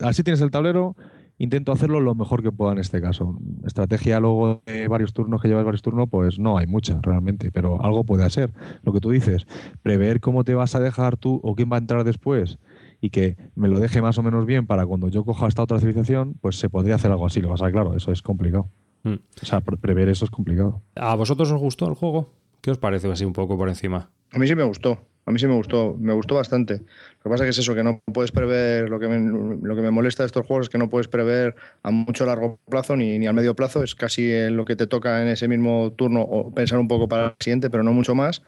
Así 0.00 0.22
tienes 0.22 0.40
el 0.40 0.50
tablero 0.50 0.96
intento 1.38 1.72
hacerlo 1.72 2.00
lo 2.00 2.14
mejor 2.14 2.42
que 2.42 2.52
pueda 2.52 2.72
en 2.72 2.78
este 2.78 3.00
caso. 3.00 3.38
Estrategia 3.64 4.20
luego 4.20 4.62
de 4.66 4.88
varios 4.88 5.12
turnos 5.12 5.40
que 5.40 5.48
llevas 5.48 5.64
varios 5.64 5.82
turnos, 5.82 6.08
pues 6.10 6.38
no 6.38 6.58
hay 6.58 6.66
mucha 6.66 6.98
realmente, 7.02 7.50
pero 7.50 7.82
algo 7.82 8.04
puede 8.04 8.24
hacer. 8.24 8.52
Lo 8.82 8.92
que 8.92 9.00
tú 9.00 9.10
dices, 9.10 9.46
prever 9.82 10.20
cómo 10.20 10.44
te 10.44 10.54
vas 10.54 10.74
a 10.74 10.80
dejar 10.80 11.16
tú 11.16 11.40
o 11.42 11.54
quién 11.54 11.70
va 11.70 11.76
a 11.76 11.80
entrar 11.80 12.04
después 12.04 12.58
y 13.00 13.10
que 13.10 13.36
me 13.54 13.68
lo 13.68 13.78
deje 13.78 14.02
más 14.02 14.18
o 14.18 14.22
menos 14.22 14.44
bien 14.44 14.66
para 14.66 14.84
cuando 14.84 15.08
yo 15.08 15.24
coja 15.24 15.46
esta 15.46 15.62
otra 15.62 15.78
civilización, 15.78 16.34
pues 16.40 16.56
se 16.56 16.68
podría 16.68 16.96
hacer 16.96 17.10
algo 17.10 17.26
así. 17.26 17.40
Lo 17.40 17.48
vas 17.48 17.62
a 17.62 17.70
claro, 17.70 17.94
eso 17.94 18.12
es 18.12 18.22
complicado. 18.22 18.68
Mm. 19.04 19.14
O 19.42 19.46
sea, 19.46 19.60
prever 19.60 20.08
eso 20.08 20.24
es 20.24 20.30
complicado. 20.30 20.82
¿A 20.96 21.14
vosotros 21.14 21.50
os 21.50 21.60
gustó 21.60 21.86
el 21.86 21.94
juego? 21.94 22.32
¿Qué 22.60 22.70
os 22.72 22.78
parece 22.78 23.10
así 23.10 23.24
un 23.24 23.32
poco 23.32 23.56
por 23.56 23.68
encima? 23.68 24.10
A 24.32 24.38
mí 24.38 24.46
sí 24.46 24.54
me 24.54 24.64
gustó. 24.64 24.98
A 25.28 25.30
mí 25.30 25.38
sí 25.38 25.46
me 25.46 25.54
gustó, 25.54 25.94
me 26.00 26.14
gustó 26.14 26.36
bastante. 26.36 26.78
Lo 26.78 27.22
que 27.22 27.28
pasa 27.28 27.44
es 27.44 27.48
que 27.48 27.50
es 27.50 27.58
eso, 27.58 27.74
que 27.74 27.84
no 27.84 28.00
puedes 28.14 28.32
prever, 28.32 28.88
lo 28.88 28.98
que 28.98 29.08
me, 29.08 29.58
lo 29.62 29.76
que 29.76 29.82
me 29.82 29.90
molesta 29.90 30.22
de 30.22 30.28
estos 30.28 30.46
juegos 30.46 30.66
es 30.66 30.70
que 30.70 30.78
no 30.78 30.88
puedes 30.88 31.06
prever 31.06 31.54
a 31.82 31.90
mucho 31.90 32.24
largo 32.24 32.58
plazo 32.66 32.96
ni, 32.96 33.18
ni 33.18 33.26
a 33.26 33.34
medio 33.34 33.54
plazo, 33.54 33.84
es 33.84 33.94
casi 33.94 34.48
lo 34.48 34.64
que 34.64 34.74
te 34.74 34.86
toca 34.86 35.20
en 35.20 35.28
ese 35.28 35.46
mismo 35.46 35.92
turno 35.92 36.22
o 36.22 36.50
pensar 36.50 36.78
un 36.78 36.88
poco 36.88 37.08
para 37.08 37.26
el 37.26 37.34
siguiente, 37.40 37.68
pero 37.68 37.82
no 37.82 37.92
mucho 37.92 38.14
más. 38.14 38.42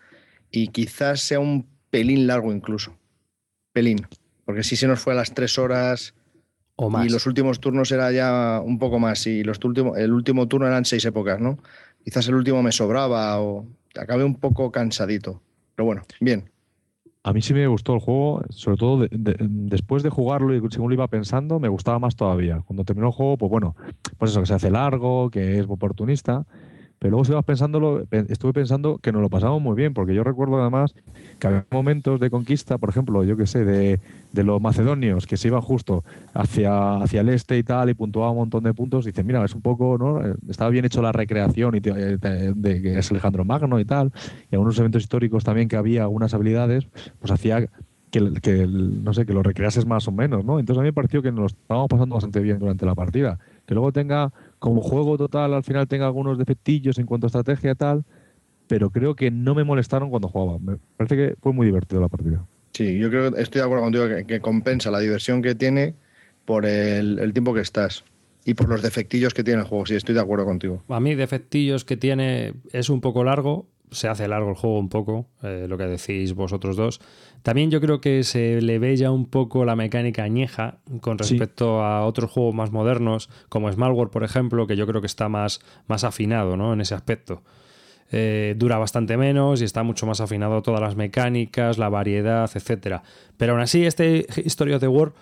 Y 0.51 0.69
quizás 0.69 1.21
sea 1.21 1.39
un 1.39 1.67
pelín 1.91 2.27
largo 2.27 2.51
incluso. 2.51 2.97
Pelín. 3.75 4.07
Porque 4.47 4.63
si 4.63 4.75
se 4.75 4.87
nos 4.87 5.01
fue 5.01 5.13
a 5.13 5.17
las 5.17 5.35
tres 5.35 5.59
horas 5.59 6.15
o 6.77 6.89
más. 6.89 7.05
y 7.05 7.11
los 7.11 7.27
últimos 7.27 7.61
turnos 7.61 7.93
era 7.93 8.11
ya 8.11 8.63
un 8.65 8.79
poco 8.79 8.99
más. 8.99 9.27
Y 9.27 9.45
los 9.45 9.63
últimos, 9.63 9.99
el 9.99 10.15
último 10.15 10.49
turno 10.49 10.67
eran 10.67 10.87
seis 10.87 11.05
épocas, 11.05 11.41
¿no? 11.41 11.59
Quizás 12.03 12.27
el 12.29 12.37
último 12.37 12.63
me 12.63 12.73
sobraba 12.73 13.39
o 13.39 13.67
acabé 13.95 14.25
un 14.25 14.37
poco 14.37 14.73
cansadito. 14.73 15.43
Pero 15.75 15.85
bueno, 15.85 16.05
bien. 16.21 16.51
A 17.23 17.35
mí 17.35 17.43
sí 17.43 17.53
me 17.53 17.67
gustó 17.67 17.93
el 17.95 18.01
juego, 18.01 18.43
sobre 18.49 18.79
todo 18.79 19.07
después 19.11 20.03
de 20.03 20.09
jugarlo 20.09 20.55
y 20.55 20.71
según 20.71 20.89
lo 20.89 20.95
iba 20.95 21.07
pensando, 21.09 21.61
me 21.61 21.69
gustaba 21.69 21.99
más 21.99 22.17
todavía. 22.17 22.63
Cuando 22.67 22.85
terminó 22.85 23.09
el 23.09 23.13
juego, 23.13 23.37
pues 23.37 23.51
bueno, 23.51 23.77
pues 24.17 24.31
eso, 24.31 24.41
que 24.41 24.47
se 24.47 24.55
hace 24.55 24.71
largo, 24.71 25.29
que 25.29 25.59
es 25.59 25.67
oportunista, 25.69 26.47
pero 27.01 27.13
luego 27.13 27.35
vas 27.35 27.61
estuve 28.29 28.53
pensando 28.53 28.99
que 28.99 29.11
nos 29.11 29.23
lo 29.23 29.31
pasamos 29.31 29.63
muy 29.63 29.75
bien, 29.75 29.95
porque 29.95 30.15
yo 30.15 30.23
recuerdo 30.23 30.61
además 30.61 30.95
que 31.39 31.47
había 31.47 31.67
momentos 31.71 32.21
de 32.21 32.29
conquista, 32.29 32.77
por 32.77 32.91
ejemplo, 32.91 33.25
yo 33.25 33.39
que 33.39 33.47
sé, 33.47 33.65
de, 33.65 33.99
los 34.35 34.61
macedonios 34.61 35.27
que 35.27 35.39
se 35.39 35.49
iban 35.49 35.63
justo 35.63 36.05
hacia, 36.35 36.97
hacia 36.97 37.23
el 37.23 37.31
este 37.31 37.57
y 37.57 37.63
tal, 37.63 37.89
y 37.89 37.95
puntuaban 37.95 38.33
un 38.33 38.41
montón 38.41 38.65
de 38.65 38.75
puntos. 38.75 39.07
Dicen, 39.07 39.27
mira, 39.27 39.43
es 39.43 39.55
un 39.55 39.63
poco, 39.63 39.97
¿no? 39.99 40.21
Estaba 40.51 40.69
bien 40.69 40.85
hecho 40.85 41.01
la 41.01 41.11
recreación 41.11 41.75
y 41.75 41.81
de, 41.81 42.19
de, 42.19 42.83
que 42.83 42.99
es 42.99 43.11
Alejandro 43.11 43.47
Magno 43.47 43.81
y 43.81 43.87
tal, 43.87 44.13
y 44.51 44.57
algunos 44.57 44.79
eventos 44.79 45.03
históricos 45.03 45.43
también 45.43 45.69
que 45.69 45.77
había 45.77 46.03
algunas 46.03 46.35
habilidades, 46.35 46.87
pues 47.19 47.33
hacía 47.33 47.67
que, 48.11 48.35
que, 48.43 48.67
no 48.67 49.15
sé, 49.15 49.25
que 49.25 49.33
lo 49.33 49.43
recreases 49.43 49.87
más 49.87 50.07
o 50.07 50.13
menos, 50.13 50.45
¿no? 50.45 50.59
Entonces 50.59 50.81
a 50.81 50.83
mí 50.83 50.89
me 50.89 50.93
pareció 50.93 51.23
que 51.23 51.31
nos 51.33 51.41
lo 51.41 51.47
estábamos 51.47 51.89
pasando 51.89 52.15
bastante 52.17 52.41
bien 52.41 52.59
durante 52.59 52.85
la 52.85 52.95
partida. 52.95 53.39
Que 53.65 53.75
luego 53.75 53.91
tenga 53.91 54.33
como 54.61 54.83
juego 54.83 55.19
total 55.19 55.55
al 55.55 55.65
final 55.65 55.89
tenga 55.89 56.07
algunos 56.07 56.39
defectillos 56.39 56.99
en 56.99 57.07
cuanto 57.07 57.27
a 57.27 57.29
estrategia 57.29 57.73
y 57.73 57.75
tal, 57.75 58.05
pero 58.69 58.91
creo 58.91 59.17
que 59.17 59.33
no 59.33 59.57
me 59.57 59.65
molestaron 59.65 60.11
cuando 60.11 60.29
jugaba. 60.29 60.61
Me 60.61 60.77
parece 60.97 61.17
que 61.17 61.35
fue 61.43 61.53
muy 61.53 61.67
divertido 61.67 62.01
la 62.01 62.09
partida. 62.09 62.47
Sí, 62.73 62.99
yo 62.99 63.09
creo 63.11 63.33
que 63.33 63.41
estoy 63.41 63.61
de 63.61 63.65
acuerdo 63.65 63.85
contigo 63.85 64.05
que, 64.27 64.41
compensa 64.41 64.93
la 64.93 65.01
diversión 65.01 65.43
que 65.43 65.57
tiene 65.57 65.95
por 66.45 66.67
el, 66.67 67.33
tiempo 67.33 67.53
que 67.53 67.63
estás 67.63 68.05
y 68.45 68.55
por 68.55 68.69
los 68.69 68.83
defectillos 68.83 69.35
que 69.35 69.43
tiene 69.43 69.63
el 69.63 69.67
juego. 69.67 69.87
Sí, 69.87 69.97
estoy 69.97 70.15
de 70.15 70.21
acuerdo 70.21 70.45
contigo. 70.45 70.85
A 70.89 71.01
mí, 71.01 71.15
defectillos 71.15 71.85
que 71.85 71.97
tiene 71.97 72.53
es 72.73 72.91
un 72.91 73.01
poco 73.01 73.25
largo, 73.25 73.67
se 73.91 74.09
hace 74.09 74.29
largo 74.29 74.51
el 74.51 74.57
juego 74.57 74.79
un 74.79 74.89
poco, 74.89 75.27
eh, 75.43 75.67
lo 75.69 75.77
que 75.79 75.85
decís 75.85 76.35
vosotros 76.35 76.77
dos. 76.77 77.01
También 77.43 77.71
yo 77.71 77.81
creo 77.81 78.01
que 78.01 78.23
se 78.23 78.61
le 78.61 78.79
ve 78.79 78.97
ya 78.97 79.11
un 79.11 79.27
poco 79.27 79.65
la 79.65 79.77
mecánica 79.77 80.23
añeja 80.25 80.79
con 81.01 81.19
respecto 81.19 81.83
a 81.83 82.05
otros 82.05 82.31
juegos 82.31 82.55
más 82.55 82.71
modernos, 82.71 83.31
como 83.49 83.71
Smallworld, 83.73 84.13
por 84.13 84.25
ejemplo, 84.25 84.67
que 84.67 84.77
yo 84.77 84.87
creo 84.87 85.01
que 85.01 85.07
está 85.07 85.29
más, 85.29 85.61
más 85.87 86.05
afinado 86.05 86.57
¿no? 86.57 86.73
en 86.73 86.81
ese 86.81 86.95
aspecto. 86.95 87.43
Eh, 88.13 88.55
dura 88.59 88.77
bastante 88.77 89.17
menos 89.17 89.63
y 89.63 89.65
está 89.65 89.85
mucho 89.85 90.05
más 90.05 90.21
afinado 90.21 90.63
todas 90.63 90.81
las 90.81 90.97
mecánicas, 90.97 91.79
la 91.79 91.89
variedad, 91.89 92.51
etcétera. 92.53 93.03
Pero 93.37 93.53
aún 93.53 93.63
así, 93.63 93.87
este 93.87 94.27
History 94.45 94.73
of 94.73 94.81
the 94.81 94.89
War, 94.89 95.13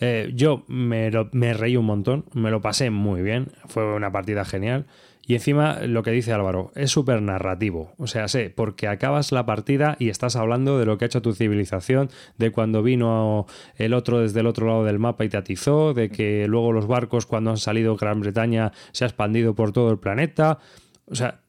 eh, 0.00 0.30
yo 0.34 0.64
me, 0.68 1.10
me 1.32 1.54
reí 1.54 1.76
un 1.76 1.86
montón, 1.86 2.26
me 2.34 2.50
lo 2.50 2.60
pasé 2.60 2.90
muy 2.90 3.22
bien, 3.22 3.48
fue 3.66 3.94
una 3.94 4.12
partida 4.12 4.44
genial. 4.44 4.86
Y 5.26 5.34
encima, 5.34 5.80
lo 5.80 6.02
que 6.02 6.10
dice 6.10 6.32
Álvaro, 6.32 6.70
es 6.74 6.90
súper 6.90 7.22
narrativo. 7.22 7.92
O 7.96 8.06
sea, 8.06 8.28
sé, 8.28 8.50
porque 8.50 8.88
acabas 8.88 9.32
la 9.32 9.46
partida 9.46 9.96
y 9.98 10.10
estás 10.10 10.36
hablando 10.36 10.78
de 10.78 10.84
lo 10.84 10.98
que 10.98 11.04
ha 11.04 11.06
hecho 11.06 11.22
tu 11.22 11.32
civilización, 11.32 12.10
de 12.36 12.50
cuando 12.50 12.82
vino 12.82 13.46
el 13.76 13.94
otro 13.94 14.20
desde 14.20 14.40
el 14.40 14.46
otro 14.46 14.66
lado 14.66 14.84
del 14.84 14.98
mapa 14.98 15.24
y 15.24 15.30
te 15.30 15.38
atizó, 15.38 15.94
de 15.94 16.10
que 16.10 16.46
luego 16.46 16.72
los 16.72 16.86
barcos 16.86 17.24
cuando 17.24 17.50
han 17.50 17.56
salido 17.56 17.96
Gran 17.96 18.20
Bretaña 18.20 18.72
se 18.92 19.04
ha 19.04 19.06
expandido 19.06 19.54
por 19.54 19.72
todo 19.72 19.90
el 19.90 19.98
planeta. 19.98 20.58
O 21.06 21.14
sea, 21.14 21.40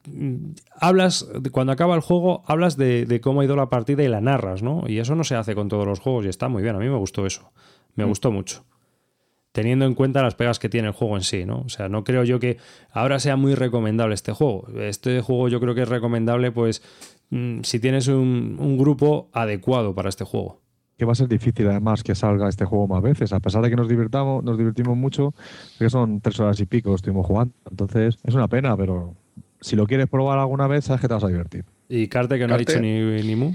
hablas, 0.79 1.27
cuando 1.51 1.73
acaba 1.73 1.95
el 1.95 2.01
juego, 2.01 2.43
hablas 2.45 2.77
de, 2.77 3.05
de, 3.05 3.19
cómo 3.19 3.41
ha 3.41 3.45
ido 3.45 3.55
la 3.55 3.69
partida 3.69 4.03
y 4.03 4.07
la 4.07 4.21
narras, 4.21 4.63
¿no? 4.63 4.83
Y 4.87 4.99
eso 4.99 5.15
no 5.15 5.23
se 5.23 5.35
hace 5.35 5.55
con 5.55 5.67
todos 5.67 5.85
los 5.85 5.99
juegos 5.99 6.25
y 6.25 6.29
está 6.29 6.47
muy 6.47 6.63
bien. 6.63 6.75
A 6.75 6.79
mí 6.79 6.87
me 6.87 6.97
gustó 6.97 7.25
eso. 7.25 7.51
Me 7.95 8.05
mm. 8.05 8.07
gustó 8.07 8.31
mucho 8.31 8.65
teniendo 9.55 9.85
en 9.85 9.93
cuenta 9.93 10.21
las 10.21 10.35
pegas 10.35 10.59
que 10.59 10.67
tiene 10.67 10.89
el 10.89 10.93
juego 10.93 11.15
en 11.15 11.23
sí, 11.23 11.45
¿no? 11.45 11.61
O 11.65 11.69
sea, 11.69 11.87
no 11.87 12.03
creo 12.03 12.25
yo 12.25 12.41
que 12.41 12.57
ahora 12.91 13.19
sea 13.19 13.37
muy 13.37 13.55
recomendable 13.55 14.13
este 14.13 14.33
juego. 14.33 14.67
Este 14.77 15.21
juego 15.21 15.47
yo 15.47 15.61
creo 15.61 15.73
que 15.73 15.83
es 15.83 15.87
recomendable, 15.87 16.51
pues, 16.51 16.83
mm, 17.29 17.61
si 17.61 17.79
tienes 17.79 18.09
un, 18.09 18.77
grupo 18.77 19.29
adecuado 19.31 19.95
para 19.95 20.09
este 20.09 20.25
juego. 20.25 20.59
Que 20.97 21.05
va 21.05 21.13
a 21.13 21.15
ser 21.15 21.29
difícil 21.29 21.69
además 21.69 22.03
que 22.03 22.15
salga 22.15 22.49
este 22.49 22.65
juego 22.65 22.85
más 22.89 23.01
veces, 23.01 23.31
a 23.31 23.39
pesar 23.39 23.63
de 23.63 23.69
que 23.69 23.77
nos 23.77 23.87
divirtamos, 23.87 24.43
nos 24.43 24.57
divertimos 24.57 24.97
mucho, 24.97 25.33
que 25.79 25.89
son 25.89 26.19
tres 26.19 26.37
horas 26.41 26.59
y 26.59 26.65
pico 26.65 26.93
estuvimos 26.93 27.25
jugando. 27.25 27.53
Entonces, 27.71 28.17
es 28.25 28.35
una 28.35 28.49
pena, 28.49 28.75
pero 28.75 29.15
si 29.61 29.77
lo 29.77 29.87
quieres 29.87 30.09
probar 30.09 30.37
alguna 30.37 30.67
vez, 30.67 30.83
sabes 30.83 30.99
que 30.99 31.07
te 31.07 31.13
vas 31.13 31.23
a 31.23 31.29
divertir. 31.29 31.63
Y 31.87 32.09
Carte, 32.09 32.37
que 32.37 32.45
no 32.45 32.55
ha 32.55 32.57
dicho 32.57 32.81
ni, 32.81 32.99
ni 33.23 33.35
mu. 33.37 33.53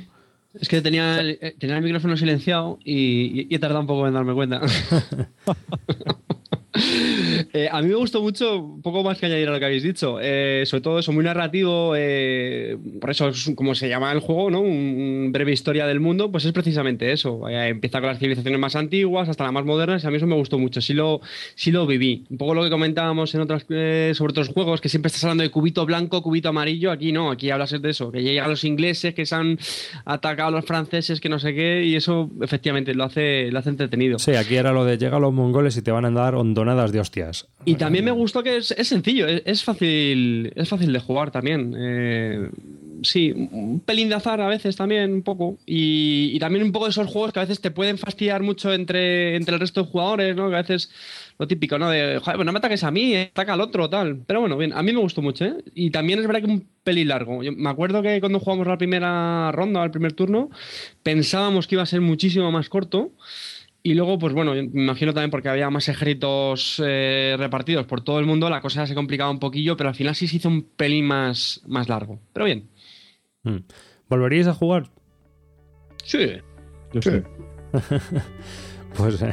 Es 0.54 0.68
que 0.68 0.80
tenía 0.82 1.20
el, 1.20 1.38
eh, 1.40 1.54
tenía 1.58 1.76
el 1.76 1.82
micrófono 1.82 2.16
silenciado 2.16 2.78
y, 2.84 3.46
y, 3.48 3.54
he 3.54 3.58
tardado 3.58 3.80
un 3.80 3.86
poco 3.86 4.06
en 4.08 4.14
darme 4.14 4.34
cuenta. 4.34 4.60
Eh, 7.52 7.68
a 7.70 7.82
mí 7.82 7.88
me 7.88 7.94
gustó 7.94 8.22
mucho, 8.22 8.78
poco 8.82 9.02
más 9.02 9.18
que 9.18 9.26
añadir 9.26 9.48
a 9.48 9.52
lo 9.52 9.58
que 9.58 9.64
habéis 9.64 9.82
dicho. 9.82 10.18
Eh, 10.20 10.62
sobre 10.66 10.82
todo 10.82 10.98
eso, 11.00 11.10
muy 11.10 11.24
narrativo. 11.24 11.94
Eh, 11.96 12.76
por 13.00 13.10
eso 13.10 13.28
es 13.28 13.50
como 13.56 13.74
se 13.74 13.88
llama 13.88 14.12
el 14.12 14.20
juego, 14.20 14.50
¿no? 14.50 14.60
Un 14.60 15.30
breve 15.32 15.52
historia 15.52 15.86
del 15.86 15.98
mundo, 15.98 16.30
pues 16.30 16.44
es 16.44 16.52
precisamente 16.52 17.10
eso. 17.10 17.48
empieza 17.48 17.98
con 18.00 18.08
las 18.08 18.18
civilizaciones 18.18 18.60
más 18.60 18.76
antiguas 18.76 19.28
hasta 19.28 19.44
las 19.44 19.52
más 19.52 19.64
modernas. 19.64 20.04
Y 20.04 20.06
a 20.06 20.10
mí 20.10 20.18
eso 20.18 20.26
me 20.26 20.36
gustó 20.36 20.58
mucho. 20.58 20.80
Sí 20.80 20.94
lo, 20.94 21.20
sí 21.56 21.72
lo 21.72 21.86
viví. 21.86 22.24
Un 22.30 22.38
poco 22.38 22.54
lo 22.54 22.62
que 22.62 22.70
comentábamos 22.70 23.34
en 23.34 23.40
otras, 23.40 23.62
sobre 23.64 24.30
otros 24.30 24.48
juegos, 24.48 24.80
que 24.80 24.88
siempre 24.88 25.08
estás 25.08 25.24
hablando 25.24 25.42
de 25.42 25.50
cubito 25.50 25.84
blanco, 25.86 26.22
cubito 26.22 26.50
amarillo. 26.50 26.92
Aquí 26.92 27.10
no, 27.10 27.30
aquí 27.30 27.50
hablas 27.50 27.70
de 27.70 27.90
eso. 27.90 28.12
Que 28.12 28.22
llegan 28.22 28.48
los 28.48 28.62
ingleses, 28.64 29.14
que 29.14 29.26
se 29.26 29.34
han 29.34 29.58
atacado 30.04 30.48
a 30.48 30.52
los 30.52 30.64
franceses, 30.64 31.20
que 31.20 31.28
no 31.28 31.40
sé 31.40 31.52
qué. 31.54 31.84
Y 31.84 31.96
eso 31.96 32.30
efectivamente 32.42 32.94
lo 32.94 33.04
hace, 33.04 33.50
lo 33.50 33.58
hace 33.58 33.70
entretenido. 33.70 34.18
Sí, 34.18 34.32
aquí 34.32 34.54
era 34.54 34.72
lo 34.72 34.84
de 34.84 34.98
llegan 34.98 35.22
los 35.22 35.32
mongoles 35.32 35.76
y 35.76 35.82
te 35.82 35.90
van 35.90 36.04
a 36.04 36.10
dar 36.10 36.34
hondonadas 36.60 36.92
de 36.92 37.00
hostias. 37.00 37.48
Y 37.64 37.74
también 37.74 38.04
me 38.04 38.10
gustó 38.10 38.42
que 38.42 38.58
es, 38.58 38.68
sencillo, 38.82 39.26
es, 39.26 39.64
fácil, 39.64 40.52
es 40.56 40.68
fácil 40.68 40.92
de 40.92 40.98
jugar 40.98 41.30
también. 41.30 41.74
Eh, 41.76 42.50
sí, 43.02 43.32
un 43.32 43.80
pelín 43.80 44.08
de 44.08 44.14
azar 44.14 44.40
a 44.40 44.48
veces 44.48 44.76
también, 44.76 45.12
un 45.12 45.22
poco. 45.22 45.58
Y, 45.66 46.38
también 46.38 46.64
un 46.64 46.72
poco 46.72 46.86
de 46.86 46.90
esos 46.90 47.06
juegos 47.08 47.32
que 47.32 47.40
a 47.40 47.42
veces 47.42 47.60
te 47.60 47.70
pueden 47.70 47.98
fastidiar 47.98 48.42
mucho 48.42 48.72
entre, 48.72 49.36
entre 49.36 49.54
el 49.54 49.60
resto 49.60 49.82
de 49.82 49.90
jugadores, 49.90 50.36
¿no? 50.36 50.48
Que 50.48 50.56
a 50.56 50.62
veces 50.62 50.90
lo 51.38 51.46
típico, 51.46 51.78
¿no? 51.78 51.90
De, 51.90 52.18
joder, 52.18 52.36
pues 52.36 52.46
no 52.46 52.52
me 52.52 52.58
ataques 52.58 52.84
a 52.84 52.90
mí, 52.90 53.14
ataca 53.16 53.54
al 53.54 53.60
otro, 53.60 53.90
tal. 53.90 54.22
Pero 54.26 54.40
bueno, 54.40 54.56
bien, 54.56 54.72
a 54.72 54.82
mí 54.82 54.92
me 54.92 55.00
gustó 55.00 55.22
mucho, 55.22 55.44
¿eh? 55.44 55.54
Y 55.74 55.90
también 55.90 56.18
es 56.18 56.26
verdad 56.26 56.40
que 56.40 56.50
un 56.50 56.66
pelín 56.82 57.08
largo. 57.08 57.42
Yo 57.42 57.52
me 57.52 57.70
acuerdo 57.70 58.02
que 58.02 58.20
cuando 58.20 58.40
jugamos 58.40 58.66
la 58.66 58.78
primera 58.78 59.52
ronda, 59.52 59.84
el 59.84 59.90
primer 59.90 60.12
turno, 60.12 60.50
pensábamos 61.02 61.66
que 61.66 61.74
iba 61.74 61.82
a 61.82 61.86
ser 61.86 62.00
muchísimo 62.00 62.50
más 62.50 62.68
corto. 62.68 63.12
Y 63.82 63.94
luego, 63.94 64.18
pues 64.18 64.34
bueno, 64.34 64.52
me 64.52 64.82
imagino 64.82 65.14
también 65.14 65.30
porque 65.30 65.48
había 65.48 65.70
más 65.70 65.88
ejércitos 65.88 66.82
eh, 66.84 67.34
repartidos 67.38 67.86
por 67.86 68.02
todo 68.02 68.18
el 68.18 68.26
mundo, 68.26 68.50
la 68.50 68.60
cosa 68.60 68.86
se 68.86 68.94
complicaba 68.94 69.30
un 69.30 69.38
poquillo, 69.38 69.76
pero 69.76 69.88
al 69.88 69.94
final 69.94 70.14
sí 70.14 70.28
se 70.28 70.36
hizo 70.36 70.48
un 70.48 70.62
pelín 70.62 71.06
más, 71.06 71.62
más 71.66 71.88
largo. 71.88 72.20
Pero 72.34 72.44
bien. 72.44 72.68
Mm. 73.42 73.58
¿Volveríais 74.08 74.48
a 74.48 74.54
jugar? 74.54 74.90
Sí. 76.04 76.32
Yo 76.92 77.00
sí. 77.00 77.22
pues 78.96 79.22
eh, 79.22 79.32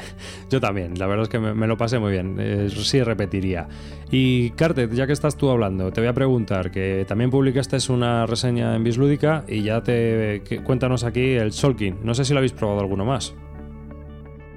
yo 0.50 0.62
también, 0.62 0.98
la 0.98 1.08
verdad 1.08 1.24
es 1.24 1.30
que 1.30 1.40
me, 1.40 1.68
lo 1.68 1.76
pasé 1.76 2.00
muy 2.00 2.14
bien, 2.14 2.38
eh, 2.40 2.70
sí 2.70 3.04
repetiría. 3.04 3.68
Y 4.12 4.52
Cartet, 4.52 4.94
ya 4.94 5.08
que 5.08 5.14
estás 5.14 5.36
tú 5.36 5.50
hablando, 5.50 5.92
te 5.92 6.00
voy 6.00 6.08
a 6.08 6.14
preguntar, 6.14 6.72
que 6.72 7.04
también 7.06 7.32
publicaste 7.32 7.78
una 7.92 8.26
reseña 8.26 8.76
en 8.76 8.84
Bislúdica 8.84 9.44
y 9.48 9.64
ya 9.64 9.82
te 9.84 10.42
cuéntanos 10.64 11.04
aquí 11.04 11.34
el 11.34 11.52
Solkin, 11.52 11.98
no 12.04 12.14
sé 12.14 12.24
si 12.24 12.34
lo 12.34 12.40
habéis 12.40 12.54
probado 12.54 12.80
alguno 12.80 13.04
más. 13.04 13.36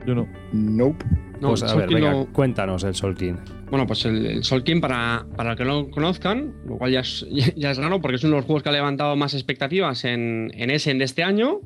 Yo 0.06 0.14
no. 0.14 0.28
Nope. 0.52 1.04
pues 1.40 1.62
a 1.62 1.74
ver, 1.74 1.88
venga, 1.88 2.24
cuéntanos 2.32 2.84
el 2.84 2.94
Solkin. 2.94 3.38
Bueno, 3.70 3.86
pues 3.86 4.04
el, 4.04 4.42
Solkin, 4.42 4.80
para, 4.80 5.26
para 5.36 5.54
que 5.56 5.64
no 5.64 5.82
lo 5.82 5.90
conozcan, 5.90 6.54
lo 6.66 6.78
cual 6.78 6.92
ya 6.92 7.00
es, 7.00 7.26
ya 7.56 7.70
es 7.70 7.78
raro 7.78 8.00
porque 8.00 8.16
es 8.16 8.24
uno 8.24 8.34
de 8.34 8.36
los 8.38 8.46
juegos 8.46 8.62
que 8.62 8.68
ha 8.70 8.72
levantado 8.72 9.16
más 9.16 9.34
expectativas 9.34 10.04
en, 10.04 10.50
en 10.54 10.70
Essen 10.70 10.98
de 10.98 11.04
este 11.04 11.22
año. 11.22 11.60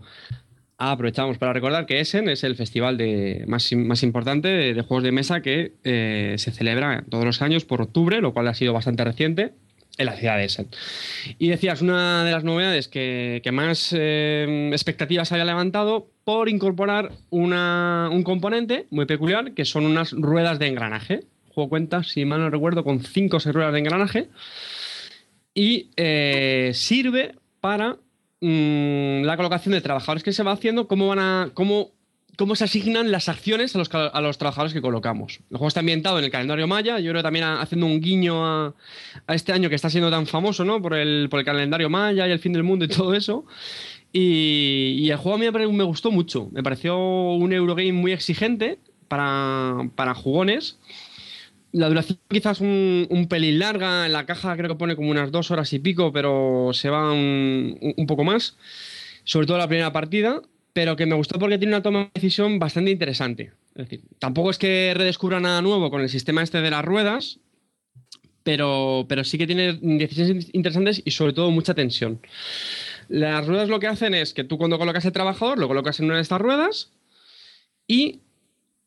Aprovechamos 0.77 1.39
para 1.39 1.53
recordar 1.53 1.87
que 1.87 2.01
Essen 2.01 2.29
es 2.29 2.43
el 2.43 2.57
festival 2.57 2.97
de, 2.97 3.45
más, 3.47 3.73
más 3.73 4.03
importante 4.03 4.49
de, 4.49 4.83
juegos 4.83 5.05
de 5.05 5.13
mesa 5.13 5.41
que 5.41 5.75
eh, 5.85 6.35
se 6.39 6.51
celebra 6.51 7.05
todos 7.09 7.25
los 7.25 7.43
años 7.43 7.65
por 7.65 7.81
octubre, 7.81 8.21
lo 8.21 8.33
cual 8.33 8.49
ha 8.49 8.55
sido 8.55 8.73
bastante 8.73 9.05
reciente 9.05 9.55
en 9.99 10.07
la 10.07 10.17
ciudad 10.17 10.37
de 10.37 10.45
Essen. 10.45 10.69
Y 11.39 11.49
decías, 11.49 11.83
una 11.83 12.25
de 12.25 12.33
las 12.33 12.45
novedades 12.45 12.89
que, 12.89 13.43
más 13.53 13.95
eh, 13.97 14.71
expectativas 14.73 15.31
había 15.33 15.45
levantado 15.45 16.09
por 16.25 16.49
incorporar 16.49 17.13
un 17.31 18.23
componente 18.25 18.87
muy 18.91 19.07
peculiar, 19.07 19.53
que 19.53 19.65
son 19.65 19.87
unas 19.87 20.13
ruedas 20.13 20.59
de 20.59 20.69
engranaje. 20.69 21.25
Juego 21.51 21.69
cuenta, 21.69 22.03
si 22.03 22.25
mal 22.25 22.41
no 22.41 22.51
recuerdo, 22.51 22.83
con 22.83 23.01
cinco 23.01 23.37
o 23.37 23.41
seis 23.41 23.55
ruedas 23.55 23.73
de 23.73 23.79
engranaje. 23.79 24.29
Y 25.55 25.91
eh, 25.97 26.73
sirve 26.75 27.37
para 27.61 27.99
mm, 28.41 29.23
la 29.23 29.37
colocación 29.37 29.73
de 29.73 29.81
trabajadores 29.81 30.25
que 30.25 30.33
se 30.33 30.43
va 30.43 30.53
haciendo, 30.53 30.89
cómo 30.89 31.09
van 31.09 31.21
a. 31.21 31.51
cómo, 31.55 31.93
cómo 32.37 32.57
se 32.57 32.65
asignan 32.65 33.11
las 33.11 33.29
acciones 33.29 33.75
a 33.75 33.79
los, 33.79 33.89
a 33.93 34.21
los, 34.21 34.39
trabajadores 34.39 34.73
que 34.73 34.81
colocamos. 34.81 35.41
El 35.51 35.57
juego 35.57 35.69
está 35.69 35.81
ambientado 35.81 36.19
en 36.19 36.25
el 36.25 36.31
calendario 36.31 36.67
maya, 36.67 36.99
yo 36.99 37.11
creo 37.11 37.23
también 37.23 37.45
haciendo 37.45 37.87
un 37.87 38.01
guiño 38.01 38.45
a, 38.47 38.75
este 39.29 39.53
año 39.53 39.69
que 39.69 39.75
está 39.75 39.91
siendo 39.91 40.11
tan 40.11 40.27
famoso, 40.27 40.65
¿no? 40.65 40.81
Por 40.81 40.95
el, 40.95 41.29
por 41.31 41.41
el 41.41 41.47
calendario 41.47 41.91
maya 41.91 42.27
y 42.27 42.33
el 42.33 42.39
fin 42.39 42.53
del 42.53 42.63
mundo 42.63 42.85
y 42.85 42.89
todo 42.89 43.15
eso. 43.15 43.45
Y, 44.13 45.09
el 45.11 45.17
juego 45.17 45.37
a 45.37 45.39
mí 45.39 45.73
me, 45.73 45.85
gustó 45.85 46.11
mucho. 46.11 46.49
Me 46.53 46.63
pareció 46.63 46.97
un 46.99 47.53
Eurogame 47.53 47.93
muy 47.93 48.13
exigente 48.13 48.79
para, 49.09 49.89
para 49.97 50.15
jugones. 50.15 50.79
La 51.73 51.89
duración 51.89 52.21
quizás 52.29 52.61
un, 52.61 53.09
un, 53.11 53.27
pelín 53.27 53.59
larga, 53.59 54.07
en 54.07 54.13
la 54.13 54.25
caja 54.27 54.57
creo 54.57 54.69
que 54.69 54.77
pone 54.77 54.95
como 54.95 55.11
unas 55.11 55.33
dos 55.33 55.51
horas 55.51 55.73
y 55.73 55.81
pico, 55.81 56.13
pero 56.13 56.71
se 56.73 56.89
va 56.89 57.13
un, 57.13 57.77
un 57.97 58.07
poco 58.07 58.23
más, 58.23 58.57
sobre 59.25 59.49
todo 59.49 59.59
la 59.59 59.67
primera 59.67 59.93
partida, 59.93 60.41
pero 60.75 60.97
que 60.97 61.07
me 61.07 61.15
gustó 61.15 61.39
porque 61.39 61.57
tiene 61.57 61.75
una 61.75 61.83
toma 61.83 62.01
de 62.01 62.11
decisión 62.15 62.59
bastante 62.59 62.91
interesante. 62.91 63.53
Es 63.75 63.89
decir, 63.89 64.03
tampoco 64.19 64.51
es 64.51 64.59
que 64.59 64.93
redescubra 64.95 65.41
nada 65.41 65.63
nuevo 65.63 65.91
con 65.91 66.03
el 66.03 66.11
sistema 66.11 66.43
este 66.43 66.61
de 66.61 66.71
las 66.71 66.85
ruedas, 66.85 67.39
pero, 68.43 69.07
pero 69.09 69.25
sí 69.25 69.39
que 69.39 69.47
tiene 69.47 69.79
decisiones 69.81 70.49
interesantes 70.53 71.01
y 71.05 71.13
sobre 71.13 71.33
todo 71.33 71.51
mucha 71.51 71.75
tensión. 71.75 72.21
Las 73.09 73.47
ruedas 73.47 73.69
lo 73.69 73.81
que 73.81 73.87
hacen 73.87 74.15
es 74.15 74.35
que 74.35 74.45
tú 74.45 74.59
cuando 74.59 74.79
colocas 74.79 75.05
el 75.05 75.13
trabajador 75.13 75.59
lo 75.59 75.69
colocas 75.69 76.01
en 76.01 76.07
una 76.07 76.17
de 76.17 76.23
estas 76.23 76.41
ruedas 76.41 76.93
y 77.87 78.21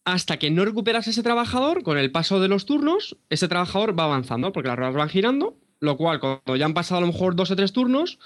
hasta 0.04 0.38
que 0.38 0.52
no 0.52 0.66
recuperas 0.66 1.08
ese 1.08 1.24
trabajador, 1.24 1.84
con 1.84 1.98
el 1.98 2.12
paso 2.12 2.40
de 2.40 2.48
los 2.48 2.66
turnos, 2.66 3.18
ese 3.30 3.48
trabajador 3.48 3.98
va 3.98 4.06
avanzando, 4.06 4.54
porque 4.54 4.70
las 4.70 4.78
ruedas 4.78 4.96
van 4.96 5.10
girando, 5.10 5.58
lo 5.80 5.98
cual 5.98 6.20
cuando 6.20 6.56
ya 6.56 6.66
han 6.66 6.74
pasado 6.74 7.00
a 7.00 7.02
lo 7.02 7.08
mejor 7.08 7.36
dos 7.36 7.52
o 7.52 7.56
tres 7.56 7.74
turnos, 7.74 8.18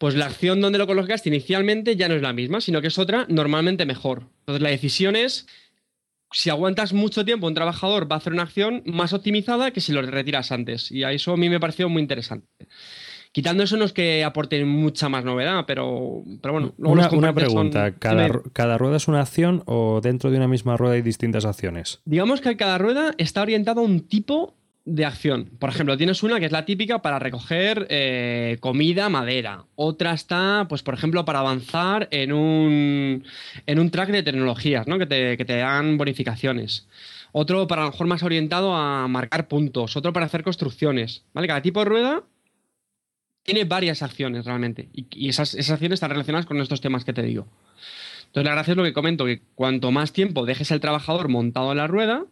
pues 0.00 0.14
la 0.14 0.24
acción 0.24 0.62
donde 0.62 0.78
lo 0.78 0.86
colocaste 0.86 1.28
inicialmente 1.28 1.94
ya 1.94 2.08
no 2.08 2.14
es 2.14 2.22
la 2.22 2.32
misma, 2.32 2.62
sino 2.62 2.80
que 2.80 2.86
es 2.86 2.98
otra 2.98 3.26
normalmente 3.28 3.84
mejor. 3.84 4.28
Entonces 4.40 4.62
la 4.62 4.70
decisión 4.70 5.14
es, 5.14 5.46
si 6.32 6.48
aguantas 6.48 6.94
mucho 6.94 7.22
tiempo, 7.22 7.46
un 7.46 7.52
trabajador 7.52 8.10
va 8.10 8.16
a 8.16 8.18
hacer 8.18 8.32
una 8.32 8.44
acción 8.44 8.82
más 8.86 9.12
optimizada 9.12 9.72
que 9.72 9.82
si 9.82 9.92
lo 9.92 10.00
retiras 10.00 10.52
antes. 10.52 10.90
Y 10.90 11.04
a 11.04 11.12
eso 11.12 11.34
a 11.34 11.36
mí 11.36 11.50
me 11.50 11.60
pareció 11.60 11.90
muy 11.90 12.00
interesante. 12.00 12.46
Quitando 13.30 13.62
eso 13.62 13.76
no 13.76 13.84
es 13.84 13.92
que 13.92 14.24
aporte 14.24 14.64
mucha 14.64 15.10
más 15.10 15.22
novedad, 15.22 15.64
pero, 15.66 16.24
pero 16.40 16.54
bueno. 16.54 16.74
Una, 16.78 17.10
una, 17.10 17.34
pregunta, 17.34 17.92
¿Cada, 17.98 18.40
¿cada, 18.54 18.78
rueda 18.78 18.96
es 18.96 19.06
una 19.06 19.20
acción 19.20 19.62
o 19.66 20.00
dentro 20.02 20.30
de 20.30 20.38
una 20.38 20.48
misma 20.48 20.78
rueda 20.78 20.94
hay 20.94 21.02
distintas 21.02 21.44
acciones? 21.44 22.00
Digamos 22.06 22.40
que 22.40 22.56
cada 22.56 22.78
rueda 22.78 23.12
está 23.18 23.42
orientada 23.42 23.82
a 23.82 23.84
un 23.84 24.00
tipo 24.00 24.56
de 24.84 25.04
acción. 25.04 25.50
Por 25.58 25.70
ejemplo, 25.70 25.96
tienes 25.96 26.22
una 26.22 26.40
que 26.40 26.46
es 26.46 26.52
la 26.52 26.64
típica 26.64 27.02
para 27.02 27.18
recoger 27.18 27.86
eh, 27.90 28.56
comida, 28.60 29.08
madera. 29.08 29.64
Otra 29.76 30.12
está, 30.12 30.66
pues, 30.68 30.82
por 30.82 30.94
ejemplo, 30.94 31.24
para 31.24 31.40
avanzar 31.40 32.08
en 32.10 32.32
un, 32.32 33.24
en 33.66 33.78
un 33.78 33.90
track 33.90 34.10
de 34.10 34.22
tecnologías, 34.22 34.86
¿no? 34.86 34.98
Que 34.98 35.06
te, 35.06 35.36
que 35.36 35.44
te 35.44 35.56
dan 35.56 35.98
bonificaciones 35.98 36.86
otro 37.32 37.66
para 37.66 37.82
a 37.82 37.84
lo 37.86 37.90
mejor 37.92 38.06
más 38.06 38.22
orientado 38.22 38.74
a 38.74 39.06
marcar 39.08 39.48
puntos, 39.48 39.96
otro 39.96 40.12
para 40.12 40.26
hacer 40.26 40.42
construcciones, 40.42 41.24
¿vale? 41.32 41.46
Cada 41.46 41.62
tipo 41.62 41.80
de 41.80 41.86
rueda 41.86 42.24
tiene 43.42 43.64
varias 43.64 44.02
acciones 44.02 44.44
realmente 44.44 44.88
y, 44.92 45.28
esas, 45.28 45.54
acciones 45.54 45.96
están 45.96 46.10
relacionadas 46.10 46.46
con 46.46 46.60
estos 46.60 46.80
temas 46.80 47.04
que 47.04 47.12
te 47.12 47.22
digo. 47.22 47.46
Entonces 48.26 48.44
la 48.44 48.52
gracia 48.52 48.72
es 48.72 48.76
lo 48.76 48.84
que 48.84 48.92
comento, 48.92 49.24
que 49.24 49.42
cuanto 49.54 49.90
más 49.90 50.12
tiempo 50.12 50.46
dejes 50.46 50.70
el 50.70 50.80
trabajador 50.80 51.28
montado 51.28 51.72
en 51.72 51.78
la 51.78 51.86
rueda, 51.86 52.24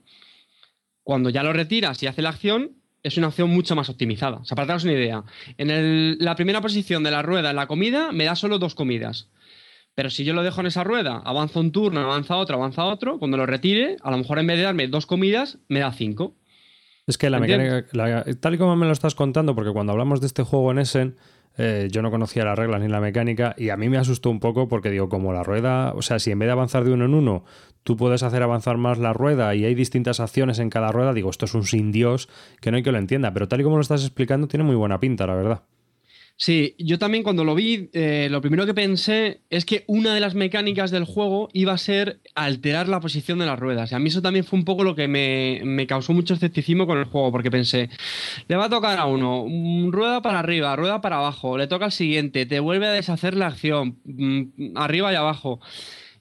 cuando 1.08 1.30
ya 1.30 1.42
lo 1.42 1.54
retiras 1.54 2.02
y 2.02 2.06
hace 2.06 2.20
la 2.20 2.28
acción, 2.28 2.72
es 3.02 3.16
una 3.16 3.28
acción 3.28 3.48
mucho 3.48 3.74
más 3.74 3.88
optimizada. 3.88 4.36
O 4.36 4.44
sea, 4.44 4.56
para 4.56 4.66
daros 4.66 4.84
una 4.84 4.92
idea, 4.92 5.24
en 5.56 6.18
la 6.22 6.36
primera 6.36 6.60
posición 6.60 7.02
de 7.02 7.10
la 7.10 7.22
rueda 7.22 7.48
en 7.48 7.56
la 7.56 7.66
comida 7.66 8.12
me 8.12 8.24
da 8.24 8.36
solo 8.36 8.58
dos 8.58 8.74
comidas. 8.74 9.30
Pero 9.94 10.10
si 10.10 10.24
yo 10.24 10.34
lo 10.34 10.42
dejo 10.42 10.60
en 10.60 10.66
esa 10.66 10.84
rueda, 10.84 11.22
avanza 11.24 11.60
un 11.60 11.72
turno, 11.72 12.00
avanza 12.02 12.36
otro, 12.36 12.56
avanza 12.56 12.84
otro, 12.84 13.18
cuando 13.18 13.38
lo 13.38 13.46
retire, 13.46 13.96
a 14.02 14.10
lo 14.10 14.18
mejor 14.18 14.38
en 14.38 14.48
vez 14.48 14.58
de 14.58 14.64
darme 14.64 14.86
dos 14.86 15.06
comidas, 15.06 15.56
me 15.68 15.80
da 15.80 15.92
cinco. 15.92 16.34
Es 17.06 17.16
que 17.16 17.30
la 17.30 17.40
mecánica, 17.40 17.86
tal 18.38 18.54
y 18.56 18.58
como 18.58 18.76
me 18.76 18.84
lo 18.84 18.92
estás 18.92 19.14
contando, 19.14 19.54
porque 19.54 19.72
cuando 19.72 19.92
hablamos 19.92 20.20
de 20.20 20.26
este 20.26 20.42
juego 20.42 20.72
en 20.72 20.78
Essen, 20.78 21.16
eh, 21.58 21.88
yo 21.90 22.02
no 22.02 22.10
conocía 22.10 22.44
las 22.44 22.56
reglas 22.56 22.80
ni 22.80 22.88
la 22.88 23.00
mecánica 23.00 23.54
y 23.58 23.70
a 23.70 23.76
mí 23.76 23.88
me 23.88 23.98
asustó 23.98 24.30
un 24.30 24.38
poco 24.38 24.68
porque 24.68 24.90
digo, 24.90 25.08
como 25.08 25.32
la 25.32 25.42
rueda, 25.42 25.92
o 25.94 26.02
sea, 26.02 26.20
si 26.20 26.30
en 26.30 26.38
vez 26.38 26.46
de 26.46 26.52
avanzar 26.52 26.84
de 26.84 26.92
uno 26.92 27.04
en 27.04 27.14
uno, 27.14 27.44
tú 27.82 27.96
puedes 27.96 28.22
hacer 28.22 28.42
avanzar 28.42 28.76
más 28.76 28.98
la 28.98 29.12
rueda 29.12 29.54
y 29.54 29.64
hay 29.64 29.74
distintas 29.74 30.20
acciones 30.20 30.60
en 30.60 30.70
cada 30.70 30.92
rueda, 30.92 31.12
digo, 31.12 31.30
esto 31.30 31.46
es 31.46 31.54
un 31.54 31.64
sin 31.64 31.90
Dios 31.90 32.28
que 32.60 32.70
no 32.70 32.76
hay 32.76 32.82
que 32.82 32.92
lo 32.92 32.98
entienda, 32.98 33.32
pero 33.32 33.48
tal 33.48 33.60
y 33.60 33.64
como 33.64 33.76
lo 33.76 33.82
estás 33.82 34.02
explicando, 34.02 34.46
tiene 34.46 34.64
muy 34.64 34.76
buena 34.76 35.00
pinta, 35.00 35.26
la 35.26 35.34
verdad. 35.34 35.62
Sí, 36.40 36.76
yo 36.78 37.00
también 37.00 37.24
cuando 37.24 37.42
lo 37.42 37.56
vi, 37.56 37.90
eh, 37.92 38.28
lo 38.30 38.40
primero 38.40 38.64
que 38.64 38.72
pensé 38.72 39.40
es 39.50 39.64
que 39.64 39.82
una 39.88 40.14
de 40.14 40.20
las 40.20 40.36
mecánicas 40.36 40.92
del 40.92 41.04
juego 41.04 41.48
iba 41.52 41.72
a 41.72 41.78
ser 41.78 42.20
alterar 42.36 42.86
la 42.88 43.00
posición 43.00 43.40
de 43.40 43.46
las 43.46 43.58
ruedas. 43.58 43.90
Y 43.90 43.96
a 43.96 43.98
mí 43.98 44.08
eso 44.08 44.22
también 44.22 44.44
fue 44.44 44.56
un 44.56 44.64
poco 44.64 44.84
lo 44.84 44.94
que 44.94 45.08
me, 45.08 45.86
causó 45.88 46.12
mucho 46.12 46.34
escepticismo 46.34 46.86
con 46.86 46.96
el 46.98 47.06
juego, 47.06 47.32
porque 47.32 47.50
pensé, 47.50 47.90
le 48.46 48.54
va 48.54 48.66
a 48.66 48.70
tocar 48.70 49.00
a 49.00 49.06
uno, 49.06 49.46
mm, 49.48 49.90
rueda 49.90 50.22
para 50.22 50.38
arriba, 50.38 50.76
rueda 50.76 51.00
para 51.00 51.16
abajo, 51.16 51.58
le 51.58 51.66
toca 51.66 51.86
al 51.86 51.92
siguiente, 51.92 52.46
te 52.46 52.60
vuelve 52.60 52.86
a 52.86 52.92
deshacer 52.92 53.34
la 53.34 53.48
acción, 53.48 53.98
mm, 54.04 54.76
arriba 54.76 55.12
y 55.12 55.16
abajo. 55.16 55.60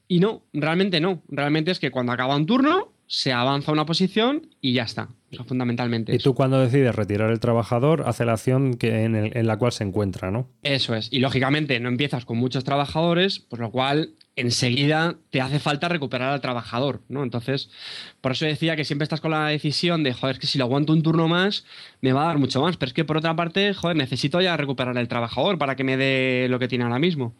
Y 0.08 0.18
no, 0.18 0.42
realmente 0.52 1.00
no. 1.00 1.22
Realmente 1.28 1.70
es 1.70 1.78
que 1.78 1.92
cuando 1.92 2.12
acaba 2.12 2.34
un 2.34 2.46
turno, 2.46 2.92
se 3.08 3.32
avanza 3.32 3.72
una 3.72 3.86
posición 3.86 4.50
y 4.60 4.74
ya 4.74 4.82
está. 4.82 5.08
fundamentalmente. 5.46 6.14
Y 6.14 6.18
tú 6.18 6.34
cuando 6.34 6.60
decides 6.60 6.94
retirar 6.94 7.30
el 7.30 7.40
trabajador, 7.40 8.04
hace 8.06 8.26
la 8.26 8.34
acción 8.34 8.74
que 8.74 9.04
en, 9.04 9.46
la 9.46 9.56
cual 9.56 9.72
se 9.72 9.84
encuentra, 9.84 10.30
¿no? 10.30 10.50
Eso 10.62 10.94
es. 10.94 11.08
Y 11.10 11.20
lógicamente 11.20 11.80
no 11.80 11.88
empiezas 11.88 12.26
con 12.26 12.36
muchos 12.36 12.64
trabajadores, 12.64 13.38
por 13.40 13.60
lo 13.60 13.70
cual 13.70 14.10
enseguida 14.36 15.16
te 15.30 15.40
hace 15.40 15.58
falta 15.58 15.88
recuperar 15.88 16.32
al 16.32 16.42
trabajador, 16.42 17.02
¿no? 17.08 17.22
Entonces, 17.22 17.70
por 18.20 18.32
eso 18.32 18.44
decía 18.44 18.76
que 18.76 18.84
siempre 18.84 19.04
estás 19.04 19.22
con 19.22 19.30
la 19.30 19.48
decisión 19.48 20.02
de, 20.02 20.12
joder, 20.12 20.36
es 20.36 20.40
que 20.40 20.46
si 20.46 20.58
lo 20.58 20.64
aguanto 20.64 20.92
un 20.92 21.02
turno 21.02 21.28
más, 21.28 21.64
me 22.02 22.12
va 22.12 22.24
a 22.24 22.26
dar 22.26 22.38
mucho 22.38 22.60
más. 22.60 22.76
Pero 22.76 22.88
es 22.88 22.94
que 22.94 23.06
por 23.06 23.16
otra 23.16 23.34
parte, 23.34 23.72
joder, 23.72 23.96
necesito 23.96 24.40
ya 24.42 24.56
recuperar 24.56 24.96
el 24.98 25.08
trabajador 25.08 25.56
para 25.56 25.76
que 25.76 25.84
me 25.84 25.96
dé 25.96 26.46
lo 26.50 26.58
que 26.58 26.68
tiene 26.68 26.84
ahora 26.84 26.98
mismo. 26.98 27.34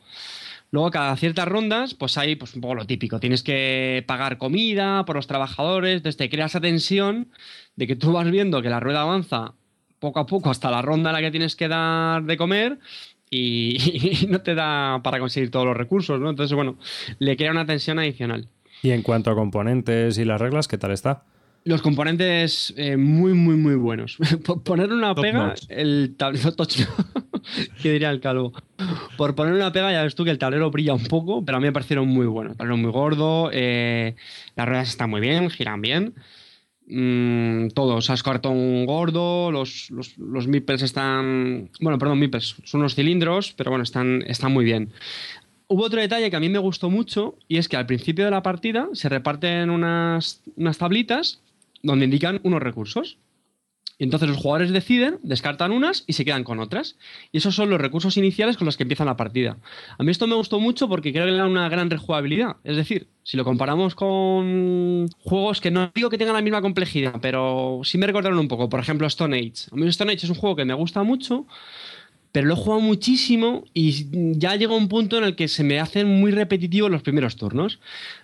Luego, 0.71 0.91
cada 0.91 1.17
ciertas 1.17 1.49
rondas, 1.49 1.95
pues 1.95 2.19
hay 2.19 2.37
pues, 2.37 2.55
un 2.55 2.61
poco 2.61 2.75
lo 2.75 2.87
típico. 2.87 3.21
Tienes 3.21 3.43
que 3.43 4.05
pagar 4.07 4.37
comida 4.37 5.05
por 5.05 5.17
los 5.17 5.27
trabajadores, 5.27 5.97
entonces 5.97 6.17
te 6.19 6.29
crea 6.29 6.47
esa 6.47 6.61
tensión 6.61 7.29
de 7.77 7.87
que 7.87 7.97
tú 7.97 8.13
vas 8.13 8.31
viendo 8.31 8.61
que 8.61 8.69
la 8.69 8.81
rueda 8.81 9.03
avanza 9.03 9.55
poco 9.99 10.21
a 10.21 10.27
poco 10.27 10.51
hasta 10.51 10.71
la 10.71 10.83
ronda 10.83 11.11
en 11.11 11.15
la 11.15 11.21
que 11.23 11.31
tienes 11.31 11.57
que 11.57 11.69
dar 11.69 12.23
de 12.25 12.37
comer 12.37 12.79
y, 13.31 14.27
no 14.29 14.41
te 14.41 14.55
da 14.55 15.01
para 15.03 15.19
conseguir 15.19 15.51
todos 15.51 15.67
los 15.67 15.77
recursos, 15.77 16.19
¿no? 16.21 16.31
Entonces, 16.31 16.55
bueno, 16.55 16.79
le 17.19 17.37
crea 17.37 17.51
una 17.51 17.67
tensión 17.67 17.99
adicional. 17.99 18.49
Y 18.83 18.91
en 18.91 19.03
cuanto 19.03 19.31
a 19.31 19.35
componentes 19.35 20.19
y 20.19 20.25
las 20.25 20.41
reglas, 20.41 20.69
¿qué 20.69 20.79
tal 20.79 20.93
está? 20.93 21.25
Los 21.69 21.83
componentes 21.83 22.73
eh, 22.79 22.97
muy, 22.97 23.35
muy, 23.35 23.55
muy 23.55 23.75
buenos. 23.75 24.17
Poner 24.65 24.91
una 24.91 25.15
pega, 25.15 25.55
el 25.69 26.15
tablero 26.17 26.55
¿Qué 27.83 27.93
diría 27.93 28.09
el 28.09 28.21
calvo? 28.21 28.55
Por 29.19 29.35
poner 29.35 29.53
una 29.53 29.71
pega, 29.71 29.93
ya 29.93 30.03
ves 30.03 30.15
tú 30.15 30.25
que 30.25 30.31
el 30.31 30.39
tablero 30.39 30.71
brilla 30.71 30.95
un 30.95 31.05
poco, 31.05 31.45
pero 31.45 31.59
a 31.59 31.61
mí 31.61 31.67
me 31.67 31.73
parecieron 31.73 32.09
muy 32.09 32.25
buenos. 32.25 32.53
El 32.53 32.57
tablero 32.57 32.79
muy 32.79 32.91
gordo, 32.91 33.51
eh, 33.53 34.17
las 34.57 34.67
ruedas 34.67 34.89
están 34.89 35.11
muy 35.11 35.21
bien, 35.21 35.51
giran 35.51 35.83
bien. 35.83 36.15
Mm, 36.87 37.69
todo, 37.75 37.97
o 37.97 38.01
sea, 38.01 38.15
es 38.15 38.23
cartón 38.23 38.87
gordo, 38.87 39.53
los, 39.53 39.91
los, 39.91 40.17
los 40.17 40.47
están. 40.83 41.69
Bueno, 41.81 41.99
perdón, 41.99 42.19
mipers, 42.19 42.57
son 42.65 42.81
unos 42.81 42.95
cilindros, 42.95 43.53
pero 43.53 43.71
bueno, 43.71 43.83
están, 43.83 44.25
están 44.27 44.55
muy 44.55 44.65
bien. 44.65 44.91
Hubo 45.67 45.85
otro 45.85 46.01
detalle 46.01 46.31
que 46.31 46.37
a 46.37 46.41
mí 46.41 46.49
me 46.49 46.59
gustó 46.59 46.89
mucho 46.89 47.37
y 47.47 47.59
es 47.59 47.69
que 47.69 47.77
al 47.77 47.85
principio 47.85 48.25
de 48.25 48.31
la 48.31 48.43
partida 48.43 48.89
se 48.95 49.11
reparten 49.11 49.69
unas, 49.69 50.41
unas 50.57 50.79
tablitas 50.79 51.43
donde 51.83 52.07
indican 52.07 52.41
unos 52.43 52.63
recursos. 52.63 53.19
Y 54.01 54.05
entonces 54.05 54.29
los 54.29 54.39
jugadores 54.39 54.71
deciden, 54.71 55.19
descartan 55.25 55.73
unas 55.73 56.05
y 56.07 56.13
se 56.13 56.25
quedan 56.25 56.45
con 56.45 56.61
otras. 56.61 56.97
Y 57.33 57.39
esos 57.39 57.57
son 57.57 57.69
los 57.69 57.81
recursos 57.81 58.17
iniciales 58.17 58.57
con 58.57 58.67
los 58.67 58.77
que 58.77 58.85
empiezan 58.85 59.09
la 59.09 59.17
partida. 59.17 59.59
A 59.99 60.05
mí 60.05 60.13
esto 60.13 60.29
me 60.29 60.37
gustó 60.37 60.61
mucho 60.61 60.89
porque 60.89 61.13
creo 61.13 61.25
que 61.25 61.33
le 61.33 61.39
da 61.39 61.47
una 61.47 61.69
gran 61.69 61.91
rejugabilidad. 61.91 62.59
Es 62.63 62.77
decir, 62.77 63.09
si 63.25 63.37
lo 63.37 63.45
comparamos 63.45 63.97
con 63.97 65.09
juegos 65.19 65.61
que 65.61 65.73
no 65.73 65.91
digo 65.93 66.11
que 66.11 66.19
tengan 66.19 66.37
la 66.37 66.43
misma 66.43 66.63
complejidad, 66.63 67.17
pero 67.21 67.81
sí 67.83 67.99
me 67.99 68.07
recordaron 68.07 68.39
un 68.39 68.47
poco. 68.47 68.69
Por 68.69 68.79
ejemplo, 68.79 69.05
Stone 69.09 69.37
Age. 69.37 69.69
A 69.73 69.75
mí 69.75 69.89
Stone 69.89 70.13
Age 70.13 70.27
es 70.27 70.31
un 70.31 70.37
juego 70.37 70.55
que 70.55 70.65
me 70.65 70.75
gusta 70.75 71.03
mucho, 71.03 71.49
pero 72.31 72.47
lo 72.47 72.55
he 72.55 72.57
jugado 72.57 72.81
muchísimo 72.81 73.65
y 73.75 74.39
ya 74.39 74.55
llega 74.55 74.77
un 74.77 74.89
punto 74.89 75.19
en 75.19 75.25
el 75.25 75.35
que 75.35 75.49
se 75.49 75.65
me 75.65 75.81
hacen 75.81 76.21
muy 76.21 76.31
repetitivos 76.31 76.91
los 76.91 77.03
primeros 77.03 77.35
turnos. 77.35 77.81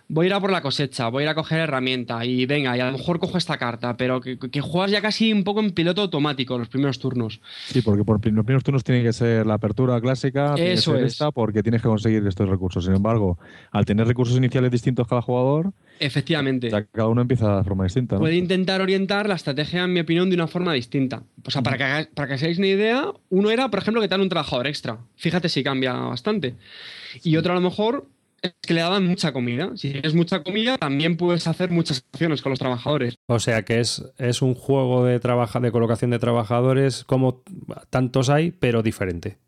Voy 0.09 0.27
a 0.27 0.29
ir 0.29 0.35
a 0.35 0.41
por 0.41 0.51
la 0.51 0.61
cosecha, 0.61 1.09
voy 1.09 1.23
a 1.23 1.25
ir 1.25 1.29
a 1.31 1.35
coger 1.35 1.61
herramienta 1.61 2.25
y 2.25 2.47
venga, 2.47 2.77
y 2.77 2.81
a 2.81 2.87
lo 2.87 2.93
mejor 2.93 3.19
cojo 3.19 3.39
esta 3.39 3.57
carta, 3.57 3.97
pero 3.97 4.21
que, 4.21 4.61
juegas 4.61 4.91
ya 4.91 5.01
casi 5.01 5.33
un 5.33 5.45
poco 5.45 5.61
en 5.61 5.71
piloto 5.71 6.03
automático 6.03 6.59
los 6.59 6.69
primeros 6.69 6.99
turnos. 6.99 7.41
Sí, 7.67 7.83
porque 7.83 8.05
por 8.05 8.17
los 8.17 8.45
primeros 8.45 8.63
turnos 8.63 8.85
tiene 8.85 9.03
que 9.03 9.13
ser 9.13 9.47
la 9.47 9.55
apertura 9.55 10.01
clásica, 10.01 10.55
Eso 10.57 10.97
es. 10.97 11.13
esta 11.13 11.31
porque 11.31 11.63
tienes 11.63 11.83
que 11.83 11.89
conseguir 11.89 12.27
estos 12.27 12.49
recursos. 12.49 12.85
Sin 12.85 12.95
embargo, 12.95 13.39
al 13.71 13.85
tener 13.85 14.07
recursos 14.07 14.37
iniciales 14.37 14.71
distintos 14.71 15.07
cada 15.09 15.23
jugador, 15.23 15.73
efectivamente, 16.01 16.71
cada 16.93 17.09
uno 17.09 17.23
empieza 17.23 17.59
de 17.59 17.65
forma 17.65 17.85
distinta. 17.85 18.19
Puede 18.19 18.37
intentar 18.37 18.81
orientar 18.81 19.29
la 19.29 19.35
estrategia, 19.35 19.85
en 19.85 19.93
mi 19.93 20.01
opinión, 20.01 20.29
de 20.29 20.37
una 20.37 20.47
forma 20.47 20.73
distinta. 20.75 21.23
O 21.45 21.51
sea, 21.51 21.63
para 21.63 21.79
que, 21.79 22.11
para 22.13 22.29
que 22.29 22.39
seáis 22.39 22.59
una 22.59 22.67
idea, 22.67 23.13
uno 23.31 23.51
era, 23.51 23.71
por 23.71 23.81
ejemplo, 23.81 24.01
que 24.01 24.09
te 24.09 24.15
dan 24.15 24.21
un 24.21 24.29
trabajador 24.29 24.67
extra. 24.67 24.99
Fíjate 25.17 25.49
si 25.49 25.63
cambia 25.63 25.93
bastante. 25.93 26.55
Y 27.23 27.37
otro 27.37 27.53
a 27.53 27.55
lo 27.55 27.61
mejor 27.61 28.07
que 28.61 28.75
le 28.75 28.81
daban 28.81 29.07
mucha 29.07 29.33
comida. 29.33 29.71
Si 29.77 29.91
tienes 29.91 30.15
mucha 30.15 30.43
comida, 30.43 30.79
también 30.79 31.17
puedes 31.17 31.47
hacer 31.47 31.71
muchas 31.71 32.05
acciones 32.13 32.43
con 32.43 32.51
los 32.51 32.59
trabajadores. 32.59 33.17
O 33.27 33.39
sea 33.39 33.65
que 33.65 33.81
es, 33.81 34.05
es 34.19 34.43
un 34.43 34.55
juego 34.55 35.05
de, 35.05 35.21
trabaja, 35.21 35.61
de 35.61 35.73
colocación 35.73 36.11
de 36.11 36.19
trabajadores 36.19 37.05
como 37.05 37.43
tantos 37.91 38.31
hay, 38.31 38.51
pero 38.51 38.83
diferente. 38.83 39.39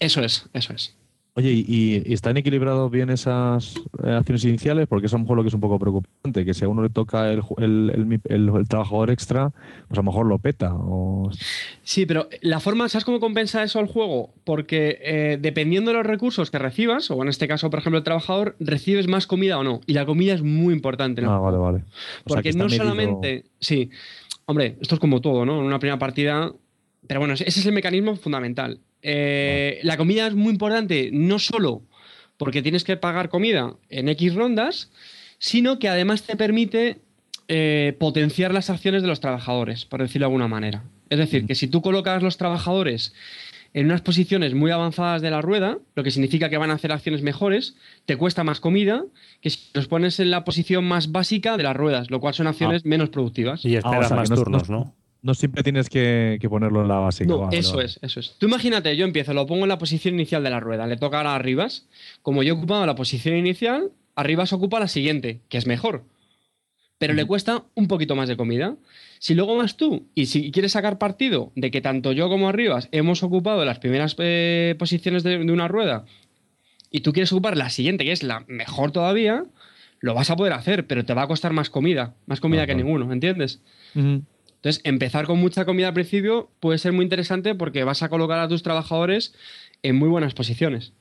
Eso 0.00 0.22
es, 0.22 0.48
eso 0.52 0.72
es. 0.72 0.96
Oye, 1.36 1.50
¿y, 1.50 2.12
están 2.12 2.36
equilibrados 2.36 2.88
bien 2.92 3.10
esas 3.10 3.74
eh, 4.04 4.10
acciones 4.10 4.44
iniciales? 4.44 4.86
Porque 4.86 5.06
es 5.06 5.12
a 5.14 5.16
lo 5.16 5.22
mejor 5.22 5.38
lo 5.38 5.42
que 5.42 5.48
es 5.48 5.54
un 5.54 5.60
poco 5.60 5.80
preocupante, 5.80 6.44
que 6.44 6.54
si 6.54 6.64
a 6.64 6.68
uno 6.68 6.84
le 6.84 6.90
toca 6.90 7.32
el, 7.32 7.42
el, 7.58 8.68
trabajador 8.68 9.10
extra, 9.10 9.50
pues 9.88 9.98
a 9.98 10.02
lo 10.02 10.04
mejor 10.04 10.26
lo 10.26 10.38
peta. 10.38 10.72
Sí, 11.82 12.06
pero 12.06 12.28
la 12.40 12.60
forma, 12.60 12.88
¿sabes 12.88 13.04
cómo 13.04 13.18
compensa 13.18 13.64
eso 13.64 13.80
al 13.80 13.88
juego? 13.88 14.32
Porque 14.44 15.00
eh, 15.02 15.38
dependiendo 15.40 15.90
de 15.90 15.96
los 15.96 16.06
recursos 16.06 16.52
que 16.52 16.60
recibas, 16.60 17.10
o 17.10 17.20
en 17.20 17.28
este 17.28 17.48
caso, 17.48 17.68
por 17.68 17.80
ejemplo, 17.80 17.98
el 17.98 18.04
trabajador, 18.04 18.54
recibes 18.60 19.08
más 19.08 19.26
comida 19.26 19.58
o 19.58 19.64
no. 19.64 19.80
Y 19.86 19.94
la 19.94 20.06
comida 20.06 20.34
es 20.34 20.42
muy 20.42 20.72
importante. 20.72 21.20
¿no? 21.20 21.32
Ah, 21.32 21.40
vale, 21.40 21.58
vale. 21.58 21.84
Porque 22.22 22.52
no 22.52 22.68
solamente... 22.68 23.46
Sí, 23.58 23.90
hombre, 24.46 24.76
esto 24.80 24.94
es 24.94 25.00
como 25.00 25.20
todo, 25.20 25.44
¿no? 25.44 25.58
En 25.58 25.66
una 25.66 25.80
primera 25.80 25.98
partida... 25.98 26.52
Pero 27.06 27.20
bueno, 27.20 27.34
ese 27.34 27.44
es 27.44 27.66
el 27.66 27.72
mecanismo 27.72 28.16
fundamental. 28.16 28.78
Eh, 29.06 29.80
la 29.82 29.98
comida 29.98 30.26
es 30.26 30.34
muy 30.34 30.50
importante, 30.50 31.10
no 31.12 31.38
solo 31.38 31.82
porque 32.38 32.62
tienes 32.62 32.84
que 32.84 32.96
pagar 32.96 33.28
comida 33.28 33.74
en 33.90 34.08
X 34.08 34.34
rondas, 34.34 34.90
sino 35.38 35.78
que 35.78 35.88
además 35.88 36.22
te 36.22 36.36
permite 36.36 36.98
eh, 37.46 37.94
potenciar 38.00 38.54
las 38.54 38.70
acciones 38.70 39.02
de 39.02 39.08
los 39.08 39.20
trabajadores, 39.20 39.84
por 39.84 40.00
decirlo 40.00 40.24
de 40.24 40.28
alguna 40.28 40.48
manera. 40.48 40.84
Es 41.10 41.18
decir, 41.18 41.46
que 41.46 41.54
si 41.54 41.68
tú 41.68 41.82
colocas 41.82 42.22
los 42.22 42.38
trabajadores 42.38 43.12
en 43.74 43.86
unas 43.86 44.00
posiciones 44.00 44.54
muy 44.54 44.70
avanzadas 44.70 45.20
de 45.20 45.30
la 45.30 45.42
rueda, 45.42 45.78
lo 45.94 46.02
que 46.02 46.10
significa 46.10 46.48
que 46.48 46.56
van 46.56 46.70
a 46.70 46.74
hacer 46.74 46.90
acciones 46.90 47.20
mejores, 47.20 47.76
te 48.06 48.16
cuesta 48.16 48.42
más 48.42 48.58
comida 48.60 49.04
que 49.42 49.50
si 49.50 49.68
los 49.74 49.86
pones 49.86 50.18
en 50.18 50.30
la 50.30 50.44
posición 50.44 50.86
más 50.86 51.12
básica 51.12 51.58
de 51.58 51.64
las 51.64 51.76
ruedas, 51.76 52.10
lo 52.10 52.20
cual 52.20 52.32
son 52.32 52.46
acciones 52.46 52.82
ah. 52.86 52.88
menos 52.88 53.10
productivas. 53.10 53.64
Y 53.66 53.76
esperas 53.76 54.10
ah, 54.10 54.16
más 54.16 54.30
turnos, 54.30 54.70
¿no? 54.70 54.94
No 55.24 55.32
siempre 55.32 55.62
tienes 55.62 55.88
que, 55.88 56.38
ponerlo 56.50 56.82
en 56.82 56.88
la 56.88 56.98
básica. 56.98 57.30
No, 57.30 57.48
eso 57.50 57.80
es, 57.80 57.98
eso 58.02 58.20
es. 58.20 58.36
Tú 58.36 58.44
imagínate, 58.44 58.94
yo 58.94 59.06
empiezo, 59.06 59.32
lo 59.32 59.46
pongo 59.46 59.62
en 59.62 59.70
la 59.70 59.78
posición 59.78 60.12
inicial 60.16 60.44
de 60.44 60.50
la 60.50 60.60
rueda, 60.60 60.86
le 60.86 60.98
toca 60.98 61.16
ahora 61.16 61.32
a 61.32 61.36
Arribas. 61.36 61.86
Como 62.20 62.42
yo 62.42 62.52
he 62.52 62.56
ocupado 62.58 62.84
la 62.84 62.94
posición 62.94 63.34
inicial, 63.34 63.90
Arribas 64.16 64.52
ocupa 64.52 64.78
la 64.78 64.86
siguiente, 64.86 65.40
que 65.48 65.56
es 65.56 65.66
mejor. 65.66 66.04
Pero 66.98 67.14
le 67.14 67.24
cuesta 67.24 67.64
un 67.74 67.88
poquito 67.88 68.14
más 68.14 68.28
de 68.28 68.36
comida. 68.36 68.76
Si 69.18 69.34
luego 69.34 69.56
vas 69.56 69.78
tú 69.78 70.06
y 70.14 70.26
si 70.26 70.52
quieres 70.52 70.72
sacar 70.72 70.98
partido 70.98 71.52
de 71.56 71.70
que 71.70 71.80
tanto 71.80 72.12
yo 72.12 72.28
como 72.28 72.50
Arribas 72.50 72.90
hemos 72.92 73.22
ocupado 73.22 73.64
las 73.64 73.78
primeras 73.78 74.16
eh, 74.18 74.74
posiciones 74.78 75.22
de, 75.22 75.38
una 75.38 75.68
rueda 75.68 76.04
y 76.90 77.00
tú 77.00 77.14
quieres 77.14 77.32
ocupar 77.32 77.56
la 77.56 77.70
siguiente, 77.70 78.04
que 78.04 78.12
es 78.12 78.22
la 78.22 78.44
mejor 78.46 78.92
todavía, 78.92 79.44
lo 80.00 80.12
vas 80.12 80.28
a 80.28 80.36
poder 80.36 80.52
hacer, 80.52 80.86
pero 80.86 81.06
te 81.06 81.14
va 81.14 81.22
a 81.22 81.28
costar 81.28 81.54
más 81.54 81.70
comida, 81.70 82.14
más 82.26 82.40
comida 82.40 82.66
que 82.66 82.74
ninguno, 82.74 83.10
¿entiendes? 83.10 83.62
Entonces, 84.64 84.80
empezar 84.84 85.26
con 85.26 85.38
mucha 85.38 85.66
comida 85.66 85.88
al 85.88 85.92
principio 85.94 86.48
puede 86.58 86.78
ser 86.78 86.94
muy 86.94 87.02
interesante 87.02 87.54
porque 87.54 87.84
vas 87.84 88.02
a 88.02 88.08
colocar 88.08 88.38
a 88.38 88.48
tus 88.48 88.62
trabajadores 88.62 89.34
en 89.82 89.94
muy 89.94 90.08
buenas 90.08 90.32
posiciones. 90.32 90.94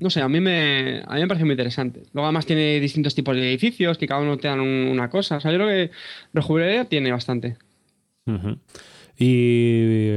No 0.00 0.08
sé, 0.08 0.22
a 0.22 0.30
mí, 0.30 0.40
me, 0.40 1.02
a 1.06 1.16
mí 1.16 1.20
me 1.20 1.28
parece 1.28 1.44
muy 1.44 1.52
interesante. 1.52 2.04
Luego 2.14 2.24
además 2.24 2.46
tiene 2.46 2.80
distintos 2.80 3.14
tipos 3.14 3.36
de 3.36 3.46
edificios 3.46 3.98
que 3.98 4.06
cada 4.06 4.22
uno 4.22 4.38
te 4.38 4.48
dan 4.48 4.60
una 4.60 5.10
cosa. 5.10 5.36
O 5.36 5.40
sea, 5.40 5.52
yo 5.52 5.58
creo 5.58 5.68
que 5.68 5.90
rejugabilidad 6.32 6.88
tiene 6.88 7.12
bastante. 7.12 7.58
Y 9.18 10.12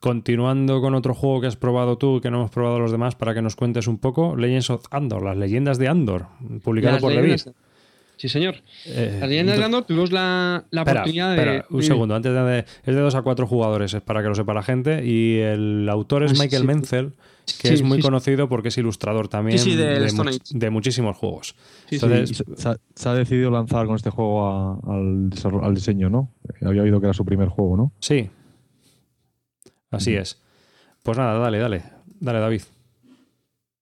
continuando 0.00 0.80
con 0.80 0.94
otro 0.94 1.12
juego 1.12 1.42
que 1.42 1.48
has 1.48 1.56
probado 1.56 1.98
tú 1.98 2.22
que 2.22 2.30
no 2.30 2.38
hemos 2.38 2.50
probado 2.50 2.78
los 2.78 2.90
demás 2.90 3.16
para 3.16 3.34
que 3.34 3.42
nos 3.42 3.54
cuentes 3.54 3.86
un 3.86 3.98
poco, 3.98 4.34
Legends 4.34 4.70
of 4.70 4.86
Andor, 4.90 5.22
las 5.22 5.36
leyendas 5.36 5.76
de 5.76 5.88
Andor, 5.88 6.28
publicado 6.64 7.00
por 7.00 7.12
Levis. 7.12 7.50
Sí, 8.16 8.30
señor. 8.30 8.56
Eh, 8.86 9.20
de 9.22 9.64
Andor 9.64 9.84
tuvimos 9.84 10.10
la, 10.10 10.64
oportunidad 10.72 11.36
de. 11.36 11.64
un 11.68 11.82
segundo, 11.82 12.14
antes 12.14 12.32
de. 12.32 12.60
Es 12.60 12.94
de 12.94 13.00
dos 13.00 13.14
a 13.14 13.22
cuatro 13.22 13.46
jugadores, 13.46 13.92
es 13.92 14.02
para 14.02 14.22
que 14.22 14.28
lo 14.28 14.34
sepa 14.34 14.54
la 14.54 14.62
gente. 14.62 15.04
Y 15.04 15.38
el 15.38 15.86
autor 15.88 16.22
es 16.22 16.32
ah, 16.32 16.42
Michael 16.42 16.64
Menzel, 16.64 17.12
que 17.60 17.74
es 17.74 17.82
muy 17.82 18.00
conocido 18.00 18.48
porque 18.48 18.68
es 18.68 18.78
ilustrador 18.78 19.28
también 19.28 19.58
de, 19.58 20.70
muchísimos 20.70 21.16
juegos. 21.16 21.56
Entonces, 21.90 22.42
se 22.94 23.08
ha, 23.08 23.14
decidido 23.14 23.50
lanzar 23.50 23.86
con 23.86 23.96
este 23.96 24.10
juego 24.10 24.80
al, 24.86 25.30
al, 25.62 25.74
diseño, 25.74 26.08
¿no? 26.08 26.32
Había 26.62 26.82
oído 26.82 27.00
que 27.00 27.06
era 27.06 27.14
su 27.14 27.24
primer 27.24 27.48
juego, 27.48 27.76
¿no? 27.76 27.92
Sí. 28.00 28.30
Así 29.90 30.14
es. 30.14 30.40
Pues 31.02 31.18
nada, 31.18 31.38
dale, 31.38 31.58
dale. 31.58 31.82
Dale, 32.18 32.40
David. 32.40 32.62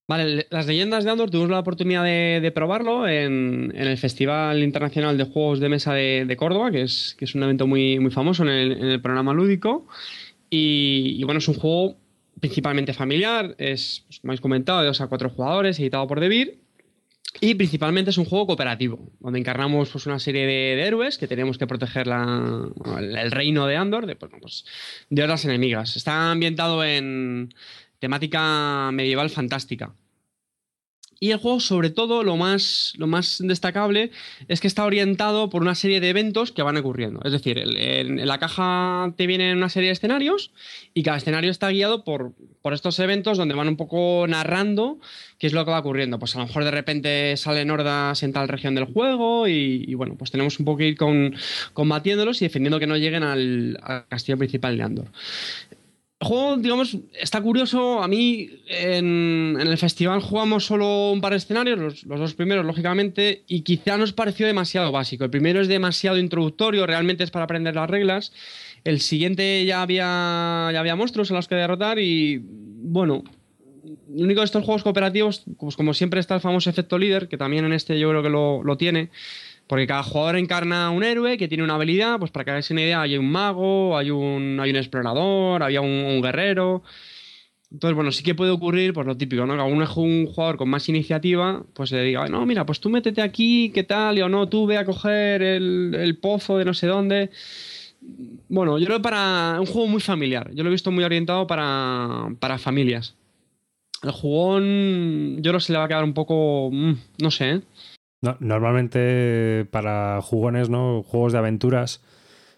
Vale, 0.06 0.46
las 0.50 0.66
leyendas 0.66 1.04
de 1.04 1.10
Andor 1.10 1.30
tuvimos 1.30 1.50
la 1.50 1.60
oportunidad 1.60 2.04
de, 2.04 2.52
probarlo 2.54 3.08
en, 3.08 3.72
el 3.74 3.96
Festival 3.96 4.62
Internacional 4.62 5.16
de 5.16 5.24
Juegos 5.24 5.60
de 5.60 5.70
Mesa 5.70 5.94
de, 5.94 6.36
Córdoba, 6.36 6.70
que 6.70 6.82
es, 6.82 7.34
un 7.34 7.42
evento 7.42 7.66
muy, 7.66 7.98
famoso 8.10 8.42
en 8.42 8.50
el, 8.50 9.00
programa 9.00 9.32
lúdico. 9.32 9.86
Y, 10.50 11.24
bueno, 11.24 11.38
es 11.38 11.48
un 11.48 11.54
juego 11.54 11.96
principalmente 12.38 12.92
familiar, 12.92 13.54
es, 13.58 14.04
pues, 14.06 14.20
como 14.20 14.32
habéis 14.32 14.42
comentado, 14.42 14.80
de 14.80 14.88
dos 14.88 15.00
a 15.00 15.06
cuatro 15.06 15.30
jugadores, 15.30 15.78
editado 15.80 16.06
por 16.06 16.20
Devir. 16.20 16.60
Y 17.40 17.54
principalmente 17.54 18.10
es 18.10 18.18
un 18.18 18.26
juego 18.26 18.46
cooperativo, 18.46 19.10
donde 19.18 19.40
encarnamos 19.40 19.90
pues, 19.90 20.06
una 20.06 20.18
serie 20.18 20.46
de, 20.46 20.82
héroes 20.86 21.18
que 21.18 21.26
tenemos 21.26 21.58
que 21.58 21.66
proteger 21.66 22.06
el, 22.06 23.30
reino 23.32 23.66
de 23.66 23.76
Andor 23.76 24.06
de, 24.06 24.16
pues, 24.16 24.32
pues, 24.40 24.64
de 25.08 25.22
otras 25.22 25.44
enemigas. 25.46 25.96
Está 25.96 26.30
ambientado 26.30 26.84
en, 26.84 27.54
temática 28.04 28.90
medieval 28.92 29.30
fantástica. 29.30 29.94
Y 31.20 31.30
el 31.30 31.38
juego, 31.38 31.58
sobre 31.58 31.88
todo, 31.88 32.22
lo 32.22 32.36
más, 32.36 32.92
lo 32.98 33.06
más 33.06 33.38
destacable 33.42 34.10
es 34.46 34.60
que 34.60 34.66
está 34.66 34.84
orientado 34.84 35.48
por 35.48 35.62
una 35.62 35.74
serie 35.74 35.98
de 36.00 36.10
eventos 36.10 36.52
que 36.52 36.62
van 36.62 36.76
ocurriendo. 36.76 37.20
Es 37.24 37.32
decir, 37.32 37.58
en, 37.58 38.26
la 38.26 38.38
caja 38.38 39.14
te 39.16 39.26
vienen 39.26 39.56
una 39.56 39.70
serie 39.70 39.88
de 39.88 39.94
escenarios 39.94 40.52
y 40.92 41.02
cada 41.02 41.16
escenario 41.16 41.50
está 41.50 41.70
guiado 41.70 42.04
por, 42.04 42.34
por, 42.60 42.74
estos 42.74 42.98
eventos 42.98 43.38
donde 43.38 43.54
van 43.54 43.68
un 43.68 43.78
poco 43.78 44.26
narrando 44.28 44.98
qué 45.38 45.46
es 45.46 45.54
lo 45.54 45.64
que 45.64 45.70
va 45.70 45.78
ocurriendo. 45.78 46.18
Pues 46.18 46.36
a 46.36 46.40
lo 46.40 46.46
mejor 46.46 46.64
de 46.64 46.72
repente 46.72 47.36
salen 47.38 47.70
hordas 47.70 48.22
en 48.22 48.34
tal 48.34 48.48
región 48.48 48.74
del 48.74 48.84
juego 48.84 49.48
y, 49.48 49.94
bueno, 49.94 50.16
pues 50.18 50.30
tenemos 50.30 50.58
un 50.58 50.66
poco 50.66 50.78
que 50.78 50.88
ir 50.88 50.96
con, 50.98 51.34
combatiéndolos 51.72 52.42
y 52.42 52.44
defendiendo 52.44 52.78
que 52.78 52.86
no 52.86 52.98
lleguen 52.98 53.22
al, 53.22 53.78
al 53.82 54.06
castillo 54.08 54.36
principal 54.36 54.76
de 54.76 54.82
Andor. 54.82 55.08
El 56.24 56.28
juego, 56.28 56.56
digamos, 56.56 56.96
está 57.20 57.42
curioso. 57.42 58.02
A 58.02 58.08
mí 58.08 58.48
en, 58.66 59.58
el 59.60 59.76
festival 59.76 60.22
jugamos 60.22 60.64
solo 60.64 61.10
un 61.10 61.20
par 61.20 61.32
de 61.32 61.36
escenarios, 61.36 61.78
los, 61.78 62.18
dos 62.18 62.32
primeros, 62.32 62.64
lógicamente, 62.64 63.44
y 63.46 63.60
quizá 63.60 63.98
nos 63.98 64.14
pareció 64.14 64.46
demasiado 64.46 64.90
básico. 64.90 65.24
El 65.24 65.30
primero 65.30 65.60
es 65.60 65.68
demasiado 65.68 66.16
introductorio, 66.16 66.86
realmente 66.86 67.24
es 67.24 67.30
para 67.30 67.44
aprender 67.44 67.74
las 67.74 67.90
reglas. 67.90 68.32
El 68.84 69.00
siguiente 69.00 69.66
ya 69.66 69.82
había, 69.82 70.70
ya 70.72 70.80
había 70.80 70.96
monstruos 70.96 71.30
a 71.30 71.34
los 71.34 71.46
que 71.46 71.56
derrotar 71.56 71.98
y, 71.98 72.40
bueno, 72.42 73.22
lo 74.08 74.24
único 74.24 74.40
de 74.40 74.46
estos 74.46 74.64
juegos 74.64 74.82
cooperativos, 74.82 75.44
pues 75.58 75.76
como 75.76 75.92
siempre 75.92 76.20
está 76.20 76.36
el 76.36 76.40
famoso 76.40 76.70
efecto 76.70 76.96
líder, 76.96 77.28
que 77.28 77.36
también 77.36 77.66
en 77.66 77.74
este 77.74 77.98
yo 78.00 78.08
creo 78.08 78.22
que 78.22 78.30
lo, 78.30 78.62
lo 78.62 78.78
tiene, 78.78 79.10
porque 79.66 79.86
cada 79.86 80.02
jugador 80.02 80.36
encarna 80.36 80.90
un 80.90 81.04
héroe 81.04 81.38
que 81.38 81.48
tiene 81.48 81.64
una 81.64 81.74
habilidad, 81.74 82.18
pues 82.18 82.30
para 82.30 82.44
que 82.44 82.50
hagáis 82.50 82.70
una 82.70 82.82
idea, 82.82 83.00
hay 83.00 83.16
un 83.16 83.30
mago, 83.30 83.96
hay 83.96 84.10
un, 84.10 84.58
hay 84.60 84.70
un 84.70 84.76
explorador, 84.76 85.62
había 85.62 85.80
un, 85.80 86.20
guerrero. 86.20 86.82
Entonces, 87.70 87.96
bueno, 87.96 88.12
sí 88.12 88.22
que 88.22 88.34
puede 88.34 88.50
ocurrir, 88.50 88.92
pues 88.92 89.06
lo 89.06 89.16
típico, 89.16 89.46
¿no? 89.46 89.54
Que 89.54 89.62
algún 89.62 89.82
un 89.82 90.26
jugador 90.26 90.56
con 90.56 90.68
más 90.68 90.88
iniciativa, 90.88 91.64
pues 91.72 91.90
le 91.92 92.02
diga, 92.02 92.28
no, 92.28 92.44
mira, 92.46 92.64
pues 92.66 92.78
tú 92.78 92.90
métete 92.90 93.22
aquí, 93.22 93.70
¿qué 93.74 93.82
tal? 93.82 94.18
Y 94.18 94.22
o 94.22 94.28
no, 94.28 94.48
tú 94.48 94.66
ve 94.66 94.76
a 94.76 94.84
coger 94.84 95.42
el, 95.42 96.18
pozo 96.20 96.58
de 96.58 96.64
no 96.64 96.74
sé 96.74 96.86
dónde. 96.86 97.30
Bueno, 98.48 98.78
yo 98.78 98.84
creo 98.86 98.98
que 98.98 99.02
para 99.02 99.56
un 99.58 99.66
juego 99.66 99.88
muy 99.88 100.00
familiar. 100.00 100.50
Yo 100.54 100.62
lo 100.62 100.68
he 100.68 100.72
visto 100.72 100.90
muy 100.90 101.04
orientado 101.04 101.46
para, 101.46 102.28
para 102.38 102.58
familias. 102.58 103.16
El 104.02 104.10
jugón, 104.12 105.36
yo 105.38 105.50
creo 105.50 105.54
que 105.54 105.64
se 105.64 105.72
le 105.72 105.78
va 105.78 105.86
a 105.86 105.88
quedar 105.88 106.04
un 106.04 106.12
poco, 106.12 106.70
mm, 106.70 106.92
no 107.22 107.30
sé, 107.30 107.50
¿eh? 107.50 107.60
Normalmente 108.40 109.66
para 109.70 110.20
jugones, 110.22 110.68
¿no? 110.68 111.02
Juegos 111.02 111.32
de 111.32 111.38
aventuras, 111.38 112.02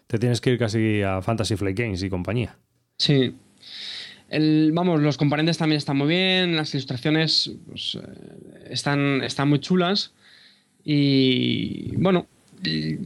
te 0.07 0.17
tienes 0.19 0.41
que 0.41 0.51
ir 0.51 0.59
casi 0.59 1.01
a 1.01 1.21
Fantasy 1.21 1.55
Flight 1.55 1.77
Games 1.77 2.03
y 2.03 2.09
compañía. 2.09 2.57
Sí. 2.97 3.35
vamos, 4.73 5.01
los 5.01 5.17
componentes 5.17 5.57
también 5.57 5.77
están 5.77 5.97
muy 5.97 6.07
bien, 6.07 6.55
las 6.55 6.73
ilustraciones 6.73 7.51
pues, 7.67 7.95
eh, 7.95 8.67
están, 8.69 9.23
están 9.23 9.49
muy 9.49 9.59
chulas. 9.59 10.13
Y 10.83 11.95
bueno, 11.97 12.27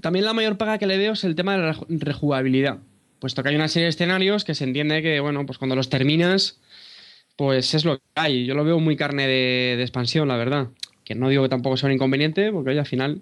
también 0.01 0.25
la 0.25 0.33
mayor 0.33 0.57
paga 0.57 0.77
que 0.77 0.87
le 0.87 0.97
veo 0.97 1.13
es 1.13 1.23
el 1.23 1.35
tema 1.35 1.57
de 1.57 1.63
la 1.63 1.77
rejugabilidad. 1.89 2.79
Puesto 3.19 3.43
que 3.43 3.49
hay 3.49 3.55
una 3.55 3.67
serie 3.67 3.85
de 3.85 3.89
escenarios 3.89 4.43
que 4.45 4.55
se 4.55 4.63
entiende 4.63 5.01
que, 5.01 5.19
bueno, 5.19 5.45
pues 5.45 5.57
cuando 5.57 5.75
los 5.75 5.89
terminas, 5.89 6.59
pues 7.35 7.73
es 7.73 7.85
lo 7.85 7.97
que 7.97 8.03
hay. 8.15 8.45
Yo 8.45 8.55
lo 8.55 8.63
veo 8.63 8.79
muy 8.79 8.95
carne 8.95 9.27
de, 9.27 9.81
expansión, 9.81 10.27
la 10.27 10.37
verdad. 10.37 10.69
Que 11.11 11.19
no 11.19 11.27
digo 11.27 11.43
que 11.43 11.49
tampoco 11.49 11.75
sea 11.75 11.87
un 11.87 11.93
inconveniente, 11.93 12.51
porque 12.51 12.77
al 12.77 12.85
final. 12.85 13.21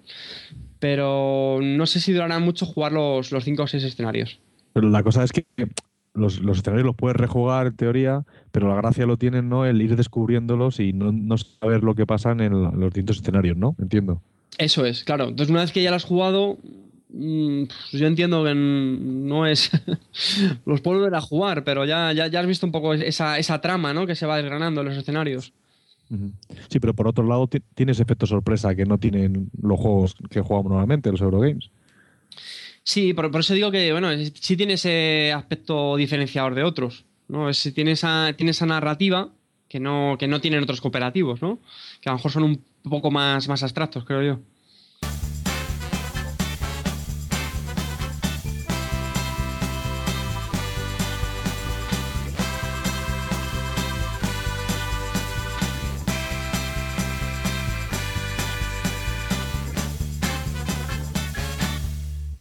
Pero 0.78 1.58
no 1.60 1.86
sé 1.86 2.00
si 2.00 2.12
durará 2.12 2.38
mucho 2.38 2.66
jugar 2.66 2.92
los, 2.92 3.30
cinco 3.42 3.64
o 3.64 3.66
seis 3.66 3.82
escenarios. 3.82 4.38
Pero 4.72 4.88
la 4.88 5.02
cosa 5.02 5.24
es 5.24 5.32
que 5.32 5.44
los, 6.14 6.38
escenarios 6.38 6.86
los 6.86 6.94
puedes 6.94 7.16
rejugar 7.16 7.66
en 7.66 7.76
teoría, 7.76 8.24
pero 8.52 8.68
la 8.68 8.76
gracia 8.76 9.06
lo 9.06 9.16
tienen, 9.16 9.48
¿no? 9.48 9.66
El 9.66 9.82
ir 9.82 9.96
descubriéndolos 9.96 10.78
y 10.78 10.92
no, 10.92 11.36
saber 11.36 11.82
lo 11.82 11.94
que 11.94 12.06
pasa 12.06 12.30
en, 12.30 12.62
los 12.62 12.94
distintos 12.94 13.18
escenarios, 13.18 13.56
¿no? 13.56 13.74
Entiendo. 13.80 14.22
Eso 14.56 14.86
es, 14.86 15.02
claro. 15.02 15.24
Entonces, 15.24 15.50
una 15.50 15.62
vez 15.62 15.72
que 15.72 15.82
ya 15.82 15.90
lo 15.90 15.96
has 15.96 16.04
jugado, 16.04 16.58
mm, 17.08 17.64
pues 17.64 18.00
yo 18.00 18.06
entiendo 18.06 18.44
que 18.44 18.54
no 18.54 19.46
es. 19.46 19.70
los 20.64 20.80
puedo 20.80 20.98
volver 20.98 21.16
a 21.16 21.20
jugar, 21.20 21.64
pero 21.64 21.84
ya, 21.84 22.12
ya, 22.12 22.26
has 22.38 22.46
visto 22.46 22.66
un 22.66 22.72
poco 22.72 22.94
esa, 22.94 23.38
esa, 23.38 23.60
trama 23.60 23.92
¿no? 23.92 24.06
que 24.06 24.14
se 24.14 24.26
va 24.26 24.36
desgranando 24.36 24.82
en 24.82 24.86
los 24.86 24.96
escenarios. 24.96 25.52
Sí, 26.68 26.80
pero 26.80 26.94
por 26.94 27.06
otro 27.06 27.24
lado 27.24 27.48
tienes 27.74 28.00
efecto 28.00 28.26
sorpresa 28.26 28.74
que 28.74 28.84
no 28.84 28.98
tienen 28.98 29.50
los 29.62 29.78
juegos 29.78 30.16
que 30.28 30.40
jugamos 30.40 30.70
normalmente, 30.70 31.10
los 31.10 31.20
Eurogames. 31.20 31.70
Sí, 32.82 33.14
por, 33.14 33.30
eso 33.38 33.54
digo 33.54 33.70
que, 33.70 33.92
bueno, 33.92 34.08
sí 34.34 34.56
tiene 34.56 34.72
ese 34.72 35.32
aspecto 35.32 35.96
diferenciador 35.96 36.54
de 36.54 36.64
otros. 36.64 37.04
¿no? 37.28 37.48
Es, 37.48 37.70
tiene, 37.74 37.92
esa, 37.92 38.32
tiene 38.36 38.50
esa 38.50 38.66
narrativa 38.66 39.28
que 39.68 39.78
no, 39.78 40.16
que 40.18 40.26
no 40.26 40.40
tienen 40.40 40.62
otros 40.62 40.80
cooperativos, 40.80 41.40
¿no? 41.40 41.60
Que 42.00 42.08
a 42.08 42.12
lo 42.12 42.18
mejor 42.18 42.32
son 42.32 42.42
un 42.42 42.64
poco 42.82 43.12
más, 43.12 43.46
más 43.46 43.62
abstractos, 43.62 44.04
creo 44.04 44.22
yo. 44.22 44.40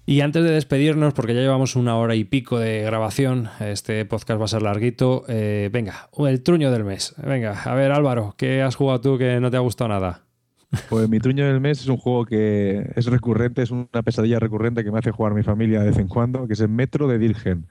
Y 0.10 0.22
antes 0.22 0.44
de 0.44 0.49
despedirnos, 0.49 1.14
porque 1.14 1.36
ya 1.36 1.41
llevamos 1.41 1.76
una 1.76 1.95
hora 1.95 2.15
y 2.15 2.23
pico 2.23 2.57
de 2.57 2.81
grabación, 2.81 3.48
este 3.60 4.03
podcast 4.06 4.41
va 4.41 4.45
a 4.45 4.48
ser 4.48 4.64
larguito, 4.64 5.23
eh, 5.27 5.69
venga, 5.72 6.10
el 6.27 6.41
truño 6.41 6.72
del 6.72 6.84
mes. 6.84 7.14
Venga, 7.23 7.61
a 7.61 7.76
ver 7.76 7.91
Álvaro, 7.91 8.34
¿qué 8.36 8.64
has 8.64 8.76
jugado 8.76 9.02
tú 9.02 9.19
que 9.19 9.40
no 9.40 9.52
te 9.52 9.57
ha 9.57 9.60
gustado 9.60 9.90
nada? 9.90 10.26
Pues 10.90 11.07
mi 11.10 11.19
truño 11.19 11.45
del 11.45 11.60
mes 11.60 11.81
es 11.81 11.88
un 11.90 11.98
juego 11.98 12.26
que 12.26 12.91
es 12.95 13.06
recurrente, 13.06 13.61
es 13.61 13.69
una 13.69 14.02
pesadilla 14.03 14.40
recurrente 14.40 14.84
que 14.84 14.91
me 14.91 14.98
hace 14.98 15.11
jugar 15.11 15.36
mi 15.36 15.44
familia 15.44 15.81
de 15.81 15.90
vez 15.90 15.99
en 15.99 16.07
cuando, 16.07 16.48
que 16.48 16.53
es 16.53 16.61
el 16.61 16.69
Metro 16.69 17.07
de 17.07 17.19
Dirgen. 17.19 17.68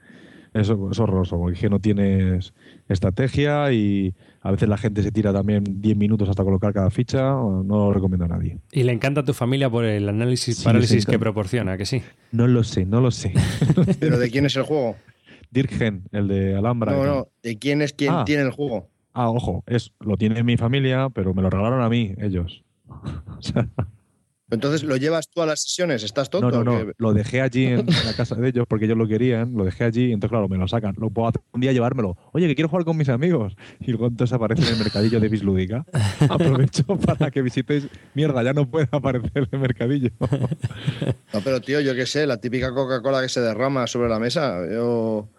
Es, 0.53 0.69
es 0.69 0.99
horroroso, 0.99 1.37
porque 1.37 1.69
no 1.69 1.81
tienes 1.81 2.53
estrategia 2.87 3.73
y 3.73 4.15
a 4.41 4.51
veces 4.51 4.69
la 4.69 4.77
gente 4.77 5.03
se 5.03 5.11
tira 5.11 5.33
también 5.33 5.63
10 5.65 5.97
minutos 5.97 6.29
hasta 6.29 6.43
colocar 6.43 6.73
cada 6.73 6.89
ficha. 6.89 7.31
No 7.31 7.63
lo 7.63 7.93
recomiendo 7.93 8.25
a 8.25 8.29
nadie. 8.29 8.57
Y 8.71 8.83
le 8.83 8.93
encanta 8.93 9.21
a 9.21 9.25
tu 9.25 9.33
familia 9.33 9.69
por 9.69 9.83
el 9.85 10.07
análisis 10.07 10.63
parálisis 10.63 11.05
que 11.05 11.19
proporciona, 11.19 11.77
que 11.77 11.85
sí. 11.85 12.01
No 12.31 12.47
lo 12.47 12.63
sé, 12.63 12.85
no 12.85 13.01
lo 13.01 13.11
sé. 13.11 13.33
¿Pero 13.99 14.17
de 14.17 14.29
quién 14.31 14.45
es 14.45 14.55
el 14.55 14.63
juego? 14.63 14.95
Dirgen, 15.51 16.03
el 16.11 16.27
de 16.27 16.55
Alhambra. 16.55 16.91
No, 16.93 17.05
no, 17.05 17.27
¿de 17.43 17.57
quién 17.57 17.81
es 17.81 17.93
quien 17.93 18.13
ah. 18.13 18.23
tiene 18.25 18.43
el 18.43 18.51
juego? 18.51 18.87
Ah, 19.13 19.29
ojo, 19.29 19.63
es, 19.67 19.91
lo 19.99 20.15
tiene 20.15 20.43
mi 20.43 20.55
familia, 20.55 21.09
pero 21.09 21.33
me 21.33 21.41
lo 21.41 21.49
regalaron 21.49 21.81
a 21.81 21.89
mí, 21.89 22.13
ellos. 22.19 22.63
o 22.87 23.41
sea, 23.41 23.67
entonces, 24.51 24.83
¿lo 24.83 24.97
llevas 24.97 25.29
tú 25.29 25.41
a 25.41 25.45
las 25.45 25.61
sesiones? 25.61 26.03
¿Estás 26.03 26.29
tonto? 26.29 26.49
No, 26.49 26.63
no, 26.63 26.85
no. 26.85 26.91
Lo 26.97 27.13
dejé 27.13 27.41
allí 27.41 27.65
en 27.65 27.85
la 28.05 28.13
casa 28.15 28.35
de 28.35 28.49
ellos 28.49 28.65
porque 28.67 28.85
ellos 28.85 28.97
lo 28.97 29.07
querían. 29.07 29.53
Lo 29.53 29.63
dejé 29.63 29.83
allí 29.83 30.05
y 30.05 30.11
entonces, 30.11 30.31
claro, 30.31 30.49
me 30.49 30.57
lo 30.57 30.67
sacan. 30.67 30.95
Lo 30.97 31.09
puedo 31.11 31.27
hacer 31.27 31.41
un 31.51 31.61
día 31.61 31.71
llevármelo. 31.71 32.17
Oye, 32.31 32.47
que 32.47 32.55
quiero 32.55 32.67
jugar 32.67 32.83
con 32.85 32.97
mis 32.97 33.09
amigos. 33.09 33.55
Y 33.79 33.91
luego 33.91 34.07
entonces 34.07 34.33
aparece 34.33 34.63
en 34.63 34.73
el 34.73 34.79
mercadillo 34.79 35.19
de 35.19 35.29
Bislúdica. 35.29 35.85
Aprovecho 36.29 36.83
para 36.85 37.29
que 37.29 37.41
visitéis. 37.41 37.87
Mierda, 38.15 38.41
ya 38.41 38.53
no 38.53 38.69
puede 38.69 38.87
aparecer 38.91 39.31
en 39.35 39.47
el 39.51 39.59
mercadillo. 39.59 40.09
no, 41.33 41.41
pero 41.43 41.61
tío, 41.61 41.79
yo 41.79 41.93
qué 41.93 42.05
sé, 42.07 42.25
la 42.25 42.37
típica 42.37 42.73
Coca-Cola 42.73 43.21
que 43.21 43.29
se 43.29 43.41
derrama 43.41 43.85
sobre 43.85 44.09
la 44.09 44.19
mesa. 44.19 44.65
Yo... 44.71 45.29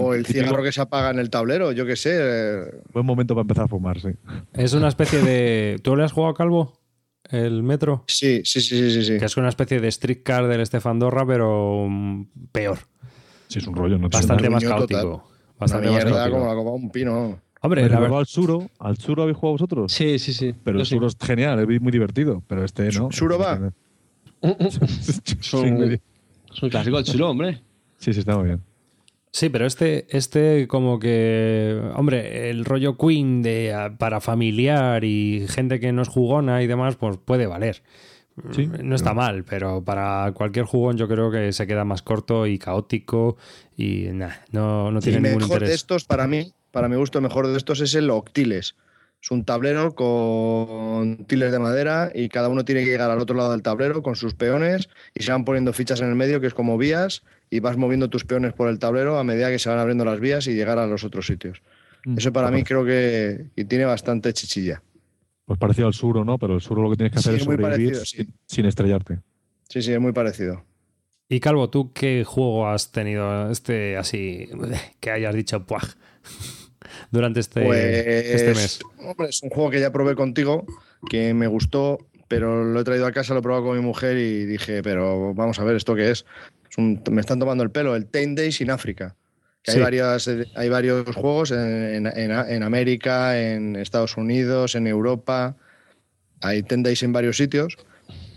o 0.00 0.14
el 0.14 0.26
cigarro 0.26 0.62
que 0.62 0.72
se 0.72 0.82
apaga 0.82 1.10
en 1.10 1.18
el 1.18 1.30
tablero, 1.30 1.72
yo 1.72 1.86
qué 1.86 1.96
sé. 1.96 2.82
Buen 2.92 3.06
momento 3.06 3.34
para 3.34 3.42
empezar 3.42 3.64
a 3.64 3.68
fumar, 3.68 3.98
sí. 4.00 4.10
Es 4.52 4.74
una 4.74 4.88
especie 4.88 5.22
de. 5.22 5.78
¿Tú 5.82 5.96
le 5.96 6.04
has 6.04 6.12
jugado 6.12 6.32
a 6.32 6.36
Calvo? 6.36 6.78
El 7.24 7.62
metro. 7.62 8.04
Sí, 8.06 8.42
sí, 8.44 8.60
sí, 8.60 8.90
sí, 8.90 9.04
sí. 9.04 9.18
Que 9.18 9.24
es 9.24 9.36
una 9.36 9.48
especie 9.48 9.80
de 9.80 9.88
street 9.88 10.22
car 10.22 10.46
del 10.46 10.60
Estefandorra, 10.60 11.26
pero 11.26 11.86
mm, 11.88 12.24
peor. 12.52 12.78
Sí, 13.48 13.58
es 13.58 13.66
un 13.66 13.74
rollo. 13.74 13.98
No 13.98 14.08
Bastante 14.08 14.48
más 14.50 14.64
caótico. 14.64 15.28
Bastante 15.58 15.90
más 15.90 16.04
caótico. 16.04 16.36
como 16.36 16.46
la 16.46 16.54
copa 16.54 16.70
un 16.70 16.90
pino. 16.90 17.40
Hombre, 17.60 17.88
la 17.88 18.00
verdad, 18.00 18.18
al 18.18 18.26
Suro. 18.26 18.70
¿Al 18.78 18.96
Suro 18.98 19.22
habéis 19.24 19.36
jugado 19.36 19.52
vosotros? 19.52 19.92
Sí, 19.92 20.18
sí, 20.18 20.32
sí. 20.32 20.54
Pero 20.62 20.78
el 20.78 20.86
Suro 20.86 21.08
es 21.08 21.16
genial, 21.20 21.58
es 21.58 21.80
muy 21.80 21.92
divertido. 21.92 22.42
Pero 22.46 22.64
este 22.64 22.90
no. 22.92 23.10
¿Suro 23.10 23.38
va? 23.38 23.58
es 24.42 25.52
un 25.52 26.70
clásico 26.70 26.98
el 26.98 27.04
Suro, 27.04 27.30
hombre. 27.30 27.62
Sí, 27.98 28.12
sí, 28.12 28.20
está 28.20 28.36
muy 28.36 28.46
bien. 28.46 28.62
Sí, 29.30 29.48
pero 29.48 29.66
este, 29.66 30.06
este 30.10 30.66
como 30.68 30.98
que, 30.98 31.80
hombre, 31.94 32.50
el 32.50 32.64
rollo 32.64 32.96
Queen 32.96 33.42
de 33.42 33.92
para 33.98 34.20
familiar 34.20 35.04
y 35.04 35.46
gente 35.48 35.80
que 35.80 35.92
no 35.92 36.02
es 36.02 36.08
jugona 36.08 36.62
y 36.62 36.66
demás, 36.66 36.96
pues 36.96 37.18
puede 37.18 37.46
valer. 37.46 37.82
Sí, 38.52 38.70
no 38.82 38.94
está 38.94 39.14
mal, 39.14 39.44
pero 39.44 39.82
para 39.82 40.30
cualquier 40.32 40.64
jugón 40.64 40.96
yo 40.96 41.08
creo 41.08 41.30
que 41.30 41.52
se 41.52 41.66
queda 41.66 41.84
más 41.84 42.02
corto 42.02 42.46
y 42.46 42.58
caótico 42.58 43.36
y 43.76 44.06
nada, 44.12 44.44
no, 44.52 44.92
no 44.92 45.00
tiene 45.00 45.20
ningún 45.20 45.42
mejor 45.42 45.66
de 45.66 45.74
estos 45.74 46.04
para 46.04 46.28
mí, 46.28 46.52
para 46.70 46.88
mi 46.88 46.96
gusto, 46.96 47.18
el 47.18 47.24
mejor 47.24 47.48
de 47.48 47.56
estos 47.56 47.80
es 47.80 47.94
el 47.94 48.10
Octiles. 48.10 48.76
Es 49.20 49.32
un 49.32 49.44
tablero 49.44 49.96
con 49.96 51.24
tiles 51.24 51.50
de 51.50 51.58
madera 51.58 52.12
y 52.14 52.28
cada 52.28 52.48
uno 52.48 52.64
tiene 52.64 52.84
que 52.84 52.90
llegar 52.90 53.10
al 53.10 53.18
otro 53.18 53.36
lado 53.36 53.50
del 53.50 53.62
tablero 53.62 54.00
con 54.00 54.14
sus 54.14 54.34
peones 54.34 54.88
y 55.12 55.24
se 55.24 55.32
van 55.32 55.44
poniendo 55.44 55.72
fichas 55.72 56.00
en 56.00 56.08
el 56.08 56.14
medio, 56.14 56.40
que 56.40 56.46
es 56.46 56.54
como 56.54 56.78
vías, 56.78 57.24
y 57.50 57.60
vas 57.60 57.76
moviendo 57.76 58.08
tus 58.08 58.24
peones 58.24 58.52
por 58.52 58.68
el 58.68 58.78
tablero 58.78 59.18
a 59.18 59.24
medida 59.24 59.50
que 59.50 59.58
se 59.58 59.68
van 59.68 59.78
abriendo 59.78 60.04
las 60.04 60.20
vías 60.20 60.46
y 60.46 60.54
llegar 60.54 60.78
a 60.78 60.86
los 60.86 61.04
otros 61.04 61.26
sitios. 61.26 61.62
Mm. 62.04 62.18
Eso 62.18 62.32
para 62.32 62.50
mí 62.50 62.62
creo 62.62 62.84
que 62.84 63.46
tiene 63.66 63.84
bastante 63.84 64.32
chichilla. 64.32 64.82
Pues 65.44 65.58
parecido 65.58 65.86
al 65.86 65.94
suro, 65.94 66.24
¿no? 66.24 66.38
Pero 66.38 66.54
el 66.54 66.60
suro 66.60 66.82
lo 66.82 66.90
que 66.90 66.96
tienes 66.96 67.12
que 67.12 67.20
hacer 67.20 67.34
es 67.36 67.44
sobrevivir 67.44 67.96
sin, 68.46 68.66
estrellarte. 68.66 69.20
Sí, 69.68 69.80
sí, 69.80 69.92
es 69.92 70.00
muy 70.00 70.12
parecido. 70.12 70.64
Y 71.28 71.40
Calvo, 71.40 71.70
¿tú 71.70 71.92
qué 71.92 72.24
juego 72.24 72.68
has 72.68 72.92
tenido 72.92 73.50
este 73.50 73.96
así 73.96 74.48
que 75.00 75.10
hayas 75.10 75.34
dicho 75.34 75.66
puaj 75.66 75.94
durante 77.10 77.40
este, 77.40 78.34
este 78.34 78.54
mes? 78.54 78.80
Hombre, 78.98 79.28
es 79.28 79.42
un 79.42 79.50
juego 79.50 79.70
que 79.70 79.80
ya 79.80 79.90
probé 79.90 80.14
contigo, 80.14 80.66
que 81.08 81.32
me 81.32 81.46
gustó, 81.46 81.98
pero 82.28 82.64
lo 82.64 82.80
he 82.80 82.84
traído 82.84 83.06
a 83.06 83.12
casa, 83.12 83.32
lo 83.32 83.40
he 83.40 83.42
probado 83.42 83.64
con 83.64 83.76
mi 83.76 83.82
mujer 83.82 84.18
y 84.18 84.44
dije, 84.44 84.82
pero 84.82 85.32
vamos 85.34 85.58
a 85.58 85.64
ver, 85.64 85.76
¿esto 85.76 85.94
qué 85.94 86.10
es? 86.10 86.26
Me 86.78 87.20
están 87.20 87.38
tomando 87.38 87.64
el 87.64 87.70
pelo, 87.70 87.96
el 87.96 88.06
Ten 88.06 88.34
Days 88.34 88.60
in 88.60 88.70
África. 88.70 89.16
hay, 89.66 89.80
varias, 89.80 90.30
hay 90.54 90.68
varios 90.68 91.04
juegos 91.14 91.50
en, 91.50 92.06
en, 92.06 92.62
América, 92.62 93.38
en 93.38 93.76
Estados 93.76 94.16
Unidos, 94.16 94.74
en 94.74 94.86
Europa. 94.86 95.56
Hay 96.40 96.62
Ten 96.62 96.82
Days 96.82 97.02
en 97.02 97.12
varios 97.12 97.36
sitios. 97.36 97.76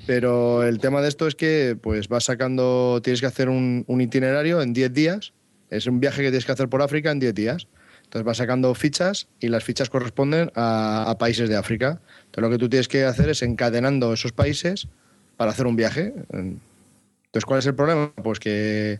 Pero 0.08 0.64
el 0.64 0.80
tema 0.80 1.02
de 1.02 1.10
esto 1.10 1.28
es 1.28 1.36
que 1.36 1.78
pues 1.80 2.08
vas 2.08 2.24
sacando, 2.24 3.00
tienes 3.04 3.22
que 3.22 3.28
hacer 3.28 3.50
un, 3.50 3.86
itinerario 3.88 4.62
en 4.62 4.74
10 4.74 4.94
días. 4.94 5.34
Es 5.70 5.86
un 5.86 6.00
viaje 6.00 6.18
que 6.18 6.30
tienes 6.30 6.46
que 6.46 6.52
hacer 6.52 6.68
por 6.68 6.82
África 6.82 7.12
en 7.12 7.20
10 7.20 7.34
días. 7.36 7.68
Entonces 8.04 8.26
vas 8.26 8.38
sacando 8.38 8.74
fichas 8.74 9.28
y 9.40 9.48
las 9.48 9.64
fichas 9.64 9.90
corresponden 9.90 10.52
a, 10.56 11.10
a, 11.10 11.18
países 11.18 11.48
de 11.48 11.56
África. 11.56 12.02
Entonces 12.26 12.42
lo 12.42 12.50
que 12.50 12.58
tú 12.58 12.68
tienes 12.68 12.88
que 12.88 13.06
hacer 13.06 13.30
es 13.30 13.42
encadenando 13.42 14.12
esos 14.12 14.34
países 14.34 14.88
para 15.38 15.52
hacer 15.52 15.68
un 15.68 15.76
viaje. 15.76 16.14
Entonces, 17.32 17.46
¿cuál 17.46 17.60
es 17.60 17.66
el 17.66 17.76
problema? 17.76 18.12
Pues 18.22 18.40
que... 18.40 19.00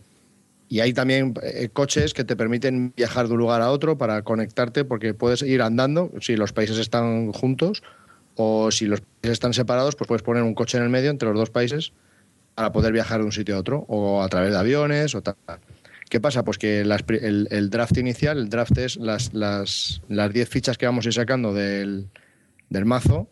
Y 0.70 0.80
hay 0.80 0.94
también 0.94 1.34
eh, 1.42 1.68
coches 1.70 2.14
que 2.14 2.24
te 2.24 2.34
permiten 2.34 2.94
viajar 2.96 3.26
de 3.26 3.34
un 3.34 3.40
lugar 3.40 3.60
a 3.60 3.70
otro 3.70 3.98
para 3.98 4.22
conectarte, 4.22 4.86
porque 4.86 5.12
puedes 5.12 5.42
ir 5.42 5.60
andando 5.60 6.10
si 6.22 6.34
los 6.34 6.54
países 6.54 6.78
están 6.78 7.30
juntos 7.32 7.82
o 8.36 8.70
si 8.70 8.86
los 8.86 9.02
países 9.02 9.32
están 9.32 9.52
separados, 9.52 9.96
pues 9.96 10.08
puedes 10.08 10.22
poner 10.22 10.42
un 10.42 10.54
coche 10.54 10.78
en 10.78 10.84
el 10.84 10.88
medio 10.88 11.10
entre 11.10 11.28
los 11.28 11.36
dos 11.36 11.50
países 11.50 11.92
para 12.54 12.72
poder 12.72 12.90
viajar 12.90 13.20
de 13.20 13.26
un 13.26 13.32
sitio 13.32 13.56
a 13.56 13.58
otro, 13.58 13.84
o 13.88 14.22
a 14.22 14.28
través 14.30 14.52
de 14.52 14.58
aviones 14.58 15.14
o 15.14 15.22
tal. 15.22 15.36
¿Qué 16.08 16.20
pasa? 16.20 16.42
Pues 16.42 16.56
que 16.56 16.80
el, 16.80 17.70
draft 17.70 17.98
inicial, 17.98 18.38
el 18.38 18.48
draft 18.48 18.78
es 18.78 18.96
las 18.96 19.30
10 19.30 19.34
las, 19.34 20.02
las 20.08 20.48
fichas 20.48 20.78
que 20.78 20.86
vamos 20.86 21.04
a 21.04 21.08
ir 21.08 21.14
sacando 21.14 21.52
del, 21.52 22.08
del 22.70 22.84
mazo, 22.86 23.28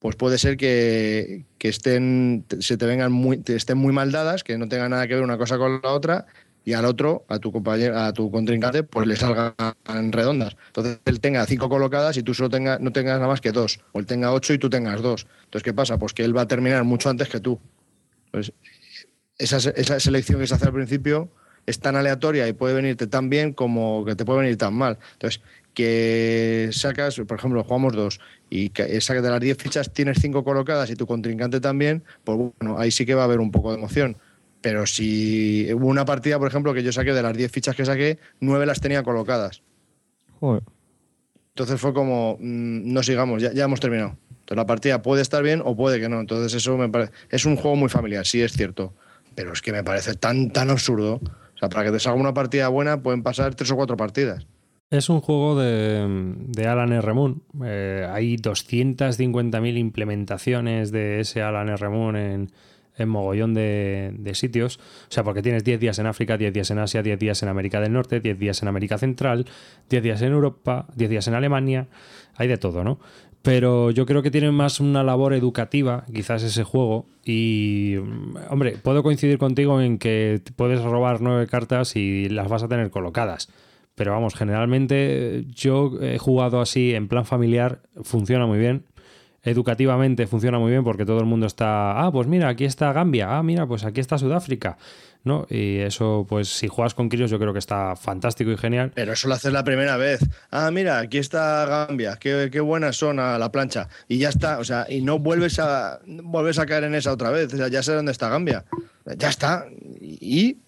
pues 0.00 0.16
puede 0.16 0.38
ser 0.38 0.56
que, 0.56 1.44
estén, 1.60 2.46
se 2.58 2.76
te 2.76 2.86
vengan 2.86 3.12
muy, 3.12 3.42
estén 3.46 3.78
muy 3.78 3.92
mal 3.92 4.10
dadas, 4.10 4.42
que 4.42 4.58
no 4.58 4.68
tengan 4.68 4.90
nada 4.90 5.06
que 5.06 5.14
ver 5.14 5.22
una 5.22 5.38
cosa 5.38 5.58
con 5.58 5.80
la 5.82 5.90
otra, 5.90 6.26
y 6.64 6.72
al 6.72 6.86
otro, 6.86 7.24
a 7.28 7.38
tu 7.38 7.52
compañero, 7.52 7.98
a 7.98 8.12
tu 8.12 8.30
contrincante, 8.30 8.82
pues 8.82 9.06
le 9.06 9.16
salgan 9.16 10.12
redondas. 10.12 10.56
Entonces 10.68 11.00
él 11.04 11.20
tenga 11.20 11.44
cinco 11.46 11.68
colocadas 11.68 12.16
y 12.16 12.22
tú 12.22 12.34
solo 12.34 12.48
tenga, 12.48 12.78
no 12.78 12.92
tengas 12.92 13.16
nada 13.16 13.28
más 13.28 13.40
que 13.40 13.52
dos. 13.52 13.80
O 13.92 13.98
él 13.98 14.06
tenga 14.06 14.32
ocho 14.32 14.52
y 14.52 14.58
tú 14.58 14.68
tengas 14.68 15.00
dos. 15.00 15.26
Entonces, 15.44 15.62
¿qué 15.62 15.72
pasa? 15.72 15.98
Pues 15.98 16.12
que 16.12 16.24
él 16.24 16.36
va 16.36 16.42
a 16.42 16.48
terminar 16.48 16.84
mucho 16.84 17.08
antes 17.08 17.28
que 17.28 17.40
tú. 17.40 17.58
Esa, 19.38 19.56
esa 19.70 20.00
selección 20.00 20.40
que 20.40 20.46
se 20.46 20.54
hace 20.54 20.66
al 20.66 20.72
principio 20.72 21.30
es 21.66 21.80
tan 21.80 21.96
aleatoria 21.96 22.48
y 22.48 22.52
puede 22.52 22.74
venirte 22.74 23.06
tan 23.06 23.30
bien 23.30 23.52
como 23.52 24.04
que 24.04 24.16
te 24.16 24.24
puede 24.24 24.40
venir 24.40 24.56
tan 24.56 24.74
mal. 24.74 24.98
Entonces, 25.12 25.40
que 25.74 26.70
sacas, 26.72 27.16
por 27.26 27.38
ejemplo, 27.38 27.62
jugamos 27.64 27.94
dos 27.94 28.20
y 28.50 28.70
sacas 29.00 29.22
de 29.22 29.30
las 29.30 29.40
diez 29.40 29.56
fichas, 29.56 29.92
tienes 29.92 30.18
cinco 30.20 30.44
colocadas 30.44 30.90
y 30.90 30.96
tu 30.96 31.06
contrincante 31.06 31.60
también, 31.60 32.02
pues 32.24 32.38
bueno, 32.58 32.78
ahí 32.78 32.90
sí 32.90 33.06
que 33.06 33.14
va 33.14 33.22
a 33.22 33.24
haber 33.24 33.40
un 33.40 33.50
poco 33.50 33.70
de 33.70 33.78
emoción. 33.78 34.16
Pero 34.60 34.86
si 34.86 35.72
hubo 35.72 35.86
una 35.86 36.04
partida, 36.04 36.38
por 36.38 36.48
ejemplo, 36.48 36.74
que 36.74 36.82
yo 36.82 36.92
saqué 36.92 37.14
de 37.14 37.22
las 37.22 37.36
10 37.36 37.50
fichas 37.50 37.74
que 37.74 37.84
saqué, 37.84 38.18
9 38.40 38.66
las 38.66 38.80
tenía 38.80 39.02
colocadas. 39.02 39.62
Joder. 40.38 40.62
Entonces 41.50 41.80
fue 41.80 41.94
como, 41.94 42.36
mm, 42.38 42.92
no 42.92 43.02
sigamos, 43.02 43.42
ya, 43.42 43.64
hemos 43.64 43.80
terminado. 43.80 44.16
Entonces 44.30 44.56
la 44.56 44.66
partida 44.66 45.02
puede 45.02 45.22
estar 45.22 45.42
bien 45.42 45.62
o 45.64 45.76
puede 45.76 46.00
que 46.00 46.08
no. 46.08 46.20
Entonces 46.20 46.52
eso 46.54 46.76
me 46.76 46.88
parece... 46.88 47.12
Es 47.30 47.44
un 47.44 47.56
juego 47.56 47.76
muy 47.76 47.88
familiar, 47.88 48.26
sí 48.26 48.42
es 48.42 48.52
cierto. 48.52 48.92
Pero 49.34 49.52
es 49.52 49.62
que 49.62 49.72
me 49.72 49.82
parece 49.82 50.14
tan, 50.14 50.50
tan 50.50 50.70
absurdo. 50.70 51.20
Sea, 51.60 51.68
para 51.68 51.84
que 51.84 51.92
te 51.92 52.00
salga 52.00 52.18
una 52.18 52.34
partida 52.34 52.68
buena 52.68 53.02
pueden 53.02 53.22
pasar 53.22 53.54
tres 53.54 53.70
o 53.70 53.76
cuatro 53.76 53.96
partidas. 53.96 54.46
Es 54.90 55.08
un 55.08 55.20
juego 55.20 55.60
de, 55.60 56.34
de 56.48 56.66
Alan 56.66 56.92
R. 56.92 57.12
Moon. 57.12 57.42
Eh, 57.64 58.08
hay 58.10 58.36
250.000 58.36 59.78
implementaciones 59.78 60.90
de 60.90 61.20
ese 61.20 61.42
Alan 61.42 61.68
R. 61.68 61.88
Moon 61.90 62.16
en, 62.16 62.50
en 62.96 63.08
mogollón 63.08 63.54
de, 63.54 64.32
sitios. 64.34 64.78
O 64.78 65.12
sea, 65.12 65.22
porque 65.22 65.42
tienes 65.42 65.64
10 65.64 65.80
días 65.80 65.98
en 65.98 66.06
África, 66.06 66.36
10 66.36 66.52
días 66.52 66.70
en 66.70 66.78
Asia, 66.78 67.02
10 67.02 67.18
días 67.18 67.42
en 67.42 67.48
América 67.48 67.80
del 67.80 67.92
Norte, 67.92 68.20
10 68.20 68.38
días 68.38 68.62
en 68.62 68.68
América 68.68 68.98
Central, 68.98 69.46
10 69.88 70.02
días 70.02 70.22
en 70.22 70.32
Europa, 70.32 70.86
10 70.96 71.10
días 71.10 71.28
en 71.28 71.34
Alemania. 71.34 71.88
Hay 72.36 72.48
de 72.48 72.56
todo, 72.56 72.84
¿no? 72.84 72.98
Pero 73.42 73.90
yo 73.90 74.04
creo 74.04 74.22
que 74.22 74.30
tiene 74.30 74.50
más 74.50 74.80
una 74.80 75.02
labor 75.02 75.32
educativa, 75.32 76.04
quizás 76.12 76.42
ese 76.42 76.62
juego. 76.62 77.06
Y, 77.24 77.96
hombre, 78.50 78.76
puedo 78.82 79.02
coincidir 79.02 79.38
contigo 79.38 79.80
en 79.80 79.98
que 79.98 80.42
puedes 80.56 80.82
robar 80.82 81.22
nueve 81.22 81.46
cartas 81.46 81.96
y 81.96 82.28
las 82.28 82.48
vas 82.48 82.62
a 82.62 82.68
tener 82.68 82.90
colocadas. 82.90 83.48
Pero 83.94 84.12
vamos, 84.12 84.34
generalmente 84.34 85.44
yo 85.54 85.92
he 86.00 86.18
jugado 86.18 86.60
así 86.60 86.94
en 86.94 87.08
plan 87.08 87.24
familiar, 87.24 87.80
funciona 88.02 88.46
muy 88.46 88.58
bien 88.58 88.84
educativamente 89.42 90.26
funciona 90.26 90.58
muy 90.58 90.70
bien 90.70 90.84
porque 90.84 91.06
todo 91.06 91.20
el 91.20 91.26
mundo 91.26 91.46
está, 91.46 92.04
ah, 92.04 92.12
pues 92.12 92.26
mira, 92.26 92.48
aquí 92.48 92.64
está 92.64 92.92
Gambia, 92.92 93.38
ah, 93.38 93.42
mira, 93.42 93.66
pues 93.66 93.84
aquí 93.84 94.00
está 94.00 94.18
Sudáfrica, 94.18 94.76
¿no? 95.24 95.46
Y 95.50 95.78
eso, 95.78 96.26
pues 96.28 96.48
si 96.48 96.68
juegas 96.68 96.94
con 96.94 97.08
críos 97.08 97.30
yo 97.30 97.38
creo 97.38 97.52
que 97.52 97.58
está 97.58 97.96
fantástico 97.96 98.50
y 98.50 98.56
genial. 98.56 98.92
Pero 98.94 99.12
eso 99.12 99.28
lo 99.28 99.34
haces 99.34 99.52
la 99.52 99.64
primera 99.64 99.96
vez. 99.96 100.20
Ah, 100.50 100.70
mira, 100.70 100.98
aquí 100.98 101.18
está 101.18 101.66
Gambia, 101.66 102.16
qué, 102.16 102.48
qué 102.50 102.60
buenas 102.60 102.96
son 102.96 103.18
a 103.18 103.38
la 103.38 103.52
plancha. 103.52 103.88
Y 104.08 104.18
ya 104.18 104.28
está, 104.28 104.58
o 104.58 104.64
sea, 104.64 104.86
y 104.88 105.02
no 105.02 105.18
vuelves 105.18 105.58
a, 105.58 106.00
vuelves 106.06 106.58
a 106.58 106.66
caer 106.66 106.84
en 106.84 106.94
esa 106.94 107.12
otra 107.12 107.30
vez, 107.30 107.52
o 107.52 107.56
sea, 107.56 107.68
ya 107.68 107.82
sé 107.82 107.92
dónde 107.92 108.12
está 108.12 108.28
Gambia. 108.28 108.64
Ya 109.16 109.28
está. 109.28 109.66
Y 110.00 110.58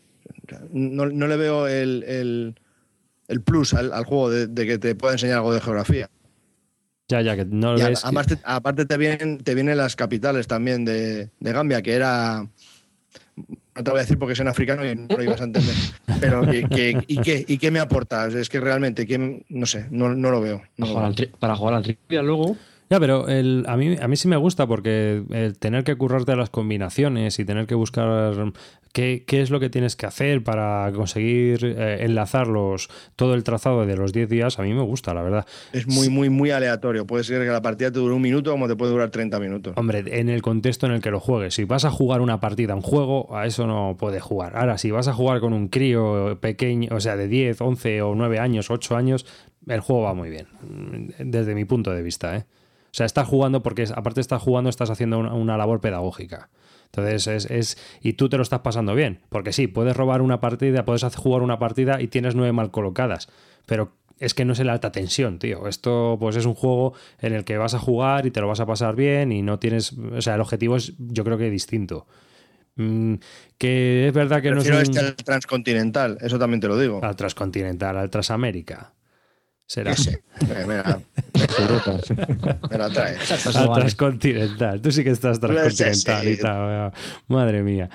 no, 0.71 1.07
le 1.07 1.37
veo 1.37 1.67
el, 1.67 2.55
plus 3.45 3.75
al, 3.75 4.05
juego 4.05 4.31
de, 4.31 4.47
de 4.47 4.67
que 4.67 4.79
te 4.79 4.95
pueda 4.95 5.15
enseñar 5.15 5.39
algo 5.39 5.55
de 5.55 5.61
geografía. 5.61 6.11
Ya, 7.13 7.21
ya, 7.21 7.37
que 7.37 7.45
no 7.45 7.75
lo 7.75 7.85
ves. 7.85 8.03
Aparte 8.45 8.87
te 8.87 8.97
vienen, 8.97 9.39
te 9.39 9.55
vienen 9.55 9.77
las 9.77 9.97
capitales 9.97 10.47
también 10.47 10.87
de, 10.87 11.31
Gambia, 11.41 11.83
que 11.83 11.93
era. 11.93 12.49
No 13.75 13.83
te 13.83 13.91
voy 13.91 14.01
a 14.01 14.03
decir 14.03 14.19
porque 14.19 14.35
soy 14.35 14.47
africano 14.47 14.85
y 14.85 14.95
no 14.95 15.07
lo 15.17 15.23
ibas 15.23 15.41
a 15.41 15.45
entender. 15.45 15.75
Pero, 16.21 16.43
¿y 16.53 16.67
qué? 16.69 17.45
¿Y 17.49 17.59
qué 17.59 17.71
me 17.71 17.81
aporta? 17.81 18.27
Es 18.27 18.49
que 18.49 18.61
realmente, 18.61 19.07
no 19.49 19.67
sé, 19.67 19.87
no, 19.91 20.11
lo 20.11 20.41
veo. 20.41 20.63
para, 21.39 21.57
jugar 21.57 21.75
al, 21.75 21.83
trivia 21.83 22.23
luego. 22.23 22.57
Ya, 22.93 23.01
pero 23.01 23.27
el, 23.27 23.65
a, 23.69 23.79
mí, 23.79 23.97
a 23.99 24.07
mí 24.07 24.17
sí 24.17 24.29
me 24.29 24.37
gusta 24.37 24.67
porque 24.67 25.23
el 25.31 25.57
tener 25.59 25.83
que 25.83 25.97
currarte 25.97 26.37
las 26.37 26.51
combinaciones 26.51 27.39
y 27.39 27.45
tener 27.47 27.67
que 27.67 27.75
buscar 27.75 28.53
qué, 28.93 29.25
es 29.31 29.49
lo 29.49 29.61
que 29.61 29.71
tienes 29.71 29.97
que 29.97 30.05
hacer 30.05 30.45
para 30.45 30.93
conseguir 30.95 31.65
eh, 31.65 32.05
enlazarlos, 32.05 32.91
todo 33.17 33.33
el 33.33 33.45
trazado 33.45 33.87
de 33.87 33.97
los 33.97 34.13
10 34.13 34.29
días, 34.29 34.59
a 34.59 34.63
mí 34.63 34.75
me 34.75 34.83
gusta, 34.83 35.15
la 35.15 35.23
verdad. 35.23 35.47
Es 35.73 35.87
muy, 35.87 36.11
muy, 36.11 36.29
muy 36.29 36.51
aleatorio. 36.51 37.07
Puede 37.07 37.25
ser 37.25 37.41
que 37.41 37.49
la 37.49 37.63
partida 37.63 37.91
te 37.91 37.99
dure 37.99 38.13
un 38.13 38.21
minuto 38.21 38.51
como 38.51 38.69
te 38.69 38.77
puede 38.77 38.93
durar 38.93 39.09
30 39.09 39.41
minutos. 39.41 39.73
Hombre, 39.79 40.05
en 40.07 40.29
el 40.29 40.43
contexto 40.43 40.85
en 40.85 40.93
el 40.93 41.01
que 41.01 41.11
lo 41.11 41.19
juegues. 41.19 41.55
Si 41.55 41.65
vas 41.65 41.87
a 41.87 41.91
jugar 41.91 42.21
una 42.21 42.41
partida, 42.41 42.75
un 42.75 42.83
juego, 42.83 43.35
a 43.35 43.47
eso 43.47 43.67
no 43.67 43.97
puedes 43.99 44.23
jugar. 44.23 44.55
Ahora, 44.55 44.77
si 44.77 44.91
vas 44.91 45.09
a 45.09 45.15
jugar 45.15 45.41
con 45.41 45.55
un 45.55 45.69
crío 45.69 46.39
pequeño, 46.43 46.91
o 46.95 47.01
sea, 47.01 47.17
de 47.17 47.27
10, 47.27 47.59
11 47.59 48.03
o 48.03 48.15
9 48.15 48.39
años, 48.39 48.71
8 48.71 48.97
años, 48.97 49.25
el 49.67 49.81
juego 49.81 50.03
va 50.03 50.13
muy 50.13 50.29
bien, 50.29 50.47
desde 51.19 51.55
mi 51.55 51.65
punto 51.65 51.91
de 51.93 52.03
vista, 52.03 52.37
¿eh? 52.37 52.45
O 52.93 52.95
sea, 52.95 53.07
estás 53.07 53.27
jugando 53.27 53.63
porque 53.63 53.89
aparte 53.95 54.17
de 54.17 54.21
estar 54.21 54.39
jugando, 54.39 54.69
estás 54.69 54.91
haciendo 54.91 55.19
una, 55.19 55.57
labor 55.57 55.81
pedagógica. 55.81 56.51
Entonces 56.87 57.47
es, 57.51 57.79
Y 58.03 58.15
tú 58.15 58.29
te 58.29 58.37
lo 58.37 58.43
estás 58.43 58.61
pasando 58.61 58.95
bien. 58.95 59.21
Porque 59.31 59.55
sí, 59.55 59.67
puedes 59.67 59.97
robar 59.97 60.21
una 60.21 60.41
partida, 60.41 60.85
puedes 60.85 61.03
jugar 61.17 61.41
una 61.41 61.59
partida 61.59 62.03
y 62.03 62.09
tienes 62.09 62.35
nueve 62.35 62.53
mal 62.53 62.71
colocadas. 62.71 63.31
Pero 63.65 63.97
es 64.19 64.35
que 64.35 64.45
no 64.45 64.53
es 64.53 64.61
el 64.61 64.69
alta 64.69 64.93
tensión, 64.93 65.39
tío. 65.39 65.69
Esto 65.69 66.19
pues 66.21 66.37
es 66.37 66.45
un 66.45 66.55
juego 66.55 66.93
en 67.19 67.33
el 67.33 67.45
que 67.45 67.57
vas 67.57 67.73
a 67.73 67.79
jugar 67.79 68.27
y 68.27 68.31
te 68.31 68.43
lo 68.43 68.49
vas 68.49 68.61
a 68.61 68.67
pasar 68.67 68.95
bien 68.95 69.33
y 69.33 69.41
no 69.41 69.59
tienes... 69.59 69.95
O 69.95 70.21
sea, 70.21 70.35
el 70.35 70.43
objetivo 70.43 70.77
es 70.77 70.93
yo 70.99 71.25
creo 71.25 71.39
que 71.39 71.49
distinto. 71.49 72.07
Mm, 72.77 73.15
que 73.57 74.09
es 74.09 74.13
verdad 74.13 74.43
que 74.43 74.51
no 74.51 74.61
es 74.61 74.69
un... 74.69 74.75
este 74.75 74.99
al 74.99 75.17
transcontinental, 75.17 76.19
eso 76.21 76.39
también 76.39 76.61
te 76.61 76.69
lo 76.69 76.79
digo. 76.79 77.01
Al 77.03 77.17
transcontinental, 77.17 77.97
al 77.97 78.11
Transamérica. 78.11 78.93
Será. 79.67 79.95
Me, 80.47 80.67
me, 80.67 80.83
traes. 82.93 83.57
Al 83.57 83.73
transcontinental. 83.73 84.81
Tú 84.81 84.93
sí 84.93 85.05
que 85.05 85.11
estás 85.11 85.41
transcontinental 85.41 86.29
y 86.29 86.37
tal. 86.37 86.93
Madre 87.29 87.63
mía. 87.63 87.89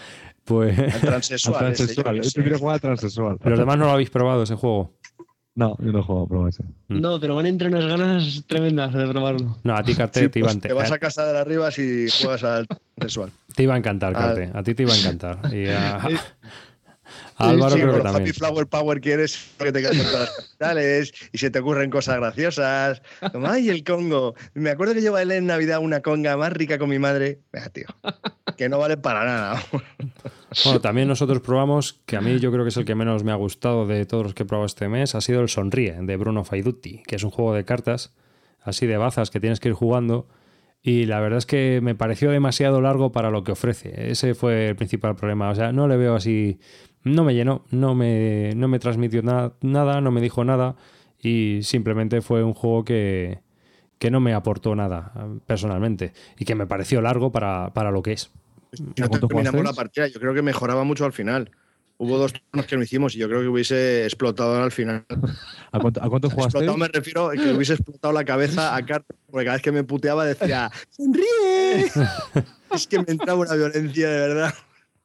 Pues. 0.44 0.78
Al 0.78 1.02
transexual. 1.02 1.57
transexual. 1.60 2.22
Yo 2.22 2.41
quiero 2.41 2.60
jugar 2.60 2.76
al 2.76 2.82
transexual. 2.82 3.38
Los 3.44 3.60
demás 3.60 3.78
no 3.78 3.86
lo 3.86 3.91
habéis 3.91 4.10
probado 4.10 4.44
ese 4.44 4.56
juego. 4.56 4.94
No, 5.56 5.76
yo 5.80 5.91
no 5.91 5.99
he 5.99 6.03
jugado 6.03 6.26
a 6.26 6.28
probar 6.28 6.49
ese. 6.49 6.64
Mm. 6.88 7.02
No, 7.02 7.19
pero 7.19 7.36
van 7.36 7.48
a 7.48 7.49
entrar 7.49 7.72
unas 7.72 7.88
ganas 7.88 8.44
tremendas 8.45 8.94
de 8.94 9.07
probarlo. 9.07 9.57
No, 9.64 9.76
a 9.76 9.82
ti, 9.82 9.95
Carte, 9.95 10.30
te 10.30 10.40
iba 10.40 10.49
a 10.49 10.53
pues 10.53 10.61
Te 10.61 10.74
vas 10.74 10.91
a 10.91 10.99
casa 10.99 11.26
de 11.26 11.34
las 11.34 11.48
Rivas 11.48 11.80
y 11.80 12.07
juegas 12.11 12.44
al 12.44 12.68
transexual. 12.68 13.32
Te 13.56 13.64
iba 13.64 13.74
a 13.74 13.78
encantar, 13.78 14.14
Carte. 14.14 14.52
A 14.53 14.61
ti 14.61 14.76
te 14.76 14.84
iba 14.84 14.94
a 14.94 14.98
encantar. 14.98 15.40
Y 15.52 15.68
a, 15.68 15.99
Álvaro 17.38 17.76
creo 17.76 17.95
que 17.95 18.02
también. 18.02 18.23
Happy 18.23 18.34
Flower 18.34 18.68
Power 18.68 19.02
quieres 19.02 19.52
que 19.57 19.72
te 19.72 19.81
quedas 19.81 19.98
todas 19.98 20.19
las 20.19 20.35
capitales 20.35 21.14
y 21.31 21.38
se 21.38 21.52
te 21.52 21.60
ocurren 21.60 21.89
cosas 21.89 22.18
graciosas. 22.18 23.02
Como, 23.31 23.48
ay, 23.48 23.69
el 23.69 23.84
Congo. 23.84 24.35
Me 24.53 24.69
acuerdo 24.69 24.94
que 24.94 25.02
yo 25.02 25.11
bailé 25.11 25.38
en 25.38 25.45
Navidad 25.45 25.80
una 25.80 26.02
conga 26.02 26.35
más 26.38 26.53
rica 26.53 26.77
con 26.77 26.89
mi 26.89 26.99
madre. 26.99 27.39
Venga, 27.52 27.69
tío. 27.69 27.85
Que 28.57 28.69
no 28.69 28.80
vale 28.80 28.98
para 28.98 29.23
nada. 29.26 29.64
Bueno, 30.64 30.81
también 30.81 31.07
nosotros 31.07 31.41
probamos, 31.41 32.02
que 32.06 32.18
a 32.18 32.22
mí 32.22 32.39
yo 32.39 32.52
creo 32.52 32.64
que 32.64 32.69
es 32.69 32.77
el 32.77 32.85
que 32.85 32.95
menos 32.95 33.23
me 33.23 33.31
ha 33.31 33.35
gustado 33.35 33.85
de 33.85 34.06
todos 34.06 34.23
los 34.23 34.34
que 34.34 34.44
he 34.44 34.45
probado 34.45 34.65
este 34.65 34.88
mes, 34.88 35.14
ha 35.14 35.22
sido 35.22 35.41
el 35.41 35.49
Sonríe 35.49 35.98
de 36.02 36.18
Bruno 36.18 36.44
Faiduti, 36.44 37.03
que 37.06 37.18
es 37.18 37.23
un 37.23 37.31
juego 37.31 37.53
de 37.53 37.65
cartas, 37.65 38.14
así 38.61 38.88
de 38.88 38.98
bazas, 38.98 39.30
que 39.30 39.39
tienes 39.39 39.60
que 39.60 39.69
ir 39.69 39.76
jugando. 39.76 40.27
Y 40.81 41.06
la 41.06 41.19
verdad 41.19 41.39
es 41.39 41.45
que 41.45 41.81
me 41.81 41.95
pareció 41.95 42.31
demasiado 42.31 42.80
largo 42.81 43.11
para 43.11 43.30
lo 43.30 43.44
que 43.44 43.52
ofrece. 43.52 44.10
Ese 44.10 44.35
fue 44.35 44.69
el 44.69 44.76
principal 44.76 45.15
problema. 45.15 45.49
O 45.49 45.56
sea, 45.56 45.73
no 45.73 45.88
le 45.88 45.98
veo 45.98 46.15
así 46.15 46.60
no 47.07 47.23
me 47.23 47.34
llenó, 47.34 47.65
no 47.71 47.95
me, 47.95 48.53
no 48.55 48.67
me 48.67 48.79
transmitió 48.79 49.21
nada, 49.23 50.01
no 50.01 50.11
me 50.11 50.21
dijo 50.21 50.43
nada 50.43 50.75
y 51.19 51.59
simplemente 51.63 52.21
fue 52.21 52.43
un 52.43 52.53
juego 52.53 52.85
que, 52.85 53.39
que 53.99 54.11
no 54.11 54.19
me 54.19 54.34
aportó 54.34 54.75
nada 54.75 55.11
personalmente 55.45 56.13
y 56.38 56.45
que 56.45 56.55
me 56.55 56.67
pareció 56.67 57.01
largo 57.01 57.31
para, 57.31 57.91
lo 57.91 58.01
que 58.01 58.13
es. 58.13 58.31
No 58.97 59.09
terminamos 59.09 59.63
la 59.63 59.73
partida, 59.73 60.07
yo 60.07 60.19
creo 60.19 60.34
que 60.34 60.41
mejoraba 60.41 60.84
mucho 60.84 61.05
al 61.05 61.13
final. 61.13 61.51
Hubo 61.99 62.19
dos 62.19 62.34
turnos 62.34 62.67
que 62.67 62.77
no 62.77 62.84
hicimos 62.84 63.15
y 63.15 63.17
yo 63.17 63.27
creo 63.27 63.41
que 63.41 63.47
hubiese 63.47 64.03
explotado 64.03 64.61
al 64.61 64.71
final. 64.71 65.03
¿A 65.71 65.79
cuánto, 65.79 66.03
a 66.03 66.07
cuánto 66.09 66.29
jugaste? 66.29 66.59
Explotado 66.59 66.77
me 66.77 66.88
refiero 66.89 67.29
a 67.29 67.34
que 67.34 67.51
hubiese 67.53 67.73
explotado 67.73 68.13
la 68.13 68.23
cabeza 68.23 68.75
a 68.75 68.85
Carter, 68.85 69.15
porque 69.25 69.45
cada 69.45 69.55
vez 69.55 69.63
que 69.63 69.71
me 69.71 69.84
puteaba 69.84 70.25
decía 70.25 70.69
¡Sonríe! 70.89 71.91
es 72.71 72.88
que 72.88 72.99
me 72.99 73.05
entraba 73.07 73.39
una 73.39 73.55
violencia 73.55 74.09
de 74.09 74.19
verdad. 74.19 74.53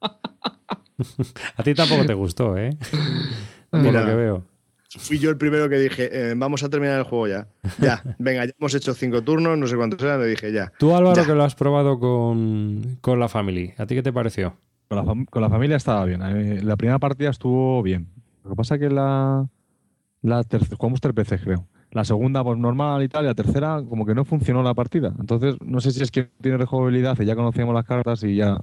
A 1.57 1.63
ti 1.63 1.75
tampoco 1.75 2.05
te 2.07 2.15
gustó, 2.15 2.57
¿eh? 2.57 2.77
Por 3.71 3.83
lo 3.83 4.05
que 4.05 4.15
veo. 4.15 4.45
Fui 4.99 5.19
yo 5.19 5.31
el 5.31 5.39
primero 5.39 5.69
que 5.71 5.79
dije, 5.79 6.11
eh, 6.13 6.35
vamos 6.37 6.63
a 6.63 6.69
terminar 6.69 6.99
el 6.99 7.05
juego 7.05 7.27
ya. 7.27 7.49
Ya, 7.81 8.03
venga, 8.19 8.45
ya 8.45 8.53
hemos 8.59 8.75
hecho 8.75 8.93
cinco 8.93 9.23
turnos, 9.23 9.57
no 9.57 9.67
sé 9.67 9.77
cuántos 9.77 10.03
eran, 10.03 10.21
le 10.21 10.27
dije 10.27 10.53
ya. 10.53 10.71
Tú, 10.79 10.95
Álvaro, 10.95 11.25
que 11.25 11.35
lo 11.35 11.45
has 11.45 11.55
probado 11.55 11.99
con, 11.99 12.99
la 13.19 13.29
familia, 13.29 13.75
¿a 13.79 13.87
ti 13.87 13.95
qué 13.95 14.03
te 14.03 14.13
pareció? 14.13 14.57
Con 14.89 15.43
la, 15.43 15.49
familia 15.49 15.77
estaba 15.77 16.05
bien. 16.05 16.67
La 16.67 16.77
primera 16.77 16.99
partida 16.99 17.31
estuvo 17.31 17.83
bien. 17.83 18.09
Lo 18.45 18.51
que 18.51 18.57
pasa 18.57 18.75
es 18.75 18.81
que 18.83 18.91
la, 18.91 19.49
la 20.21 20.45
tercera, 20.45 20.77
jugamos 20.77 21.01
tres 21.01 21.15
veces, 21.15 21.41
creo. 21.43 21.67
La 21.93 22.05
segunda, 22.05 22.43
pues 22.43 22.59
normal 22.59 23.03
y 23.03 23.09
tal, 23.09 23.25
y 23.25 23.27
la 23.29 23.35
tercera, 23.35 23.83
como 23.87 24.07
que 24.07 24.15
no 24.15 24.25
funcionó 24.25 24.63
la 24.63 24.73
partida. 24.73 25.13
Entonces, 25.21 25.57
no 25.63 25.81
sé 25.81 25.91
si 25.91 26.03
es 26.03 26.11
que 26.11 26.31
tiene 26.41 26.57
rejugabilidad 26.57 27.21
y 27.21 27.27
ya 27.27 27.37
conocíamos 27.37 27.75
las 27.75 27.85
cartas 27.85 28.25
y 28.25 28.37
ya 28.37 28.59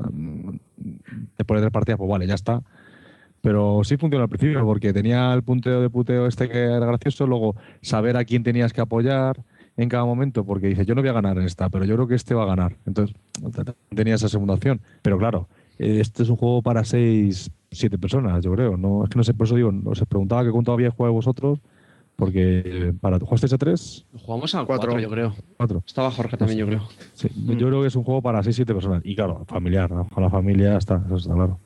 después 1.38 1.60
de 1.60 1.66
tres 1.66 1.72
partidas, 1.72 2.00
pues 2.00 2.10
vale, 2.10 2.26
ya 2.26 2.34
está. 2.34 2.64
Pero 3.42 3.82
sí 3.84 3.98
funciona 3.98 4.24
al 4.24 4.30
principio, 4.30 4.66
porque 4.66 4.94
tenía 4.94 5.32
el 5.34 5.44
punteo 5.44 5.80
de 5.80 5.90
puteo 5.90 6.26
este 6.26 6.50
que 6.50 6.58
era 6.58 6.86
gracioso, 6.86 7.28
luego 7.28 7.56
saber 7.82 8.18
a 8.18 8.26
quién 8.26 8.44
tenías 8.44 8.74
que 8.74 8.82
apoyar 8.82 9.44
en 9.78 9.88
cada 9.90 10.04
momento, 10.06 10.44
porque 10.44 10.68
dices, 10.68 10.86
yo 10.88 10.96
no 10.96 11.02
voy 11.02 11.10
a 11.10 11.14
ganar 11.14 11.38
en 11.38 11.44
esta, 11.44 11.70
pero 11.70 11.86
yo 11.86 11.96
creo 11.96 12.08
que 12.08 12.16
este 12.16 12.34
va 12.34 12.44
a 12.44 12.48
ganar. 12.48 12.76
Entonces, 12.86 13.16
tenía 13.96 14.16
esa 14.16 14.28
segunda 14.28 14.56
opción. 14.56 14.82
Pero 15.04 15.20
claro, 15.20 15.48
este 15.78 16.24
es 16.24 16.30
un 16.30 16.36
juego 16.36 16.62
para 16.62 16.84
seis, 16.84 17.50
siete 17.72 17.98
personas, 17.98 18.44
yo 18.44 18.52
creo. 18.54 18.76
No, 18.76 19.04
es 19.04 19.10
que 19.10 19.18
no 19.18 19.24
sé, 19.24 19.34
por 19.34 19.46
eso 19.46 19.56
digo, 19.56 19.72
os 19.86 20.04
preguntaba 20.06 20.44
que 20.44 20.52
cuánto 20.52 20.74
había 20.74 20.90
jugado 20.90 21.14
vosotros, 21.14 21.60
porque 22.20 22.94
para 23.00 23.18
¿jugasteis 23.18 23.54
a 23.54 23.58
tres? 23.58 24.06
Jugamos 24.26 24.54
a 24.54 24.66
cuatro, 24.66 25.00
yo 25.00 25.10
creo. 25.10 25.34
Cuatro. 25.58 25.82
Estaba 25.88 26.12
Jorge 26.12 26.38
también, 26.38 26.60
yo 26.60 26.68
creo. 26.68 26.88
Sí, 27.14 27.30
yo 27.34 27.68
creo 27.68 27.82
que 27.82 27.88
es 27.88 27.96
un 27.96 28.04
juego 28.04 28.22
para 28.22 28.44
seis, 28.44 28.58
siete 28.58 28.74
personas. 28.74 29.02
Y 29.06 29.16
claro, 29.16 29.46
familiar, 29.48 29.90
con 29.90 30.22
la 30.22 30.30
familia 30.30 30.78
está, 30.78 31.02
eso 31.06 31.16
está 31.16 31.34
claro. 31.34 31.60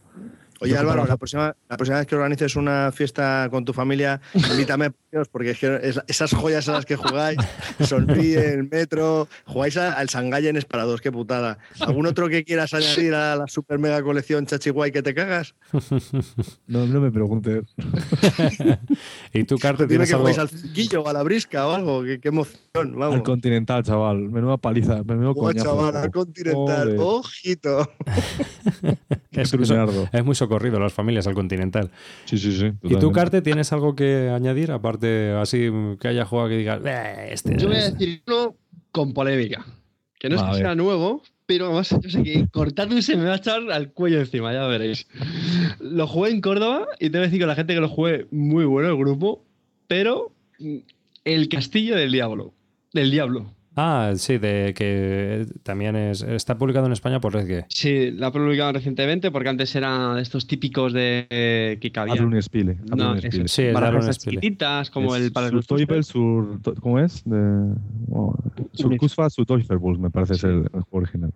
Oye 0.63 0.77
Álvaro, 0.77 1.05
la 1.05 1.17
próxima, 1.17 1.53
la 1.67 1.75
próxima 1.75 1.97
vez 1.97 2.07
que 2.07 2.15
organices 2.15 2.55
una 2.55 2.89
fiesta 2.93 3.49
con 3.51 3.65
tu 3.65 3.73
familia, 3.73 4.21
invítame, 4.33 4.91
porque 5.29 5.51
es 5.51 5.59
que 5.59 5.93
esas 6.07 6.33
joyas 6.33 6.69
a 6.69 6.71
las 6.71 6.85
que 6.85 6.95
jugáis, 6.95 7.37
Solpi, 7.81 8.33
el 8.35 8.69
Metro, 8.69 9.27
jugáis 9.45 9.75
al 9.75 10.07
Sangallen 10.07 10.57
para 10.69 10.83
dos, 10.83 11.01
qué 11.01 11.11
putada. 11.11 11.57
¿Algún 11.81 12.05
otro 12.05 12.29
que 12.29 12.45
quieras 12.45 12.73
añadir 12.73 13.13
a 13.13 13.35
la 13.35 13.47
super 13.47 13.77
mega 13.77 14.01
colección 14.01 14.45
Chachiguay 14.45 14.93
que 14.93 15.03
te 15.03 15.13
cagas? 15.13 15.53
No, 16.67 16.85
no 16.87 17.01
me 17.01 17.11
preguntes. 17.11 17.63
¿Y 19.33 19.43
tú, 19.43 19.57
Carte, 19.57 19.85
tienes 19.85 20.07
que 20.07 20.15
algo? 20.15 20.27
al 20.27 20.49
cinquillo 20.49 21.01
o 21.01 21.09
a 21.09 21.13
la 21.13 21.23
brisca 21.23 21.67
o 21.67 21.73
algo, 21.73 22.03
qué, 22.03 22.19
emoción, 22.23 22.97
vamos. 22.97 23.15
Al 23.15 23.23
Continental, 23.23 23.83
chaval, 23.83 24.29
menuda 24.29 24.55
paliza, 24.55 25.03
menudo 25.03 25.35
coñazo. 25.35 25.65
chaval, 25.65 25.97
al 25.97 26.11
Continental, 26.11 26.95
ojito. 26.99 27.91
es, 29.31 29.53
es 29.53 30.25
muy 30.25 30.35
socorrido 30.35 30.52
corrido 30.53 30.79
las 30.79 30.93
familias 30.93 31.25
al 31.25 31.33
Continental. 31.33 31.89
Sí, 32.25 32.37
sí, 32.37 32.51
sí. 32.51 32.71
¿Y 32.83 32.95
tú, 32.97 33.11
Carte, 33.11 33.41
tienes 33.41 33.73
algo 33.73 33.95
que 33.95 34.29
añadir? 34.29 34.71
Aparte, 34.71 35.31
así 35.31 35.71
que 35.99 36.09
haya 36.09 36.25
jugado 36.25 36.49
que 36.49 36.57
digas, 36.57 36.81
este. 37.27 37.57
Yo 37.57 37.69
voy 37.69 37.77
a 37.77 37.89
decir 37.89 38.21
uno 38.27 38.55
con 38.91 39.13
polémica. 39.13 39.65
Que 40.19 40.29
no 40.29 40.35
es 40.35 40.43
que 40.43 40.57
sea 40.57 40.75
nuevo, 40.75 41.23
pero 41.47 41.65
además 41.65 41.89
yo 41.89 42.09
sé 42.09 42.23
que 42.23 42.47
se 43.01 43.17
me 43.17 43.25
va 43.25 43.33
a 43.33 43.37
echar 43.37 43.59
al 43.71 43.91
cuello 43.91 44.19
encima, 44.19 44.53
ya 44.53 44.67
veréis. 44.67 45.07
Lo 45.79 46.05
jugué 46.05 46.29
en 46.29 46.39
Córdoba 46.39 46.85
y 46.99 47.09
te 47.09 47.17
voy 47.17 47.23
a 47.23 47.27
decir 47.27 47.39
que 47.39 47.47
la 47.47 47.55
gente 47.55 47.73
que 47.73 47.81
lo 47.81 47.89
jugué, 47.89 48.27
muy 48.29 48.65
bueno 48.65 48.89
el 48.89 48.97
grupo, 48.97 49.43
pero 49.87 50.31
el 51.25 51.49
castillo 51.49 51.95
del 51.95 52.11
diablo. 52.11 52.53
Del 52.93 53.09
diablo. 53.09 53.51
Ah, 53.75 54.13
sí, 54.15 54.37
de 54.37 54.73
que 54.75 55.47
también 55.63 55.95
es, 55.95 56.21
está 56.21 56.57
publicado 56.57 56.85
en 56.85 56.91
España 56.91 57.19
por 57.19 57.33
Red 57.33 57.65
Sí, 57.69 58.11
la 58.11 58.27
ha 58.27 58.31
publicado 58.31 58.73
recientemente 58.73 59.31
porque 59.31 59.49
antes 59.49 59.75
era 59.75 60.15
de 60.15 60.21
estos 60.21 60.45
típicos 60.45 60.93
de 60.93 61.25
eh, 61.29 61.77
que 61.81 61.91
cabía. 61.91 62.13
Adrun 62.13 62.39
Spile. 62.41 62.77
No, 62.95 63.15
sí, 63.45 63.71
barajas 63.71 64.19
chiquititas 64.19 64.91
como 64.91 65.15
el 65.15 65.31
para 65.31 65.47
el 65.47 65.65
Teufel, 65.65 66.03
sur, 66.03 66.59
¿Cómo 66.81 66.99
es? 66.99 67.23
De, 67.25 67.73
oh, 68.11 68.35
Surkusfa 68.73 69.29
su 69.29 69.45
me 69.99 70.09
parece 70.11 70.35
ser 70.35 70.51
el, 70.51 70.69
juego 70.69 70.87
original. 70.91 71.31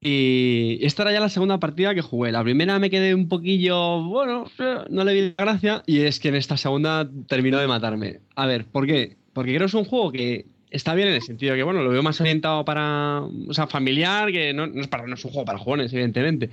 Y 0.00 0.80
esta 0.82 1.04
era 1.04 1.12
ya 1.12 1.20
la 1.20 1.30
segunda 1.30 1.58
partida 1.58 1.94
que 1.94 2.02
jugué. 2.02 2.30
La 2.30 2.44
primera 2.44 2.78
me 2.78 2.90
quedé 2.90 3.14
un 3.14 3.28
poquillo, 3.28 4.02
bueno, 4.02 4.44
no 4.90 5.04
le 5.04 5.14
vi 5.14 5.20
la 5.36 5.44
gracia. 5.44 5.82
Y 5.86 6.00
es 6.00 6.20
que 6.20 6.28
en 6.28 6.34
esta 6.34 6.58
segunda 6.58 7.08
terminó 7.26 7.58
de 7.58 7.66
matarme. 7.66 8.20
A 8.36 8.44
ver, 8.44 8.66
¿por 8.66 8.86
qué? 8.86 9.16
Porque 9.32 9.52
creo 9.52 9.60
que 9.60 9.66
es 9.66 9.74
un 9.74 9.86
juego 9.86 10.12
que 10.12 10.44
está 10.74 10.94
bien 10.94 11.08
en 11.08 11.14
el 11.14 11.22
sentido 11.22 11.54
que, 11.54 11.62
bueno, 11.62 11.82
lo 11.82 11.90
veo 11.90 12.02
más 12.02 12.20
orientado 12.20 12.64
para, 12.64 13.20
o 13.20 13.54
sea, 13.54 13.66
familiar, 13.66 14.32
que 14.32 14.52
no, 14.52 14.64
es, 14.64 14.88
para, 14.88 15.06
no 15.06 15.14
es 15.14 15.24
un 15.24 15.30
juego 15.30 15.44
para 15.44 15.58
jóvenes, 15.58 15.92
evidentemente. 15.92 16.50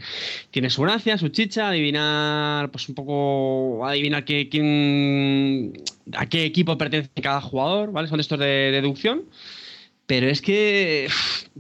Tiene 0.52 0.70
su 0.70 0.84
gracia, 0.84 1.18
su 1.18 1.30
chicha, 1.30 1.70
adivinar, 1.70 2.70
pues 2.72 2.88
un 2.88 2.96
poco, 2.96 3.86
adivinar 3.86 4.24
qué, 4.24 4.48
quién, 4.48 5.74
a 6.14 6.28
qué 6.28 6.46
equipo 6.46 6.78
pertenece 6.78 7.10
cada 7.22 7.42
jugador, 7.42 7.92
¿vale? 7.92 8.08
Son 8.08 8.20
estos 8.20 8.40
de 8.40 8.72
deducción. 8.72 9.24
Pero 10.06 10.28
es 10.28 10.42
que, 10.42 11.08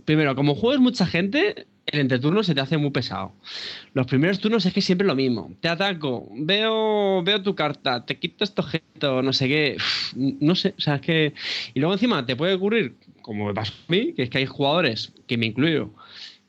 primero, 0.06 0.36
como 0.36 0.56
juegas 0.56 0.82
mucha 0.82 1.06
gente, 1.08 1.66
el 1.92 2.00
entreturno 2.00 2.44
se 2.44 2.56
te 2.56 2.62
hace 2.62 2.78
muy 2.78 2.92
pesado. 2.92 3.34
Los 3.94 4.08
primeros 4.08 4.40
turnos 4.40 4.66
es 4.66 4.74
que 4.74 4.82
siempre 4.82 5.06
lo 5.06 5.16
mismo. 5.16 5.52
Te 5.60 5.68
ataco, 5.68 6.28
veo, 6.32 7.22
veo 7.24 7.42
tu 7.44 7.56
carta, 7.56 8.06
te 8.06 8.18
quito 8.18 8.44
este 8.44 8.62
objeto, 8.62 9.22
no 9.22 9.34
sé 9.34 9.48
qué. 9.48 9.78
No 10.16 10.56
sé, 10.56 10.74
o 10.78 10.82
sea, 10.82 10.96
es 10.96 11.02
que. 11.02 11.34
Y 11.74 11.80
luego 11.80 11.94
encima 11.94 12.26
te 12.26 12.36
puede 12.36 12.54
ocurrir, 12.54 12.96
como 13.22 13.46
me 13.46 13.54
pasó 13.54 13.74
a 13.74 13.92
mí, 13.92 14.14
que 14.14 14.24
es 14.24 14.30
que 14.30 14.40
hay 14.40 14.46
jugadores, 14.46 15.14
que 15.28 15.38
me 15.38 15.48
incluyo, 15.48 15.94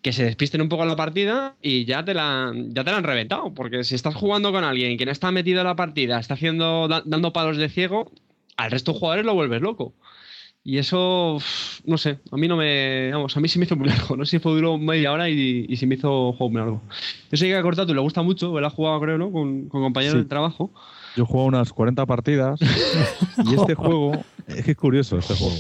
que 0.03 0.13
se 0.13 0.25
despisten 0.25 0.61
un 0.63 0.69
poco 0.69 0.83
en 0.83 0.89
la 0.89 0.97
partida 0.97 1.57
y 1.63 1.85
ya 1.85 2.05
te 2.05 2.15
la, 2.15 2.53
ya 2.55 2.85
te 2.85 2.91
la 2.91 2.97
han 2.99 3.05
reventado. 3.05 3.53
Porque 3.55 3.85
si 3.85 3.95
estás 3.95 4.15
jugando 4.15 4.53
con 4.53 4.65
alguien 4.65 4.97
que 4.97 5.07
no 5.07 5.13
está 5.13 5.31
metido 5.33 5.61
en 5.61 5.67
la 5.67 5.77
partida, 5.77 6.19
está 6.19 6.35
haciendo, 6.35 6.89
dando 6.89 7.33
palos 7.33 7.57
de 7.57 7.69
ciego, 7.69 8.13
al 8.57 8.71
resto 8.71 8.93
de 8.93 8.99
jugadores 8.99 9.27
lo 9.27 9.35
vuelves 9.35 9.61
loco. 9.61 9.95
Y 10.65 10.79
eso, 10.79 11.39
no 11.87 11.99
sé, 11.99 12.21
a 12.31 12.37
mí 12.37 12.47
no 12.47 12.57
me. 12.57 13.11
Vamos, 13.13 13.37
a 13.37 13.41
mí 13.41 13.49
sí 13.49 13.59
me 13.59 13.65
hizo 13.65 13.75
muy 13.75 13.89
largo. 13.89 14.17
No 14.17 14.25
sé 14.25 14.33
si 14.33 14.39
fue 14.39 14.53
duro 14.53 14.79
media 14.79 15.13
hora 15.13 15.29
y, 15.29 15.67
y 15.69 15.77
sí 15.77 15.87
me 15.87 15.97
hizo 15.97 16.33
juego 16.33 16.51
muy 16.51 16.61
largo. 16.61 16.83
Yo 17.31 17.37
sé 17.37 17.47
que 17.47 17.57
a 17.57 17.63
Cortatu 17.63 17.93
le 17.95 18.01
gusta 18.01 18.23
mucho, 18.23 18.57
él 18.59 18.65
ha 18.65 18.71
jugado, 18.71 19.01
creo, 19.01 19.19
¿no? 19.19 19.33
Con, 19.33 19.69
con 19.69 19.83
compañeros 19.83 20.19
de 20.19 20.25
trabajo. 20.25 20.71
Yo 21.17 21.25
he 21.25 21.27
jugado 21.27 21.49
unas 21.49 21.73
40 21.73 22.07
partidas 22.07 22.61
y 22.61 23.55
este 23.55 23.75
juego, 23.75 24.13
es 24.47 24.65
que 24.65 24.71
es 24.71 24.77
curioso 24.77 25.19
este 25.19 25.35
juego, 25.35 25.57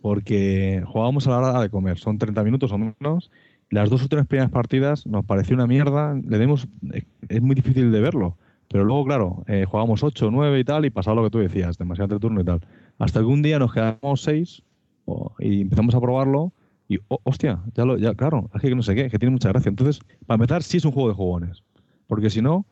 porque 0.00 0.82
jugábamos 0.86 1.26
a 1.26 1.30
la 1.30 1.38
hora 1.38 1.60
de 1.60 1.68
comer, 1.68 1.98
son 1.98 2.18
30 2.18 2.42
minutos 2.44 2.70
o 2.72 2.78
menos. 2.78 3.30
Las 3.70 3.90
dos 3.90 4.02
o 4.02 4.08
tres 4.08 4.26
primeras 4.26 4.50
partidas 4.50 5.06
nos 5.06 5.26
pareció 5.26 5.54
una 5.54 5.66
mierda, 5.66 6.14
le 6.14 6.38
demos, 6.38 6.68
es 7.28 7.42
muy 7.42 7.54
difícil 7.54 7.92
de 7.92 8.00
verlo, 8.00 8.38
pero 8.68 8.84
luego, 8.84 9.04
claro, 9.04 9.44
eh, 9.46 9.64
jugábamos 9.66 10.02
8, 10.02 10.30
9 10.30 10.58
y 10.58 10.64
tal, 10.64 10.84
y 10.84 10.90
pasaba 10.90 11.16
lo 11.16 11.24
que 11.24 11.30
tú 11.30 11.38
decías, 11.38 11.78
demasiado 11.78 12.04
entre 12.04 12.20
turno 12.20 12.40
y 12.42 12.44
tal. 12.44 12.60
Hasta 12.98 13.20
que 13.20 13.26
un 13.26 13.42
día 13.42 13.58
nos 13.58 13.72
quedamos 13.72 14.22
seis 14.22 14.62
y 15.38 15.62
empezamos 15.62 15.94
a 15.94 16.00
probarlo 16.00 16.52
y, 16.88 16.98
hostia, 17.24 17.60
ya 17.74 17.84
lo, 17.84 17.96
ya, 17.96 18.14
claro, 18.14 18.50
es 18.54 18.60
que 18.60 18.74
no 18.74 18.82
sé 18.82 18.94
qué, 18.94 19.08
que 19.08 19.18
tiene 19.18 19.32
mucha 19.32 19.48
gracia. 19.48 19.68
Entonces, 19.70 20.00
para 20.26 20.36
empezar, 20.36 20.62
sí 20.62 20.76
es 20.78 20.84
un 20.84 20.92
juego 20.92 21.08
de 21.08 21.14
jugones, 21.14 21.62
porque 22.06 22.30
si 22.30 22.42
no, 22.42 22.66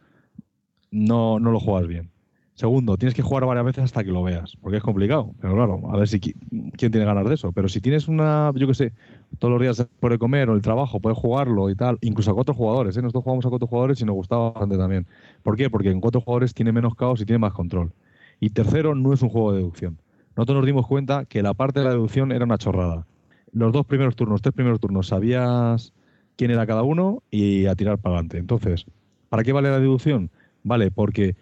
no, 0.91 1.39
no 1.39 1.51
lo 1.51 1.61
juegas 1.61 1.87
bien. 1.87 2.11
Segundo, 2.55 2.97
tienes 2.97 3.15
que 3.15 3.21
jugar 3.21 3.45
varias 3.45 3.67
veces 3.67 3.85
hasta 3.85 4.03
que 4.03 4.11
lo 4.11 4.23
veas, 4.23 4.57
porque 4.63 4.79
es 4.79 4.83
complicado. 4.83 5.35
Pero 5.41 5.55
claro, 5.55 5.83
a 5.93 5.99
ver 5.99 6.09
si 6.09 6.21
quién 6.21 6.73
tiene 6.91 7.05
ganas 7.05 7.29
de 7.29 7.35
eso. 7.35 7.53
Pero 7.53 7.69
si 7.69 7.83
tienes 7.83 8.09
una, 8.09 8.51
yo 8.55 8.67
qué 8.67 8.75
sé, 8.75 8.93
todos 9.39 9.53
los 9.53 9.61
días 9.61 9.77
después 9.77 10.11
de 10.11 10.19
comer 10.19 10.51
o 10.51 10.55
el 10.55 10.63
trabajo, 10.63 11.01
puedes 11.01 11.19
jugarlo 11.19 11.71
y 11.71 11.75
tal, 11.75 11.99
incluso 12.01 12.31
a 12.31 12.35
cuatro 12.35 12.55
jugadores. 12.55 12.97
¿eh? 12.97 13.03
Nosotros 13.03 13.25
jugamos 13.25 13.47
a 13.47 13.51
cuatro 13.51 13.67
jugadores 13.67 14.01
y 14.01 14.05
nos 14.05 14.15
gustaba 14.15 14.51
bastante 14.51 14.77
también. 14.77 15.07
¿Por 15.43 15.57
qué? 15.57 15.71
Porque 15.71 15.91
en 15.91 16.01
cuatro 16.01 16.21
jugadores 16.21 16.55
tiene 16.55 16.73
menos 16.73 16.95
caos 16.95 17.21
y 17.21 17.25
tiene 17.25 17.39
más 17.39 17.53
control. 17.53 17.93
Y 18.41 18.51
tercero, 18.51 18.95
no 18.95 19.13
es 19.13 19.23
un 19.23 19.29
juego 19.29 19.53
de 19.53 19.59
deducción 19.59 19.99
nosotros 20.37 20.57
nos 20.57 20.67
dimos 20.67 20.87
cuenta 20.87 21.25
que 21.25 21.43
la 21.43 21.55
parte 21.55 21.81
de 21.81 21.87
la 21.87 21.93
deducción 21.93 22.31
era 22.31 22.45
una 22.45 22.59
chorrada. 22.59 23.07
Los 23.53 23.73
dos 23.73 23.87
primeros 23.87 24.17
turnos, 24.17 24.43
tres 24.43 24.55
primeros 24.55 24.81
turnos, 24.81 25.09
sabías 25.09 25.95
quién 26.37 26.51
era 26.51 26.67
cada 26.67 26.83
uno 26.83 27.23
y 27.31 27.65
a 27.65 27.75
tirar 27.75 27.99
para 27.99 28.17
adelante. 28.17 28.37
Entonces, 28.37 28.85
¿para 29.31 29.43
qué 29.43 29.53
vale 29.55 29.71
la 29.71 29.81
deducción? 29.81 30.31
Vale, 30.63 30.91
porque 30.91 31.37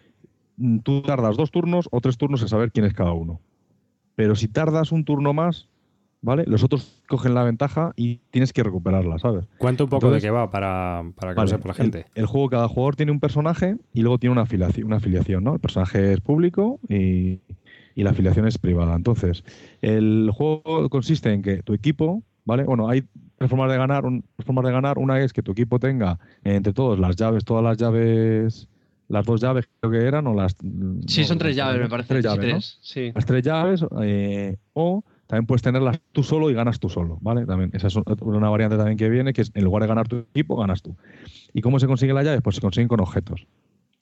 tú 0.85 1.03
tardas 1.03 1.37
dos 1.37 1.51
turnos 1.51 1.89
o 1.91 2.01
tres 2.01 2.17
turnos 2.17 2.41
en 2.43 2.49
saber 2.49 2.71
quién 2.71 2.87
es 2.87 2.95
cada 2.95 3.13
uno. 3.13 3.41
Pero 4.15 4.37
si 4.37 4.47
tardas 4.47 4.93
un 4.93 5.05
turno 5.05 5.33
más, 5.33 5.69
¿vale? 6.25 6.45
Los 6.47 6.65
otros 6.65 7.03
cogen 7.07 7.35
la 7.35 7.45
ventaja 7.45 7.93
y 7.97 8.17
tienes 8.31 8.53
que 8.53 8.63
recuperarla, 8.63 9.19
¿sabes? 9.19 9.45
Cuenta 9.59 9.85
un 9.85 9.91
poco 9.91 10.11
de 10.11 10.21
qué 10.21 10.31
va 10.31 10.51
para, 10.51 11.05
para 11.15 11.35
que 11.35 11.41
lo 11.41 11.47
sepa 11.47 11.69
la 11.69 11.75
gente. 11.75 12.07
El, 12.15 12.27
juego, 12.27 12.49
cada 12.49 12.67
jugador 12.67 12.97
tiene 12.97 13.13
un 13.13 13.21
personaje 13.21 13.77
y 13.93 14.01
luego 14.01 14.19
tiene 14.19 14.33
una 14.33 14.43
afiliación, 14.43 14.87
una 14.87 14.97
afiliación, 14.97 15.45
¿no? 15.45 15.55
El 15.55 15.61
personaje 15.61 16.15
es 16.15 16.21
público 16.21 16.81
y, 16.89 17.41
y 17.95 18.03
la 18.03 18.11
afiliación 18.11 18.49
es 18.49 18.57
privada. 18.57 18.97
Entonces, 18.97 19.45
el 19.83 20.31
juego 20.33 20.89
consiste 20.89 21.31
en 21.31 21.43
que 21.43 21.63
tu 21.63 21.75
equipo, 21.75 22.23
¿vale? 22.47 22.65
Bueno, 22.65 22.89
hay 22.89 23.05
tres 23.37 23.51
formas 23.51 23.71
de 23.71 23.77
ganar. 23.77 24.07
Un, 24.07 24.25
formas 24.39 24.65
de 24.65 24.73
ganar. 24.73 24.99
Una 24.99 25.21
es 25.21 25.35
que 25.35 25.43
tu 25.43 25.53
equipo 25.53 25.79
tenga 25.79 26.19
entre 26.43 26.73
todos 26.73 26.99
las 26.99 27.17
llaves, 27.17 27.45
todas 27.45 27.63
las 27.63 27.77
llaves, 27.77 28.67
las 29.09 29.27
dos 29.27 29.43
llaves 29.43 29.69
creo 29.79 29.93
que 29.93 30.09
eran, 30.09 30.27
o 30.27 30.35
las. 30.35 30.57
Sí, 31.07 31.25
son 31.25 31.37
tres 31.37 31.55
llaves, 31.55 31.83
me 31.83 31.89
parece. 31.91 32.09
Tres 32.09 32.25
llaves, 32.25 32.79
sí, 32.81 33.13
Las 33.15 33.27
tres 33.27 33.43
llaves, 33.43 33.85
eh, 34.01 34.57
o 34.73 35.05
también 35.27 35.47
puedes 35.47 35.63
tenerlas 35.63 36.01
tú 36.13 36.23
solo 36.23 36.51
y 36.51 36.55
ganas 36.55 36.79
tú 36.79 36.89
solo, 36.89 37.19
¿vale? 37.21 37.47
También, 37.47 37.71
esa 37.73 37.87
es 37.87 37.97
una 38.21 38.51
variante 38.51 38.77
también 38.77 38.99
que 38.99 39.09
viene, 39.09 39.33
que 39.33 39.43
es 39.43 39.51
en 39.55 39.65
lugar 39.65 39.83
de 39.83 39.89
ganar 39.89 40.09
tu 40.09 40.17
equipo, 40.17 40.57
ganas 40.57 40.83
tú. 40.83 40.97
¿Y 41.53 41.61
cómo 41.61 41.79
se 41.79 41.87
consigue 41.87 42.13
las 42.13 42.25
llaves? 42.25 42.43
Pues 42.43 42.57
se 42.57 42.63
consiguen 42.63 42.89
con 42.89 43.01
objetos 43.01 43.47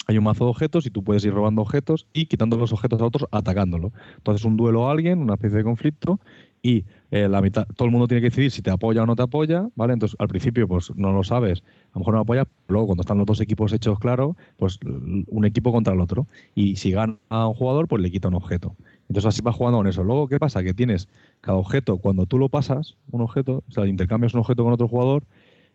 hay 0.07 0.19
un 0.19 0.25
mazo 0.25 0.45
de 0.45 0.51
objetos 0.51 0.87
y 0.87 0.91
tú 0.91 1.03
puedes 1.05 1.25
ir 1.25 1.33
robando 1.33 1.63
objetos 1.63 2.07
y 2.13 2.27
quitando 2.27 2.57
los 2.57 2.73
objetos 2.73 3.01
a 3.01 3.05
otros, 3.05 3.29
atacándolo. 3.31 3.93
Entonces, 4.17 4.45
un 4.45 4.57
duelo 4.57 4.89
a 4.89 4.93
alguien, 4.93 5.21
una 5.21 5.35
especie 5.35 5.59
de 5.59 5.65
conflicto, 5.65 6.21
y 6.65 6.85
eh, 7.11 7.29
la 7.29 7.41
mitad, 7.41 7.67
todo 7.77 7.87
el 7.87 7.93
mundo 7.93 8.07
tiene 8.07 8.21
que 8.21 8.31
decidir 8.31 8.53
si 8.53 8.63
te 8.63 8.71
apoya 8.71 9.03
o 9.03 9.07
no 9.07 9.17
te 9.17 9.23
apoya, 9.23 9.69
¿vale? 9.75 9.95
Entonces, 9.95 10.17
al 10.21 10.29
principio, 10.29 10.69
pues 10.69 10.95
no 10.95 11.13
lo 11.13 11.25
sabes, 11.25 11.63
a 11.93 11.95
lo 11.95 12.01
mejor 12.01 12.15
no 12.15 12.21
apoya, 12.21 12.47
luego 12.69 12.87
cuando 12.87 13.01
están 13.01 13.19
los 13.19 13.27
dos 13.27 13.41
equipos 13.41 13.73
hechos 13.73 13.99
claro, 13.99 14.37
pues 14.57 14.79
un 14.83 15.45
equipo 15.45 15.73
contra 15.73 15.93
el 15.95 16.01
otro. 16.01 16.27
Y 16.55 16.77
si 16.77 16.93
gana 16.93 17.19
un 17.31 17.55
jugador, 17.55 17.89
pues 17.89 18.01
le 18.01 18.11
quita 18.11 18.29
un 18.29 18.35
objeto. 18.35 18.77
Entonces 19.09 19.29
así 19.29 19.43
vas 19.43 19.55
jugando 19.55 19.79
con 19.79 19.87
eso. 19.87 20.03
Luego, 20.03 20.29
¿qué 20.29 20.39
pasa? 20.39 20.63
Que 20.63 20.75
tienes 20.75 21.09
cada 21.41 21.59
objeto, 21.59 21.99
cuando 21.99 22.27
tú 22.27 22.39
lo 22.39 22.49
pasas, 22.49 22.97
un 23.11 23.21
objeto, 23.21 23.63
o 23.69 23.73
sea, 23.73 23.87
intercambias 23.87 24.35
un 24.35 24.41
objeto 24.41 24.65
con 24.65 24.73
otro 24.73 24.89
jugador, 24.89 25.25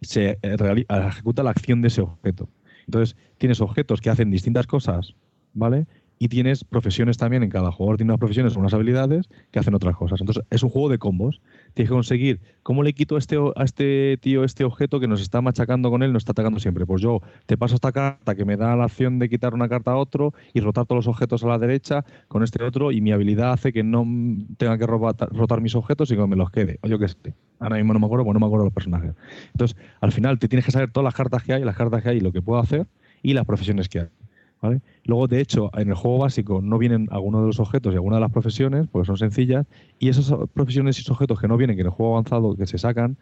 se 0.02 0.38
eh, 0.42 0.86
ejecuta 0.90 1.44
la 1.44 1.52
acción 1.52 1.82
de 1.82 1.90
ese 1.90 2.02
objeto. 2.02 2.50
Entonces, 2.86 3.16
tienes 3.38 3.62
objetos 3.62 4.02
que 4.02 4.10
hacen 4.10 4.32
distintas 4.32 4.66
cosas, 4.66 5.14
¿vale? 5.54 5.88
y 6.20 6.30
tienes 6.30 6.64
profesiones 6.64 7.18
también 7.18 7.44
en 7.44 7.50
cada 7.50 7.72
jugador 7.72 7.98
tiene 7.98 8.12
unas 8.12 8.20
profesiones 8.20 8.56
unas 8.56 8.74
habilidades 8.74 9.30
que 9.52 9.60
hacen 9.60 9.76
otras 9.76 9.96
cosas 9.96 10.20
entonces 10.20 10.44
es 10.50 10.64
un 10.64 10.70
juego 10.70 10.90
de 10.90 10.98
combos 10.98 11.42
tienes 11.78 11.90
que 11.90 11.96
conseguir. 11.96 12.40
Cómo 12.64 12.82
le 12.82 12.94
quito 12.94 13.16
a 13.16 13.20
este 13.20 13.38
a 13.38 13.64
este 13.64 14.18
tío 14.18 14.44
este 14.44 14.64
objeto 14.64 15.00
que 15.00 15.08
nos 15.08 15.22
está 15.22 15.42
machacando 15.42 15.92
con 15.92 16.02
él 16.02 16.12
nos 16.12 16.22
está 16.22 16.32
atacando 16.32 16.60
siempre 16.60 16.86
pues 16.88 17.02
yo 17.04 17.22
te 17.46 17.56
paso 17.56 17.76
esta 17.76 17.92
carta 17.92 18.34
que 18.34 18.46
me 18.46 18.58
da 18.58 18.76
la 18.76 18.86
acción 18.86 19.20
de 19.20 19.30
quitar 19.30 19.54
una 19.54 19.70
carta 19.70 19.92
a 19.92 19.98
otro 19.98 20.34
y 20.54 20.60
rotar 20.60 20.88
todos 20.88 21.06
los 21.06 21.08
objetos 21.08 21.44
a 21.44 21.48
la 21.48 21.60
derecha 21.60 22.04
con 22.28 22.44
este 22.44 22.64
otro 22.64 22.92
y 22.92 23.00
mi 23.00 23.12
habilidad 23.12 23.52
hace 23.52 23.72
que 23.72 23.84
no 23.84 24.06
tenga 24.58 24.78
que 24.80 24.88
rotar, 24.88 25.62
mis 25.62 25.76
objetos 25.76 26.10
y 26.10 26.16
que 26.16 26.26
me 26.26 26.36
los 26.36 26.50
quede. 26.50 26.80
O 26.82 26.88
yo 26.88 26.98
que 26.98 27.08
sé. 27.08 27.36
Ahora 27.60 27.78
mismo 27.78 27.94
no 27.94 28.00
me 28.00 28.08
acuerdo 28.08 28.26
pues 28.26 28.34
no 28.34 28.40
me 28.40 28.48
acuerdo 28.48 28.66
los 28.66 28.74
personajes. 28.74 29.14
Entonces 29.54 29.78
al 30.02 30.12
final 30.12 30.40
te 30.40 30.48
tienes 30.48 30.66
que 30.66 30.72
saber 30.72 30.92
todas 30.92 31.06
las 31.06 31.14
cartas 31.14 31.44
que 31.44 31.54
hay 31.54 31.64
las 31.64 31.76
cartas 31.76 32.02
que 32.02 32.10
hay 32.10 32.20
lo 32.20 32.32
que 32.32 32.42
puedo 32.42 32.60
hacer 32.60 32.88
y 33.22 33.34
las 33.34 33.46
profesiones 33.46 33.88
que 33.88 34.00
hay 34.00 34.08
Luego, 35.04 35.28
de 35.28 35.40
hecho, 35.40 35.70
en 35.78 35.90
el 35.90 35.96
juego 35.96 36.20
básico 36.20 36.62
no 36.62 36.78
vienen 36.78 37.08
algunos 37.12 37.42
de 37.42 37.48
los 37.48 37.60
objetos 37.60 37.94
y 37.94 37.96
algunas 37.96 38.18
de 38.18 38.22
las 38.22 38.32
profesiones, 38.32 38.88
porque 38.92 39.06
son 39.06 39.18
sencillas, 39.18 39.66
y 40.00 40.10
esas 40.10 40.34
profesiones 40.54 41.00
y 41.00 41.12
objetos 41.12 41.40
que 41.40 41.48
no 41.48 41.58
vienen, 41.58 41.76
que 41.76 41.82
en 41.82 41.88
el 41.88 41.94
juego 41.94 42.14
avanzado 42.14 42.56
que 42.56 42.66
se 42.66 42.78
sacan, 42.78 43.18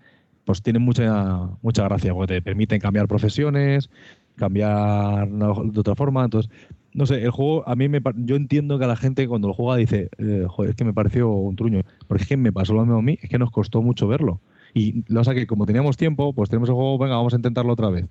pues 0.46 0.62
tienen 0.62 0.82
mucha, 0.82 1.50
mucha 1.62 1.84
gracia, 1.84 2.14
porque 2.14 2.36
te 2.36 2.42
permiten 2.42 2.80
cambiar 2.80 3.08
profesiones, 3.08 3.90
cambiar 4.36 5.28
de 5.30 5.80
otra 5.80 5.96
forma. 5.96 6.24
Entonces, 6.24 6.52
no 6.94 7.06
sé, 7.06 7.24
el 7.24 7.32
juego, 7.32 7.68
a 7.68 7.76
mí 7.76 7.90
me, 7.90 8.00
yo 8.18 8.36
entiendo 8.36 8.78
que 8.78 8.86
a 8.86 8.88
la 8.88 8.96
gente 8.96 9.28
cuando 9.28 9.48
lo 9.48 9.54
juega 9.54 9.78
dice, 9.78 10.10
eh, 10.18 10.46
joder, 10.48 10.72
es 10.72 10.76
que 10.78 10.86
me 10.86 10.94
pareció 10.94 11.30
un 11.30 11.56
truño, 11.56 11.82
porque 12.08 12.24
es 12.24 12.30
que 12.30 12.38
me 12.38 12.54
pasó 12.54 12.74
lo 12.74 12.82
mismo 12.82 13.00
a 13.00 13.02
mí, 13.02 13.18
es 13.22 13.30
que 13.30 13.40
nos 13.40 13.52
costó 13.52 13.82
mucho 13.82 14.08
verlo. 14.08 14.40
Y 14.74 15.04
lo 15.08 15.24
que 15.24 15.48
como 15.48 15.66
teníamos 15.66 15.98
tiempo, 15.98 16.34
pues 16.34 16.50
tenemos 16.50 16.70
el 16.70 16.76
juego, 16.76 16.98
venga, 16.98 17.16
vamos 17.16 17.34
a 17.34 17.38
intentarlo 17.38 17.74
otra 17.74 17.90
vez 17.90 18.06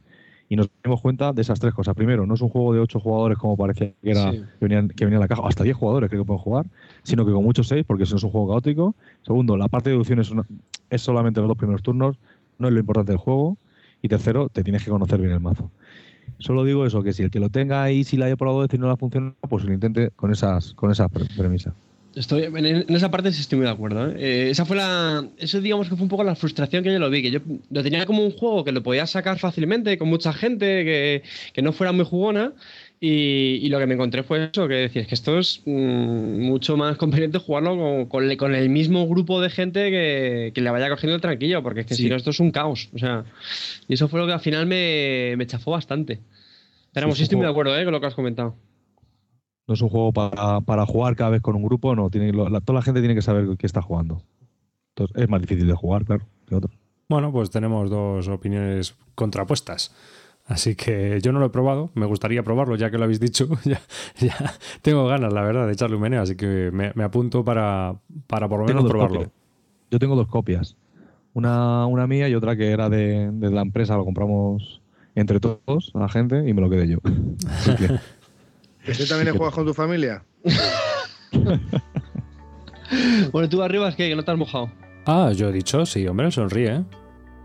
y 0.48 0.56
nos 0.56 0.68
dimos 0.82 1.00
cuenta 1.00 1.32
de 1.32 1.42
esas 1.42 1.58
tres 1.60 1.74
cosas. 1.74 1.94
Primero, 1.94 2.26
no 2.26 2.34
es 2.34 2.40
un 2.40 2.48
juego 2.48 2.74
de 2.74 2.80
ocho 2.80 3.00
jugadores 3.00 3.38
como 3.38 3.56
parecía 3.56 3.92
que, 4.02 4.10
era, 4.10 4.30
que, 4.30 4.44
venía, 4.60 4.86
que 4.88 5.04
venía 5.04 5.16
en 5.16 5.20
la 5.20 5.28
caja, 5.28 5.42
hasta 5.46 5.64
diez 5.64 5.76
jugadores 5.76 6.10
creo 6.10 6.22
que 6.22 6.26
pueden 6.26 6.42
jugar, 6.42 6.66
sino 7.02 7.24
que 7.24 7.32
con 7.32 7.44
muchos 7.44 7.68
seis, 7.68 7.84
porque 7.86 8.04
eso 8.04 8.16
es 8.16 8.22
un 8.22 8.30
juego 8.30 8.48
caótico. 8.48 8.94
Segundo, 9.22 9.56
la 9.56 9.68
parte 9.68 9.90
de 9.90 9.94
deducción 9.94 10.20
es, 10.20 10.30
es 10.90 11.02
solamente 11.02 11.40
los 11.40 11.48
dos 11.48 11.56
primeros 11.56 11.82
turnos, 11.82 12.16
no 12.58 12.68
es 12.68 12.74
lo 12.74 12.80
importante 12.80 13.12
del 13.12 13.18
juego. 13.18 13.56
Y 14.02 14.08
tercero, 14.08 14.50
te 14.50 14.62
tienes 14.62 14.84
que 14.84 14.90
conocer 14.90 15.18
bien 15.18 15.32
el 15.32 15.40
mazo. 15.40 15.70
Solo 16.38 16.64
digo 16.64 16.84
eso, 16.84 17.02
que 17.02 17.12
si 17.12 17.22
el 17.22 17.30
que 17.30 17.40
lo 17.40 17.48
tenga 17.48 17.82
ahí, 17.82 18.04
si 18.04 18.16
la 18.16 18.26
haya 18.26 18.36
probado 18.36 18.62
decir 18.62 18.78
no 18.80 18.86
la 18.86 18.96
funciona, 18.96 19.34
pues 19.48 19.64
lo 19.64 19.72
intente 19.72 20.10
con 20.10 20.30
esas, 20.30 20.74
con 20.74 20.90
esas 20.90 21.08
premisas. 21.36 21.72
Estoy, 22.14 22.44
en, 22.44 22.94
esa 22.94 23.10
parte 23.10 23.32
sí 23.32 23.40
estoy 23.40 23.58
muy 23.58 23.66
de 23.66 23.72
acuerdo. 23.72 24.08
¿eh? 24.08 24.14
Eh, 24.18 24.50
esa 24.50 24.64
fue 24.64 24.76
la. 24.76 25.28
Eso, 25.36 25.60
digamos 25.60 25.88
que 25.88 25.96
fue 25.96 26.04
un 26.04 26.08
poco 26.08 26.22
la 26.22 26.36
frustración 26.36 26.84
que 26.84 26.92
yo 26.92 26.98
lo 26.98 27.10
vi. 27.10 27.22
Que 27.22 27.30
yo 27.30 27.40
lo 27.70 27.82
tenía 27.82 28.06
como 28.06 28.24
un 28.24 28.30
juego 28.30 28.64
que 28.64 28.70
lo 28.70 28.82
podía 28.82 29.06
sacar 29.06 29.38
fácilmente 29.38 29.98
con 29.98 30.08
mucha 30.08 30.32
gente, 30.32 30.84
que, 30.84 31.22
que 31.52 31.62
no 31.62 31.72
fuera 31.72 31.92
muy 31.92 32.04
jugona. 32.04 32.52
Y, 33.00 33.58
y, 33.62 33.68
lo 33.68 33.80
que 33.80 33.86
me 33.86 33.94
encontré 33.94 34.22
fue 34.22 34.50
eso: 34.52 34.68
que 34.68 34.74
decir, 34.74 35.06
que 35.06 35.14
esto 35.14 35.38
es 35.38 35.62
mm, 35.64 36.40
mucho 36.40 36.76
más 36.76 36.96
conveniente 36.96 37.38
jugarlo 37.38 37.76
con, 37.76 38.06
con, 38.06 38.36
con, 38.36 38.54
el 38.54 38.68
mismo 38.68 39.08
grupo 39.08 39.40
de 39.40 39.50
gente 39.50 39.90
que, 39.90 40.52
que, 40.54 40.60
le 40.60 40.70
vaya 40.70 40.88
cogiendo 40.88 41.16
el 41.16 41.20
tranquillo, 41.20 41.62
porque 41.62 41.80
es 41.80 41.86
que 41.86 41.94
si 41.94 42.08
no, 42.08 42.14
esto 42.14 42.30
es 42.30 42.38
un 42.38 42.52
caos. 42.52 42.90
O 42.94 42.98
sea, 42.98 43.24
y 43.88 43.94
eso 43.94 44.06
fue 44.08 44.20
lo 44.20 44.26
que 44.26 44.32
al 44.32 44.40
final 44.40 44.66
me, 44.66 45.34
me 45.36 45.46
chafó 45.46 45.72
bastante. 45.72 46.20
Pero 46.92 47.10
sí, 47.10 47.16
sí 47.16 47.22
estoy 47.24 47.36
muy 47.36 47.46
de 47.46 47.50
acuerdo 47.50 47.76
¿eh? 47.76 47.84
con 47.84 47.92
lo 47.92 48.00
que 48.00 48.06
has 48.06 48.14
comentado 48.14 48.54
no 49.66 49.74
es 49.74 49.80
un 49.80 49.88
juego 49.88 50.12
para, 50.12 50.86
jugar 50.86 51.16
cada 51.16 51.30
vez 51.30 51.42
con 51.42 51.56
un 51.56 51.64
grupo, 51.64 51.94
no. 51.94 52.10
Tiene, 52.10 52.32
toda 52.32 52.74
la 52.74 52.82
gente 52.82 53.00
tiene 53.00 53.14
que 53.14 53.22
saber 53.22 53.56
qué 53.56 53.66
está 53.66 53.82
jugando. 53.82 54.22
Entonces 54.90 55.16
es 55.22 55.28
más 55.28 55.40
difícil 55.40 55.66
de 55.66 55.74
jugar, 55.74 56.04
claro, 56.04 56.24
que 56.46 56.54
otro. 56.54 56.70
Bueno, 57.08 57.32
pues 57.32 57.50
tenemos 57.50 57.90
dos 57.90 58.28
opiniones 58.28 58.94
contrapuestas. 59.14 59.94
Así 60.46 60.74
que 60.74 61.20
yo 61.22 61.32
no 61.32 61.40
lo 61.40 61.46
he 61.46 61.50
probado, 61.50 61.90
me 61.94 62.04
gustaría 62.04 62.42
probarlo 62.42 62.76
ya 62.76 62.90
que 62.90 62.98
lo 62.98 63.04
habéis 63.04 63.20
dicho. 63.20 63.48
ya, 64.18 64.34
tengo 64.82 65.06
ganas, 65.06 65.32
la 65.32 65.42
verdad, 65.42 65.66
de 65.66 65.72
echarle 65.72 65.96
un 65.96 66.02
meneo, 66.02 66.20
así 66.20 66.36
que 66.36 66.70
me, 66.70 66.92
apunto 67.02 67.44
para, 67.44 67.94
para 68.26 68.48
por 68.48 68.60
lo 68.60 68.66
menos 68.66 68.84
probarlo. 68.84 69.30
Yo 69.90 69.98
tengo 69.98 70.16
dos 70.16 70.28
copias. 70.28 70.76
Una, 71.32 71.86
una 71.86 72.06
mía 72.06 72.28
y 72.28 72.34
otra 72.34 72.56
que 72.56 72.70
era 72.70 72.90
de, 72.90 73.30
de 73.32 73.50
la 73.50 73.62
empresa, 73.62 73.96
lo 73.96 74.04
compramos 74.04 74.82
entre 75.14 75.40
todos, 75.40 75.92
la 75.94 76.08
gente, 76.08 76.48
y 76.48 76.52
me 76.52 76.60
lo 76.60 76.68
quedé 76.68 76.88
yo. 76.88 76.98
¿Este 78.86 79.06
también 79.06 79.36
juegas 79.36 79.54
con 79.54 79.66
tu 79.66 79.74
familia? 79.74 80.22
bueno, 83.32 83.48
tú 83.48 83.62
arriba 83.62 83.88
es 83.88 83.96
que 83.96 84.14
no 84.14 84.22
te 84.22 84.30
has 84.30 84.38
mojado. 84.38 84.70
Ah, 85.06 85.32
yo 85.34 85.48
he 85.48 85.52
dicho, 85.52 85.84
sí, 85.86 86.06
hombre, 86.06 86.30
sonríe. 86.30 86.76
¿eh? 86.76 86.84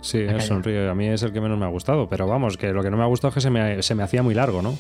Sí, 0.02 0.20
él 0.20 0.42
sonríe. 0.42 0.90
A 0.90 0.96
mí 0.96 1.08
es 1.08 1.24
el 1.24 1.34
que 1.34 1.42
menos 1.42 1.58
me 1.58 1.66
ha 1.66 1.70
gustado. 1.70 2.08
Pero 2.10 2.28
vamos, 2.28 2.58
que 2.58 2.72
lo 2.72 2.84
que 2.84 2.90
no 2.90 2.98
me 2.98 3.04
ha 3.04 3.08
gustado 3.08 3.30
es 3.30 3.36
que 3.36 3.42
se 3.42 3.50
me, 3.50 3.84
se 3.84 3.96
me 3.96 4.04
hacía 4.04 4.24
muy 4.24 4.34
largo, 4.34 4.62
¿no? 4.62 4.78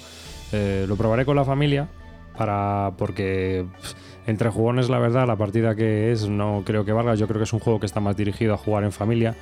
Eh, 0.51 0.85
lo 0.87 0.95
probaré 0.95 1.25
con 1.25 1.35
la 1.35 1.45
familia 1.45 1.87
para 2.37 2.93
porque 2.97 3.65
entre 4.27 4.49
jugones, 4.49 4.89
la 4.89 4.99
verdad, 4.99 5.27
la 5.27 5.35
partida 5.35 5.75
que 5.75 6.11
es 6.11 6.27
no 6.27 6.63
creo 6.65 6.85
que 6.85 6.91
valga. 6.91 7.15
Yo 7.15 7.27
creo 7.27 7.39
que 7.39 7.43
es 7.43 7.53
un 7.53 7.59
juego 7.59 7.79
que 7.79 7.85
está 7.85 7.99
más 7.99 8.15
dirigido 8.15 8.53
a 8.53 8.57
jugar 8.57 8.83
en 8.83 8.91
familia 8.91 9.35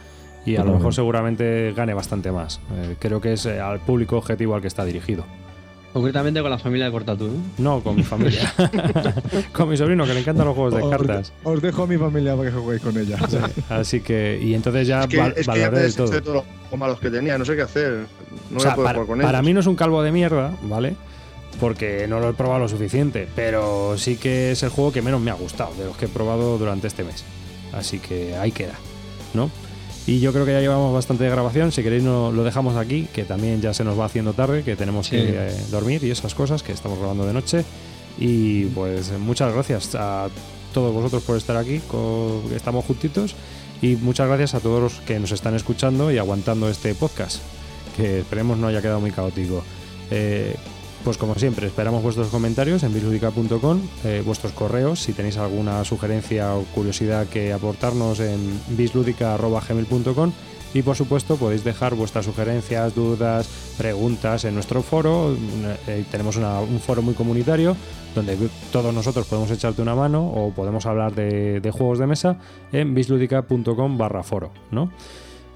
y 0.45 0.55
a 0.55 0.63
lo 0.63 0.73
mejor 0.73 0.93
seguramente 0.93 1.73
gane 1.75 1.93
bastante 1.93 2.31
más. 2.31 2.59
Eh, 2.73 2.95
creo 2.99 3.21
que 3.21 3.33
es 3.33 3.45
al 3.45 3.79
público 3.81 4.17
objetivo 4.17 4.55
al 4.55 4.61
que 4.61 4.67
está 4.67 4.85
dirigido. 4.85 5.25
Concretamente 5.97 6.41
con 6.43 6.51
la 6.51 6.59
familia 6.59 6.85
de 6.85 6.91
Cortatu, 6.91 7.27
¿no? 7.27 7.41
No, 7.57 7.83
con 7.83 7.95
mi 7.95 8.03
familia. 8.03 8.53
con 9.51 9.67
mi 9.67 9.75
sobrino, 9.77 10.05
que 10.05 10.13
le 10.13 10.19
encantan 10.19 10.45
los 10.45 10.55
juegos 10.55 10.75
de 10.75 10.87
cartas. 10.87 11.33
Os 11.43 11.59
dejo 11.59 11.83
a 11.83 11.87
mi 11.87 11.97
familia 11.97 12.35
para 12.35 12.51
que 12.51 12.55
juguéis 12.55 12.83
con 12.83 12.95
ella. 12.95 13.17
Así 13.67 14.01
que, 14.01 14.39
y 14.39 14.53
entonces 14.53 14.87
ya 14.87 15.01
es 15.01 15.07
que, 15.07 15.33
es 15.35 15.47
que 15.47 15.69
de 15.71 15.91
todo. 15.93 16.07
De 16.07 16.21
todos 16.21 16.45
los 16.69 16.79
malos 16.79 16.99
que 16.99 17.09
tenía, 17.09 17.39
no 17.39 17.45
sé 17.45 17.55
qué 17.55 17.63
hacer. 17.63 18.05
No 18.51 18.57
o 18.57 18.59
sea, 18.59 18.75
para, 18.75 19.03
con 19.05 19.17
para 19.17 19.41
mí 19.41 19.53
no 19.53 19.59
es 19.59 19.65
un 19.65 19.75
calvo 19.75 20.03
de 20.03 20.11
mierda, 20.11 20.53
¿vale? 20.61 20.95
Porque 21.59 22.05
no 22.07 22.19
lo 22.19 22.29
he 22.29 22.33
probado 22.33 22.59
lo 22.59 22.69
suficiente, 22.69 23.27
pero 23.35 23.97
sí 23.97 24.17
que 24.17 24.51
es 24.51 24.61
el 24.61 24.69
juego 24.69 24.91
que 24.91 25.01
menos 25.01 25.19
me 25.19 25.31
ha 25.31 25.33
gustado 25.33 25.73
de 25.73 25.85
los 25.85 25.97
que 25.97 26.05
he 26.05 26.09
probado 26.09 26.59
durante 26.59 26.85
este 26.85 27.03
mes. 27.03 27.25
Así 27.73 27.97
que 27.97 28.35
ahí 28.35 28.51
queda, 28.51 28.75
¿no? 29.33 29.49
Y 30.07 30.21
yo 30.21 30.31
creo 30.31 30.45
que 30.45 30.53
ya 30.53 30.61
llevamos 30.61 30.93
bastante 30.93 31.25
de 31.25 31.29
grabación. 31.29 31.73
Si 31.73 31.83
queréis, 31.83 32.01
no, 32.01 32.31
lo 32.31 32.45
dejamos 32.45 32.77
aquí, 32.77 33.09
que 33.13 33.25
también 33.25 33.61
ya 33.61 33.73
se 33.73 33.83
nos 33.83 33.99
va 33.99 34.05
haciendo 34.05 34.31
tarde, 34.31 34.63
que 34.63 34.77
tenemos 34.77 35.09
que 35.09 35.31
eh, 35.35 35.51
dormir 35.69 36.01
y 36.05 36.11
esas 36.11 36.33
cosas, 36.33 36.63
que 36.63 36.71
estamos 36.71 36.97
grabando 36.97 37.25
de 37.25 37.33
noche. 37.33 37.65
Y 38.17 38.65
pues 38.67 39.11
muchas 39.19 39.53
gracias 39.53 39.95
a 39.95 40.29
todos 40.73 40.93
vosotros 40.93 41.23
por 41.23 41.35
estar 41.35 41.57
aquí, 41.57 41.81
estamos 42.55 42.85
juntitos. 42.85 43.35
Y 43.81 43.97
muchas 43.97 44.27
gracias 44.27 44.55
a 44.55 44.61
todos 44.61 44.81
los 44.81 44.93
que 45.01 45.19
nos 45.19 45.33
están 45.33 45.55
escuchando 45.55 46.09
y 46.09 46.17
aguantando 46.17 46.69
este 46.69 46.95
podcast, 46.95 47.41
que 47.97 48.21
esperemos 48.21 48.57
no 48.57 48.67
haya 48.67 48.81
quedado 48.81 49.01
muy 49.01 49.11
caótico. 49.11 49.61
Eh, 50.09 50.55
pues 51.03 51.17
como 51.17 51.35
siempre, 51.35 51.67
esperamos 51.67 52.03
vuestros 52.03 52.27
comentarios 52.27 52.83
en 52.83 52.93
bisludica.com, 52.93 53.81
eh, 54.03 54.21
vuestros 54.25 54.51
correos, 54.51 54.99
si 54.99 55.13
tenéis 55.13 55.37
alguna 55.37 55.83
sugerencia 55.85 56.55
o 56.55 56.63
curiosidad 56.75 57.27
que 57.27 57.53
aportarnos 57.53 58.19
en 58.19 58.59
bisludica.gmail.com 58.69 60.31
y 60.73 60.81
por 60.81 60.95
supuesto 60.95 61.37
podéis 61.37 61.63
dejar 61.63 61.95
vuestras 61.95 62.25
sugerencias, 62.25 62.93
dudas, 62.93 63.47
preguntas 63.77 64.45
en 64.45 64.53
nuestro 64.53 64.81
foro. 64.81 65.35
Eh, 65.87 66.05
tenemos 66.11 66.35
un 66.35 66.79
foro 66.79 67.01
muy 67.01 67.13
comunitario 67.13 67.75
donde 68.13 68.37
todos 68.71 68.93
nosotros 68.93 69.27
podemos 69.27 69.49
echarte 69.51 69.81
una 69.81 69.95
mano 69.95 70.27
o 70.27 70.51
podemos 70.51 70.85
hablar 70.85 71.13
de, 71.13 71.71
juegos 71.71 71.99
de 71.99 72.07
mesa 72.07 72.37
en 72.71 72.93
bisludica.com 72.93 73.97
barra 73.97 74.23
foro, 74.23 74.51
¿no? 74.71 74.91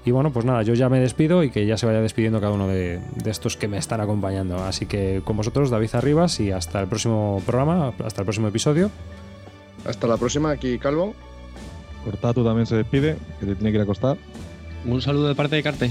Y 0.04 0.10
bueno, 0.10 0.32
pues 0.32 0.44
nada, 0.44 0.62
yo 0.62 0.74
ya 0.74 0.88
me 0.88 0.98
despido 0.98 1.44
y 1.44 1.50
que 1.50 1.64
ya 1.64 1.76
se 1.76 1.86
vaya 1.86 2.00
despidiendo 2.00 2.40
cada 2.40 2.52
uno 2.52 2.66
de, 2.66 3.00
estos 3.24 3.56
que 3.56 3.68
me 3.68 3.78
están 3.78 4.00
acompañando. 4.00 4.62
Así 4.64 4.86
que 4.86 5.22
con 5.24 5.36
vosotros, 5.36 5.70
David 5.70 5.90
Arribas, 5.92 6.40
y 6.40 6.50
hasta 6.50 6.80
el 6.80 6.88
próximo 6.88 7.40
programa, 7.46 7.92
hasta 8.04 8.22
el 8.22 8.24
próximo 8.24 8.48
episodio. 8.48 8.90
Hasta 9.84 10.06
la 10.06 10.16
próxima, 10.16 10.50
aquí 10.50 10.78
Calvo. 10.78 11.14
Cortato 12.04 12.44
también 12.44 12.66
se 12.66 12.76
despide, 12.76 13.16
que 13.38 13.46
te 13.46 13.54
tiene 13.54 13.70
que 13.70 13.76
ir 13.76 13.80
a 13.80 13.84
acostar. 13.84 14.16
Un 14.84 15.00
saludo 15.00 15.28
de 15.28 15.36
parte 15.36 15.54
de 15.54 15.62
Carte. 15.62 15.90